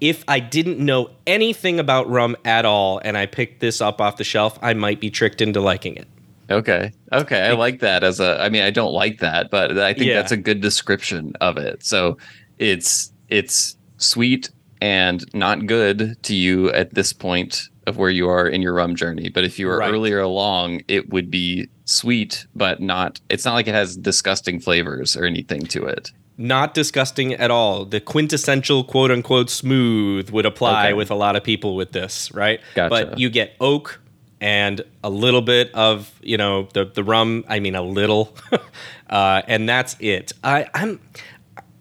If 0.00 0.24
I 0.28 0.40
didn't 0.40 0.78
know 0.78 1.10
anything 1.26 1.78
about 1.80 2.08
rum 2.10 2.36
at 2.44 2.64
all 2.64 3.00
and 3.04 3.16
I 3.16 3.26
picked 3.26 3.60
this 3.60 3.80
up 3.80 4.00
off 4.00 4.16
the 4.16 4.24
shelf, 4.24 4.58
I 4.62 4.74
might 4.74 5.00
be 5.00 5.10
tricked 5.10 5.40
into 5.40 5.60
liking 5.60 5.96
it. 5.96 6.06
Okay. 6.50 6.92
Okay. 7.12 7.40
I 7.42 7.52
like 7.52 7.80
that 7.80 8.04
as 8.04 8.20
a 8.20 8.38
I 8.40 8.48
mean 8.50 8.62
I 8.62 8.70
don't 8.70 8.92
like 8.92 9.20
that, 9.20 9.50
but 9.50 9.78
I 9.78 9.94
think 9.94 10.06
Yeah. 10.06 10.16
that's 10.16 10.32
a 10.32 10.36
good 10.36 10.60
description 10.60 11.32
of 11.40 11.56
it. 11.56 11.84
So 11.84 12.18
it's 12.58 13.12
it's 13.28 13.76
sweet 13.96 14.50
and 14.80 15.24
not 15.34 15.66
good 15.66 16.22
to 16.24 16.34
you 16.34 16.70
at 16.72 16.94
this 16.94 17.12
point 17.14 17.62
of 17.86 17.96
where 17.96 18.10
you 18.10 18.28
are 18.28 18.46
in 18.46 18.60
your 18.62 18.74
rum 18.74 18.94
journey. 18.96 19.28
But 19.30 19.44
if 19.44 19.58
you 19.58 19.66
were 19.66 19.78
Right. 19.78 19.90
earlier 19.90 20.20
along, 20.20 20.82
it 20.88 21.08
would 21.10 21.30
be 21.30 21.68
sweet, 21.86 22.46
but 22.54 22.80
not 22.80 23.20
it's 23.30 23.44
not 23.46 23.54
like 23.54 23.68
it 23.68 23.74
has 23.74 23.96
disgusting 23.96 24.60
flavors 24.60 25.16
or 25.16 25.24
anything 25.24 25.62
to 25.68 25.84
it. 25.86 26.10
Not 26.36 26.74
disgusting 26.74 27.32
at 27.34 27.50
all. 27.50 27.84
The 27.84 28.00
quintessential 28.00 28.82
quote 28.84 29.10
unquote 29.10 29.50
smooth 29.50 30.30
would 30.30 30.46
apply 30.46 30.86
Okay. 30.86 30.92
with 30.94 31.10
a 31.10 31.14
lot 31.14 31.36
of 31.36 31.44
people 31.44 31.76
with 31.76 31.92
this, 31.92 32.32
right? 32.32 32.60
Gotcha. 32.74 32.90
But 32.90 33.18
you 33.18 33.30
get 33.30 33.54
oak 33.60 34.00
and 34.40 34.80
a 35.04 35.10
little 35.10 35.42
bit 35.42 35.72
of, 35.74 36.12
you 36.22 36.36
know, 36.36 36.68
the, 36.74 36.84
the 36.86 37.04
rum, 37.04 37.44
I 37.48 37.60
mean, 37.60 37.74
a 37.76 37.82
little. 37.82 38.36
uh, 39.10 39.42
and 39.46 39.68
that's 39.68 39.96
it. 40.00 40.32
I, 40.42 40.66
I'm, 40.74 41.00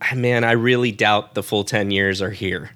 I- 0.02 0.16
man, 0.16 0.44
I 0.44 0.52
really 0.52 0.92
doubt 0.92 1.34
the 1.34 1.42
full 1.44 1.64
10 1.64 1.90
years 1.92 2.22
are 2.22 2.30
here. 2.30 2.70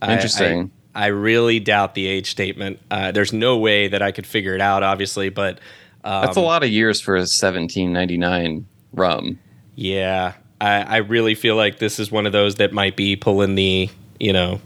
I- 0.00 0.14
Interesting. 0.14 0.70
I, 0.94 1.04
I 1.04 1.06
really 1.08 1.60
doubt 1.60 1.94
the 1.94 2.06
age 2.06 2.30
statement. 2.30 2.78
Uh, 2.90 3.12
there's 3.12 3.32
no 3.32 3.58
way 3.58 3.88
that 3.88 4.00
I 4.02 4.12
could 4.12 4.26
figure 4.26 4.54
it 4.54 4.60
out, 4.60 4.82
obviously, 4.82 5.28
but 5.28 5.58
um, 6.04 6.24
That's 6.24 6.36
a 6.36 6.40
lot 6.40 6.62
of 6.64 6.70
years 6.70 7.00
for 7.00 7.14
a 7.16 7.20
1799 7.20 8.66
rum. 8.92 9.38
Yeah, 9.74 10.34
I, 10.62 10.82
I 10.82 10.96
really 10.98 11.34
feel 11.34 11.56
like 11.56 11.78
this 11.78 11.98
is 11.98 12.10
one 12.10 12.26
of 12.26 12.32
those 12.32 12.54
that 12.56 12.72
might 12.72 12.96
be 12.96 13.16
pulling 13.16 13.54
the, 13.56 13.90
you 14.20 14.32
know, 14.32 14.60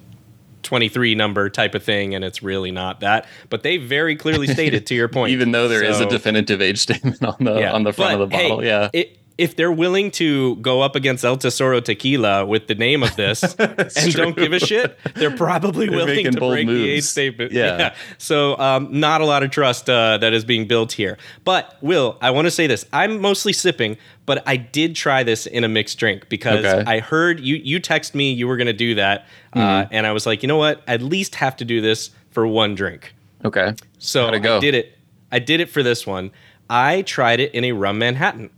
23 0.62 1.14
number 1.14 1.48
type 1.48 1.74
of 1.74 1.82
thing, 1.82 2.14
and 2.14 2.24
it's 2.24 2.42
really 2.42 2.70
not 2.72 3.00
that. 3.00 3.26
But 3.50 3.62
they 3.62 3.76
very 3.76 4.16
clearly 4.16 4.46
stated, 4.48 4.86
to 4.86 4.94
your 4.94 5.08
point. 5.16 5.30
Even 5.32 5.52
though 5.52 5.68
there 5.68 5.82
is 5.84 5.98
So, 5.98 6.06
a 6.06 6.10
definitive 6.10 6.60
age 6.60 6.78
statement 6.78 7.22
on 7.24 7.36
the 7.40 7.60
yeah. 7.60 7.72
on 7.72 7.84
the 7.84 7.92
front 7.92 8.14
of 8.20 8.28
the 8.30 8.36
bottle. 8.36 8.60
hey, 8.60 8.66
yeah. 8.66 8.90
i- 8.94 9.10
if 9.38 9.54
they're 9.54 9.70
willing 9.72 10.10
to 10.12 10.56
go 10.56 10.80
up 10.80 10.96
against 10.96 11.22
El 11.24 11.36
Tesoro 11.36 11.80
Tequila 11.80 12.46
with 12.46 12.68
the 12.68 12.74
name 12.74 13.02
of 13.02 13.14
this 13.16 13.42
and 13.58 14.14
don't 14.14 14.34
give 14.36 14.52
a 14.54 14.58
shit, 14.58 14.98
they're 15.14 15.36
probably 15.36 15.86
They're 15.88 15.96
willing 15.96 16.24
to 16.24 16.32
break 16.40 16.66
the 16.66 16.72
age 16.84 16.96
moves. 16.96 17.08
statement. 17.10 17.52
Yeah. 17.52 17.94
So, 18.16 18.56
um, 18.58 18.88
not 18.98 19.20
a 19.20 19.26
lot 19.26 19.42
of 19.42 19.50
trust 19.50 19.90
uh, 19.90 20.16
that 20.18 20.32
is 20.32 20.44
being 20.44 20.66
built 20.66 20.92
here. 20.92 21.18
But, 21.44 21.76
Will, 21.82 22.16
I 22.22 22.30
want 22.30 22.46
to 22.46 22.50
say 22.50 22.66
this. 22.66 22.86
I'm 22.94 23.20
mostly 23.20 23.52
sipping, 23.52 23.98
but 24.24 24.42
I 24.48 24.56
did 24.56 24.96
try 24.96 25.22
this 25.22 25.46
in 25.46 25.64
a 25.64 25.68
mixed 25.68 25.98
drink 25.98 26.28
because 26.30 26.64
Okay. 26.64 26.84
I 26.90 27.00
heard 27.00 27.38
you, 27.40 27.56
you 27.56 27.78
text 27.78 28.14
me 28.14 28.32
you 28.32 28.48
were 28.48 28.56
going 28.56 28.66
to 28.68 28.72
do 28.72 28.94
that. 28.94 29.26
Uh, 29.52 29.58
Mm-hmm. 29.58 29.94
and 29.94 30.06
I 30.06 30.12
was 30.12 30.24
like, 30.26 30.42
you 30.42 30.46
know 30.48 30.56
what? 30.58 30.82
I 30.88 30.94
at 30.94 31.02
least 31.02 31.34
have 31.36 31.56
to 31.56 31.64
do 31.64 31.80
this 31.82 32.10
for 32.30 32.46
one 32.46 32.74
drink. 32.74 33.14
okay. 33.44 33.74
So? 33.98 34.28
I 34.28 34.38
did 34.60 34.74
it. 34.74 34.96
I 35.32 35.38
did 35.40 35.60
it 35.60 35.68
for 35.70 35.82
this 35.82 36.06
one. 36.06 36.30
I 36.70 37.02
tried 37.02 37.40
it 37.40 37.52
in 37.54 37.64
a 37.64 37.72
rum 37.72 37.98
Manhattan. 37.98 38.50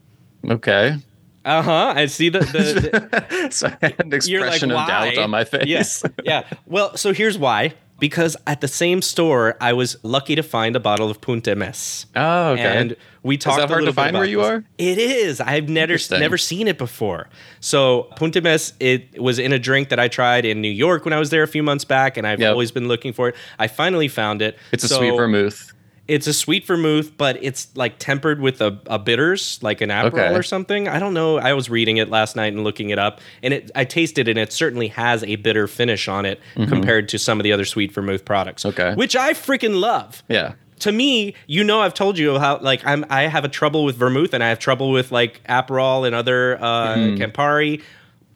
Okay. 0.47 0.97
Uh 1.45 1.62
huh. 1.62 1.93
I 1.97 2.07
see 2.07 2.28
the, 2.28 2.41
the, 2.41 3.09
the 3.11 3.49
so 3.51 3.68
an 3.80 3.93
you're 4.26 4.41
like 4.41 4.49
expression 4.57 4.70
of 4.70 4.86
doubt 4.86 5.16
on 5.18 5.30
my 5.30 5.45
face. 5.45 5.66
Yes. 5.66 6.03
Yeah. 6.22 6.45
Well, 6.66 6.97
so 6.97 7.12
here's 7.12 7.39
why. 7.39 7.74
Because 8.01 8.36
at 8.47 8.61
the 8.61 8.68
same 8.68 9.03
store, 9.03 9.57
I 9.61 9.72
was 9.72 9.97
lucky 10.05 10.36
to 10.36 10.43
find 10.45 10.76
a 10.76 10.80
bottle 10.80 11.11
of 11.11 11.20
Punta 11.20 11.57
Mes. 11.57 12.07
Oh, 12.14 12.51
okay. 12.51 12.62
And 12.62 12.97
we 13.24 13.36
talked 13.36 13.59
Is 13.59 13.62
that 13.64 13.70
hard 13.70 13.86
to 13.86 13.93
find 13.93 14.14
where 14.16 14.24
you 14.24 14.36
this. 14.39 14.47
are? 14.47 14.64
It 14.78 14.99
is. 14.99 15.41
I've 15.41 15.68
never 15.68 15.97
never 16.12 16.39
seen 16.39 16.68
it 16.68 16.78
before. 16.78 17.28
So 17.59 18.05
Punta 18.14 18.41
Mes, 18.41 18.72
it 18.78 19.20
was 19.20 19.41
in 19.41 19.53
a 19.53 19.59
drink 19.59 19.89
that 19.89 19.99
I 19.99 20.07
tried 20.07 20.45
in 20.45 20.61
New 20.61 20.70
York 20.70 21.05
when 21.05 21.12
I 21.12 21.18
was 21.18 21.30
there 21.30 21.43
a 21.43 21.49
few 21.49 21.62
months 21.64 21.84
back, 21.84 22.16
and 22.16 22.24
I've 22.24 22.39
Yep. 22.41 22.53
always 22.53 22.70
been 22.70 22.86
looking 22.86 23.12
for 23.12 23.30
it. 23.30 23.34
I 23.59 23.66
finally 23.66 24.07
found 24.07 24.43
it. 24.43 24.57
it's 24.70 24.84
a 24.84 24.89
sweet 24.89 25.16
vermouth. 25.16 25.72
It's 26.09 26.26
a 26.26 26.32
sweet 26.32 26.66
vermouth, 26.66 27.16
but 27.18 27.38
it's 27.42 27.68
like 27.76 27.98
tempered 27.98 28.40
with 28.40 28.61
a, 28.62 28.80
a 28.86 28.98
bitters, 28.98 29.59
like 29.62 29.80
an 29.82 29.90
Aperol 29.90 30.06
Okay. 30.06 30.34
or 30.34 30.42
something. 30.42 30.88
I 30.88 30.98
don't 30.98 31.12
know. 31.12 31.36
I 31.38 31.52
was 31.52 31.68
reading 31.68 31.98
it 31.98 32.09
last 32.09 32.34
night 32.34 32.54
and 32.54 32.64
looking 32.64 32.88
it 32.90 32.98
up, 32.98 33.20
and 33.42 33.52
it 33.54 33.70
I 33.74 33.84
tasted 33.84 34.26
it, 34.26 34.30
and 34.32 34.38
it 34.38 34.52
certainly 34.52 34.88
has 34.88 35.22
a 35.24 35.36
bitter 35.36 35.66
finish 35.68 36.09
on 36.09 36.24
it 36.24 36.40
compared 36.54 37.09
to 37.11 37.18
some 37.18 37.38
of 37.38 37.44
the 37.44 37.52
other 37.52 37.66
sweet 37.66 37.92
vermouth 37.92 38.24
products. 38.24 38.62
Mm-hmm. 38.64 38.80
Okay. 38.80 38.94
which 38.94 39.14
I 39.14 39.34
freaking 39.34 39.78
love 39.80 40.22
Yeah. 40.28 40.54
to 40.80 40.92
me, 40.92 41.34
you 41.46 41.62
know, 41.62 41.82
I've 41.82 41.92
told 41.94 42.16
you 42.18 42.38
how 42.38 42.59
like 42.61 42.80
I'm 42.86 43.04
I 43.11 43.22
have 43.28 43.44
a 43.44 43.48
trouble 43.48 43.84
with 43.84 43.96
vermouth 43.96 44.32
and 44.32 44.42
I 44.42 44.48
have 44.48 44.59
trouble 44.59 44.90
with 44.90 45.12
like 45.12 45.42
Aperol 45.48 46.06
and 46.06 46.14
other 46.14 46.56
uh, 46.62 46.96
Mm-hmm. 46.96 47.22
Campari. 47.22 47.82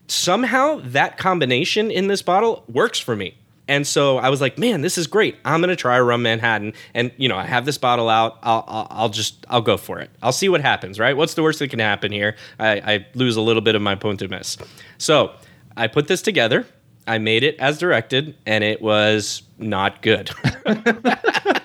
Somehow 0.09 0.81
that 0.85 1.17
combination 1.17 1.91
in 1.91 2.09
this 2.09 2.21
bottle 2.21 2.65
works 2.69 2.99
for 2.99 3.17
me. 3.17 3.39
And 3.69 3.87
so 3.87 4.19
I 4.19 4.29
was 4.29 4.41
like, 4.41 4.59
man, 4.59 4.81
this 4.81 4.99
is 4.99 5.07
great. 5.07 5.37
I'm 5.45 5.61
gonna 5.61 5.77
try 5.77 5.99
rum 6.01 6.23
Manhattan, 6.23 6.75
and 6.95 7.13
you 7.17 7.29
know, 7.29 7.37
I 7.37 7.45
have 7.45 7.65
this 7.65 7.79
bottle 7.79 8.09
out. 8.09 8.39
I'll, 8.43 8.65
I'll, 8.67 8.87
I'll 8.91 9.09
just, 9.09 9.47
I'll 9.49 9.61
go 9.61 9.77
for 9.77 10.01
it. 10.01 10.11
I'll 10.23 10.33
see 10.33 10.49
what 10.49 10.61
happens. 10.61 10.99
Right? 10.99 11.17
What's 11.17 11.35
the 11.35 11.43
worst 11.43 11.61
that 11.61 11.69
can 11.69 11.79
happen 11.79 12.13
here? 12.13 12.37
I, 12.59 12.95
I 12.95 13.07
lose 13.15 13.37
a 13.37 13.41
little 13.41 13.63
bit 13.63 13.75
of 13.75 13.83
my 13.83 13.95
Punta 13.95 14.29
Mes. 14.29 14.59
So 14.99 15.33
I 15.77 15.87
put 15.87 16.09
this 16.09 16.23
together. 16.23 16.67
I 17.07 17.19
made 17.19 17.43
it 17.43 17.59
as 17.59 17.79
directed, 17.79 18.37
and 18.47 18.63
it 18.63 18.81
was 18.81 19.43
not 19.59 20.03
good. 20.03 20.31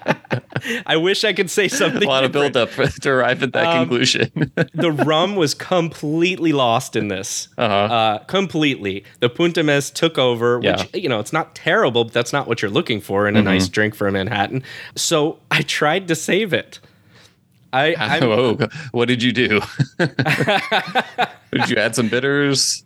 I 0.86 0.98
wish 0.98 1.24
I 1.24 1.34
could 1.34 1.50
say 1.50 1.68
something. 1.68 2.04
A 2.08 2.08
lot 2.08 2.24
of 2.24 2.32
different. 2.32 2.54
build 2.54 2.70
up 2.88 2.94
to 3.02 3.10
arrive 3.10 3.44
at 3.44 3.54
that 3.54 3.66
Um, 3.68 3.88
conclusion. 3.88 4.52
The 4.74 4.92
rum 4.92 5.36
was 5.36 5.54
completely 5.54 6.52
lost 6.54 6.96
in 6.96 7.08
this. 7.08 7.48
Uh-huh. 7.58 7.74
Uh, 7.76 8.18
completely. 8.26 9.04
The 9.20 9.30
Punta 9.30 9.64
Mes 9.64 9.90
took 9.92 10.18
over, 10.18 10.60
Yeah. 10.62 10.84
which, 10.84 11.04
you 11.04 11.10
know, 11.10 11.20
it's 11.20 11.34
not 11.34 11.56
terrible, 11.56 12.04
but 12.06 12.14
that's 12.14 12.34
not 12.34 12.48
what 12.48 12.62
you're 12.62 12.72
looking 12.72 13.02
for 13.02 13.28
in 13.28 13.36
a 13.36 13.40
Mm-hmm. 13.40 13.46
nice 13.48 13.68
drink 13.70 13.96
for 13.96 14.08
a 14.08 14.12
Manhattan. 14.12 14.64
So 14.96 15.40
I 15.52 15.62
tried 15.64 16.08
to 16.10 16.16
save 16.16 16.54
it. 16.54 16.80
I, 17.74 17.96
I'm, 18.00 18.24
Whoa, 18.24 18.58
what 18.92 19.08
did 19.08 19.22
you 19.22 19.32
do? 19.34 19.62
did 19.98 21.70
you 21.70 21.76
add 21.78 21.96
some 21.96 22.10
bitters? 22.10 22.84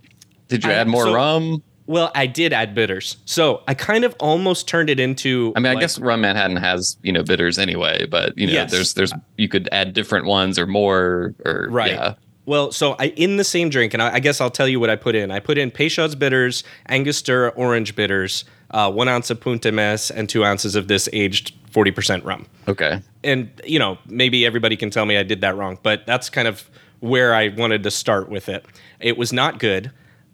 Did 0.47 0.63
you 0.63 0.71
I- 0.71 0.75
add 0.75 0.88
more 0.88 1.05
so- 1.05 1.13
rum? 1.13 1.63
Well, 1.92 2.12
I 2.16 2.26
did 2.26 2.54
add 2.54 2.74
bitters. 2.74 3.18
So 3.26 3.62
I 3.68 3.74
kind 3.74 4.04
of 4.06 4.16
almost 4.20 4.68
turned 4.68 4.89
it 4.89 5.00
into. 5.00 5.52
I 5.56 5.60
mean, 5.60 5.68
I 5.68 5.74
like- 5.74 5.82
guess 5.82 6.00
rum 6.00 6.22
Manhattan 6.22 6.56
has 6.58 6.98
you 7.04 7.12
know 7.12 7.24
bitters 7.24 7.60
anyway, 7.60 8.06
but 8.10 8.38
you 8.38 8.48
know, 8.48 8.54
Yes. 8.54 8.72
there's 8.72 8.94
there's 8.94 9.14
you 9.38 9.48
could 9.50 9.68
add 9.72 9.94
different 9.94 10.26
ones 10.26 10.58
or 10.58 10.66
more 10.68 11.36
or 11.46 11.68
Right. 11.70 11.92
Yeah. 11.92 12.14
Well, 12.46 12.72
so 12.72 12.96
I 12.98 13.08
in 13.18 13.38
the 13.38 13.44
same 13.44 13.70
drink, 13.70 13.94
and 13.94 14.02
I, 14.02 14.16
I 14.16 14.20
guess 14.20 14.42
I'll 14.42 14.50
tell 14.50 14.68
you 14.68 14.80
what 14.80 14.89
I 14.89 14.96
put 14.96 15.16
in. 15.16 15.30
I 15.32 15.39
put 15.39 15.58
in 15.58 15.70
Peychaud's 15.70 16.16
bitters, 16.16 16.64
Angostura 16.89 17.50
orange 17.50 17.96
bitters, 17.96 18.46
uh, 18.72 18.92
one 18.92 19.08
ounce 19.08 19.30
of 19.30 19.39
Punta 19.39 19.72
Mes, 19.72 20.10
and 20.10 20.28
two 20.28 20.44
ounces 20.44 20.76
of 20.76 20.88
this 20.88 21.08
aged 21.14 21.54
forty 21.70 21.92
percent 21.92 22.24
rum. 22.26 22.48
Okay. 22.68 23.00
And 23.24 23.50
you 23.66 23.78
know, 23.80 23.98
maybe 24.08 24.46
everybody 24.46 24.76
can 24.76 24.89
tell 24.89 25.06
me 25.06 25.18
I 25.18 25.24
did 25.24 25.42
that 25.42 25.56
wrong, 25.56 25.78
but 25.84 26.06
that's 26.08 26.30
kind 26.30 26.48
of 26.48 26.68
where 27.00 27.34
I 27.36 27.50
wanted 27.50 27.84
to 27.84 27.92
start 27.92 28.30
with 28.30 28.50
it. 28.50 28.66
It 29.00 29.18
was 29.18 29.32
not 29.34 29.60
good, 29.60 29.92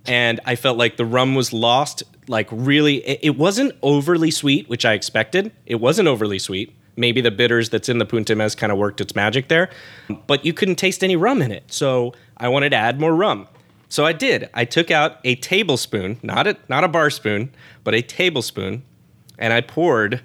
and 0.08 0.39
I 0.45 0.55
felt 0.55 0.78
like 0.78 0.97
the 0.97 1.05
rum 1.05 1.36
was 1.36 1.53
lost. 1.53 2.03
Like 2.28 2.47
really, 2.51 2.97
it, 3.08 3.20
it 3.24 3.38
wasn't 3.38 3.74
overly 3.82 4.32
sweet, 4.32 4.68
which 4.70 4.86
I 4.86 4.93
expected. 4.93 5.51
It 5.66 5.76
wasn't 5.76 6.08
overly 6.08 6.39
sweet. 6.39 6.74
Maybe 6.95 7.22
the 7.22 7.32
bitters 7.32 7.70
that's 7.70 7.89
in 7.89 7.99
the 7.99 8.05
Punta 8.05 8.36
Mes 8.36 8.55
kind 8.55 8.72
of 8.72 8.78
worked 8.78 8.99
its 9.01 9.14
magic 9.16 9.47
there, 9.49 9.70
but 10.26 10.43
you 10.43 10.51
couldn't 10.53 10.78
taste 10.78 11.03
any 11.03 11.16
rum 11.16 11.41
in 11.43 11.51
it. 11.51 11.64
So 11.72 12.14
I 12.38 12.47
wanted 12.49 12.72
to 12.72 12.76
add 12.76 12.99
more 12.99 13.14
rum. 13.16 13.47
So 13.89 14.03
I 14.05 14.14
did. 14.14 14.49
I 14.53 14.66
took 14.66 14.89
out 14.91 15.20
a 15.24 15.36
tablespoon, 15.36 16.20
not 16.24 16.47
a 16.47 16.58
not 16.68 16.84
a 16.84 16.88
bar 16.88 17.10
spoon, 17.10 17.51
but 17.84 17.93
a 17.93 18.01
tablespoon, 18.01 18.84
and 19.38 19.53
I 19.53 19.62
poured 19.62 20.22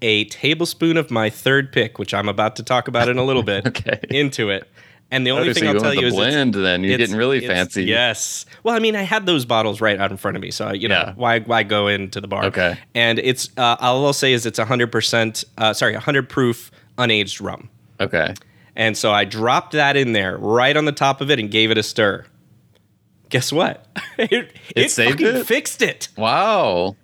a 0.00 0.24
tablespoon 0.26 0.96
of 0.96 1.10
my 1.10 1.28
third 1.28 1.72
pick, 1.72 1.98
which 1.98 2.14
I'm 2.14 2.28
about 2.28 2.56
to 2.56 2.62
talk 2.62 2.88
about 2.88 3.08
in 3.08 3.18
a 3.18 3.24
little 3.24 3.42
bit, 3.42 3.66
Okay. 3.68 3.98
into 4.10 4.50
it. 4.50 4.68
And 5.10 5.24
the 5.26 5.30
only 5.30 5.54
thing 5.54 5.68
I'll 5.68 5.78
tell 5.80 5.94
you 5.94 6.06
is 6.08 6.14
it's- 6.14 6.32
blend 6.32 6.54
then. 6.54 6.82
You're 6.82 6.98
getting 6.98 7.14
really 7.16 7.46
fancy. 7.46 7.84
Yes. 7.84 8.46
Well, 8.64 8.74
I 8.74 8.80
mean, 8.80 8.96
I 8.96 9.02
had 9.02 9.26
those 9.26 9.44
bottles 9.44 9.80
right 9.80 10.00
out 10.00 10.10
in 10.10 10.16
front 10.16 10.36
of 10.36 10.42
me, 10.42 10.50
so 10.50 10.72
you 10.72 10.88
know 10.88 10.94
Yeah. 11.06 11.12
why 11.14 11.40
why 11.40 11.62
go 11.62 11.86
into 11.86 12.20
the 12.20 12.26
bar? 12.26 12.46
Okay. 12.46 12.76
And 12.94 13.18
it's 13.20 13.48
uh, 13.56 13.76
all 13.80 14.04
I'll 14.06 14.12
say 14.12 14.32
is 14.32 14.44
it's 14.46 14.58
100 14.58 14.90
percent, 14.90 15.44
uh, 15.58 15.72
sorry, 15.72 15.92
100 15.92 16.28
proof 16.28 16.70
unaged 16.98 17.40
rum. 17.40 17.68
Okay. 18.00 18.34
And 18.76 18.96
so 18.96 19.12
I 19.12 19.24
dropped 19.24 19.72
that 19.72 19.96
in 19.96 20.14
there 20.14 20.36
right 20.36 20.76
on 20.76 20.84
the 20.84 20.92
top 20.92 21.20
of 21.20 21.30
it 21.30 21.38
and 21.38 21.48
gave 21.50 21.70
it 21.70 21.78
a 21.78 21.82
stir. 21.82 22.24
Guess 23.28 23.52
what? 23.52 23.86
it 24.18 24.50
it, 24.74 24.90
saved 24.90 25.20
fucking 25.20 25.36
it? 25.42 25.46
fixed 25.46 25.80
it. 25.82 26.08
Wow. 26.16 26.96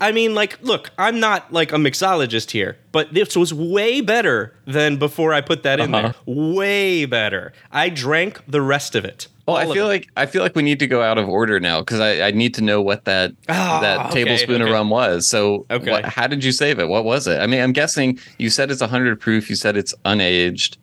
I 0.00 0.12
mean, 0.12 0.34
like, 0.34 0.62
look, 0.62 0.90
I'm 0.96 1.18
not 1.18 1.52
like 1.52 1.72
a 1.72 1.76
mixologist 1.76 2.52
here, 2.52 2.78
but 2.92 3.12
this 3.14 3.34
was 3.36 3.52
way 3.52 4.00
better 4.00 4.54
than 4.64 4.96
before 4.96 5.34
I 5.34 5.40
put 5.40 5.64
that 5.64 5.80
in 5.80 5.92
Uh-huh. 5.92 6.12
there. 6.26 6.34
Way 6.54 7.04
better. 7.04 7.52
I 7.72 7.88
drank 7.88 8.40
the 8.46 8.62
rest 8.62 8.94
of 8.94 9.04
it. 9.04 9.26
Well, 9.48 9.56
I 9.56 9.64
feel 9.72 9.86
like 9.86 10.06
I 10.14 10.26
feel 10.26 10.42
like 10.42 10.54
we 10.54 10.62
need 10.62 10.78
to 10.80 10.86
go 10.86 11.02
out 11.02 11.16
of 11.16 11.26
order 11.26 11.58
now 11.58 11.80
because 11.80 12.00
I, 12.00 12.28
I 12.28 12.30
need 12.32 12.52
to 12.54 12.60
know 12.62 12.82
what 12.82 13.06
that 13.06 13.32
Ah, 13.48 13.78
that 13.80 14.06
okay, 14.06 14.22
tablespoon 14.24 14.60
of 14.60 14.68
rum 14.68 14.90
was. 14.90 15.26
So, 15.26 15.64
Okay. 15.70 15.90
what, 15.90 16.04
how 16.04 16.26
did 16.26 16.44
you 16.44 16.52
save 16.52 16.78
it? 16.78 16.88
What 16.88 17.04
was 17.04 17.26
it? 17.26 17.40
I 17.40 17.46
mean, 17.46 17.62
I'm 17.62 17.72
guessing 17.72 18.18
you 18.38 18.50
said 18.50 18.70
it's 18.70 18.82
100 18.82 19.18
proof. 19.18 19.48
You 19.48 19.56
said 19.56 19.76
it's 19.78 19.94
unaged, 20.04 20.76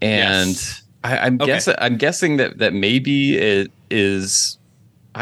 and 0.00 0.48
Yes. 0.50 0.82
I, 1.04 1.18
I'm 1.18 1.34
Okay. 1.34 1.46
guessing 1.52 1.74
I'm 1.78 1.96
guessing 1.96 2.36
that 2.38 2.58
that 2.58 2.72
maybe 2.72 3.36
it 3.36 3.72
is. 3.90 4.57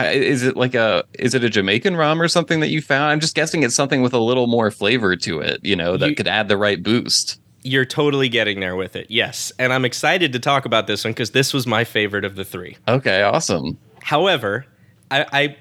Is 0.05 0.43
it 0.43 0.57
like 0.57 0.75
a 0.75 1.05
is 1.19 1.35
it 1.35 1.43
a 1.45 1.49
Jamaican 1.51 1.97
rum 1.97 2.21
or 2.21 2.29
something 2.29 2.61
that 2.61 2.69
you 2.69 2.81
found? 2.83 3.11
I'm 3.13 3.21
just 3.21 3.35
guessing 3.35 3.63
it's 3.63 3.75
something 3.75 4.03
with 4.03 4.13
a 4.15 4.19
little 4.19 4.47
more 4.47 4.71
flavor 4.71 5.17
to 5.17 5.41
it, 5.41 5.61
you 5.63 5.77
know, 5.77 5.97
that 5.97 6.09
You- 6.11 6.15
could 6.15 6.29
add 6.29 6.49
the 6.49 6.57
right 6.57 6.83
boost. 6.83 7.41
You're 7.63 7.85
totally 7.85 8.29
getting 8.29 8.61
there 8.61 8.77
with 8.77 8.95
it. 8.95 9.07
Yes. 9.09 9.51
And 9.59 9.73
I'm 9.73 9.85
excited 9.85 10.33
to 10.35 10.39
talk 10.39 10.67
about 10.67 10.87
this 10.87 11.03
one 11.05 11.13
because 11.13 11.33
this 11.33 11.53
was 11.53 11.67
my 11.67 11.83
favorite 11.83 12.25
of 12.25 12.37
the 12.37 12.45
three. 12.45 12.77
Okay, 12.87 13.23
awesome. 13.23 13.77
However, 14.03 14.67
I, 15.11 15.27
I 15.33 15.57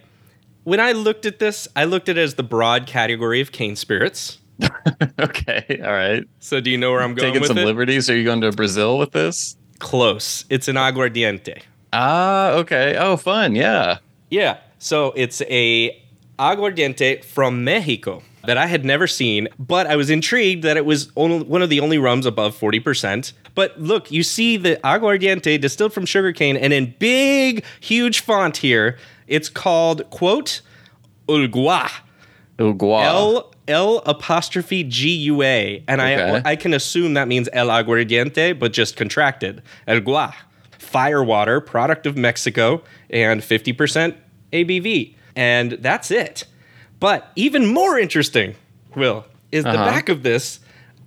when 0.66 0.80
I 0.80 0.92
looked 0.92 1.26
at 1.26 1.40
this, 1.40 1.68
I 1.76 1.86
looked 1.86 2.08
at 2.10 2.18
it 2.18 2.22
as 2.22 2.36
the 2.36 2.44
broad 2.44 2.86
category 2.86 3.42
of 3.42 3.52
cane 3.52 3.76
spirits. 3.76 4.38
okay, 5.20 5.82
all 5.84 5.92
right. 5.94 6.24
So 6.40 6.60
do 6.60 6.70
you 6.70 6.78
know 6.78 6.92
where 6.92 7.02
I'm 7.02 7.16
going 7.16 7.34
Taking 7.34 7.48
some 7.48 7.58
it? 7.58 7.66
liberties. 7.66 8.10
Are 8.10 8.16
you 8.16 8.24
going 8.24 8.42
to 8.42 8.52
Brazil 8.52 8.98
with 8.98 9.12
this? 9.12 9.58
Close. 9.80 10.46
It's 10.50 10.68
an 10.68 10.76
aguardiente. 10.76 11.62
Ah, 11.92 12.52
okay. 12.52 12.98
Oh, 13.00 13.18
fun. 13.18 13.56
Yeah. 13.56 13.98
Yeah. 14.30 14.58
So 14.80 15.14
it's 15.16 15.42
a 15.44 16.02
aguardiente 16.38 17.24
from 17.24 17.64
Mexico 17.64 18.22
that 18.46 18.58
I 18.58 18.68
had 18.68 18.86
never 18.86 19.08
seen, 19.08 19.48
but 19.58 19.88
I 19.88 19.96
was 19.96 20.10
intrigued 20.10 20.64
that 20.64 20.78
it 20.78 20.86
was 20.86 21.12
only, 21.16 21.44
one 21.46 21.62
of 21.64 21.70
the 21.70 21.80
only 21.80 21.98
rums 21.98 22.26
above 22.26 22.56
40%. 22.58 23.34
But 23.56 23.80
look, 23.82 24.12
you 24.12 24.22
see 24.22 24.58
the 24.58 24.76
aguardiente 24.84 25.60
distilled 25.60 25.94
from 25.94 26.06
sugarcane, 26.06 26.56
and 26.56 26.72
in 26.72 26.94
big, 27.00 27.64
huge 27.80 28.22
font 28.22 28.58
here, 28.58 28.98
it's 29.28 29.50
called, 29.50 30.08
quote, 30.12 30.62
Ulgua. 31.28 31.90
Uruguay. 32.60 33.04
L 33.04 33.52
L 33.68 34.02
apostrophe 34.06 34.84
G 34.84 35.10
U 35.10 35.42
A, 35.42 35.84
and 35.88 36.00
Okay. 36.00 36.42
I 36.46 36.52
I 36.52 36.56
can 36.56 36.74
assume 36.74 37.16
that 37.16 37.28
means 37.28 37.50
El 37.52 37.68
Aguardiente, 37.68 38.58
but 38.58 38.72
just 38.74 38.96
contracted. 38.96 39.62
El 39.88 40.00
Gua, 40.02 40.34
firewater, 40.86 41.60
product 41.60 42.06
of 42.06 42.16
Mexico, 42.18 42.82
and 43.10 43.44
fifty 43.44 43.74
percent 43.74 44.16
ABV, 44.54 45.16
and 45.36 45.74
that's 45.74 46.12
it. 46.12 46.46
But 47.00 47.32
even 47.36 47.66
more 47.68 48.00
interesting, 48.00 48.56
Will, 48.96 49.26
is 49.52 49.64
the 49.64 49.72
Uh-huh. 49.72 49.86
back 49.86 50.10
of 50.10 50.24
this, 50.24 50.60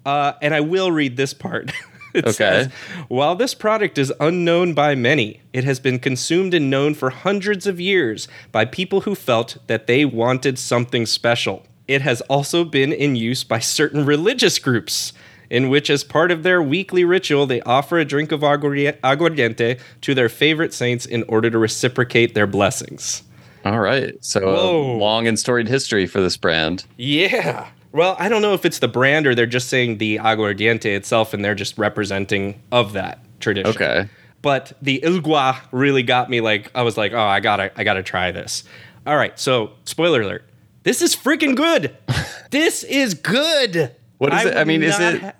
uh, 0.05 0.33
and 0.43 0.55
I 0.55 0.61
will 0.61 0.91
read 0.93 1.17
this 1.17 1.33
part. 1.35 1.73
It 2.15 2.25
Okay. 2.25 2.33
says, 2.33 2.69
While 3.09 3.37
this 3.37 3.55
product 3.55 3.99
is 3.99 4.11
unknown 4.19 4.73
by 4.73 4.95
many, 4.95 5.41
it 5.53 5.65
has 5.65 5.79
been 5.79 5.99
consumed 5.99 6.55
and 6.55 6.71
known 6.71 6.95
for 6.95 7.11
hundreds 7.11 7.67
of 7.67 7.79
years 7.79 8.27
by 8.51 8.65
people 8.65 9.03
who 9.03 9.15
felt 9.15 9.59
that 9.67 9.87
they 9.87 10.07
wanted 10.07 10.59
something 10.59 11.05
special. 11.05 11.67
It 11.87 12.01
has 12.01 12.23
also 12.23 12.65
been 12.65 12.93
in 12.95 13.15
use 13.15 13.45
by 13.45 13.59
certain 13.59 14.07
religious 14.07 14.59
groups, 14.59 15.13
in 15.51 15.69
which, 15.69 15.91
as 15.91 16.05
part 16.05 16.31
of 16.31 16.43
their 16.43 16.63
weekly 16.63 17.05
ritual, 17.05 17.47
they 17.47 17.61
offer 17.63 17.99
a 17.99 18.05
drink 18.05 18.33
of 18.33 18.41
aguardiente 18.41 19.81
to 20.03 20.15
their 20.15 20.29
favorite 20.29 20.75
saints 20.75 21.07
in 21.07 21.23
order 21.25 21.51
to 21.51 21.59
reciprocate 21.59 22.35
their 22.35 22.47
blessings. 22.47 23.23
All 23.65 23.81
right. 23.81 24.15
So 24.25 24.49
uh, 24.49 24.53
a 24.53 24.97
long 24.97 25.27
and 25.27 25.39
storied 25.39 25.69
history 25.69 26.07
for 26.07 26.21
this 26.21 26.37
brand. 26.37 26.85
Yeah. 26.97 27.69
Well, 27.93 28.17
I 28.19 28.29
don't 28.29 28.43
know 28.43 28.55
if 28.55 28.65
it's 28.65 28.79
the 28.79 28.89
brand 28.89 29.27
or 29.27 29.35
they're 29.35 29.47
just 29.47 29.69
saying 29.69 29.99
the 29.99 30.19
aguardiente 30.19 30.85
itself 30.95 31.33
and 31.35 31.45
they're 31.45 31.55
just 31.55 31.77
representing 31.79 32.61
of 32.71 32.93
that 32.93 33.19
tradition. 33.41 33.71
Okay. 33.71 34.09
but 34.43 34.73
the 34.83 35.01
Ilgua 35.03 35.57
really 35.73 36.03
got 36.03 36.31
me. 36.31 36.41
Like 36.41 36.71
I 36.75 36.83
was 36.83 36.97
like, 36.97 37.13
oh, 37.13 37.19
I 37.19 37.41
gotta, 37.41 37.73
I 37.77 37.85
gotta 37.85 38.03
try 38.03 38.31
this. 38.31 38.65
All 39.07 39.17
right, 39.17 39.39
so 39.39 39.73
spoiler 39.85 40.21
alert: 40.21 40.45
this 40.83 41.01
is 41.01 41.17
freaking 41.17 41.57
good. 41.57 41.97
this 42.51 42.85
is 42.85 43.15
good. 43.15 43.95
What 44.19 44.35
is 44.35 44.45
it? 44.45 44.57
I 44.57 44.65
mean, 44.65 44.83
is 44.83 44.99
it 44.99 45.21
ha- 45.23 45.33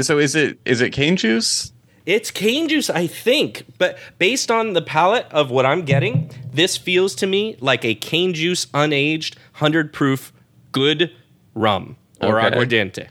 so? 0.00 0.18
Is 0.18 0.34
it 0.34 0.58
is 0.64 0.80
it 0.80 0.90
cane 0.90 1.16
juice? 1.16 1.72
it's 2.06 2.30
cane 2.30 2.68
juice, 2.68 2.90
I 2.90 3.06
think, 3.06 3.64
but 3.78 3.96
based 4.18 4.50
on 4.50 4.74
the 4.74 4.82
palette 4.82 5.26
of 5.30 5.50
what 5.50 5.64
I'm 5.64 5.86
getting, 5.86 6.30
this 6.52 6.76
feels 6.76 7.14
to 7.16 7.26
me 7.26 7.56
like 7.60 7.82
a 7.84 7.94
cane 7.94 8.34
juice 8.34 8.66
unaged, 8.66 9.36
hundred 9.54 9.90
proof, 9.92 10.30
good 10.72 11.10
rum 11.54 11.96
or 12.20 12.38
Okay. 12.40 12.54
aguardiente. 12.56 13.08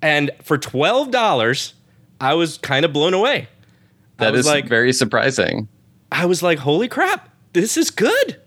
And 0.00 0.30
for 0.42 0.58
twelve 0.58 1.10
dollars, 1.10 1.74
I 2.20 2.34
was 2.34 2.58
kind 2.58 2.84
of 2.84 2.92
blown 2.92 3.14
away. 3.14 3.48
I 4.18 4.24
That 4.24 4.34
is 4.34 4.46
like, 4.46 4.68
very 4.68 4.92
surprising. 4.92 5.68
I 6.10 6.26
was 6.26 6.42
like, 6.42 6.58
holy 6.60 6.88
crap, 6.88 7.28
this 7.52 7.76
is 7.76 7.90
good. 7.90 8.40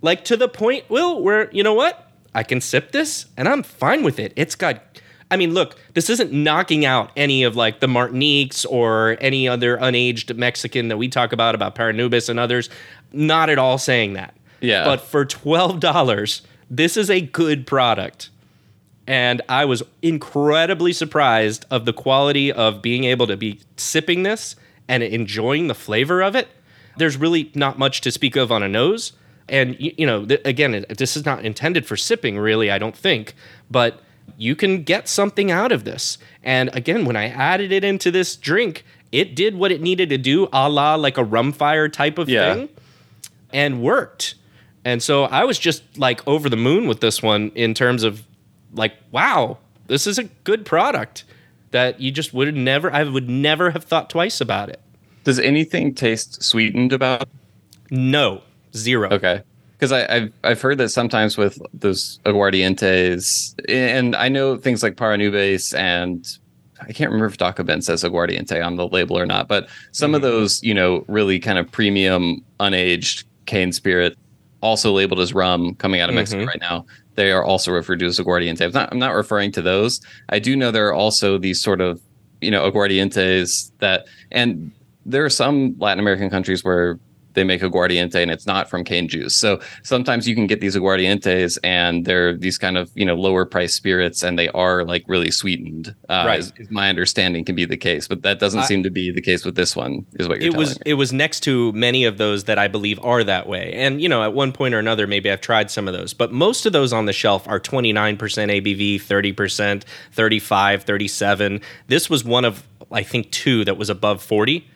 Like 0.00 0.24
to 0.26 0.36
the 0.36 0.48
point, 0.48 0.88
Will, 0.90 1.22
where 1.22 1.50
you 1.52 1.62
know 1.62 1.74
what? 1.74 2.10
I 2.34 2.42
can 2.42 2.60
sip 2.60 2.92
this 2.92 3.26
and 3.36 3.48
I'm 3.48 3.62
fine 3.62 4.02
with 4.02 4.18
it. 4.18 4.32
It's 4.36 4.54
got 4.54 4.82
I 5.32 5.38
mean, 5.38 5.54
look, 5.54 5.76
this 5.94 6.10
isn't 6.10 6.30
knocking 6.30 6.84
out 6.84 7.10
any 7.16 7.42
of 7.42 7.56
like 7.56 7.80
the 7.80 7.86
Martiniques 7.86 8.66
or 8.68 9.16
any 9.18 9.48
other 9.48 9.78
unaged 9.78 10.36
Mexican 10.36 10.88
that 10.88 10.98
we 10.98 11.08
talk 11.08 11.32
about, 11.32 11.54
about 11.54 11.74
Paranubes 11.74 12.28
and 12.28 12.38
others. 12.38 12.68
Not 13.14 13.48
at 13.48 13.58
all 13.58 13.78
saying 13.78 14.12
that. 14.12 14.36
Yeah. 14.60 14.84
But 14.84 15.00
for 15.00 15.24
$12, 15.24 16.42
this 16.68 16.98
is 16.98 17.08
a 17.08 17.22
good 17.22 17.66
product. 17.66 18.28
And 19.06 19.40
I 19.48 19.64
was 19.64 19.82
incredibly 20.02 20.92
surprised 20.92 21.64
of 21.70 21.86
the 21.86 21.94
quality 21.94 22.52
of 22.52 22.82
being 22.82 23.04
able 23.04 23.26
to 23.26 23.36
be 23.36 23.60
sipping 23.78 24.24
this 24.24 24.54
and 24.86 25.02
enjoying 25.02 25.68
the 25.68 25.74
flavor 25.74 26.22
of 26.22 26.36
it. 26.36 26.48
There's 26.98 27.16
really 27.16 27.50
not 27.54 27.78
much 27.78 28.02
to 28.02 28.10
speak 28.10 28.36
of 28.36 28.52
on 28.52 28.62
a 28.62 28.68
nose. 28.68 29.14
And, 29.52 29.76
you 29.78 30.04
know, 30.06 30.24
th- 30.24 30.40
again, 30.44 30.84
this 30.88 31.16
is 31.16 31.24
not 31.24 31.44
intended 31.44 31.86
for 31.86 31.96
sipping, 31.96 32.38
really, 32.38 32.70
I 32.70 32.78
don't 32.78 32.96
think. 32.96 33.34
But 33.70 34.00
you 34.38 34.56
can 34.56 34.82
get 34.82 35.08
something 35.08 35.50
out 35.50 35.70
of 35.70 35.84
this. 35.84 36.18
And 36.42 36.74
again, 36.74 37.04
when 37.04 37.16
I 37.16 37.28
added 37.28 37.70
it 37.70 37.84
into 37.84 38.10
this 38.10 38.34
drink, 38.34 38.84
it 39.12 39.36
did 39.36 39.54
what 39.54 39.70
it 39.70 39.80
needed 39.82 40.08
to 40.08 40.18
do, 40.18 40.48
a 40.52 40.68
la 40.70 40.94
like 40.94 41.18
a 41.18 41.22
rum 41.24 41.52
fire 41.52 41.88
type 41.88 42.16
of 42.18 42.28
Yeah. 42.28 42.54
thing 42.54 42.68
and 43.52 43.82
worked. 43.82 44.34
And 44.84 45.02
so 45.02 45.24
I 45.24 45.44
was 45.44 45.58
just 45.58 45.82
like 45.98 46.26
over 46.26 46.48
the 46.48 46.56
moon 46.56 46.88
with 46.88 47.00
this 47.00 47.22
one 47.22 47.52
in 47.54 47.74
terms 47.74 48.02
of 48.02 48.22
like, 48.72 48.94
wow, 49.10 49.58
this 49.86 50.06
is 50.06 50.18
a 50.18 50.24
good 50.24 50.64
product 50.64 51.24
that 51.72 52.00
you 52.00 52.10
just 52.10 52.32
would 52.32 52.54
never, 52.56 52.90
I 52.92 53.02
would 53.04 53.28
never 53.28 53.70
have 53.72 53.84
thought 53.84 54.08
twice 54.08 54.40
about 54.40 54.70
it. 54.70 54.80
Does 55.24 55.38
anything 55.38 55.94
taste 55.94 56.42
sweetened 56.42 56.92
about? 56.92 57.28
No, 57.90 58.40
zero. 58.74 59.10
Okay. 59.10 59.42
Because 59.72 59.92
I've 59.92 60.32
I've 60.44 60.62
heard 60.62 60.78
that 60.78 60.90
sometimes 60.90 61.36
with 61.36 61.60
those 61.74 62.20
aguardientes, 62.24 63.54
and 63.68 64.14
I 64.14 64.28
know 64.28 64.56
things 64.56 64.82
like 64.82 64.94
Paranubes 64.94 65.76
and 65.76 66.24
I 66.80 66.92
can't 66.92 67.10
remember 67.10 67.26
if 67.26 67.38
Dakabend 67.38 67.84
says 67.84 68.02
aguardiente 68.02 68.64
on 68.64 68.76
the 68.76 68.88
label 68.88 69.18
or 69.18 69.26
not, 69.26 69.48
but 69.48 69.68
some 69.92 70.14
of 70.14 70.22
mm-hmm. 70.22 70.30
those, 70.30 70.62
you 70.62 70.74
know, 70.74 71.04
really 71.08 71.38
kind 71.38 71.58
of 71.58 71.70
premium 71.70 72.44
unaged 72.60 73.24
cane 73.46 73.72
spirit, 73.72 74.16
also 74.60 74.92
labeled 74.92 75.20
as 75.20 75.32
rum, 75.34 75.74
coming 75.76 76.00
out 76.00 76.08
of 76.08 76.14
Mexico 76.14 76.40
mm-hmm. 76.40 76.48
right 76.48 76.60
now. 76.60 76.84
They 77.14 77.30
are 77.30 77.44
also 77.44 77.72
referred 77.72 77.98
to 78.00 78.06
as 78.06 78.18
aguardiente. 78.18 78.62
I'm 78.62 78.72
not, 78.72 78.88
I'm 78.92 78.98
not 78.98 79.14
referring 79.14 79.52
to 79.52 79.62
those. 79.62 80.00
I 80.30 80.38
do 80.38 80.56
know 80.56 80.70
there 80.70 80.88
are 80.88 80.94
also 80.94 81.38
these 81.38 81.60
sort 81.60 81.80
of, 81.80 82.00
you 82.40 82.50
know, 82.50 82.68
aguardientes 82.70 83.70
that, 83.78 84.06
and 84.30 84.72
there 85.04 85.24
are 85.24 85.30
some 85.30 85.76
Latin 85.78 86.00
American 86.00 86.30
countries 86.30 86.64
where 86.64 86.98
they 87.34 87.44
make 87.44 87.60
aguardiente 87.62 88.16
and 88.16 88.30
it's 88.30 88.46
not 88.46 88.68
from 88.70 88.84
cane 88.84 89.08
juice. 89.08 89.34
So 89.34 89.60
sometimes 89.82 90.28
you 90.28 90.34
can 90.34 90.46
get 90.46 90.60
these 90.60 90.76
aguardientes 90.76 91.58
and 91.64 92.04
they're 92.04 92.36
these 92.36 92.58
kind 92.58 92.76
of, 92.76 92.90
you 92.94 93.04
know, 93.04 93.14
lower 93.14 93.44
price 93.44 93.74
spirits 93.74 94.22
and 94.22 94.38
they 94.38 94.48
are 94.50 94.84
like 94.84 95.04
really 95.06 95.30
sweetened. 95.30 95.94
Uh, 96.08 96.24
Right. 96.26 96.38
is, 96.40 96.52
is 96.58 96.70
my 96.70 96.88
understanding 96.88 97.44
can 97.44 97.54
be 97.54 97.64
the 97.64 97.76
case, 97.76 98.06
but 98.08 98.22
that 98.22 98.38
doesn't 98.38 98.60
I- 98.60 98.64
seem 98.66 98.82
to 98.84 98.90
be 98.90 99.10
the 99.10 99.20
case 99.22 99.44
with 99.44 99.54
this 99.54 99.74
one 99.76 100.04
is 100.18 100.28
what 100.28 100.40
you're 100.40 100.52
saying. 100.52 100.54
it 100.54 100.58
was 100.58 100.78
it 100.86 100.94
was 100.94 101.12
next 101.12 101.40
to 101.40 101.72
many 101.72 102.04
of 102.04 102.18
those 102.18 102.44
that 102.44 102.58
I 102.58 102.68
believe 102.68 102.98
are 103.02 103.24
that 103.24 103.46
way. 103.46 103.72
And 103.74 104.00
you 104.00 104.08
know, 104.08 104.22
at 104.22 104.32
one 104.34 104.52
point 104.52 104.74
or 104.74 104.78
another 104.78 105.06
maybe 105.06 105.30
I've 105.30 105.40
tried 105.40 105.70
some 105.70 105.88
of 105.88 105.94
those, 105.94 106.12
but 106.14 106.32
most 106.32 106.66
of 106.66 106.72
those 106.72 106.92
on 106.92 107.06
the 107.06 107.12
shelf 107.12 107.46
are 107.48 107.58
29% 107.60 108.18
ABV, 108.18 108.96
30%, 109.00 109.82
35, 110.12 110.82
37. 110.84 111.60
This 111.88 112.08
was 112.10 112.24
one 112.24 112.44
of 112.44 112.62
I 112.90 113.02
think 113.02 113.30
two 113.30 113.64
that 113.64 113.76
was 113.78 113.88
above 113.88 114.22
40. 114.22 114.66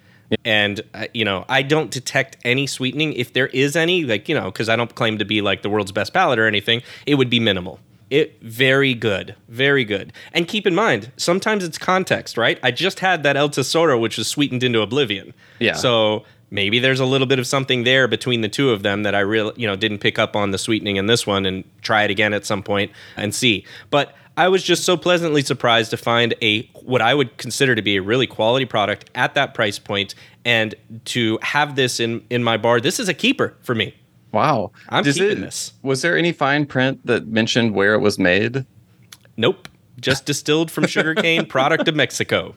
And 0.44 0.80
uh, 0.94 1.06
you 1.14 1.24
know, 1.24 1.44
I 1.48 1.62
don't 1.62 1.90
detect 1.90 2.36
any 2.44 2.66
sweetening 2.66 3.12
if 3.12 3.32
there 3.32 3.48
is 3.48 3.76
any, 3.76 4.04
like, 4.04 4.28
you 4.28 4.34
know, 4.34 4.50
cuz 4.50 4.68
I 4.68 4.76
don't 4.76 4.94
claim 4.94 5.18
to 5.18 5.24
be 5.24 5.40
like 5.40 5.62
the 5.62 5.70
world's 5.70 5.92
best 5.92 6.12
palate 6.12 6.38
or 6.38 6.46
anything, 6.46 6.82
it 7.06 7.14
would 7.16 7.30
be 7.30 7.40
minimal. 7.40 7.80
It 8.08 8.40
very 8.40 8.94
good, 8.94 9.34
very 9.48 9.84
good. 9.84 10.12
And 10.32 10.46
keep 10.46 10.66
in 10.66 10.74
mind, 10.74 11.10
sometimes 11.16 11.64
it's 11.64 11.76
context, 11.76 12.36
right? 12.36 12.58
I 12.62 12.70
just 12.70 13.00
had 13.00 13.24
that 13.24 13.36
El 13.36 13.48
Tesoro, 13.48 13.98
which 13.98 14.16
was 14.16 14.28
sweetened 14.28 14.62
into 14.62 14.80
oblivion. 14.80 15.34
Yeah. 15.58 15.74
So 15.74 16.24
maybe 16.50 16.78
there's 16.78 17.00
a 17.00 17.04
little 17.04 17.26
bit 17.26 17.40
of 17.40 17.46
something 17.46 17.82
there 17.82 18.06
between 18.06 18.42
the 18.42 18.48
two 18.48 18.70
of 18.70 18.84
them 18.84 19.02
that 19.02 19.16
I 19.16 19.20
really, 19.20 19.52
you 19.56 19.66
know, 19.66 19.74
didn't 19.74 19.98
pick 19.98 20.18
up 20.18 20.36
on 20.36 20.52
the 20.52 20.58
sweetening 20.58 20.96
in 20.96 21.06
this 21.06 21.26
one 21.26 21.44
and 21.46 21.64
try 21.82 22.04
it 22.04 22.10
again 22.10 22.32
at 22.32 22.46
some 22.46 22.62
point 22.62 22.92
and 23.16 23.34
see. 23.34 23.64
But 23.90 24.14
I 24.37 24.49
was 24.49 24.62
just 24.62 24.84
so 24.84 24.97
pleasantly 24.97 25.43
surprised 25.43 25.91
to 25.91 25.97
find 25.97 26.34
a 26.43 26.62
what 26.74 27.01
I 27.03 27.14
would 27.14 27.37
consider 27.39 27.74
to 27.74 27.82
be 27.82 27.97
a 27.97 28.03
really 28.03 28.26
quality 28.26 28.66
product 28.66 29.11
at 29.14 29.34
that 29.34 29.55
price 29.55 29.78
point 29.78 30.14
and 30.45 30.74
to 31.07 31.39
have 31.43 31.74
this 31.76 32.01
in 32.01 32.22
in 32.30 32.45
my 32.45 32.57
bar. 32.57 32.80
This 32.80 33.01
is 33.01 33.09
a 33.09 33.14
keeper 33.14 33.55
for 33.62 33.74
me. 33.74 33.95
Wow. 34.32 34.72
I'm 34.91 35.05
Does 35.05 35.14
keeping 35.16 35.39
it- 35.39 35.41
this. 35.41 35.72
Was 35.82 36.03
there 36.03 36.18
any 36.18 36.32
fine 36.32 36.66
print 36.66 37.05
that 37.07 37.26
mentioned 37.28 37.74
where 37.74 37.95
it 37.95 38.01
was 38.01 38.18
made? 38.18 38.66
Nope. 39.37 39.68
Just 39.99 40.26
distilled 40.26 40.70
from 40.70 40.87
sugarcane, 40.87 41.47
product 41.57 41.89
of 41.89 41.95
Mexico. 41.97 42.55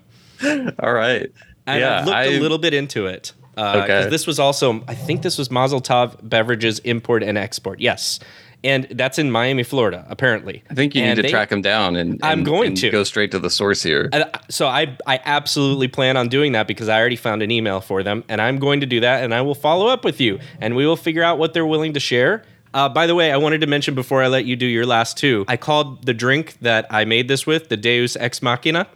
All 0.80 0.92
right. 0.94 1.32
And 1.66 1.80
yeah, 1.80 2.00
I've 2.00 2.06
looked 2.06 2.18
I- 2.18 2.24
a 2.26 2.40
little 2.40 2.58
bit 2.58 2.74
into 2.74 3.06
it. 3.06 3.32
Uh, 3.58 3.82
Okay. 3.84 4.10
This 4.10 4.26
was 4.28 4.40
also, 4.40 4.84
I 4.88 4.96
think 4.96 5.22
this 5.22 5.38
was 5.38 5.52
Mazel 5.52 5.82
Tov 5.82 6.18
Beverages 6.24 6.80
Import 6.80 7.24
and 7.24 7.38
Export. 7.38 7.80
Yes. 7.82 8.20
And 8.64 8.88
that's 8.92 9.18
in 9.18 9.32
Miami, 9.32 9.64
Florida, 9.64 10.06
apparently. 10.10 10.64
I 10.70 10.74
think 10.74 10.94
you 10.94 11.02
And 11.02 11.12
need 11.12 11.16
to 11.16 11.22
they- 11.22 11.30
track 11.32 11.52
him 11.52 11.62
down 11.62 11.96
and, 11.96 12.20
I'm 12.22 12.44
going 12.44 12.68
and 12.70 12.78
to. 12.78 12.90
go 12.90 13.04
straight 13.06 13.32
to 13.32 13.40
the 13.40 13.50
source 13.50 13.82
here. 13.82 14.10
And 14.12 14.26
so 14.50 14.68
I, 14.68 14.98
I 15.08 15.20
absolutely 15.24 15.88
plan 15.88 16.18
on 16.18 16.28
doing 16.28 16.52
that 16.52 16.68
because 16.68 16.90
I 16.90 17.00
already 17.00 17.16
found 17.16 17.42
an 17.42 17.52
email 17.52 17.80
for 17.80 18.04
them, 18.04 18.24
and 18.28 18.42
I'm 18.42 18.60
going 18.60 18.82
to 18.82 18.86
do 18.86 19.00
that, 19.00 19.24
and 19.24 19.34
I 19.34 19.42
will 19.44 19.56
follow 19.56 19.88
up 19.88 20.04
with 20.04 20.20
you, 20.20 20.40
and 20.60 20.76
we 20.76 20.86
will 20.86 20.98
figure 20.98 21.24
out 21.24 21.38
what 21.40 21.54
they're 21.54 21.66
willing 21.66 21.94
to 21.94 22.00
share. 22.02 22.44
Uh, 22.74 22.90
by 22.90 23.08
the 23.08 23.16
way, 23.16 23.32
I 23.32 23.38
wanted 23.38 23.62
to 23.62 23.68
mention 23.68 23.96
before 23.96 24.22
I 24.22 24.28
let 24.28 24.44
you 24.46 24.56
do 24.56 24.66
your 24.66 24.86
last 24.86 25.18
two, 25.18 25.46
I 25.48 25.56
called 25.58 26.06
the 26.06 26.14
drink 26.14 26.58
that 26.62 26.86
I 26.92 27.06
made 27.06 27.28
this 27.30 27.48
with 27.48 27.70
the 27.70 27.78
Deus 27.78 28.16
Ex 28.16 28.42
Machina. 28.42 28.88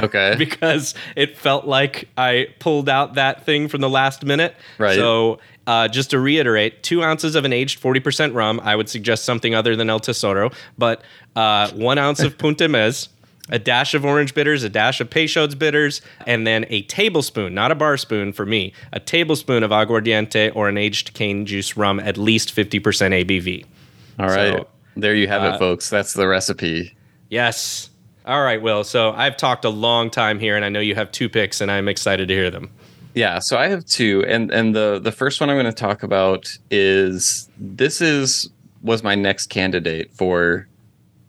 Okay. 0.00 0.34
because 0.38 0.94
it 1.16 1.36
felt 1.36 1.64
like 1.64 2.08
I 2.18 2.48
pulled 2.58 2.88
out 2.88 3.14
that 3.14 3.44
thing 3.46 3.68
from 3.68 3.80
the 3.80 3.88
last 3.90 4.24
minute. 4.24 4.54
Right. 4.78 4.94
So, 4.96 5.38
uh, 5.66 5.88
just 5.88 6.10
to 6.10 6.20
reiterate, 6.20 6.82
two 6.82 7.02
ounces 7.02 7.34
of 7.34 7.44
an 7.44 7.52
aged 7.52 7.80
40% 7.80 8.34
rum. 8.34 8.60
I 8.62 8.76
would 8.76 8.88
suggest 8.88 9.24
something 9.24 9.54
other 9.54 9.76
than 9.76 9.90
El 9.90 10.00
Tesoro, 10.00 10.50
but 10.78 11.02
uh, 11.34 11.70
one 11.72 11.98
ounce 11.98 12.20
of 12.20 12.38
Punta 12.38 12.64
Mez, 12.64 13.08
a 13.48 13.58
dash 13.58 13.94
of 13.94 14.04
orange 14.04 14.34
bitters, 14.34 14.62
a 14.62 14.68
dash 14.68 15.00
of 15.00 15.10
Peychaud's 15.10 15.54
bitters, 15.54 16.00
and 16.26 16.46
then 16.46 16.66
a 16.68 16.82
tablespoon, 16.82 17.54
not 17.54 17.70
a 17.70 17.74
bar 17.74 17.96
spoon 17.96 18.32
for 18.32 18.46
me, 18.46 18.72
a 18.92 19.00
tablespoon 19.00 19.62
of 19.62 19.70
aguardiente 19.70 20.54
or 20.54 20.68
an 20.68 20.78
aged 20.78 21.14
cane 21.14 21.46
juice 21.46 21.76
rum, 21.76 22.00
at 22.00 22.16
least 22.16 22.54
50% 22.54 22.80
ABV. 22.80 23.64
All 24.18 24.26
right. 24.26 24.58
So, 24.58 24.66
there 24.96 25.14
you 25.14 25.28
have 25.28 25.42
uh, 25.42 25.54
it, 25.54 25.58
folks. 25.58 25.90
That's 25.90 26.14
the 26.14 26.26
recipe. 26.26 26.96
Yes. 27.28 27.90
All 28.24 28.42
right, 28.42 28.60
Will. 28.60 28.82
So 28.82 29.12
I've 29.12 29.36
talked 29.36 29.64
a 29.64 29.70
long 29.70 30.10
time 30.10 30.40
here, 30.40 30.56
and 30.56 30.64
I 30.64 30.68
know 30.68 30.80
you 30.80 30.94
have 30.96 31.12
two 31.12 31.28
picks, 31.28 31.60
and 31.60 31.70
I'm 31.70 31.88
excited 31.88 32.28
to 32.28 32.34
hear 32.34 32.50
them. 32.50 32.70
Yeah, 33.16 33.38
so 33.38 33.56
I 33.56 33.68
have 33.68 33.86
two, 33.86 34.24
and 34.28 34.50
and 34.50 34.76
the 34.76 35.00
the 35.02 35.10
first 35.10 35.40
one 35.40 35.48
I'm 35.48 35.56
going 35.56 35.64
to 35.64 35.72
talk 35.72 36.02
about 36.02 36.46
is 36.70 37.48
this 37.58 38.02
is 38.02 38.50
was 38.82 39.02
my 39.02 39.14
next 39.14 39.46
candidate 39.46 40.12
for 40.12 40.68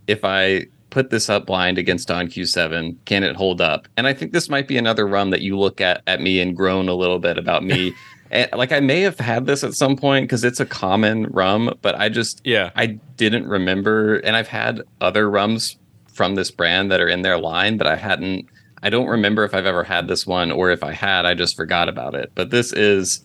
if 0.05 0.25
I 0.25 0.65
put 0.89 1.09
this 1.11 1.29
up 1.29 1.45
blind 1.45 1.77
against 1.77 2.09
Don 2.09 2.27
Q7, 2.27 2.97
can 3.05 3.23
it 3.23 3.37
hold 3.37 3.61
up? 3.61 3.87
And 3.95 4.05
I 4.05 4.13
think 4.13 4.33
this 4.33 4.49
might 4.49 4.67
be 4.67 4.77
another 4.77 5.07
rum 5.07 5.29
that 5.29 5.39
you 5.41 5.57
look 5.57 5.79
at 5.79 6.01
at 6.07 6.19
me 6.19 6.41
and 6.41 6.55
groan 6.55 6.89
a 6.89 6.93
little 6.93 7.19
bit 7.19 7.37
about 7.37 7.63
me. 7.63 7.93
and, 8.31 8.49
eh, 8.51 8.55
like 8.57 8.73
I 8.73 8.81
may 8.81 8.99
have 9.01 9.17
had 9.17 9.45
this 9.45 9.63
at 9.63 9.73
some 9.73 9.95
point 9.95 10.25
because 10.25 10.43
it's 10.43 10.59
a 10.59 10.65
common 10.65 11.27
rum, 11.27 11.73
but 11.81 11.95
I 11.95 12.09
just 12.09 12.41
Yeah. 12.43 12.71
I 12.75 12.99
didn't 13.15 13.47
remember, 13.47 14.15
and 14.17 14.35
I've 14.35 14.49
had 14.49 14.81
other 14.99 15.29
rums 15.29 15.77
from 16.11 16.35
this 16.35 16.51
brand 16.51 16.91
that 16.91 16.99
are 16.99 17.07
in 17.07 17.21
their 17.21 17.37
line, 17.37 17.77
but 17.77 17.87
I 17.87 17.95
hadn't. 17.95 18.45
I 18.83 18.89
don't 18.89 19.07
remember 19.07 19.43
if 19.43 19.53
I've 19.53 19.65
ever 19.65 19.83
had 19.83 20.07
this 20.07 20.25
one, 20.27 20.51
or 20.51 20.69
if 20.71 20.83
I 20.83 20.93
had, 20.93 21.25
I 21.25 21.33
just 21.33 21.55
forgot 21.55 21.89
about 21.89 22.15
it. 22.15 22.31
But 22.35 22.51
this 22.51 22.73
is 22.73 23.21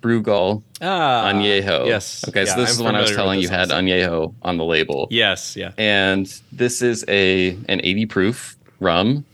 Brugal 0.00 0.62
Ah, 0.80 1.30
Añejo. 1.30 1.86
Yes. 1.86 2.24
Okay, 2.28 2.46
so 2.46 2.56
this 2.56 2.70
I'm 2.70 2.76
is 2.76 2.82
when 2.82 2.96
I 2.96 3.00
was 3.02 3.12
telling 3.12 3.40
you 3.40 3.48
had 3.48 3.70
also. 3.70 3.76
Añejo 3.76 4.34
on 4.42 4.56
the 4.56 4.64
label. 4.64 5.06
Yes. 5.10 5.56
Yeah. 5.56 5.72
And 5.78 6.26
this 6.52 6.82
is 6.82 7.04
a 7.08 7.50
an 7.68 7.80
80 7.84 8.06
proof 8.06 8.56
rum. 8.80 9.24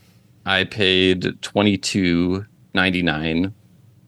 I 0.45 0.63
paid 0.63 1.41
twenty 1.41 1.77
two 1.77 2.45
ninety 2.73 3.01
nine 3.01 3.53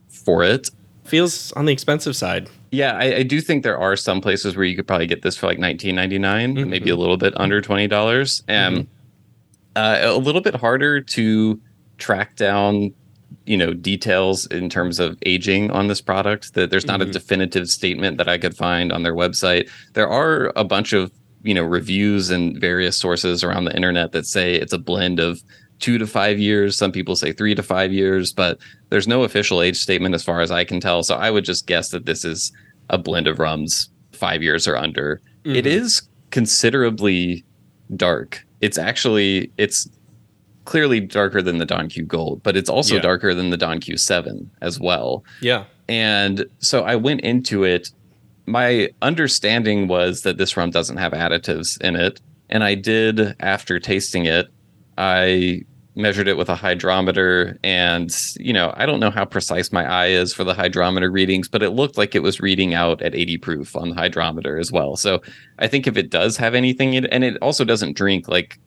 for 0.10 0.43
it. 0.43 0.69
Feels 1.03 1.51
on 1.53 1.65
the 1.65 1.73
expensive 1.73 2.15
side. 2.15 2.49
Yeah, 2.72 2.93
I, 2.93 3.15
I, 3.15 3.23
do 3.23 3.41
think 3.41 3.64
there 3.64 3.80
are 3.80 3.95
some 3.95 4.22
places 4.22 4.56
where 4.56 4.64
you 4.64 4.76
could 4.76 4.85
probably 4.85 5.07
get 5.07 5.23
this 5.23 5.35
for 5.35 5.47
like 5.47 5.57
nineteen 5.57 5.95
ninety 5.95 6.19
nine, 6.19 6.56
mm-hmm. 6.56 6.69
maybe 6.69 6.91
a 6.91 6.95
little 6.95 7.18
bit 7.18 7.34
under 7.35 7.61
twenty 7.61 7.88
dollars. 7.88 8.43
Um, 8.47 8.56
mm-hmm. 8.56 8.81
Uh, 9.75 9.99
a 10.01 10.17
little 10.17 10.41
bit 10.41 10.55
harder 10.55 11.01
to 11.01 11.59
track 11.97 12.35
down, 12.35 12.93
you 13.45 13.57
know, 13.57 13.73
details 13.73 14.45
in 14.47 14.69
terms 14.69 14.99
of 14.99 15.17
aging 15.25 15.71
on 15.71 15.87
this 15.87 16.01
product. 16.01 16.53
That 16.53 16.69
there's 16.69 16.85
not 16.85 16.99
mm-hmm. 16.99 17.09
a 17.09 17.13
definitive 17.13 17.69
statement 17.69 18.17
that 18.17 18.27
I 18.27 18.37
could 18.37 18.55
find 18.55 18.91
on 18.91 19.03
their 19.03 19.15
website. 19.15 19.69
There 19.93 20.09
are 20.09 20.51
a 20.55 20.63
bunch 20.63 20.93
of 20.93 21.11
you 21.43 21.53
know 21.53 21.63
reviews 21.63 22.29
and 22.29 22.59
various 22.59 22.97
sources 22.97 23.43
around 23.43 23.65
the 23.65 23.75
internet 23.75 24.11
that 24.11 24.25
say 24.25 24.55
it's 24.55 24.73
a 24.73 24.77
blend 24.77 25.19
of 25.19 25.41
two 25.79 25.97
to 25.97 26.05
five 26.05 26.39
years. 26.39 26.77
Some 26.77 26.91
people 26.91 27.15
say 27.15 27.31
three 27.31 27.55
to 27.55 27.63
five 27.63 27.91
years, 27.93 28.33
but 28.33 28.59
there's 28.89 29.07
no 29.07 29.23
official 29.23 29.61
age 29.61 29.77
statement 29.77 30.13
as 30.13 30.23
far 30.23 30.41
as 30.41 30.51
I 30.51 30.63
can 30.65 30.79
tell. 30.79 31.03
So 31.03 31.15
I 31.15 31.31
would 31.31 31.45
just 31.45 31.67
guess 31.67 31.89
that 31.89 32.05
this 32.05 32.25
is 32.25 32.51
a 32.89 32.97
blend 32.97 33.27
of 33.27 33.39
rums 33.39 33.89
five 34.11 34.43
years 34.43 34.67
or 34.67 34.75
under. 34.75 35.21
Mm-hmm. 35.45 35.55
It 35.55 35.65
is 35.65 36.01
considerably 36.31 37.45
dark. 37.95 38.45
It's 38.61 38.77
actually 38.77 39.52
it's 39.57 39.90
clearly 40.65 40.99
darker 40.99 41.41
than 41.41 41.57
the 41.57 41.65
Don 41.65 41.90
Q 41.90 42.06
Gold, 42.06 42.44
but 42.44 42.56
it's 42.56 42.69
also 42.69 42.95
yeah. 42.95 43.02
darker 43.02 43.34
than 43.34 43.49
the 43.49 43.57
Don 43.57 43.80
Q7 43.80 44.48
as 44.61 44.80
well. 44.80 45.23
Yeah. 45.41 45.64
And 45.88 46.45
so 46.60 46.84
I 46.84 46.95
went 46.95 47.22
into 47.22 47.64
it. 47.64 47.90
My 48.45 48.90
understanding 49.02 49.88
was 49.88 50.22
that 50.22 50.38
this 50.38 50.56
rum 50.56 50.69
doesn't 50.69 50.98
have 50.98 51.14
additives 51.14 51.81
in 51.81 51.95
it. 51.95 52.22
And 52.49 52.64
I 52.64 52.76
did, 52.76 53.36
after 53.40 53.80
tasting 53.80 54.26
it, 54.26 54.48
I 54.98 55.64
measured 55.99 56.27
it 56.27 56.38
with 56.38 56.49
a 56.49 56.55
hydrometer 56.55 57.59
and 57.63 58.15
you 58.38 58.53
know 58.53 58.73
i 58.77 58.85
don't 58.85 58.99
know 58.99 59.11
how 59.11 59.26
precise 59.26 59.71
my 59.71 59.85
eye 59.85 60.07
is 60.07 60.34
for 60.34 60.43
the 60.43 60.53
hydrometer 60.53 61.11
readings 61.11 61.47
but 61.47 61.61
it 61.61 61.71
looked 61.71 61.97
like 61.97 62.15
it 62.15 62.23
was 62.23 62.39
reading 62.39 62.73
out 62.73 63.01
at 63.01 63.13
80 63.13 63.38
proof 63.38 63.76
on 63.76 63.89
the 63.89 63.95
hydrometer 63.95 64.57
as 64.57 64.71
well. 64.71 64.95
So 64.95 65.21
i 65.59 65.67
think 65.67 65.88
if 65.88 65.97
it 65.97 66.09
does 66.09 66.38
have 66.38 66.55
anything 66.55 66.93
in, 66.93 67.05
and 67.07 67.23
it 67.23 67.38
also 67.41 67.63
doesn't 67.63 67.97
drink 67.97 68.27
like 68.27 68.59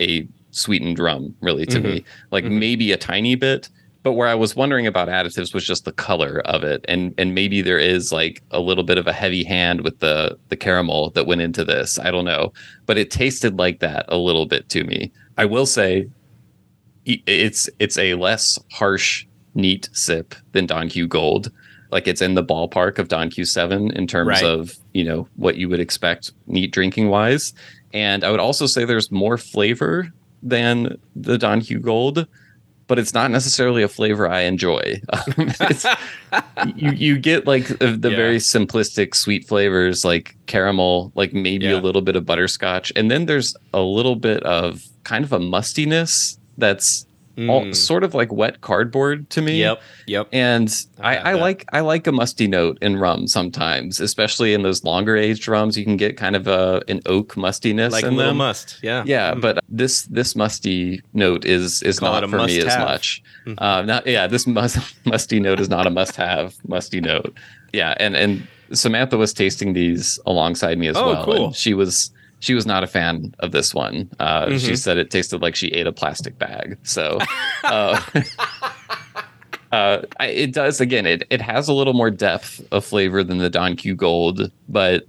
a 0.00 0.26
sweetened 0.50 0.98
rum 0.98 1.34
really 1.40 1.64
to 1.66 1.78
mm-hmm. 1.78 1.88
me 1.88 2.04
like 2.30 2.44
mm-hmm. 2.44 2.58
maybe 2.58 2.92
a 2.92 2.96
tiny 2.96 3.36
bit 3.36 3.68
but 4.02 4.12
where 4.12 4.26
i 4.26 4.34
was 4.34 4.56
wondering 4.56 4.86
about 4.86 5.06
additives 5.06 5.54
was 5.54 5.64
just 5.64 5.84
the 5.84 5.92
color 5.92 6.40
of 6.46 6.64
it 6.64 6.84
and 6.88 7.14
and 7.18 7.34
maybe 7.34 7.62
there 7.62 7.78
is 7.78 8.10
like 8.10 8.42
a 8.50 8.58
little 8.58 8.82
bit 8.82 8.98
of 8.98 9.06
a 9.06 9.12
heavy 9.12 9.44
hand 9.44 9.82
with 9.82 10.00
the 10.00 10.36
the 10.48 10.56
caramel 10.56 11.10
that 11.10 11.26
went 11.26 11.40
into 11.40 11.64
this. 11.64 11.98
I 11.98 12.10
don't 12.10 12.24
know. 12.24 12.52
But 12.86 12.98
it 12.98 13.10
tasted 13.10 13.58
like 13.58 13.80
that 13.80 14.04
a 14.08 14.16
little 14.16 14.46
bit 14.46 14.68
to 14.70 14.84
me. 14.84 15.12
I 15.38 15.44
will 15.44 15.66
say 15.66 16.08
it's 17.04 17.68
it's 17.78 17.98
a 17.98 18.14
less 18.14 18.58
harsh, 18.72 19.26
neat 19.54 19.88
sip 19.92 20.34
than 20.52 20.66
Don 20.66 20.88
Q 20.88 21.06
Gold. 21.06 21.50
Like 21.90 22.06
it's 22.06 22.22
in 22.22 22.34
the 22.34 22.44
ballpark 22.44 22.98
of 22.98 23.08
Don 23.08 23.30
Q 23.30 23.44
Seven 23.44 23.90
in 23.92 24.06
terms 24.06 24.28
right. 24.28 24.44
of 24.44 24.76
you 24.92 25.04
know 25.04 25.28
what 25.36 25.56
you 25.56 25.68
would 25.68 25.80
expect 25.80 26.32
neat 26.46 26.72
drinking 26.72 27.08
wise. 27.08 27.52
And 27.92 28.22
I 28.22 28.30
would 28.30 28.40
also 28.40 28.66
say 28.66 28.84
there's 28.84 29.10
more 29.10 29.36
flavor 29.36 30.08
than 30.42 30.96
the 31.16 31.36
Don 31.36 31.60
Q 31.60 31.80
Gold, 31.80 32.26
but 32.86 32.98
it's 32.98 33.14
not 33.14 33.30
necessarily 33.30 33.82
a 33.82 33.88
flavor 33.88 34.28
I 34.28 34.40
enjoy. 34.42 35.00
Um, 36.32 36.74
you 36.76 36.92
you 36.92 37.18
get 37.18 37.46
like 37.46 37.66
the, 37.66 37.96
the 37.96 38.10
yeah. 38.10 38.16
very 38.16 38.36
simplistic 38.36 39.14
sweet 39.14 39.48
flavors 39.48 40.04
like 40.04 40.36
caramel, 40.46 41.10
like 41.14 41.32
maybe 41.32 41.66
yeah. 41.66 41.74
a 41.74 41.80
little 41.80 42.02
bit 42.02 42.14
of 42.14 42.24
butterscotch, 42.24 42.92
and 42.94 43.10
then 43.10 43.26
there's 43.26 43.56
a 43.72 43.80
little 43.80 44.14
bit 44.14 44.42
of 44.44 44.84
kind 45.04 45.24
of 45.24 45.32
a 45.32 45.40
mustiness 45.40 46.38
that's 46.60 47.06
mm. 47.36 47.50
all, 47.50 47.72
sort 47.72 48.04
of 48.04 48.14
like 48.14 48.32
wet 48.32 48.60
cardboard 48.60 49.28
to 49.30 49.42
me. 49.42 49.60
Yep. 49.60 49.82
Yep. 50.06 50.28
And 50.32 50.86
I, 51.00 51.16
I, 51.16 51.30
I 51.30 51.34
like 51.34 51.64
I 51.72 51.80
like 51.80 52.06
a 52.06 52.12
musty 52.12 52.46
note 52.46 52.78
in 52.80 52.96
rum 52.96 53.26
sometimes, 53.26 54.00
especially 54.00 54.54
in 54.54 54.62
those 54.62 54.84
longer 54.84 55.16
aged 55.16 55.48
rums. 55.48 55.76
You 55.76 55.84
can 55.84 55.96
get 55.96 56.16
kind 56.16 56.36
of 56.36 56.46
a 56.46 56.82
an 56.88 57.00
oak 57.06 57.36
mustiness 57.36 57.92
like 57.92 58.04
in 58.04 58.14
a 58.14 58.16
little 58.16 58.30
them. 58.30 58.38
must. 58.38 58.78
Yeah. 58.82 59.04
Yeah. 59.06 59.34
Mm. 59.34 59.40
But 59.40 59.64
this 59.68 60.02
this 60.02 60.36
musty 60.36 61.02
note 61.12 61.44
is 61.44 61.82
is 61.82 62.00
not 62.00 62.28
for 62.28 62.44
me 62.44 62.56
have. 62.56 62.66
as 62.66 62.78
much. 62.78 63.22
Mm-hmm. 63.46 63.62
Uh, 63.62 63.82
not 63.82 64.06
yeah. 64.06 64.26
This 64.26 64.46
must, 64.46 64.78
musty 65.04 65.40
note 65.40 65.60
is 65.60 65.68
not 65.68 65.86
a 65.86 65.90
must 65.90 66.16
have 66.16 66.56
musty 66.66 67.00
note. 67.00 67.34
Yeah. 67.72 67.94
And 67.98 68.16
and 68.16 68.46
Samantha 68.72 69.16
was 69.16 69.32
tasting 69.32 69.72
these 69.72 70.18
alongside 70.26 70.78
me 70.78 70.86
as 70.88 70.96
oh, 70.96 71.06
well. 71.06 71.24
Cool. 71.24 71.46
And 71.46 71.56
she 71.56 71.74
was 71.74 72.10
she 72.40 72.54
was 72.54 72.66
not 72.66 72.82
a 72.82 72.86
fan 72.86 73.34
of 73.38 73.52
this 73.52 73.74
one. 73.74 74.10
Uh, 74.18 74.46
mm-hmm. 74.46 74.58
She 74.58 74.74
said 74.74 74.98
it 74.98 75.10
tasted 75.10 75.40
like 75.40 75.54
she 75.54 75.68
ate 75.68 75.86
a 75.86 75.92
plastic 75.92 76.38
bag. 76.38 76.78
So, 76.82 77.18
uh, 77.64 78.00
uh, 79.72 80.02
it 80.20 80.52
does 80.52 80.80
again. 80.80 81.06
It 81.06 81.24
it 81.30 81.40
has 81.40 81.68
a 81.68 81.72
little 81.72 81.94
more 81.94 82.10
depth 82.10 82.66
of 82.72 82.84
flavor 82.84 83.22
than 83.22 83.38
the 83.38 83.50
Don 83.50 83.76
Q 83.76 83.94
Gold, 83.94 84.50
but 84.68 85.06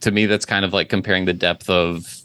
to 0.00 0.10
me, 0.10 0.26
that's 0.26 0.44
kind 0.44 0.64
of 0.64 0.72
like 0.72 0.88
comparing 0.88 1.24
the 1.24 1.32
depth 1.32 1.70
of 1.70 2.22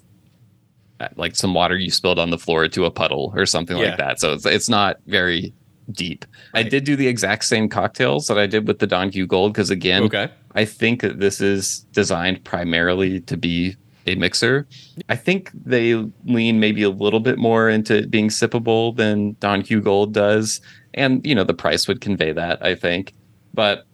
uh, 0.99 1.07
like 1.15 1.35
some 1.35 1.53
water 1.53 1.77
you 1.77 1.91
spilled 1.91 2.19
on 2.19 2.31
the 2.31 2.39
floor 2.39 2.67
to 2.67 2.85
a 2.85 2.91
puddle 2.91 3.31
or 3.35 3.45
something 3.45 3.77
yeah. 3.77 3.89
like 3.89 3.97
that. 3.99 4.19
So 4.19 4.33
it's 4.33 4.45
it's 4.45 4.69
not 4.69 4.97
very 5.05 5.53
deep. 5.91 6.25
Right. 6.53 6.65
I 6.65 6.69
did 6.69 6.83
do 6.83 6.95
the 6.95 7.07
exact 7.07 7.45
same 7.45 7.69
cocktails 7.69 8.27
that 8.27 8.39
I 8.39 8.47
did 8.47 8.67
with 8.67 8.79
the 8.79 8.87
Don 8.87 9.11
Q 9.11 9.27
Gold 9.27 9.53
because 9.53 9.69
again, 9.69 10.03
okay. 10.03 10.29
I 10.55 10.65
think 10.65 11.01
that 11.01 11.19
this 11.19 11.39
is 11.39 11.81
designed 11.91 12.43
primarily 12.43 13.21
to 13.21 13.37
be 13.37 13.75
a 14.07 14.15
mixer. 14.15 14.67
I 15.09 15.15
think 15.15 15.51
they 15.53 15.93
lean 16.25 16.59
maybe 16.59 16.83
a 16.83 16.89
little 16.89 17.19
bit 17.19 17.37
more 17.37 17.69
into 17.69 18.07
being 18.07 18.29
sippable 18.29 18.95
than 18.95 19.35
Don 19.39 19.61
Q 19.61 19.81
Gold 19.81 20.13
does, 20.13 20.61
and 20.93 21.25
you 21.25 21.35
know 21.35 21.43
the 21.43 21.53
price 21.53 21.87
would 21.87 22.01
convey 22.01 22.31
that. 22.31 22.63
I 22.65 22.75
think, 22.75 23.13
but 23.53 23.85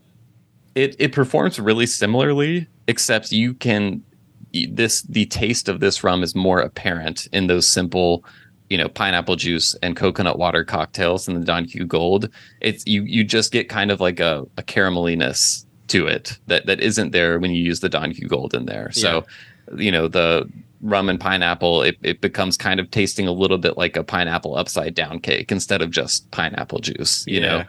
it 0.75 0.95
it 0.99 1.11
performs 1.11 1.59
really 1.59 1.85
similarly, 1.85 2.67
except 2.87 3.31
you 3.31 3.53
can 3.53 4.03
this 4.69 5.01
the 5.03 5.25
taste 5.25 5.67
of 5.67 5.79
this 5.79 6.03
rum 6.03 6.23
is 6.23 6.35
more 6.35 6.59
apparent 6.59 7.27
in 7.33 7.47
those 7.47 7.67
simple 7.67 8.23
you 8.69 8.77
know 8.77 8.87
pineapple 8.87 9.35
juice 9.35 9.75
and 9.81 9.95
coconut 9.95 10.37
water 10.37 10.63
cocktails 10.63 11.27
in 11.27 11.39
the 11.39 11.45
Don 11.45 11.65
Q 11.65 11.85
Gold. 11.85 12.29
It's 12.61 12.85
you 12.85 13.03
you 13.03 13.23
just 13.23 13.51
get 13.51 13.67
kind 13.67 13.91
of 13.91 13.99
like 13.99 14.19
a, 14.19 14.45
a 14.57 14.63
carameliness 14.63 15.65
to 15.87 16.07
it 16.07 16.39
that 16.47 16.65
that 16.67 16.79
isn't 16.79 17.11
there 17.11 17.39
when 17.39 17.51
you 17.51 17.61
use 17.61 17.81
the 17.81 17.89
Don 17.89 18.13
Q 18.13 18.27
Gold 18.27 18.53
in 18.53 18.65
there. 18.65 18.91
So 18.91 19.15
yeah 19.15 19.33
you 19.77 19.91
know 19.91 20.07
the 20.07 20.49
rum 20.81 21.07
and 21.07 21.19
pineapple 21.19 21.81
it, 21.81 21.97
it 22.03 22.19
becomes 22.19 22.57
kind 22.57 22.79
of 22.79 22.91
tasting 22.91 23.27
a 23.27 23.31
little 23.31 23.57
bit 23.57 23.77
like 23.77 23.95
a 23.95 24.03
pineapple 24.03 24.57
upside 24.57 24.93
down 24.93 25.19
cake 25.19 25.51
instead 25.51 25.81
of 25.81 25.91
just 25.91 26.29
pineapple 26.31 26.79
juice 26.79 27.25
you 27.25 27.39
yeah. 27.39 27.47
know 27.47 27.63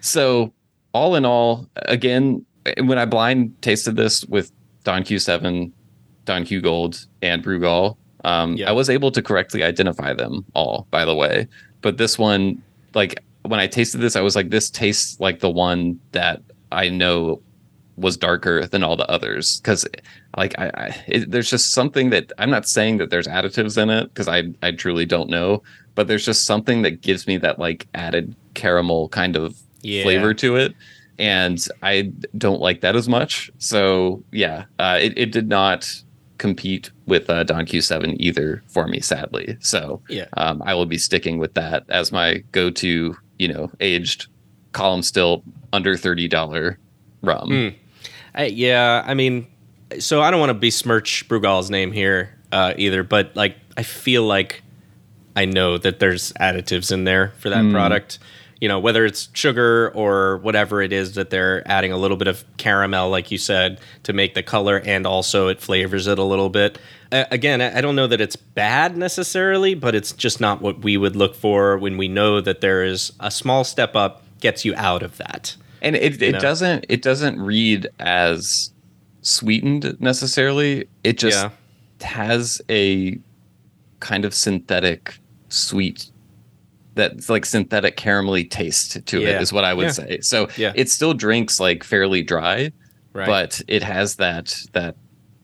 so 0.00 0.52
all 0.94 1.14
in 1.14 1.24
all 1.24 1.68
again 1.86 2.44
when 2.84 2.98
i 2.98 3.04
blind 3.04 3.54
tasted 3.60 3.96
this 3.96 4.24
with 4.26 4.50
don 4.84 5.02
q7 5.02 5.70
don 6.24 6.44
q 6.44 6.60
gold 6.60 7.06
and 7.22 7.42
brugal 7.42 7.96
um, 8.24 8.56
yeah. 8.56 8.68
i 8.68 8.72
was 8.72 8.88
able 8.88 9.10
to 9.10 9.22
correctly 9.22 9.62
identify 9.62 10.14
them 10.14 10.44
all 10.54 10.86
by 10.90 11.04
the 11.04 11.14
way 11.14 11.46
but 11.82 11.98
this 11.98 12.18
one 12.18 12.60
like 12.94 13.22
when 13.42 13.60
i 13.60 13.66
tasted 13.66 13.98
this 13.98 14.16
i 14.16 14.20
was 14.22 14.34
like 14.34 14.48
this 14.48 14.70
tastes 14.70 15.20
like 15.20 15.40
the 15.40 15.50
one 15.50 16.00
that 16.12 16.40
i 16.72 16.88
know 16.88 17.42
was 17.98 18.16
darker 18.16 18.66
than 18.66 18.82
all 18.84 18.96
the 18.96 19.08
others 19.10 19.60
because 19.60 19.86
like 20.36 20.58
I, 20.58 20.70
I 20.74 21.04
it, 21.06 21.30
there's 21.30 21.50
just 21.50 21.72
something 21.72 22.10
that 22.10 22.32
I'm 22.38 22.50
not 22.50 22.66
saying 22.66 22.98
that 22.98 23.10
there's 23.10 23.26
additives 23.26 23.80
in 23.80 23.90
it 23.90 24.08
because 24.08 24.28
I 24.28 24.44
I 24.62 24.70
truly 24.72 25.04
don't 25.04 25.28
know, 25.28 25.62
but 25.94 26.06
there's 26.06 26.24
just 26.24 26.44
something 26.44 26.82
that 26.82 27.00
gives 27.00 27.26
me 27.26 27.36
that 27.38 27.58
like 27.58 27.86
added 27.94 28.34
caramel 28.54 29.08
kind 29.08 29.36
of 29.36 29.58
yeah. 29.82 30.02
flavor 30.02 30.32
to 30.34 30.56
it, 30.56 30.74
and 31.18 31.64
I 31.82 32.12
don't 32.36 32.60
like 32.60 32.80
that 32.82 32.94
as 32.96 33.08
much. 33.08 33.50
So 33.58 34.22
yeah, 34.30 34.64
uh, 34.78 34.98
it 35.00 35.18
it 35.18 35.32
did 35.32 35.48
not 35.48 35.92
compete 36.38 36.92
with 37.06 37.28
uh, 37.28 37.42
Don 37.42 37.66
Q7 37.66 38.14
either 38.20 38.62
for 38.68 38.86
me, 38.86 39.00
sadly. 39.00 39.56
So 39.60 40.00
yeah, 40.08 40.26
um, 40.36 40.62
I 40.64 40.74
will 40.74 40.86
be 40.86 40.98
sticking 40.98 41.38
with 41.38 41.54
that 41.54 41.84
as 41.88 42.12
my 42.12 42.44
go-to, 42.52 43.16
you 43.38 43.48
know, 43.48 43.70
aged 43.80 44.28
column 44.72 45.02
still 45.02 45.42
under 45.72 45.96
thirty 45.96 46.28
dollar 46.28 46.78
rum. 47.22 47.48
Mm. 47.48 47.74
I, 48.38 48.44
yeah, 48.44 49.02
I 49.04 49.14
mean, 49.14 49.48
so 49.98 50.22
I 50.22 50.30
don't 50.30 50.38
want 50.38 50.50
to 50.50 50.54
besmirch 50.54 51.28
Brugal's 51.28 51.70
name 51.70 51.90
here 51.90 52.38
uh, 52.52 52.72
either, 52.76 53.02
but 53.02 53.34
like 53.34 53.56
I 53.76 53.82
feel 53.82 54.22
like 54.22 54.62
I 55.34 55.44
know 55.44 55.76
that 55.76 55.98
there's 55.98 56.32
additives 56.34 56.92
in 56.92 57.04
there 57.04 57.32
for 57.38 57.50
that 57.50 57.64
mm. 57.64 57.72
product. 57.72 58.20
You 58.60 58.68
know, 58.68 58.78
whether 58.80 59.04
it's 59.04 59.28
sugar 59.34 59.90
or 59.94 60.38
whatever 60.38 60.82
it 60.82 60.92
is 60.92 61.14
that 61.14 61.30
they're 61.30 61.66
adding 61.68 61.92
a 61.92 61.96
little 61.96 62.16
bit 62.16 62.26
of 62.26 62.44
caramel, 62.56 63.08
like 63.08 63.30
you 63.30 63.38
said, 63.38 63.80
to 64.02 64.12
make 64.12 64.34
the 64.34 64.42
color, 64.42 64.80
and 64.84 65.06
also 65.06 65.48
it 65.48 65.60
flavors 65.60 66.06
it 66.06 66.18
a 66.18 66.24
little 66.24 66.48
bit. 66.48 66.78
Uh, 67.10 67.24
again, 67.30 67.60
I 67.60 67.80
don't 67.80 67.94
know 67.96 68.08
that 68.08 68.20
it's 68.20 68.36
bad 68.36 68.96
necessarily, 68.96 69.74
but 69.74 69.94
it's 69.94 70.12
just 70.12 70.40
not 70.40 70.60
what 70.60 70.80
we 70.80 70.96
would 70.96 71.14
look 71.14 71.34
for 71.34 71.78
when 71.78 71.96
we 71.96 72.08
know 72.08 72.40
that 72.40 72.60
there 72.60 72.84
is 72.84 73.12
a 73.20 73.30
small 73.30 73.64
step 73.64 73.96
up 73.96 74.22
gets 74.40 74.64
you 74.64 74.74
out 74.76 75.02
of 75.02 75.16
that. 75.18 75.56
And 75.82 75.96
it, 75.96 76.20
it 76.22 76.40
doesn't 76.40 76.86
it 76.88 77.02
doesn't 77.02 77.40
read 77.40 77.88
as 78.00 78.72
sweetened 79.22 79.96
necessarily. 80.00 80.88
It 81.04 81.18
just 81.18 81.36
yeah. 81.42 81.50
has 82.06 82.60
a 82.70 83.18
kind 84.00 84.24
of 84.24 84.32
synthetic 84.34 85.18
sweet 85.48 86.10
that's 86.94 87.28
like 87.28 87.44
synthetic 87.46 87.96
caramelly 87.96 88.48
taste 88.48 89.04
to 89.06 89.20
Yeah. 89.20 89.28
it 89.36 89.42
is 89.42 89.52
what 89.52 89.64
I 89.64 89.74
would 89.74 89.86
Yeah. 89.86 89.92
say. 89.92 90.20
So 90.20 90.48
Yeah. 90.56 90.72
it 90.74 90.90
still 90.90 91.14
drinks 91.14 91.60
like 91.60 91.84
fairly 91.84 92.22
dry, 92.22 92.72
Right. 93.12 93.26
but 93.26 93.60
it 93.68 93.82
has 93.82 94.16
that 94.16 94.56
that 94.72 94.96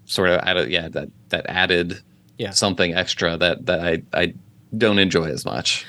sort 0.06 0.28
of 0.30 0.40
added 0.40 0.70
yeah 0.70 0.88
that 0.88 1.08
that 1.30 1.46
added 1.48 2.00
Yeah. 2.38 2.50
something 2.50 2.94
extra 2.94 3.36
that 3.36 3.66
that 3.66 3.80
I 3.80 4.02
I 4.12 4.34
don't 4.76 4.98
enjoy 4.98 5.24
as 5.26 5.44
much. 5.44 5.84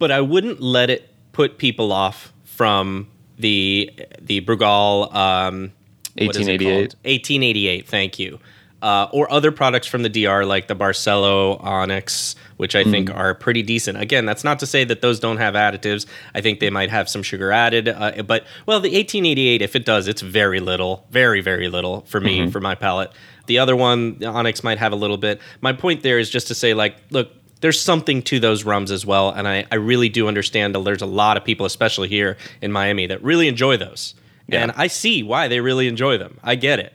but 0.00 0.10
I 0.10 0.20
wouldn't 0.20 0.60
let 0.60 0.90
it 0.90 1.08
put 1.32 1.56
people 1.58 1.92
off 1.92 2.32
from 2.44 3.06
the 3.38 3.90
the 4.20 4.40
Brugal 4.40 5.14
um, 5.14 5.72
what 6.16 6.36
is 6.36 6.46
it 6.46 6.60
1888. 6.60 6.94
1888. 7.04 7.88
Thank 7.88 8.18
you. 8.18 8.38
Uh, 8.82 9.08
or 9.12 9.32
other 9.32 9.50
products 9.50 9.86
from 9.86 10.02
the 10.02 10.10
DR 10.10 10.44
like 10.44 10.68
the 10.68 10.76
Barcelo 10.76 11.58
Onyx, 11.64 12.36
which 12.58 12.76
I 12.76 12.84
think 12.84 13.08
are 13.10 13.34
pretty 13.34 13.62
decent. 13.62 13.98
Again, 13.98 14.26
that's 14.26 14.44
not 14.44 14.58
to 14.58 14.66
say 14.66 14.84
that 14.84 15.00
those 15.00 15.18
don't 15.18 15.38
have 15.38 15.54
additives. 15.54 16.04
I 16.34 16.42
think 16.42 16.60
they 16.60 16.68
might 16.68 16.90
have 16.90 17.08
some 17.08 17.22
sugar 17.22 17.50
added, 17.50 17.88
uh, 17.88 18.22
but 18.24 18.44
well, 18.66 18.80
the 18.80 18.90
1888, 18.90 19.62
if 19.62 19.74
it 19.74 19.86
does, 19.86 20.06
it's 20.06 20.20
very 20.20 20.60
little, 20.60 21.06
very 21.10 21.40
very 21.40 21.68
little 21.70 22.02
for 22.02 22.20
me 22.20 22.50
for 22.50 22.60
my 22.60 22.74
palate. 22.74 23.10
The 23.46 23.58
other 23.58 23.74
one, 23.74 24.18
the 24.18 24.26
Onyx, 24.26 24.62
might 24.62 24.78
have 24.78 24.92
a 24.92 24.96
little 24.96 25.16
bit. 25.16 25.40
My 25.62 25.72
point 25.72 26.02
there 26.02 26.18
is 26.18 26.28
just 26.28 26.48
to 26.48 26.54
say, 26.54 26.74
like, 26.74 26.96
look, 27.10 27.30
there's 27.64 27.80
something 27.80 28.20
to 28.20 28.38
those 28.38 28.62
rums 28.62 28.90
as 28.90 29.06
well, 29.06 29.30
and 29.30 29.48
I, 29.48 29.64
I 29.72 29.76
really 29.76 30.10
do 30.10 30.28
understand 30.28 30.74
that 30.74 30.84
there's 30.84 31.00
a 31.00 31.06
lot 31.06 31.38
of 31.38 31.44
people, 31.46 31.64
especially 31.64 32.08
here 32.08 32.36
in 32.60 32.70
Miami, 32.70 33.06
that 33.06 33.24
really 33.24 33.48
enjoy 33.48 33.78
those, 33.78 34.14
and 34.50 34.70
I 34.76 34.88
see 34.88 35.22
why 35.22 35.48
they 35.48 35.60
really 35.60 35.88
enjoy 35.88 36.18
them. 36.18 36.38
I 36.44 36.56
get 36.56 36.78
it. 36.78 36.92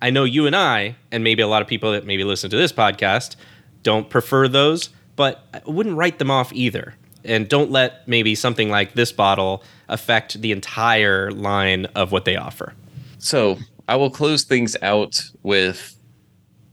I 0.00 0.10
know 0.10 0.22
you 0.22 0.46
and 0.46 0.54
I, 0.54 0.94
and 1.10 1.24
maybe 1.24 1.42
a 1.42 1.48
lot 1.48 1.60
of 1.60 1.66
people 1.66 1.90
that 1.90 2.06
maybe 2.06 2.22
listen 2.22 2.50
to 2.50 2.56
this 2.56 2.72
podcast, 2.72 3.34
don't 3.82 4.08
prefer 4.08 4.46
those, 4.46 4.90
but 5.16 5.44
I 5.52 5.60
wouldn't 5.66 5.96
write 5.96 6.20
them 6.20 6.30
off 6.30 6.52
either. 6.52 6.94
And 7.24 7.48
don't 7.48 7.72
let 7.72 8.06
maybe 8.06 8.36
something 8.36 8.70
like 8.70 8.94
this 8.94 9.10
bottle 9.10 9.64
affect 9.88 10.40
the 10.40 10.52
entire 10.52 11.32
line 11.32 11.86
of 11.96 12.12
what 12.12 12.26
they 12.26 12.36
offer. 12.36 12.74
So 13.18 13.58
I 13.88 13.96
will 13.96 14.10
close 14.10 14.44
things 14.44 14.76
out 14.82 15.20
with 15.42 15.96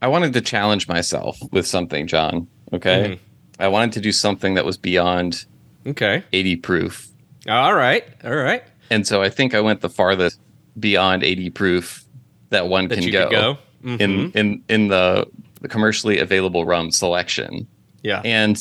I 0.04 0.08
wanted 0.08 0.34
to 0.34 0.42
challenge 0.42 0.88
myself 0.88 1.40
with 1.52 1.66
something, 1.66 2.06
John. 2.06 2.48
Okay. 2.72 3.18
Mm-hmm. 3.18 3.24
I 3.60 3.68
wanted 3.68 3.92
to 3.94 4.02
do 4.02 4.12
something 4.12 4.54
that 4.56 4.66
was 4.66 4.78
beyond 4.78 5.46
Okay. 5.86 6.24
80 6.34 6.56
proof. 6.58 7.08
All 7.48 7.74
right. 7.74 8.04
All 8.24 8.36
right. 8.36 8.64
And 8.90 9.06
so 9.08 9.22
I 9.22 9.30
think 9.30 9.54
I 9.54 9.62
went 9.62 9.82
the 9.82 9.90
farthest 9.90 10.40
beyond 10.80 11.24
80 11.24 11.50
proof 11.52 12.04
that 12.50 12.68
one 12.68 12.88
That 12.88 13.00
can 13.00 13.12
go, 13.12 13.30
go. 13.30 13.58
Mhm. 13.86 14.02
in 14.02 14.32
in 14.32 14.62
in 14.70 14.88
the 14.90 15.26
commercially 15.70 16.20
available 16.20 16.66
rum 16.66 16.92
selection. 16.92 17.68
Yeah. 18.02 18.22
And 18.26 18.58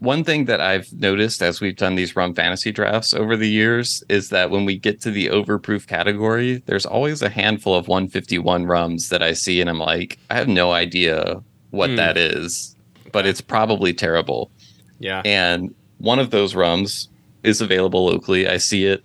one 0.00 0.24
thing 0.24 0.46
that 0.46 0.60
I've 0.60 0.92
noticed 0.92 1.42
as 1.42 1.60
we've 1.60 1.76
done 1.76 1.94
these 1.94 2.16
rum 2.16 2.34
fantasy 2.34 2.72
drafts 2.72 3.14
over 3.14 3.36
the 3.36 3.48
years 3.48 4.02
is 4.08 4.30
that 4.30 4.50
when 4.50 4.64
we 4.64 4.76
get 4.76 5.00
to 5.02 5.10
the 5.12 5.28
overproof 5.28 5.86
category, 5.86 6.62
there's 6.66 6.84
always 6.86 7.22
a 7.22 7.28
handful 7.28 7.74
of 7.76 7.86
151 7.86 8.66
rums 8.66 9.08
that 9.10 9.22
I 9.22 9.32
see 9.32 9.60
and 9.60 9.70
I'm 9.70 9.78
like, 9.78 10.18
I 10.30 10.34
have 10.36 10.48
no 10.48 10.72
idea 10.72 11.40
what 11.70 11.90
Hmm. 11.90 11.96
that 11.96 12.16
is, 12.16 12.76
but 13.12 13.26
it's 13.26 13.40
probably 13.40 13.92
terrible. 13.94 14.50
yeah. 14.98 15.22
And 15.24 15.74
one 15.98 16.18
of 16.18 16.30
those 16.30 16.54
rums 16.54 17.08
is 17.44 17.60
available 17.60 18.06
locally. 18.06 18.48
I 18.48 18.56
see 18.56 18.86
it 18.86 19.02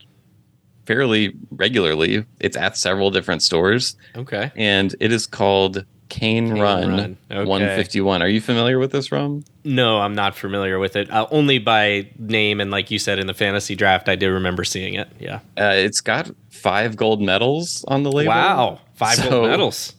fairly 0.86 1.34
regularly. 1.52 2.26
It's 2.40 2.56
at 2.58 2.78
several 2.78 3.12
different 3.12 3.44
stores 3.44 3.96
Okay. 4.16 4.52
and 4.56 4.96
it 5.00 5.12
is 5.12 5.28
called 5.28 5.86
Cane, 6.10 6.48
Cane 6.54 6.60
Run, 6.62 6.90
Run. 6.90 7.18
Okay. 7.30 7.44
151. 7.46 8.22
Are 8.22 8.30
you 8.30 8.40
familiar 8.40 8.80
with 8.80 8.92
this 8.94 9.12
rum? 9.12 9.44
No, 9.66 10.00
I'm 10.00 10.16
not 10.16 10.36
familiar 10.36 10.80
with 10.80 10.96
it. 10.96 11.12
Uh, 11.12 11.28
only 11.32 11.60
by 11.60 12.10
name 12.18 12.62
and 12.62 12.72
like 12.72 12.90
you 12.90 12.98
said 13.00 13.20
in 13.20 13.28
the 13.28 13.34
fantasy 13.34 13.76
draft, 13.76 14.08
I 14.08 14.16
do 14.16 14.32
remember 14.32 14.64
seeing 14.64 14.94
it. 14.94 15.10
Yeah. 15.20 15.42
Uh, 15.58 15.74
it's 15.76 16.00
got 16.00 16.32
five 16.50 16.96
gold 16.96 17.22
medals 17.22 17.84
on 17.90 18.04
the 18.04 18.12
label. 18.12 18.30
Wow. 18.32 18.80
Five 18.96 19.16
So, 19.16 19.30
gold 19.30 19.50
medals. 19.50 19.94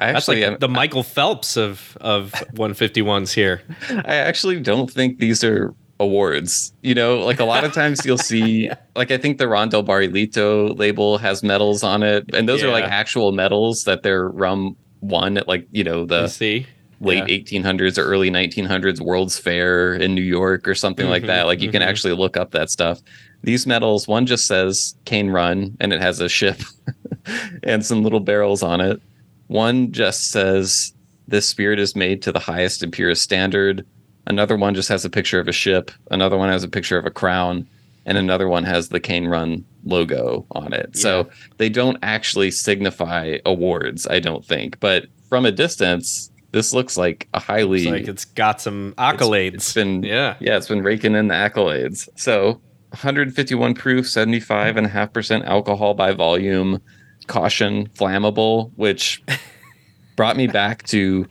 I 0.00 0.12
That's 0.12 0.28
actually, 0.28 0.46
like 0.46 0.60
the 0.60 0.68
Michael 0.68 1.02
Phelps 1.02 1.56
of 1.56 1.96
of 2.00 2.32
151s 2.54 3.32
here. 3.32 3.62
I 3.90 4.16
actually 4.16 4.60
don't 4.60 4.90
think 4.90 5.18
these 5.18 5.42
are 5.44 5.74
awards. 6.00 6.72
You 6.82 6.94
know, 6.94 7.20
like 7.20 7.38
a 7.40 7.44
lot 7.44 7.64
of 7.64 7.72
times 7.72 8.04
you'll 8.04 8.18
see, 8.18 8.70
like 8.96 9.10
I 9.10 9.18
think 9.18 9.38
the 9.38 9.46
Ron 9.48 9.68
del 9.68 9.84
Barrilito 9.84 10.76
label 10.78 11.18
has 11.18 11.42
medals 11.42 11.82
on 11.82 12.02
it, 12.02 12.24
and 12.34 12.48
those 12.48 12.62
are 12.62 12.70
like 12.70 12.84
actual 12.84 13.32
medals 13.32 13.84
that 13.84 14.02
their 14.02 14.28
rum 14.28 14.76
won 15.00 15.36
at 15.36 15.46
like 15.46 15.66
you 15.70 15.84
know 15.84 16.00
You 16.00 16.06
the 16.06 16.28
see? 16.28 16.66
late 17.00 17.28
Yeah. 17.28 17.60
1800s 17.60 17.98
or 17.98 18.02
early 18.04 18.30
1900s 18.30 19.00
World's 19.00 19.38
Fair 19.38 19.94
in 19.94 20.14
New 20.14 20.22
York 20.22 20.66
or 20.66 20.74
something 20.74 21.08
like 21.08 21.24
Mhm, 21.24 21.26
that. 21.26 21.46
Like 21.46 21.60
you 21.60 21.70
can 21.70 21.82
mhm. 21.82 21.86
actually 21.86 22.14
look 22.14 22.36
up 22.36 22.52
that 22.52 22.70
stuff. 22.70 23.00
These 23.42 23.66
medals, 23.66 24.08
one 24.08 24.24
just 24.26 24.46
says 24.46 24.94
Cane 25.04 25.28
Run 25.30 25.76
and 25.80 25.92
it 25.92 26.00
has 26.00 26.20
a 26.20 26.28
ship 26.28 26.56
and 27.62 27.84
some 27.84 28.02
little 28.02 28.20
barrels 28.20 28.62
on 28.62 28.80
it. 28.80 29.02
One 29.54 29.92
just 29.92 30.32
says 30.32 30.92
this 31.28 31.46
spirit 31.46 31.78
is 31.78 31.94
made 31.94 32.22
to 32.22 32.32
the 32.32 32.40
highest 32.40 32.82
and 32.82 32.92
purest 32.92 33.22
standard. 33.22 33.86
Another 34.26 34.56
one 34.56 34.74
just 34.74 34.88
has 34.88 35.04
a 35.04 35.10
picture 35.10 35.38
of 35.38 35.46
a 35.46 35.52
ship. 35.52 35.92
Another 36.10 36.36
one 36.36 36.48
has 36.48 36.64
a 36.64 36.68
picture 36.68 36.98
of 36.98 37.06
a 37.06 37.10
crown. 37.12 37.68
And 38.04 38.18
another 38.18 38.48
one 38.48 38.64
has 38.64 38.88
the 38.88 38.98
Cane 38.98 39.28
Run 39.28 39.64
logo 39.84 40.44
on 40.50 40.72
it. 40.72 40.96
So 40.96 41.30
they 41.58 41.68
don't 41.68 41.98
actually 42.02 42.50
signify 42.50 43.38
awards, 43.46 44.08
I 44.08 44.18
don't 44.18 44.44
think. 44.44 44.80
But 44.80 45.06
from 45.28 45.46
a 45.46 45.52
distance, 45.52 46.32
this 46.50 46.74
looks 46.74 46.96
like 46.96 47.28
a 47.32 47.38
highly 47.38 47.82
It's 47.82 47.90
like 47.92 48.08
it's 48.08 48.24
got 48.24 48.60
some 48.60 48.92
accolades. 48.98 49.54
it's 49.54 49.72
been 49.72 50.02
yeah. 50.02 50.34
yeah, 50.40 50.56
it's 50.56 50.66
been 50.66 50.82
raking 50.82 51.14
in 51.14 51.28
the 51.28 51.34
accolades. 51.34 52.08
So 52.16 52.60
151 52.90 53.74
proof, 53.74 54.08
75 54.08 54.76
and 54.76 54.86
a 54.88 54.90
half 54.90 55.12
percent 55.12 55.44
alcohol 55.44 55.94
by 55.94 56.10
volume, 56.10 56.82
caution, 57.26 57.88
flammable, 57.88 58.70
which 58.76 59.22
brought 60.16 60.36
me 60.36 60.46
back 60.46 60.82
to 60.84 61.26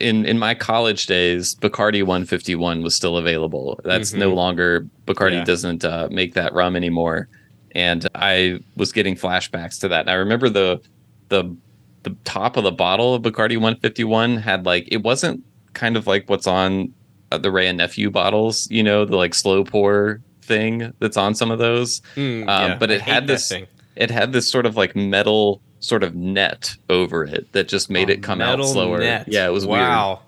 in 0.00 0.24
in 0.24 0.38
my 0.38 0.54
college 0.54 1.06
days, 1.06 1.56
Bacardi 1.56 2.00
151 2.04 2.82
was 2.82 2.94
still 2.94 3.16
available. 3.16 3.80
That's 3.84 4.12
no 4.12 4.32
longer 4.32 4.86
Bacardi 5.06 5.32
Yeah. 5.32 5.44
doesn't 5.44 5.84
uh, 5.84 6.08
make 6.12 6.34
that 6.34 6.52
rum 6.54 6.76
anymore, 6.76 7.28
and 7.72 8.06
I 8.14 8.60
was 8.76 8.92
getting 8.92 9.16
flashbacks 9.16 9.80
to 9.80 9.88
that. 9.88 10.00
And 10.02 10.10
I 10.10 10.14
remember 10.14 10.48
the 10.48 10.80
the 11.28 11.56
the 12.04 12.14
top 12.24 12.56
of 12.56 12.62
the 12.62 12.70
bottle 12.70 13.14
of 13.14 13.22
Bacardi 13.22 13.56
151 13.56 14.36
had 14.36 14.64
like 14.64 14.86
it 14.92 15.02
wasn't 15.02 15.42
kind 15.74 15.96
of 15.96 16.06
like 16.06 16.30
what's 16.30 16.46
on 16.46 16.94
uh, 17.32 17.38
the 17.38 17.50
Wray 17.50 17.66
and 17.66 17.78
Nephew 17.78 18.10
bottles, 18.10 18.70
you 18.70 18.84
know, 18.84 19.04
the 19.04 19.16
like 19.16 19.34
slow 19.34 19.64
pour 19.64 20.20
thing 20.40 20.92
that's 21.00 21.16
on 21.16 21.34
some 21.34 21.50
of 21.50 21.58
those. 21.58 22.00
Mm, 22.14 22.42
Um, 22.42 22.70
yeah. 22.70 22.76
but 22.78 22.90
it 22.92 23.00
had 23.00 23.26
this 23.26 23.48
thing. 23.48 23.66
It 23.98 24.10
had 24.10 24.32
this 24.32 24.50
sort 24.50 24.64
of 24.64 24.76
like 24.76 24.96
metal 24.96 25.60
sort 25.80 26.02
of 26.02 26.14
net 26.14 26.74
over 26.88 27.24
it 27.24 27.52
that 27.52 27.68
just 27.68 27.90
made 27.90 28.08
it 28.10 28.22
come 28.22 28.40
out 28.40 28.64
slower. 28.64 28.98
net. 28.98 29.26
Yeah, 29.28 29.46
it 29.46 29.52
was 29.52 29.66
weird. 29.66 29.80
wow. 29.82 30.20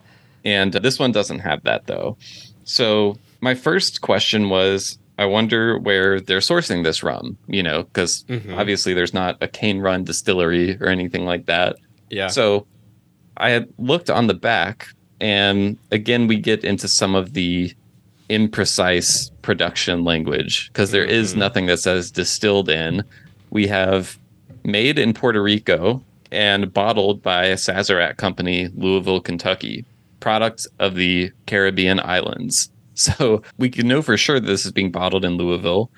And 0.45 0.73
this 0.73 0.99
one 0.99 1.13
doesn't 1.13 1.39
have 1.41 1.63
that 1.65 1.87
though. 1.87 2.17
So 2.65 3.17
my 3.41 3.55
first 3.55 4.01
question 4.03 4.49
was 4.51 4.99
I 5.19 5.27
wonder 5.27 5.79
where 5.79 6.19
they're 6.21 6.39
sourcing 6.39 6.83
this 6.85 7.03
rum, 7.03 7.37
you 7.47 7.63
know, 7.63 7.83
because 7.85 8.25
Mhm. 8.29 8.57
obviously 8.57 8.95
there's 8.95 9.13
not 9.13 9.37
a 9.43 9.49
cane 9.49 9.81
run 9.81 10.05
distillery 10.05 10.77
or 10.81 10.87
anything 10.89 11.25
like 11.27 11.47
that. 11.47 11.77
Yeah. 12.11 12.29
So 12.29 12.67
I 13.37 13.51
had 13.51 13.69
looked 13.79 14.09
on 14.11 14.27
the 14.29 14.35
back, 14.35 14.89
and 15.21 15.77
again, 15.91 16.27
we 16.27 16.37
get 16.37 16.65
into 16.65 16.89
some 16.89 17.15
of 17.15 17.35
the 17.35 17.73
imprecise 18.31 19.31
production 19.43 20.05
language 20.05 20.69
because 20.73 20.91
there 20.91 21.05
is 21.05 21.35
nothing 21.35 21.67
that 21.67 21.79
says 21.81 22.11
distilled 22.11 22.69
in. 22.71 23.03
We 23.51 23.67
have 23.67 24.19
made 24.65 24.99
in 24.99 25.13
Puerto 25.15 25.43
Rico 25.43 26.03
and 26.33 26.73
bottled 26.73 27.23
by 27.23 27.47
a 27.47 27.55
Sazerac 27.57 28.17
company, 28.17 28.69
Louisville, 28.75 29.21
Kentucky, 29.21 29.85
product 30.21 30.67
of 30.79 30.95
the 30.95 31.31
Caribbean 31.47 32.01
islands. 32.01 32.71
So 32.95 33.41
we 33.57 33.71
can 33.71 33.89
know 33.89 34.03
for 34.03 34.19
sure 34.19 34.39
that 34.41 34.47
this 34.47 34.67
is 34.67 34.73
being 34.73 34.91
bottled 34.91 35.25
in 35.25 35.39
Louisville. 35.39 35.91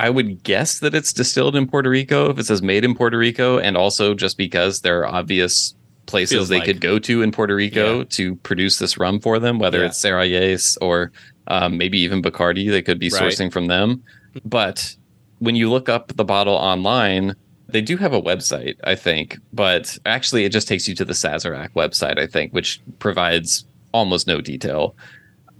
I 0.00 0.10
would 0.10 0.42
guess 0.42 0.80
that 0.80 0.92
it's 0.92 1.12
distilled 1.12 1.54
in 1.54 1.68
Puerto 1.68 1.88
Rico 1.88 2.30
if 2.30 2.38
it 2.40 2.46
says 2.46 2.62
made 2.62 2.84
in 2.84 2.96
Puerto 2.96 3.16
Rico, 3.16 3.58
and 3.58 3.76
also 3.76 4.12
just 4.12 4.36
because 4.36 4.80
there 4.80 4.98
are 5.02 5.06
obvious 5.06 5.76
places 6.06 6.34
Feels 6.34 6.48
they 6.48 6.56
like. 6.56 6.64
could 6.66 6.80
go 6.80 6.98
to 6.98 7.22
in 7.22 7.30
Puerto 7.30 7.54
Rico 7.54 7.98
Yeah. 7.98 8.04
to 8.08 8.34
produce 8.36 8.78
this 8.80 8.98
rum 8.98 9.20
for 9.20 9.38
them, 9.38 9.60
whether 9.60 9.80
Yeah. 9.80 9.86
it's 9.86 10.02
Serrallés 10.04 10.76
or 10.80 11.12
um, 11.46 11.78
maybe 11.78 12.00
even 12.00 12.20
Bacardi, 12.22 12.68
they 12.70 12.82
could 12.82 12.98
be 12.98 13.08
Right. 13.10 13.22
sourcing 13.22 13.52
from 13.52 13.66
them. 13.66 14.02
But 14.44 14.96
when 15.42 15.56
you 15.56 15.68
look 15.68 15.88
up 15.88 16.12
the 16.14 16.24
bottle 16.24 16.54
online, 16.54 17.34
they 17.66 17.80
do 17.80 17.96
have 17.96 18.12
a 18.12 18.22
website, 18.22 18.76
I 18.84 18.94
think, 18.94 19.38
but 19.52 19.98
actually 20.06 20.44
it 20.44 20.52
just 20.52 20.68
takes 20.68 20.86
you 20.86 20.94
to 20.94 21.04
the 21.04 21.14
Sazerac 21.14 21.70
website, 21.70 22.16
I 22.16 22.28
think, 22.28 22.52
which 22.52 22.80
provides 23.00 23.64
almost 23.90 24.28
no 24.28 24.40
detail. 24.40 24.94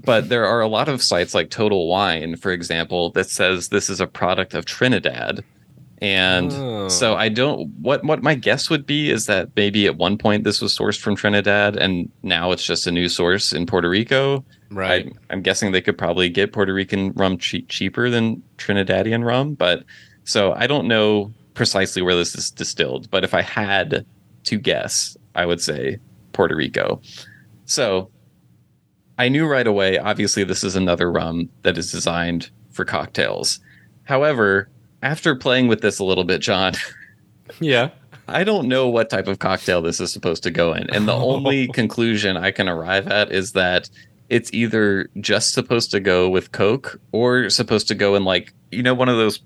But 0.05 0.29
there 0.29 0.47
are 0.47 0.61
a 0.61 0.69
lot 0.69 0.89
of 0.89 1.03
sites 1.03 1.35
like 1.35 1.51
Total 1.51 1.89
Wine, 1.89 2.37
for 2.37 2.53
example, 2.53 3.11
that 3.11 3.29
says 3.29 3.71
this 3.71 3.91
is 3.91 4.01
a 4.01 4.07
product 4.07 4.55
of 4.55 4.67
Trinidad. 4.67 5.43
And 6.03 6.53
Oh. 6.53 6.89
so 6.89 7.15
I 7.15 7.29
don't 7.29 7.69
what 7.81 8.03
what 8.05 8.23
my 8.23 8.35
guess 8.35 8.69
would 8.69 8.85
be 8.85 9.11
is 9.11 9.27
that 9.27 9.51
maybe 9.55 9.87
at 9.87 9.97
one 9.97 10.19
point 10.19 10.43
this 10.45 10.61
was 10.61 10.77
sourced 10.77 10.99
from 11.01 11.15
Trinidad 11.15 11.77
and 11.77 12.11
now 12.25 12.51
it's 12.51 12.65
just 12.65 12.87
a 12.89 12.91
new 12.91 13.09
source 13.09 13.53
in 13.53 13.67
Puerto 13.67 13.89
Rico. 13.89 14.45
Right. 14.71 15.07
I, 15.07 15.33
I'm 15.33 15.43
guessing 15.43 15.71
they 15.71 15.81
could 15.81 15.97
probably 15.97 16.29
get 16.29 16.53
Puerto 16.53 16.75
Rican 16.75 17.13
rum 17.13 17.39
che- 17.39 17.63
cheaper 17.69 18.11
than 18.11 18.43
Trinidadian 18.59 19.25
rum, 19.25 19.55
but 19.55 19.85
so 20.25 20.53
I 20.55 20.67
don't 20.67 20.89
know 20.89 21.33
precisely 21.55 22.03
where 22.03 22.17
this 22.17 22.35
is 22.35 22.51
distilled. 22.51 23.09
But 23.11 23.23
if 23.23 23.33
I 23.35 23.43
had 23.43 24.05
to 24.45 24.57
guess, 24.59 25.17
I 25.37 25.47
would 25.47 25.61
say 25.61 25.99
Puerto 26.33 26.57
Rico. 26.57 27.01
So 27.67 28.11
I 29.19 29.29
knew 29.29 29.47
right 29.47 29.67
away. 29.69 29.99
Obviously, 29.99 30.43
this 30.43 30.65
is 30.65 30.75
another 30.75 31.13
rum 31.13 31.49
that 31.63 31.79
is 31.79 31.93
designed 31.93 32.51
for 32.71 32.85
cocktails. 32.85 33.61
However, 34.05 34.69
after 35.03 35.35
playing 35.35 35.69
with 35.69 35.81
this 35.81 35.99
a 35.99 36.05
little 36.05 36.25
bit, 36.25 36.41
John, 36.41 36.75
yeah. 37.61 37.91
I 38.29 38.45
don't 38.45 38.69
know 38.69 38.89
what 38.89 39.11
type 39.11 39.27
of 39.27 39.41
cocktail 39.41 39.83
this 39.83 40.01
is 40.01 40.13
supposed 40.13 40.45
to 40.45 40.51
go 40.51 40.73
in. 40.73 40.89
And 40.91 41.09
the 41.09 41.13
only 41.15 41.67
conclusion 41.75 42.37
I 42.37 42.53
can 42.53 42.69
arrive 42.69 43.09
at 43.09 43.33
is 43.33 43.53
that 43.53 43.91
it's 44.29 44.51
either 44.53 45.11
just 45.21 45.53
supposed 45.53 45.91
to 45.91 46.01
go 46.01 46.29
with 46.31 46.53
Coke 46.53 47.01
or 47.11 47.51
supposed 47.51 47.89
to 47.89 47.95
go 47.95 48.15
in 48.15 48.25
like, 48.25 48.55
you 48.71 48.83
know, 48.83 48.95
one 48.95 49.09
of 49.09 49.17
those 49.17 49.41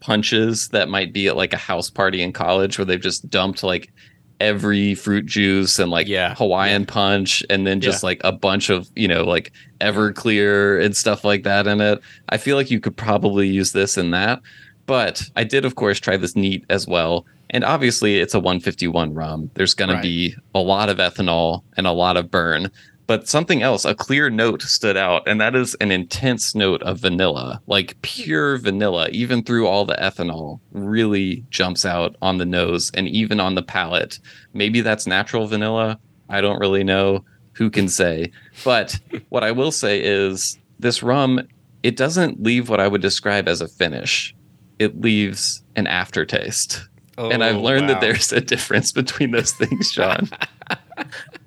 punches 0.00 0.68
that 0.68 0.88
might 0.88 1.12
be 1.12 1.26
at 1.26 1.36
like 1.36 1.52
a 1.52 1.58
house 1.58 1.90
party 1.90 2.22
in 2.22 2.32
college 2.32 2.78
where 2.78 2.84
they've 2.84 3.00
just 3.00 3.28
dumped 3.28 3.62
like 3.62 3.92
every 4.40 4.94
fruit 4.94 5.26
juice 5.26 5.78
and 5.78 5.90
like 5.90 6.06
Yeah. 6.06 6.34
Hawaiian 6.34 6.86
punch 6.86 7.42
and 7.50 7.66
then 7.66 7.80
just 7.80 8.02
like 8.02 8.20
a 8.24 8.32
bunch 8.32 8.70
of, 8.70 8.88
you 8.94 9.08
know, 9.08 9.24
like 9.24 9.52
Everclear 9.84 10.82
and 10.84 10.96
stuff 10.96 11.24
like 11.24 11.42
that 11.44 11.66
in 11.66 11.80
it. 11.80 12.00
I 12.28 12.36
feel 12.36 12.56
like 12.56 12.70
you 12.70 12.80
could 12.80 12.96
probably 12.96 13.48
use 13.48 13.72
this 13.72 13.96
in 13.98 14.10
that. 14.12 14.40
But 14.86 15.30
I 15.36 15.44
did, 15.44 15.64
of 15.64 15.76
course, 15.76 15.98
try 15.98 16.16
this 16.16 16.36
neat 16.36 16.64
as 16.68 16.86
well. 16.86 17.24
And 17.50 17.64
obviously, 17.64 18.18
it's 18.20 18.34
a 18.34 18.40
151 18.40 19.14
rum. 19.14 19.50
There's 19.54 19.74
going 19.74 19.90
Right. 19.90 19.96
to 19.96 20.02
be 20.02 20.34
a 20.54 20.58
lot 20.60 20.88
of 20.88 20.98
ethanol 20.98 21.62
and 21.76 21.86
a 21.86 21.92
lot 21.92 22.16
of 22.16 22.30
burn. 22.30 22.70
But 23.06 23.28
something 23.28 23.62
else, 23.62 23.84
a 23.84 23.94
clear 23.94 24.30
note 24.30 24.62
stood 24.62 24.96
out, 24.96 25.28
and 25.28 25.38
that 25.40 25.54
is 25.54 25.74
an 25.76 25.90
intense 25.90 26.54
note 26.54 26.82
of 26.82 27.00
vanilla, 27.00 27.60
like 27.66 28.00
pure 28.00 28.56
vanilla, 28.56 29.08
even 29.10 29.42
through 29.42 29.66
all 29.66 29.84
the 29.84 29.94
ethanol, 29.96 30.58
really 30.72 31.44
jumps 31.50 31.84
out 31.84 32.16
on 32.22 32.38
the 32.38 32.46
nose 32.46 32.90
and 32.94 33.06
even 33.08 33.40
on 33.40 33.56
the 33.56 33.62
palate. 33.62 34.18
Maybe 34.54 34.80
that's 34.80 35.06
natural 35.06 35.46
vanilla. 35.46 35.98
I 36.30 36.40
don't 36.40 36.58
really 36.58 36.82
know. 36.82 37.24
Who 37.54 37.70
can 37.70 37.88
say? 37.88 38.32
But 38.64 38.98
what 39.28 39.44
I 39.44 39.52
will 39.52 39.72
say 39.72 40.00
is 40.02 40.58
this 40.78 41.02
rum, 41.02 41.40
it 41.82 41.96
doesn't 41.96 42.42
leave 42.42 42.68
what 42.68 42.80
I 42.80 42.88
would 42.88 43.00
describe 43.02 43.48
as 43.48 43.60
a 43.60 43.68
finish. 43.68 44.34
It 44.78 45.00
leaves 45.00 45.62
an 45.76 45.86
aftertaste. 45.86 46.88
and 47.16 47.44
I've 47.44 47.56
Oh, 47.56 47.60
learned 47.62 47.88
that 47.90 48.00
there's 48.00 48.32
a 48.32 48.40
difference 48.40 48.90
between 49.00 49.30
those 49.30 49.52
things, 49.52 49.92
John. 49.92 50.28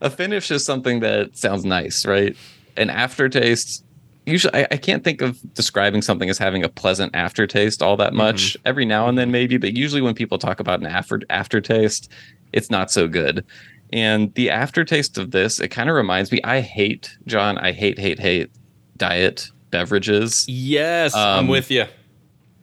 a 0.01 0.09
finish 0.09 0.49
is 0.51 0.63
something 0.65 0.99
that 1.01 1.35
sounds 1.37 1.65
nice, 1.65 2.05
right? 2.05 2.35
An 2.77 2.89
aftertaste, 2.89 3.83
usually, 4.25 4.53
I, 4.53 4.67
I 4.71 4.77
can't 4.77 5.03
think 5.03 5.21
of 5.21 5.39
describing 5.53 6.01
something 6.01 6.29
as 6.29 6.37
having 6.37 6.63
a 6.63 6.69
pleasant 6.69 7.15
aftertaste 7.15 7.81
all 7.81 7.97
that 7.97 8.13
much. 8.13 8.53
Mm-hmm. 8.53 8.61
Every 8.67 8.85
now 8.85 9.09
and 9.09 9.17
then, 9.17 9.31
maybe, 9.31 9.57
but 9.57 9.73
usually 9.75 10.01
when 10.01 10.13
people 10.13 10.37
talk 10.37 10.59
about 10.59 10.79
an 10.79 10.85
after, 10.85 11.21
aftertaste, 11.29 12.09
it's 12.53 12.69
not 12.69 12.91
so 12.91 13.07
good. 13.07 13.43
And 13.93 14.33
the 14.35 14.49
aftertaste 14.49 15.17
of 15.17 15.31
this, 15.31 15.59
it 15.59 15.69
kind 15.69 15.89
of 15.89 15.95
reminds 15.95 16.31
me, 16.31 16.39
I 16.43 16.61
hate, 16.61 17.17
John, 17.25 17.57
I 17.57 17.71
hate, 17.71 17.97
hate, 17.99 18.19
hate 18.19 18.49
diet 18.97 19.49
beverages 19.71 20.45
Yes, 20.47 21.13
I'm 21.15 21.39
Um, 21.41 21.47
with 21.47 21.69
you. 21.71 21.85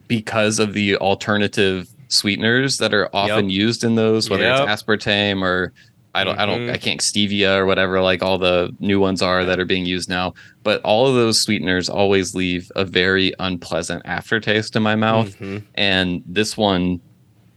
because 0.07 0.59
of 0.59 0.73
the 0.73 0.97
alternative 0.97 1.87
sweeteners 2.09 2.77
that 2.77 2.93
are 2.93 3.09
often 3.15 3.49
used 3.49 3.83
in 3.83 3.95
those, 3.95 4.29
whether 4.29 4.43
Yep. 4.43 4.67
it's 4.69 4.83
aspartame 4.83 5.41
or 5.41 5.73
I 6.13 6.23
don't, 6.23 6.39
I 6.39 6.45
don't, 6.45 6.61
Mhm. 6.67 6.71
I 6.71 6.77
can't 6.77 7.01
stevia 7.01 7.57
or 7.57 7.65
whatever, 7.65 7.99
like 8.01 8.23
all 8.23 8.37
the 8.37 8.73
new 8.79 9.01
ones 9.01 9.21
are 9.21 9.43
that 9.43 9.59
are 9.59 9.65
being 9.65 9.85
used 9.85 10.07
now. 10.07 10.33
But 10.63 10.79
all 10.83 11.07
of 11.07 11.15
those 11.15 11.41
sweeteners 11.41 11.89
always 11.89 12.33
leave 12.33 12.71
a 12.75 12.85
very 12.85 13.33
unpleasant 13.39 14.01
aftertaste 14.05 14.77
in 14.77 14.81
my 14.83 14.95
mouth, 14.95 15.37
Mhm. 15.39 15.63
and 15.75 16.21
this 16.25 16.55
one 16.55 17.01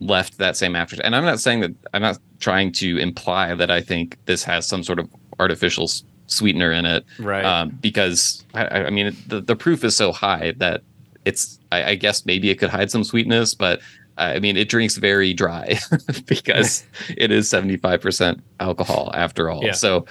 left 0.01 0.39
that 0.39 0.57
same 0.57 0.77
aftertaste. 0.77 1.05
And 1.05 1.17
I'm 1.17 1.25
not 1.25 1.41
saying 1.41 1.61
that 1.61 1.75
I'm 1.95 2.03
not 2.03 2.19
trying 2.41 2.73
to 2.73 2.99
imply 2.99 3.55
that 3.55 3.71
I 3.71 3.81
think 3.81 4.17
this 4.27 4.45
has 4.45 4.67
some 4.67 4.83
sort 4.83 4.99
of 4.99 5.09
artificial 5.41 5.85
s- 5.85 6.05
sweetener 6.27 6.71
in 6.73 6.85
it 6.87 7.05
Right. 7.19 7.45
um, 7.45 7.71
because 7.81 8.45
I, 8.55 8.67
I 8.67 8.91
mean 8.91 9.17
the, 9.27 9.41
the 9.41 9.57
proof 9.57 9.83
is 9.85 9.97
so 9.97 10.13
high 10.13 10.53
that 10.59 10.83
it's 11.25 11.59
I, 11.73 11.85
I 11.91 11.95
guess 11.97 12.25
maybe 12.27 12.49
it 12.51 12.57
could 12.57 12.71
hide 12.71 12.91
some 12.91 13.03
sweetness, 13.05 13.55
but 13.55 13.81
I 14.17 14.39
mean 14.39 14.57
it 14.57 14.69
drinks 14.69 14.97
very 14.97 15.33
dry 15.35 15.79
because 16.27 16.85
it 17.17 17.31
is 17.31 17.49
seventy 17.51 17.77
five 17.77 18.01
percent 18.01 18.41
alcohol 18.61 19.11
after 19.15 19.51
all. 19.51 19.65
Yeah. 19.65 19.73
So 19.73 20.07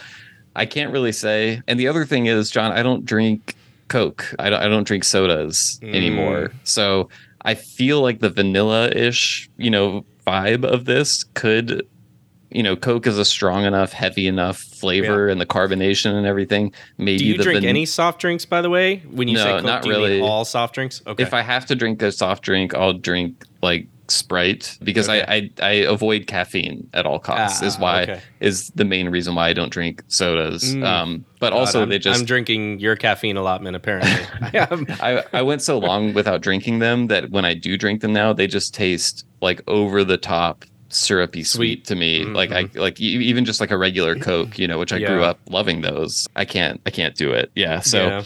I 0.56 0.66
can't 0.66 0.92
really 0.92 1.12
say. 1.12 1.62
And 1.68 1.80
the 1.80 1.88
other 1.88 2.04
thing 2.06 2.26
is, 2.26 2.50
John, 2.50 2.72
I 2.72 2.82
don't 2.84 3.06
drink 3.06 3.56
Coke. 3.90 4.34
I 4.40 4.50
don't, 4.50 4.62
I 4.62 4.68
don't 4.68 4.86
drink 4.88 5.04
sodas 5.04 5.80
Mm. 5.84 5.96
anymore. 5.96 6.52
So 6.64 7.10
I 7.48 7.56
feel 7.56 8.02
like 8.02 8.20
the 8.20 8.30
vanilla 8.30 8.90
ish, 8.90 9.50
you 9.58 9.70
know, 9.72 10.06
vibe 10.28 10.66
of 10.66 10.84
this 10.86 11.24
could 11.34 11.88
you 12.50 12.64
know, 12.64 12.76
Coke 12.78 13.08
is 13.08 13.18
a 13.18 13.26
strong 13.26 13.66
enough, 13.66 13.92
heavy 13.92 14.26
enough 14.26 14.58
flavor 14.58 15.28
and 15.28 15.40
the 15.40 15.46
carbonation 15.46 16.14
and 16.14 16.26
everything. 16.26 16.72
Maybe 16.98 17.18
do 17.20 17.26
you 17.26 17.38
the 17.38 17.44
drink 17.44 17.60
van- 17.62 17.70
any 17.70 17.86
soft 17.86 18.22
drinks, 18.22 18.46
by 18.46 18.62
the 18.62 18.70
way? 18.70 19.00
When 19.12 19.28
you 19.28 19.36
No, 19.36 19.44
say 19.44 19.52
Coke, 19.58 19.64
not 19.66 19.84
do 19.84 19.90
really. 19.90 20.22
all 20.22 20.46
soft 20.46 20.74
drinks? 20.74 21.02
Okay. 21.06 21.22
If 21.24 21.34
I 21.34 21.42
have 21.42 21.66
to 21.66 21.76
drink 21.76 22.02
a 22.02 22.12
soft 22.12 22.44
drink, 22.44 22.74
I'll 22.74 22.94
drink 22.94 23.44
like 23.62 23.88
Sprite 24.10 24.78
because 24.84 25.10
I, 25.10 25.18
I 25.20 25.52
I 25.62 25.72
avoid 25.72 26.28
caffeine 26.28 26.90
at 26.94 27.06
all 27.06 27.20
costs. 27.20 27.62
is 27.62 27.76
Ah, 27.78 27.82
why 27.82 28.02
okay. 28.04 28.22
is 28.40 28.70
the 28.76 28.86
main 28.86 29.10
reason 29.10 29.36
why 29.36 29.50
I 29.50 29.54
don't 29.54 29.72
drink 29.72 30.04
sodas. 30.08 30.76
Mm. 30.76 30.84
Um, 30.86 31.26
but 31.40 31.52
God, 31.52 31.60
also 31.60 31.82
I'm, 31.84 31.90
they 31.90 32.00
just 32.00 32.20
I'm 32.20 32.26
drinking 32.26 32.80
your 32.80 32.96
caffeine 32.96 33.38
allotment 33.38 33.76
apparently. 33.76 34.12
I, 35.02 35.24
I 35.34 35.42
went 35.42 35.62
so 35.62 35.78
long 35.78 36.14
without 36.14 36.42
drinking 36.42 36.80
them 36.80 37.08
that 37.08 37.30
when 37.32 37.46
I 37.46 37.54
do 37.54 37.78
drink 37.78 38.02
them 38.02 38.14
now, 38.14 38.34
they 38.34 38.48
just 38.48 38.74
taste 38.74 39.26
like 39.42 39.62
over 39.68 40.04
the 40.04 40.18
top 40.18 40.66
syrupy 40.90 41.44
sweet, 41.44 41.80
Sweet. 41.80 41.86
to 41.86 41.96
me. 41.96 42.24
Like 42.24 42.52
I 42.52 42.70
like 42.76 43.00
e- 43.02 43.04
even 43.26 43.44
just 43.44 43.60
like 43.60 43.72
a 43.72 43.78
regular 43.78 44.16
Coke, 44.16 44.58
you 44.58 44.68
know, 44.68 44.80
which 44.80 44.94
I 44.94 45.00
grew 45.00 45.22
up 45.24 45.38
loving 45.50 45.82
those. 45.82 46.28
I 46.36 46.46
can't 46.46 46.80
I 46.86 46.92
can't 46.92 47.14
do 47.16 47.32
it. 47.34 47.52
Yeah. 47.56 47.82
So 47.82 48.08
yeah. 48.08 48.24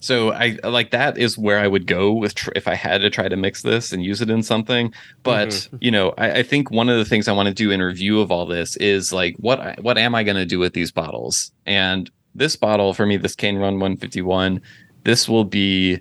So 0.00 0.32
I 0.32 0.58
like 0.64 0.90
that 0.92 1.18
is 1.18 1.36
where 1.36 1.58
I 1.58 1.66
would 1.66 1.86
go 1.86 2.12
with 2.12 2.34
tr- 2.34 2.50
if 2.54 2.68
I 2.68 2.74
had 2.74 2.98
to 3.02 3.10
try 3.10 3.28
to 3.28 3.36
mix 3.36 3.62
this 3.62 3.92
and 3.92 4.04
use 4.04 4.20
it 4.20 4.30
in 4.30 4.42
something. 4.42 4.92
But 5.22 5.48
Mm-hmm. 5.48 5.76
you 5.80 5.90
know, 5.90 6.14
I, 6.18 6.30
I 6.38 6.42
think 6.42 6.70
one 6.70 6.88
of 6.88 6.98
the 6.98 7.04
things 7.04 7.26
I 7.28 7.32
want 7.32 7.48
to 7.48 7.54
do 7.54 7.70
in 7.70 7.82
review 7.82 8.20
of 8.20 8.30
all 8.30 8.46
this 8.46 8.76
is 8.76 9.12
like 9.12 9.34
what 9.38 9.60
I- 9.60 9.76
what 9.80 9.98
am 9.98 10.14
I 10.14 10.22
going 10.24 10.36
to 10.36 10.46
do 10.46 10.58
with 10.58 10.72
these 10.74 10.92
bottles? 10.92 11.50
And 11.66 12.10
this 12.34 12.54
bottle 12.56 12.94
for 12.94 13.06
me, 13.06 13.16
this 13.16 13.34
Cane 13.34 13.56
Run 13.56 13.74
151, 13.80 14.60
this 15.04 15.28
will 15.28 15.44
be 15.44 15.98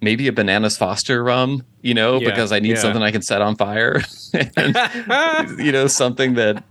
maybe 0.00 0.28
a 0.28 0.32
bananas 0.32 0.76
Foster 0.76 1.22
rum, 1.24 1.64
you 1.80 1.94
know, 1.94 2.20
Yeah, 2.20 2.30
because 2.30 2.52
I 2.52 2.58
need 2.60 2.70
yeah. 2.70 2.80
something 2.82 3.02
I 3.02 3.10
can 3.10 3.22
set 3.22 3.40
on 3.42 3.56
fire, 3.56 4.02
and 4.56 4.76
you 5.58 5.72
know, 5.72 5.86
something 5.86 6.34
that 6.34 6.62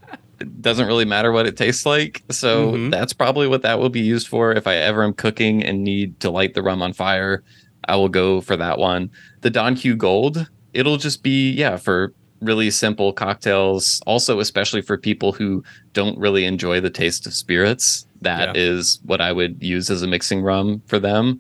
doesn't 0.62 0.88
really 0.88 1.06
matter 1.06 1.32
what 1.32 1.46
it 1.48 1.58
tastes 1.58 1.86
like. 1.86 2.24
So 2.32 2.74
Mhm. 2.74 2.92
that's 2.92 3.14
probably 3.14 3.48
what 3.48 3.62
that 3.64 3.80
will 3.80 3.90
be 3.90 4.02
used 4.02 4.28
for. 4.28 4.52
If 4.52 4.68
I 4.68 4.76
ever 4.76 5.04
am 5.04 5.14
cooking 5.14 5.64
and 5.64 5.84
need 5.84 6.20
to 6.22 6.30
light 6.30 6.54
the 6.54 6.62
rum 6.62 6.82
on 6.82 6.94
fire, 6.94 7.44
I 7.88 7.96
will 7.96 8.10
go 8.10 8.42
for 8.42 8.56
that 8.58 8.78
one. 8.78 9.10
The 9.42 9.50
Don 9.50 9.76
Q 9.76 9.96
Gold, 9.96 10.48
it'll 10.74 10.98
just 10.98 11.24
be, 11.24 11.52
yeah, 11.52 11.78
for 11.78 12.14
really 12.42 12.72
simple 12.72 13.14
cocktails. 13.14 14.02
Also, 14.08 14.40
especially 14.40 14.82
for 14.82 14.98
people 14.98 15.32
who 15.32 15.64
don't 15.94 16.18
really 16.18 16.46
enjoy 16.46 16.80
the 16.82 16.90
taste 16.90 17.28
of 17.28 17.34
spirits. 17.34 18.06
That 18.22 18.56
Yeah. 18.56 18.62
is 18.64 19.00
what 19.06 19.22
I 19.22 19.32
would 19.32 19.58
use 19.62 19.90
as 19.90 20.02
a 20.02 20.08
mixing 20.08 20.42
rum 20.42 20.82
for 20.88 21.00
them. 21.00 21.40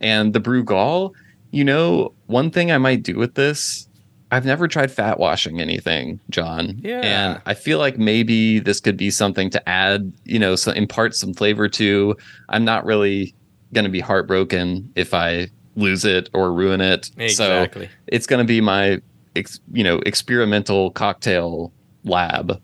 And 0.00 0.32
the 0.32 0.40
Brugal, 0.40 1.12
you 1.50 1.64
know, 1.64 2.12
one 2.26 2.50
thing 2.50 2.70
I 2.70 2.78
might 2.78 3.02
do 3.02 3.16
with 3.16 3.34
this, 3.34 3.88
I've 4.30 4.44
never 4.44 4.66
tried 4.66 4.90
fat 4.90 5.20
washing 5.20 5.60
anything, 5.60 6.18
John. 6.30 6.80
Yeah. 6.82 7.00
And 7.00 7.40
I 7.46 7.54
feel 7.54 7.78
like 7.78 7.96
maybe 7.96 8.58
this 8.58 8.80
could 8.80 8.96
be 8.96 9.10
something 9.10 9.50
to 9.50 9.68
add, 9.68 10.12
you 10.24 10.38
know, 10.38 10.56
so 10.56 10.72
impart 10.72 11.14
some 11.14 11.32
flavor 11.32 11.68
to. 11.68 12.16
I'm 12.48 12.64
not 12.64 12.84
really 12.84 13.34
going 13.72 13.84
to 13.84 13.90
be 13.90 14.00
heartbroken 14.00 14.90
if 14.96 15.14
I 15.14 15.48
lose 15.76 16.04
it 16.04 16.28
or 16.32 16.52
ruin 16.52 16.80
it. 16.80 17.10
Exactly. 17.16 17.86
So 17.86 17.92
it's 18.08 18.26
going 18.26 18.44
to 18.44 18.48
be 18.48 18.60
my, 18.60 19.00
ex, 19.36 19.60
you 19.72 19.84
know, 19.84 19.98
experimental 20.06 20.90
cocktail 20.90 21.72
lab 22.04 22.60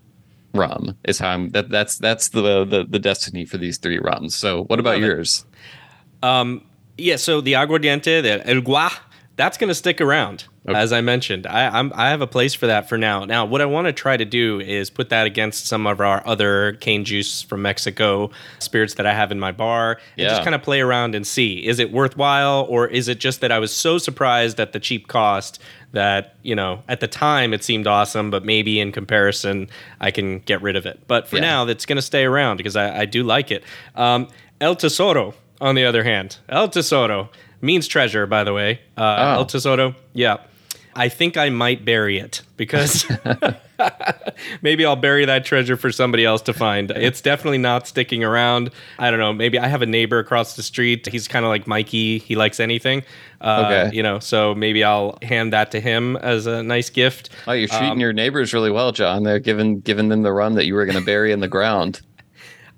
rum 0.55 0.97
is 1.05 1.19
how 1.19 1.31
I'm 1.31 1.51
that 1.51 1.71
that's 1.71 1.97
that's 1.99 2.29
the 2.29 2.65
the, 2.65 2.85
the 2.89 2.99
destiny 2.99 3.45
for 3.45 3.57
these 3.57 3.79
three 3.79 3.99
rums. 3.99 4.35
So 4.35 4.65
what 4.65 4.79
about 4.81 4.95
Love 4.95 5.03
it. 5.03 5.07
yours? 5.07 5.47
Um, 6.23 6.65
yeah, 6.99 7.17
so 7.17 7.41
the 7.41 7.55
aguardiente, 7.55 8.23
the 8.23 8.47
el 8.49 8.61
gua, 8.61 8.91
that's 9.37 9.57
going 9.59 9.69
to 9.69 9.75
stick 9.75 10.01
around. 10.01 10.45
Okay. 10.69 10.79
As 10.79 10.93
I 10.93 11.01
mentioned, 11.01 11.45
I, 11.49 11.77
I'm, 11.77 11.93
I 11.97 12.11
have 12.11 12.21
a 12.21 12.27
place 12.27 12.55
for 12.55 12.69
that 12.69 12.89
for 12.89 12.97
now. 12.97 13.25
Now, 13.25 13.45
what 13.45 13.61
I 13.61 13.67
want 13.67 13.89
to 13.89 13.93
try 13.93 14.17
to 14.17 14.25
do 14.25 14.61
is 14.61 14.91
put 14.91 15.09
that 15.09 15.27
against 15.27 15.67
some 15.67 15.89
of 15.89 16.01
our 16.01 16.25
other 16.25 16.75
cane 16.75 17.05
juice 17.05 17.43
from 17.43 17.63
Mexico 17.63 18.31
spirits 18.61 18.95
that 18.95 19.05
I 19.05 19.13
have 19.13 19.33
in 19.33 19.41
my 19.41 19.51
bar, 19.51 19.95
and 19.95 20.01
yeah. 20.15 20.29
just 20.29 20.45
kind 20.45 20.55
of 20.55 20.63
play 20.63 20.81
around 20.81 21.17
and 21.17 21.27
see 21.27 21.67
is 21.67 21.81
it 21.81 21.91
worthwhile, 21.91 22.65
or 22.69 22.87
is 22.87 23.09
it 23.09 23.19
just 23.19 23.41
that 23.41 23.51
I 23.51 23.59
was 23.59 23.75
so 23.75 23.99
surprised 23.99 24.61
at 24.61 24.73
the 24.73 24.79
cheap 24.79 25.09
cost 25.09 25.59
that 25.91 26.37
you 26.45 26.55
know 26.55 26.85
at 26.89 27.01
the 27.01 27.09
time 27.09 27.53
it 27.53 27.65
seemed 27.65 27.89
awesome, 27.89 28.31
but 28.31 28.45
maybe 28.45 28.79
in 28.79 28.93
comparison 28.93 29.69
I 30.01 30.13
can 30.13 30.39
get 30.41 30.63
rid 30.63 30.77
of 30.77 30.87
it. 30.87 31.01
But 31.09 31.27
for 31.27 31.37
yeah. 31.37 31.43
now, 31.43 31.65
that's 31.65 31.87
going 31.87 31.97
to 31.97 32.03
stay 32.03 32.25
around 32.25 32.59
because 32.59 32.77
I, 32.77 33.01
I 33.01 33.05
do 33.05 33.25
like 33.25 33.51
it. 33.51 33.65
Um, 33.97 34.29
El 34.61 34.77
Tesoro, 34.77 35.35
on 35.61 35.75
the 35.75 35.85
other 35.85 36.05
hand, 36.05 36.37
El 36.49 36.69
Tesoro 36.69 37.31
means 37.61 37.89
treasure, 37.89 38.27
by 38.27 38.45
the 38.45 38.53
way. 38.53 38.81
Uh, 38.97 39.35
oh. 39.37 39.41
El 39.41 39.47
Tesoro, 39.47 39.97
yeah. 40.13 40.37
I 40.95 41.09
think 41.09 41.37
I 41.37 41.51
might 41.51 41.85
bury 41.85 42.19
it 42.19 42.43
because 42.57 43.07
maybe 44.63 44.85
I'll 44.85 44.97
bury 44.97 45.25
that 45.25 45.45
treasure 45.45 45.77
for 45.77 45.91
somebody 45.91 46.25
else 46.25 46.43
to 46.43 46.53
find. 46.53 46.91
It's 46.91 47.21
definitely 47.21 47.59
not 47.59 47.87
sticking 47.87 48.23
around. 48.23 48.71
I 48.99 49.11
don't 49.11 49.19
know. 49.19 49.33
Maybe 49.33 49.59
I 49.59 49.69
have 49.69 49.83
a 49.83 49.87
neighbor 49.87 50.19
across 50.19 50.57
the 50.57 50.63
street. 50.63 51.07
He's 51.07 51.29
kind 51.29 51.45
of 51.45 51.49
like 51.49 51.67
Mikey. 51.67 52.19
He 52.19 52.37
likes 52.37 52.61
anything. 52.61 53.03
Uh, 53.41 53.65
okay. 53.67 53.97
You 53.97 54.03
know, 54.03 54.19
so 54.19 54.55
maybe 54.55 54.85
I'll 54.85 55.19
hand 55.23 55.53
that 55.53 55.71
to 55.73 55.81
him 55.81 56.17
as 56.17 56.47
a 56.47 56.63
nice 56.63 56.91
gift. 56.91 57.31
Oh, 57.47 57.53
you're 57.53 57.69
treating 57.69 57.91
um, 57.91 58.01
your 58.01 58.13
neighbors 58.13 58.53
really 58.53 58.71
well, 58.71 58.93
John. 58.93 59.25
They're 59.25 59.41
giving 59.41 59.81
giving 59.81 60.09
them 60.09 60.23
the 60.23 60.33
run 60.33 60.55
that 60.55 60.67
you 60.67 60.75
were 60.75 60.85
going 60.85 60.99
to 60.99 61.05
bury 61.05 61.33
in 61.33 61.41
the 61.41 61.49
ground. 61.49 62.01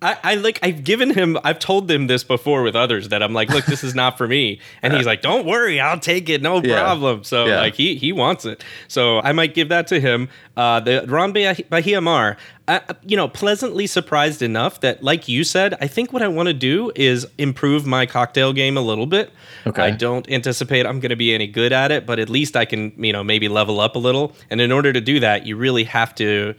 I, 0.05 0.19
I, 0.23 0.35
like 0.35 0.59
I've 0.63 0.85
given 0.85 1.11
him 1.11 1.39
I've 1.45 1.59
told 1.59 1.89
them 1.89 2.07
this 2.09 2.23
before 2.23 2.63
with 2.63 2.77
others 2.77 3.09
that 3.09 3.23
I'm 3.23 3.33
like, 3.33 3.49
look, 3.49 3.65
this 3.65 3.83
is 3.83 3.95
not 3.95 4.19
for 4.19 4.29
me. 4.29 4.61
And 4.83 4.93
he's 4.93 5.07
like, 5.07 5.23
Don't 5.23 5.47
worry, 5.47 5.81
I'll 5.81 5.99
take 5.99 6.29
it, 6.29 6.43
no 6.43 6.63
yeah. 6.63 6.79
problem. 6.79 7.25
So 7.25 7.47
yeah. 7.47 7.61
like 7.61 7.75
he 7.75 7.97
he 7.97 8.13
wants 8.13 8.45
it. 8.45 8.63
So 8.87 9.21
I 9.21 9.33
might 9.33 9.55
give 9.55 9.71
that 9.71 9.87
to 9.89 10.01
him. 10.01 10.29
Uh, 10.57 10.81
the 10.81 11.05
Ron 11.09 11.33
Bahia 11.33 12.01
Mar, 12.01 12.37
uh, 12.69 12.81
you 13.03 13.17
know, 13.17 13.29
pleasantly 13.29 13.87
surprised 13.87 14.41
enough 14.41 14.81
that, 14.81 15.03
like 15.03 15.27
you 15.27 15.43
said, 15.43 15.77
I 15.81 15.89
think 15.89 16.13
what 16.13 16.23
I 16.23 16.29
want 16.29 16.47
to 16.47 16.53
do 16.53 16.93
is 16.95 17.27
improve 17.39 17.87
my 17.87 18.07
cocktail 18.07 18.53
game 18.53 18.77
a 18.77 18.81
little 18.81 19.07
bit. 19.07 19.33
Okay. 19.67 19.83
I 19.83 19.91
don't 19.91 20.31
anticipate 20.31 20.87
I'm 20.87 21.01
going 21.01 21.11
to 21.11 21.17
be 21.17 21.35
any 21.35 21.47
good 21.47 21.73
at 21.73 21.91
it, 21.91 22.07
but 22.07 22.19
at 22.19 22.29
least 22.29 22.57
I 22.57 22.67
can, 22.67 22.93
you 22.97 23.13
know, 23.13 23.25
maybe 23.25 23.49
level 23.49 23.81
up 23.81 23.97
a 23.97 23.99
little. 23.99 24.35
And 24.49 24.61
in 24.61 24.71
order 24.71 24.93
to 24.93 25.01
do 25.01 25.19
that, 25.21 25.45
you 25.47 25.57
really 25.57 25.85
have 25.85 26.15
to 26.17 26.55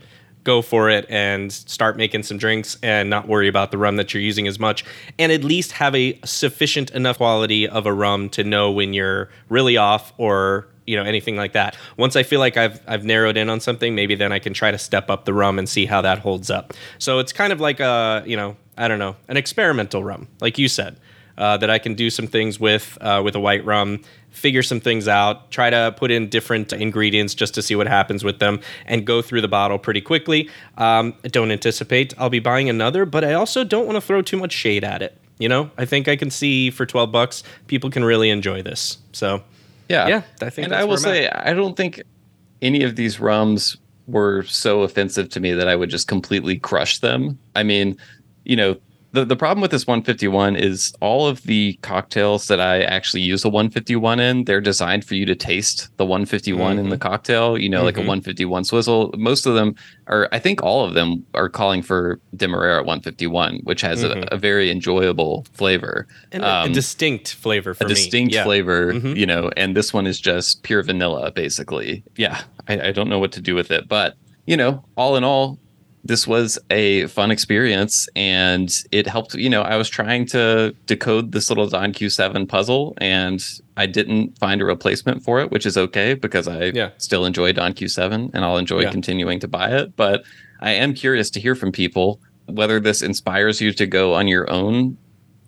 go 0.46 0.62
for 0.62 0.88
it 0.88 1.04
and 1.10 1.52
start 1.52 1.96
making 1.96 2.22
some 2.22 2.38
drinks 2.38 2.78
and 2.80 3.10
not 3.10 3.26
worry 3.26 3.48
about 3.48 3.72
the 3.72 3.76
rum 3.76 3.96
that 3.96 4.14
you're 4.14 4.22
using 4.22 4.46
as 4.46 4.58
much 4.60 4.84
and 5.18 5.32
at 5.32 5.42
least 5.42 5.72
have 5.72 5.94
a 5.94 6.18
sufficient 6.24 6.90
enough 6.92 7.18
quality 7.18 7.66
of 7.68 7.84
a 7.84 7.92
rum 7.92 8.28
to 8.30 8.44
know 8.44 8.70
when 8.70 8.94
you're 8.94 9.28
really 9.48 9.76
off 9.76 10.12
or 10.18 10.68
you 10.86 10.96
know 10.96 11.02
anything 11.02 11.36
like 11.36 11.52
that. 11.52 11.76
Once 11.96 12.14
i 12.14 12.22
feel 12.22 12.38
like 12.38 12.56
i've 12.56 12.80
i've 12.86 13.04
narrowed 13.04 13.36
in 13.36 13.50
on 13.50 13.58
something 13.58 13.96
maybe 13.96 14.14
then 14.14 14.30
i 14.30 14.38
can 14.38 14.54
try 14.54 14.70
to 14.70 14.78
step 14.78 15.10
up 15.10 15.24
the 15.24 15.34
rum 15.34 15.58
and 15.58 15.68
see 15.68 15.84
how 15.84 16.00
that 16.00 16.20
holds 16.20 16.48
up. 16.48 16.72
So 16.98 17.18
it's 17.18 17.32
kind 17.32 17.52
of 17.52 17.60
like 17.60 17.80
a 17.80 18.22
you 18.24 18.36
know 18.36 18.56
i 18.78 18.86
don't 18.86 19.00
know 19.00 19.16
an 19.26 19.36
experimental 19.36 20.04
rum 20.04 20.28
like 20.40 20.58
you 20.58 20.68
said 20.68 20.96
uh, 21.38 21.56
that 21.58 21.70
I 21.70 21.78
can 21.78 21.94
do 21.94 22.10
some 22.10 22.26
things 22.26 22.58
with 22.58 22.96
uh, 23.00 23.20
with 23.24 23.34
a 23.34 23.40
white 23.40 23.64
rum, 23.64 24.02
figure 24.36 24.62
some 24.62 24.80
things 24.80 25.08
out, 25.08 25.50
try 25.50 25.70
to 25.70 25.94
put 25.96 26.10
in 26.10 26.28
different 26.28 26.72
ingredients 26.72 27.34
just 27.34 27.54
to 27.54 27.62
see 27.62 27.74
what 27.74 27.88
happens 27.88 28.22
with 28.22 28.38
them, 28.38 28.60
and 28.84 29.06
go 29.06 29.22
through 29.22 29.40
the 29.40 29.48
bottle 29.48 29.78
pretty 29.78 30.00
quickly. 30.00 30.50
Um, 30.76 31.14
don't 31.22 31.50
anticipate 31.50 32.12
I'll 32.18 32.30
be 32.30 32.38
buying 32.38 32.68
another, 32.68 33.06
but 33.06 33.24
I 33.24 33.32
also 33.32 33.64
don't 33.64 33.86
want 33.86 33.96
to 33.96 34.00
throw 34.00 34.22
too 34.22 34.36
much 34.36 34.52
shade 34.52 34.84
at 34.84 35.02
it. 35.02 35.18
You 35.38 35.48
know, 35.48 35.70
I 35.76 35.84
think 35.84 36.06
I 36.06 36.16
can 36.16 36.30
see 36.30 36.70
for 36.70 36.86
twelve 36.86 37.10
bucks, 37.12 37.42
people 37.66 37.90
can 37.90 38.04
really 38.04 38.30
enjoy 38.30 38.62
this. 38.62 38.98
So, 39.12 39.42
yeah, 39.88 40.08
yeah, 40.08 40.22
I 40.40 40.50
think. 40.50 40.66
And 40.66 40.74
I 40.74 40.84
will 40.84 40.96
say, 40.96 41.28
I 41.28 41.52
don't 41.52 41.76
think 41.76 42.02
any 42.62 42.84
of 42.84 42.96
these 42.96 43.20
rums 43.20 43.76
were 44.06 44.42
so 44.44 44.82
offensive 44.82 45.28
to 45.30 45.40
me 45.40 45.52
that 45.52 45.68
I 45.68 45.76
would 45.76 45.90
just 45.90 46.08
completely 46.08 46.58
crush 46.58 47.00
them. 47.00 47.38
I 47.54 47.64
mean, 47.64 47.98
you 48.44 48.56
know, 48.56 48.76
the, 49.16 49.24
the 49.24 49.36
problem 49.36 49.62
with 49.62 49.70
this 49.70 49.86
151 49.86 50.56
is 50.56 50.94
all 51.00 51.26
of 51.26 51.42
the 51.44 51.72
cocktails 51.80 52.48
that 52.48 52.60
I 52.60 52.82
actually 52.82 53.22
use 53.22 53.46
a 53.46 53.48
151 53.48 54.20
in, 54.20 54.44
they're 54.44 54.60
designed 54.60 55.06
for 55.06 55.14
you 55.14 55.24
to 55.24 55.34
taste 55.34 55.88
the 55.96 56.04
151 56.04 56.60
mm-hmm. 56.60 56.78
in 56.78 56.90
the 56.90 56.96
mm-hmm. 56.96 57.02
cocktail, 57.02 57.56
you 57.56 57.70
know, 57.70 57.78
mm-hmm. 57.78 57.86
like 57.86 57.96
a 57.96 58.00
mm-hmm. 58.00 58.08
151 58.08 58.64
swizzle. 58.64 59.14
Most 59.16 59.46
of 59.46 59.54
them 59.54 59.74
are, 60.06 60.28
I 60.32 60.38
think 60.38 60.62
all 60.62 60.84
of 60.84 60.92
them 60.92 61.24
are 61.32 61.48
calling 61.48 61.80
for 61.80 62.20
Demerara 62.36 62.82
151, 62.82 63.60
which 63.64 63.80
has 63.80 64.04
mm-hmm. 64.04 64.24
a, 64.24 64.36
a, 64.36 64.36
very 64.36 64.70
enjoyable 64.70 65.46
flavor. 65.54 66.06
And 66.30 66.44
um, 66.44 66.70
a, 66.70 66.74
distinct 66.74 67.32
flavor 67.32 67.72
for 67.72 67.84
a 67.84 67.88
me. 67.88 67.94
distinct 67.94 68.34
yeah. 68.34 68.44
flavor, 68.44 68.92
mm-hmm. 68.92 69.16
you 69.16 69.24
know, 69.24 69.50
and 69.56 69.74
this 69.74 69.94
one 69.94 70.06
is 70.06 70.20
just 70.20 70.62
pure 70.62 70.82
vanilla, 70.82 71.32
basically. 71.32 72.04
Yeah, 72.16 72.42
I, 72.68 72.88
I 72.88 72.92
don't 72.92 73.08
know 73.08 73.18
what 73.18 73.32
to 73.32 73.40
do 73.40 73.54
with 73.54 73.70
it, 73.70 73.88
but 73.88 74.14
you 74.44 74.58
know, 74.58 74.84
all 74.94 75.16
in 75.16 75.24
all, 75.24 75.58
this 76.06 76.26
was 76.26 76.58
a 76.70 77.06
fun 77.08 77.30
experience 77.30 78.08
and 78.14 78.84
it 78.92 79.06
helped 79.06 79.34
you 79.34 79.50
know 79.50 79.62
i 79.62 79.76
was 79.76 79.88
trying 79.88 80.24
to 80.24 80.74
decode 80.86 81.32
this 81.32 81.48
little 81.48 81.68
don 81.68 81.92
q7 81.92 82.48
puzzle 82.48 82.94
and 82.98 83.42
i 83.76 83.86
didn't 83.86 84.38
find 84.38 84.60
a 84.60 84.64
replacement 84.64 85.22
for 85.22 85.40
it 85.40 85.50
which 85.50 85.66
is 85.66 85.76
okay 85.76 86.14
because 86.14 86.46
i 86.46 86.66
yeah. 86.66 86.90
still 86.98 87.24
enjoy 87.24 87.52
don 87.52 87.72
q7 87.72 88.30
and 88.32 88.44
i'll 88.44 88.58
enjoy 88.58 88.80
yeah. 88.80 88.90
continuing 88.90 89.40
to 89.40 89.48
buy 89.48 89.68
it 89.68 89.94
but 89.96 90.24
i 90.60 90.70
am 90.70 90.94
curious 90.94 91.30
to 91.30 91.40
hear 91.40 91.54
from 91.54 91.72
people 91.72 92.20
whether 92.46 92.78
this 92.78 93.02
inspires 93.02 93.60
you 93.60 93.72
to 93.72 93.86
go 93.86 94.14
on 94.14 94.28
your 94.28 94.48
own 94.50 94.96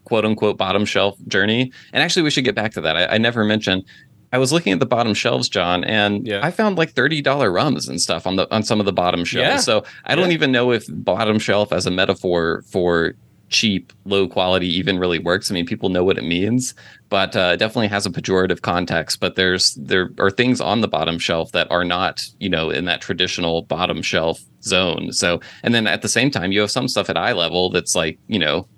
quote 0.05 0.25
unquote 0.25 0.57
bottom 0.57 0.85
shelf 0.85 1.17
journey 1.29 1.71
and 1.93 2.03
actually 2.03 2.23
we 2.23 2.31
should 2.31 2.45
get 2.45 2.55
back 2.55 2.73
to 2.73 2.81
that 2.81 2.97
i, 2.97 3.07
I 3.07 3.19
never 3.19 3.45
mentioned 3.45 3.85
I 4.33 4.39
was 4.39 4.53
looking 4.53 4.73
at 4.73 4.81
the 4.81 4.87
bottom 4.87 5.15
shelves, 5.15 5.49
John, 5.49 5.85
and 5.85 6.27
yeah. 6.27 6.41
I 6.43 6.51
found 6.51 6.77
like 6.77 6.93
thirty 6.93 7.23
dollar 7.23 7.51
rums 7.51 7.89
and 7.89 8.01
stuff 8.01 8.27
on 8.27 8.37
the 8.37 8.53
on 8.55 8.63
some 8.63 8.81
of 8.81 8.87
the 8.87 8.93
bottom 8.93 9.25
shelves. 9.25 9.49
Yeah. 9.49 9.57
So 9.57 9.85
I 10.05 10.15
don't 10.15 10.29
yeah. 10.29 10.35
even 10.35 10.53
know 10.53 10.73
if 10.73 10.87
bottom 10.89 11.39
shelf 11.39 11.73
as 11.73 11.87
a 11.87 11.91
metaphor 11.91 12.63
for 12.71 13.15
cheap, 13.49 13.93
low 14.05 14.29
quality 14.29 14.69
even 14.69 14.99
really 14.99 15.19
works. 15.19 15.51
I 15.51 15.55
mean, 15.55 15.67
people 15.67 15.89
know 15.89 16.05
what 16.05 16.19
it 16.19 16.25
means, 16.25 16.75
but 17.09 17.35
uh, 17.35 17.57
definitely 17.57 17.89
has 17.89 18.07
a 18.07 18.11
pejorative 18.11 18.61
context. 18.61 19.21
But 19.21 19.37
there's 19.37 19.75
there 19.75 20.11
are 20.19 20.31
things 20.31 20.61
on 20.61 20.81
the 20.81 20.89
bottom 20.89 21.19
shelf 21.19 21.53
that 21.53 21.71
are 21.71 21.85
not, 21.85 22.27
you 22.39 22.49
know, 22.49 22.71
in 22.71 22.85
that 22.85 23.01
traditional 23.01 23.63
bottom 23.63 24.03
shelf 24.03 24.41
zone. 24.63 25.13
So, 25.13 25.41
and 25.63 25.75
then 25.75 25.87
at 25.87 26.03
the 26.03 26.09
same 26.09 26.31
time, 26.31 26.53
you 26.53 26.61
have 26.61 26.71
some 26.71 26.89
stuff 26.89 27.09
at 27.09 27.17
eye 27.17 27.33
level 27.33 27.71
that's 27.71 27.95
like, 27.95 28.19
you 28.27 28.39
know, 28.39 28.69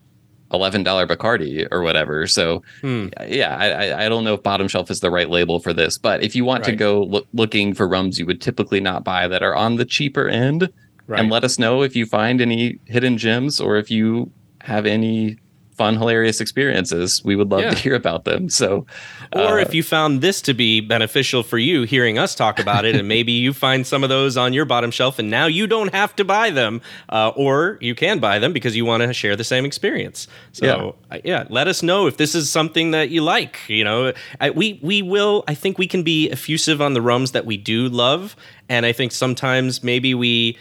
eleven 0.52 0.82
dollar 0.82 1.06
Bacardi 1.06 1.66
or 1.70 1.82
whatever. 1.82 2.26
So 2.26 2.62
hmm. 2.80 3.08
yeah, 3.26 3.56
I, 3.56 4.06
I 4.06 4.08
don't 4.08 4.24
know 4.24 4.34
if 4.34 4.42
bottom 4.42 4.68
shelf 4.68 4.90
is 4.90 5.00
the 5.00 5.10
right 5.10 5.30
label 5.30 5.60
for 5.60 5.72
this, 5.72 5.98
but 5.98 6.22
if 6.22 6.34
you 6.34 6.44
want 6.44 6.64
right. 6.64 6.70
to 6.70 6.76
go 6.76 7.02
lo- 7.04 7.26
looking 7.32 7.74
for 7.74 7.88
rums 7.88 8.18
you 8.18 8.26
would 8.26 8.40
typically 8.40 8.80
not 8.80 9.04
buy 9.04 9.28
that 9.28 9.42
are 9.42 9.54
on 9.54 9.76
the 9.76 9.84
cheaper 9.84 10.28
end, 10.28 10.70
right. 11.06 11.20
and 11.20 11.30
let 11.30 11.44
us 11.44 11.58
know 11.58 11.82
if 11.82 11.94
you 11.96 12.06
find 12.06 12.40
any 12.40 12.78
hidden 12.86 13.18
gems 13.18 13.60
or 13.60 13.76
if 13.76 13.90
you 13.90 14.30
have 14.60 14.86
any 14.86 15.38
fun, 15.80 15.96
hilarious 15.96 16.42
experiences. 16.42 17.24
We 17.24 17.36
would 17.36 17.50
love 17.50 17.62
yeah. 17.62 17.70
to 17.70 17.74
hear 17.74 17.94
about 17.94 18.26
them. 18.26 18.50
So, 18.50 18.84
or 19.32 19.58
uh, 19.58 19.62
if 19.62 19.72
you 19.72 19.82
found 19.82 20.20
this 20.20 20.42
to 20.42 20.52
be 20.52 20.82
beneficial 20.82 21.42
for 21.42 21.56
you, 21.56 21.84
hearing 21.84 22.18
us 22.18 22.34
talk 22.34 22.58
about 22.58 22.84
it, 22.84 22.96
and 22.96 23.08
maybe 23.16 23.32
you 23.32 23.54
find 23.54 23.86
some 23.86 24.02
of 24.02 24.10
those 24.10 24.36
on 24.36 24.52
your 24.52 24.66
bottom 24.66 24.90
shelf, 24.90 25.18
and 25.18 25.30
now 25.30 25.46
you 25.46 25.66
don't 25.66 25.94
have 25.94 26.14
to 26.16 26.24
buy 26.24 26.50
them, 26.50 26.82
uh, 27.08 27.30
or 27.34 27.78
you 27.80 27.94
can 27.94 28.18
buy 28.18 28.38
them 28.38 28.52
because 28.52 28.76
you 28.76 28.84
want 28.84 29.02
to 29.02 29.14
share 29.14 29.36
the 29.36 29.42
same 29.42 29.64
experience. 29.64 30.28
So, 30.52 30.96
yeah. 31.10 31.20
yeah, 31.24 31.44
let 31.48 31.66
us 31.66 31.82
know 31.82 32.06
if 32.06 32.18
this 32.18 32.34
is 32.34 32.50
something 32.50 32.90
that 32.90 33.08
you 33.08 33.22
like. 33.22 33.58
You 33.66 33.84
know, 33.84 34.12
I, 34.38 34.50
we 34.50 34.80
we 34.82 35.00
will. 35.00 35.44
I 35.48 35.54
think 35.54 35.78
we 35.78 35.86
can 35.86 36.02
be 36.02 36.30
effusive 36.30 36.82
on 36.82 36.92
the 36.92 37.00
rums 37.00 37.32
that 37.32 37.46
we 37.46 37.56
do 37.56 37.88
love, 37.88 38.36
and 38.68 38.84
I 38.84 38.92
think 38.92 39.12
sometimes 39.12 39.82
maybe 39.82 40.12
we 40.12 40.58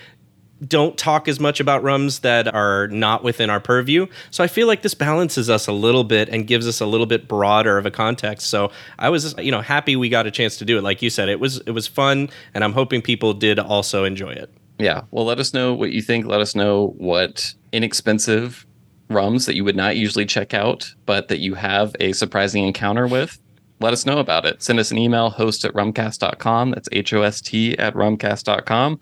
don't 0.68 0.98
talk 0.98 1.27
as 1.27 1.40
much 1.40 1.60
about 1.60 1.84
rums 1.84 2.19
that 2.19 2.53
are 2.53 2.88
not 2.88 3.23
within 3.23 3.49
our 3.49 3.60
purview. 3.60 4.07
So 4.31 4.44
I 4.44 4.48
feel 4.48 4.68
like 4.68 4.81
this 4.81 4.94
balances 4.94 5.49
us 5.49 5.68
a 5.68 5.72
little 5.72 6.03
bit 6.03 6.30
and 6.30 6.48
gives 6.48 6.68
us 6.68 6.81
a 6.81 6.86
little 6.86 7.06
bit 7.06 7.27
broader 7.27 7.77
of 7.77 7.86
a 7.86 7.91
context. 7.91 8.48
So 8.48 8.72
I 8.98 9.10
was, 9.10 9.36
you 9.38 9.52
know, 9.52 9.61
happy 9.61 9.95
we 9.95 10.10
got 10.10 10.27
a 10.27 10.31
chance 10.31 10.57
to 10.57 10.65
do 10.65 10.77
it. 10.77 10.84
Like 10.84 11.02
you 11.02 11.10
said, 11.10 11.30
it 11.30 11.40
was 11.40 11.57
it 11.65 11.72
was 11.72 11.88
fun, 11.88 12.30
and 12.53 12.64
I'm 12.64 12.73
hoping 12.73 13.02
people 13.02 13.34
did 13.34 13.60
also 13.60 14.03
enjoy 14.03 14.31
it. 14.31 14.52
Yeah. 14.77 15.02
Well, 15.11 15.26
let 15.26 15.40
us 15.40 15.53
know 15.53 15.73
what 15.73 15.91
you 15.91 16.02
think. 16.02 16.26
Let 16.26 16.41
us 16.41 16.56
know 16.56 16.94
what 16.98 17.53
inexpensive 17.72 18.65
rums 19.10 19.45
that 19.45 19.56
you 19.56 19.64
would 19.64 19.76
not 19.76 19.98
usually 19.98 20.26
check 20.26 20.53
out, 20.53 20.94
but 21.06 21.27
that 21.30 21.40
you 21.40 21.56
have 21.56 21.95
a 21.99 22.14
surprising 22.14 22.65
encounter 22.65 23.07
with. 23.07 23.40
Let 23.81 23.94
us 23.94 24.06
know 24.06 24.19
about 24.19 24.45
it. 24.45 24.61
Send 24.61 24.80
us 24.80 24.91
an 24.91 24.98
email, 24.98 25.30
host 25.30 25.64
at 25.64 25.73
rumcast.com. 25.73 26.72
That's 26.72 26.90
H 26.91 27.14
O 27.14 27.22
S 27.22 27.41
T 27.41 27.77
at 27.77 27.94
rumcast.com 27.94 28.99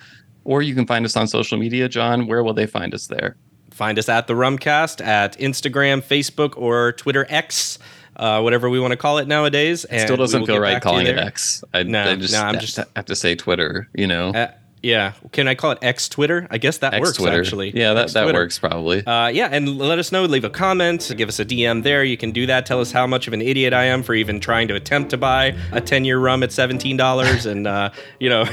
or 0.47 0.61
you 0.61 0.73
can 0.73 0.87
find 0.87 1.05
us 1.05 1.15
on 1.17 1.27
social 1.27 1.57
media. 1.57 1.89
John, 1.89 2.25
where 2.25 2.41
will 2.41 2.53
they 2.53 2.65
find 2.65 2.93
us 2.93 3.07
there? 3.07 3.35
Find 3.69 3.99
us 3.99 4.07
at 4.07 4.27
the 4.27 4.33
Rumcast 4.33 5.05
at 5.05 5.37
Instagram, 5.37 6.01
Facebook, 6.01 6.57
or 6.57 6.93
Twitter 6.93 7.27
X. 7.29 7.77
Uh, 8.15 8.41
whatever 8.41 8.67
we 8.67 8.79
want 8.79 8.93
to 8.93 8.97
call 8.97 9.19
it 9.19 9.27
nowadays. 9.27 9.85
And 9.85 10.01
it 10.01 10.05
still 10.05 10.17
doesn't 10.17 10.47
feel 10.47 10.57
right 10.57 10.81
calling 10.81 11.05
it 11.05 11.19
X. 11.19 11.63
I, 11.71 11.83
no, 11.83 12.01
I 12.01 12.15
just, 12.15 12.33
no, 12.33 12.41
I'm 12.41 12.59
just 12.59 12.77
have 12.77 13.05
to 13.05 13.15
say 13.15 13.35
Twitter. 13.35 13.87
You 13.93 14.07
know, 14.07 14.29
uh, 14.29 14.51
Yeah. 14.83 15.13
Can 15.31 15.47
I 15.47 15.55
call 15.55 15.71
it 15.71 15.79
X 15.81 16.07
Twitter? 16.07 16.47
I 16.51 16.57
guess 16.57 16.77
that 16.79 16.93
X 16.93 17.19
works 17.19 17.23
actually. 17.25 17.75
Yeah, 17.75 17.93
that, 17.93 18.11
that 18.13 18.33
works 18.33 18.59
probably. 18.59 19.05
Uh, 19.05 19.27
yeah, 19.27 19.49
and 19.51 19.77
let 19.77 19.97
us 19.99 20.11
know. 20.11 20.25
Leave 20.25 20.43
a 20.43 20.49
comment. 20.49 21.11
Give 21.17 21.27
us 21.27 21.39
a 21.39 21.45
DM 21.45 21.83
there. 21.83 22.03
You 22.03 22.17
can 22.17 22.31
do 22.31 22.45
that. 22.45 22.65
Tell 22.65 22.79
us 22.79 22.91
how 22.91 23.07
much 23.07 23.27
of 23.27 23.33
an 23.33 23.41
idiot 23.41 23.73
I 23.73 23.85
am 23.85 24.03
for 24.03 24.13
even 24.13 24.39
trying 24.39 24.67
to 24.67 24.75
attempt 24.75 25.09
to 25.11 25.17
buy 25.17 25.57
a 25.71 25.81
10 25.81 26.05
year 26.05 26.19
rum 26.19 26.43
at 26.43 26.49
$17. 26.49 27.51
and, 27.51 27.67
uh, 27.67 27.89
you 28.19 28.29
know, 28.29 28.45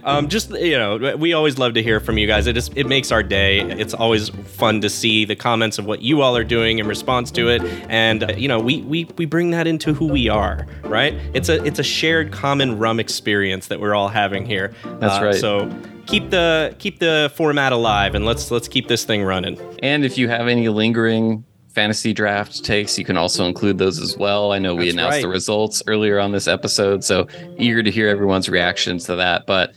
um, 0.04 0.28
just, 0.28 0.50
you 0.50 0.78
know, 0.78 1.16
we 1.16 1.34
always 1.34 1.58
love 1.58 1.74
to 1.74 1.82
hear 1.82 2.00
from 2.00 2.16
you 2.18 2.26
guys. 2.26 2.46
It, 2.46 2.56
is, 2.56 2.70
it 2.74 2.86
makes 2.86 3.12
our 3.12 3.22
day. 3.22 3.60
It's 3.60 3.94
always 3.94 4.30
fun 4.30 4.80
to 4.80 4.88
see 4.88 5.24
the 5.24 5.36
comments 5.36 5.78
of 5.78 5.84
what 5.84 6.00
you 6.00 6.22
all 6.22 6.36
are 6.36 6.44
doing 6.44 6.78
in 6.78 6.86
response 6.86 7.30
to 7.32 7.48
it. 7.48 7.62
And, 7.88 8.24
uh, 8.24 8.32
you 8.36 8.48
know, 8.48 8.60
we, 8.60 8.82
we, 8.82 9.04
we 9.18 9.26
bring 9.26 9.50
that 9.50 9.66
into 9.66 9.92
who 9.92 10.06
we 10.06 10.28
are, 10.28 10.66
right? 10.84 11.14
It's 11.34 11.48
a, 11.48 11.62
it's 11.64 11.78
a 11.78 11.84
shared 11.84 12.32
common 12.32 12.78
rum 12.78 12.98
experience 12.98 13.68
that 13.68 13.78
we're 13.80 13.94
all 13.94 14.08
having 14.08 14.46
here. 14.46 14.53
That's 14.58 15.20
Uh, 15.20 15.24
right. 15.24 15.34
So 15.34 15.70
keep 16.06 16.30
the 16.30 16.74
keep 16.78 16.98
the 16.98 17.32
format 17.34 17.72
alive 17.72 18.14
and 18.14 18.24
let's 18.26 18.50
let's 18.50 18.68
keep 18.68 18.88
this 18.88 19.04
thing 19.04 19.22
running. 19.22 19.58
And 19.82 20.04
if 20.04 20.18
you 20.18 20.28
have 20.28 20.48
any 20.48 20.68
lingering 20.68 21.44
fantasy 21.74 22.12
draft 22.12 22.64
takes, 22.64 22.96
you 22.98 23.04
can 23.04 23.16
also 23.16 23.46
include 23.46 23.78
those 23.78 23.98
as 24.00 24.16
well. 24.16 24.52
I 24.52 24.58
know 24.60 24.74
we 24.74 24.84
That's 24.84 24.94
announced 24.94 25.14
right. 25.16 25.22
the 25.22 25.28
results 25.28 25.82
earlier 25.88 26.20
on 26.20 26.30
this 26.32 26.46
episode, 26.46 27.02
so 27.02 27.26
eager 27.58 27.82
to 27.82 27.90
hear 27.90 28.08
everyone's 28.08 28.48
reactions 28.48 29.04
to 29.04 29.16
that. 29.16 29.46
But 29.46 29.72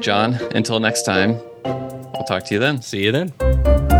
John, 0.00 0.34
until 0.54 0.80
next 0.80 1.02
time, 1.02 1.40
I'll 1.64 2.24
talk 2.26 2.44
to 2.46 2.54
you 2.54 2.60
then. 2.60 2.82
See 2.82 3.04
you 3.04 3.12
then. 3.12 3.99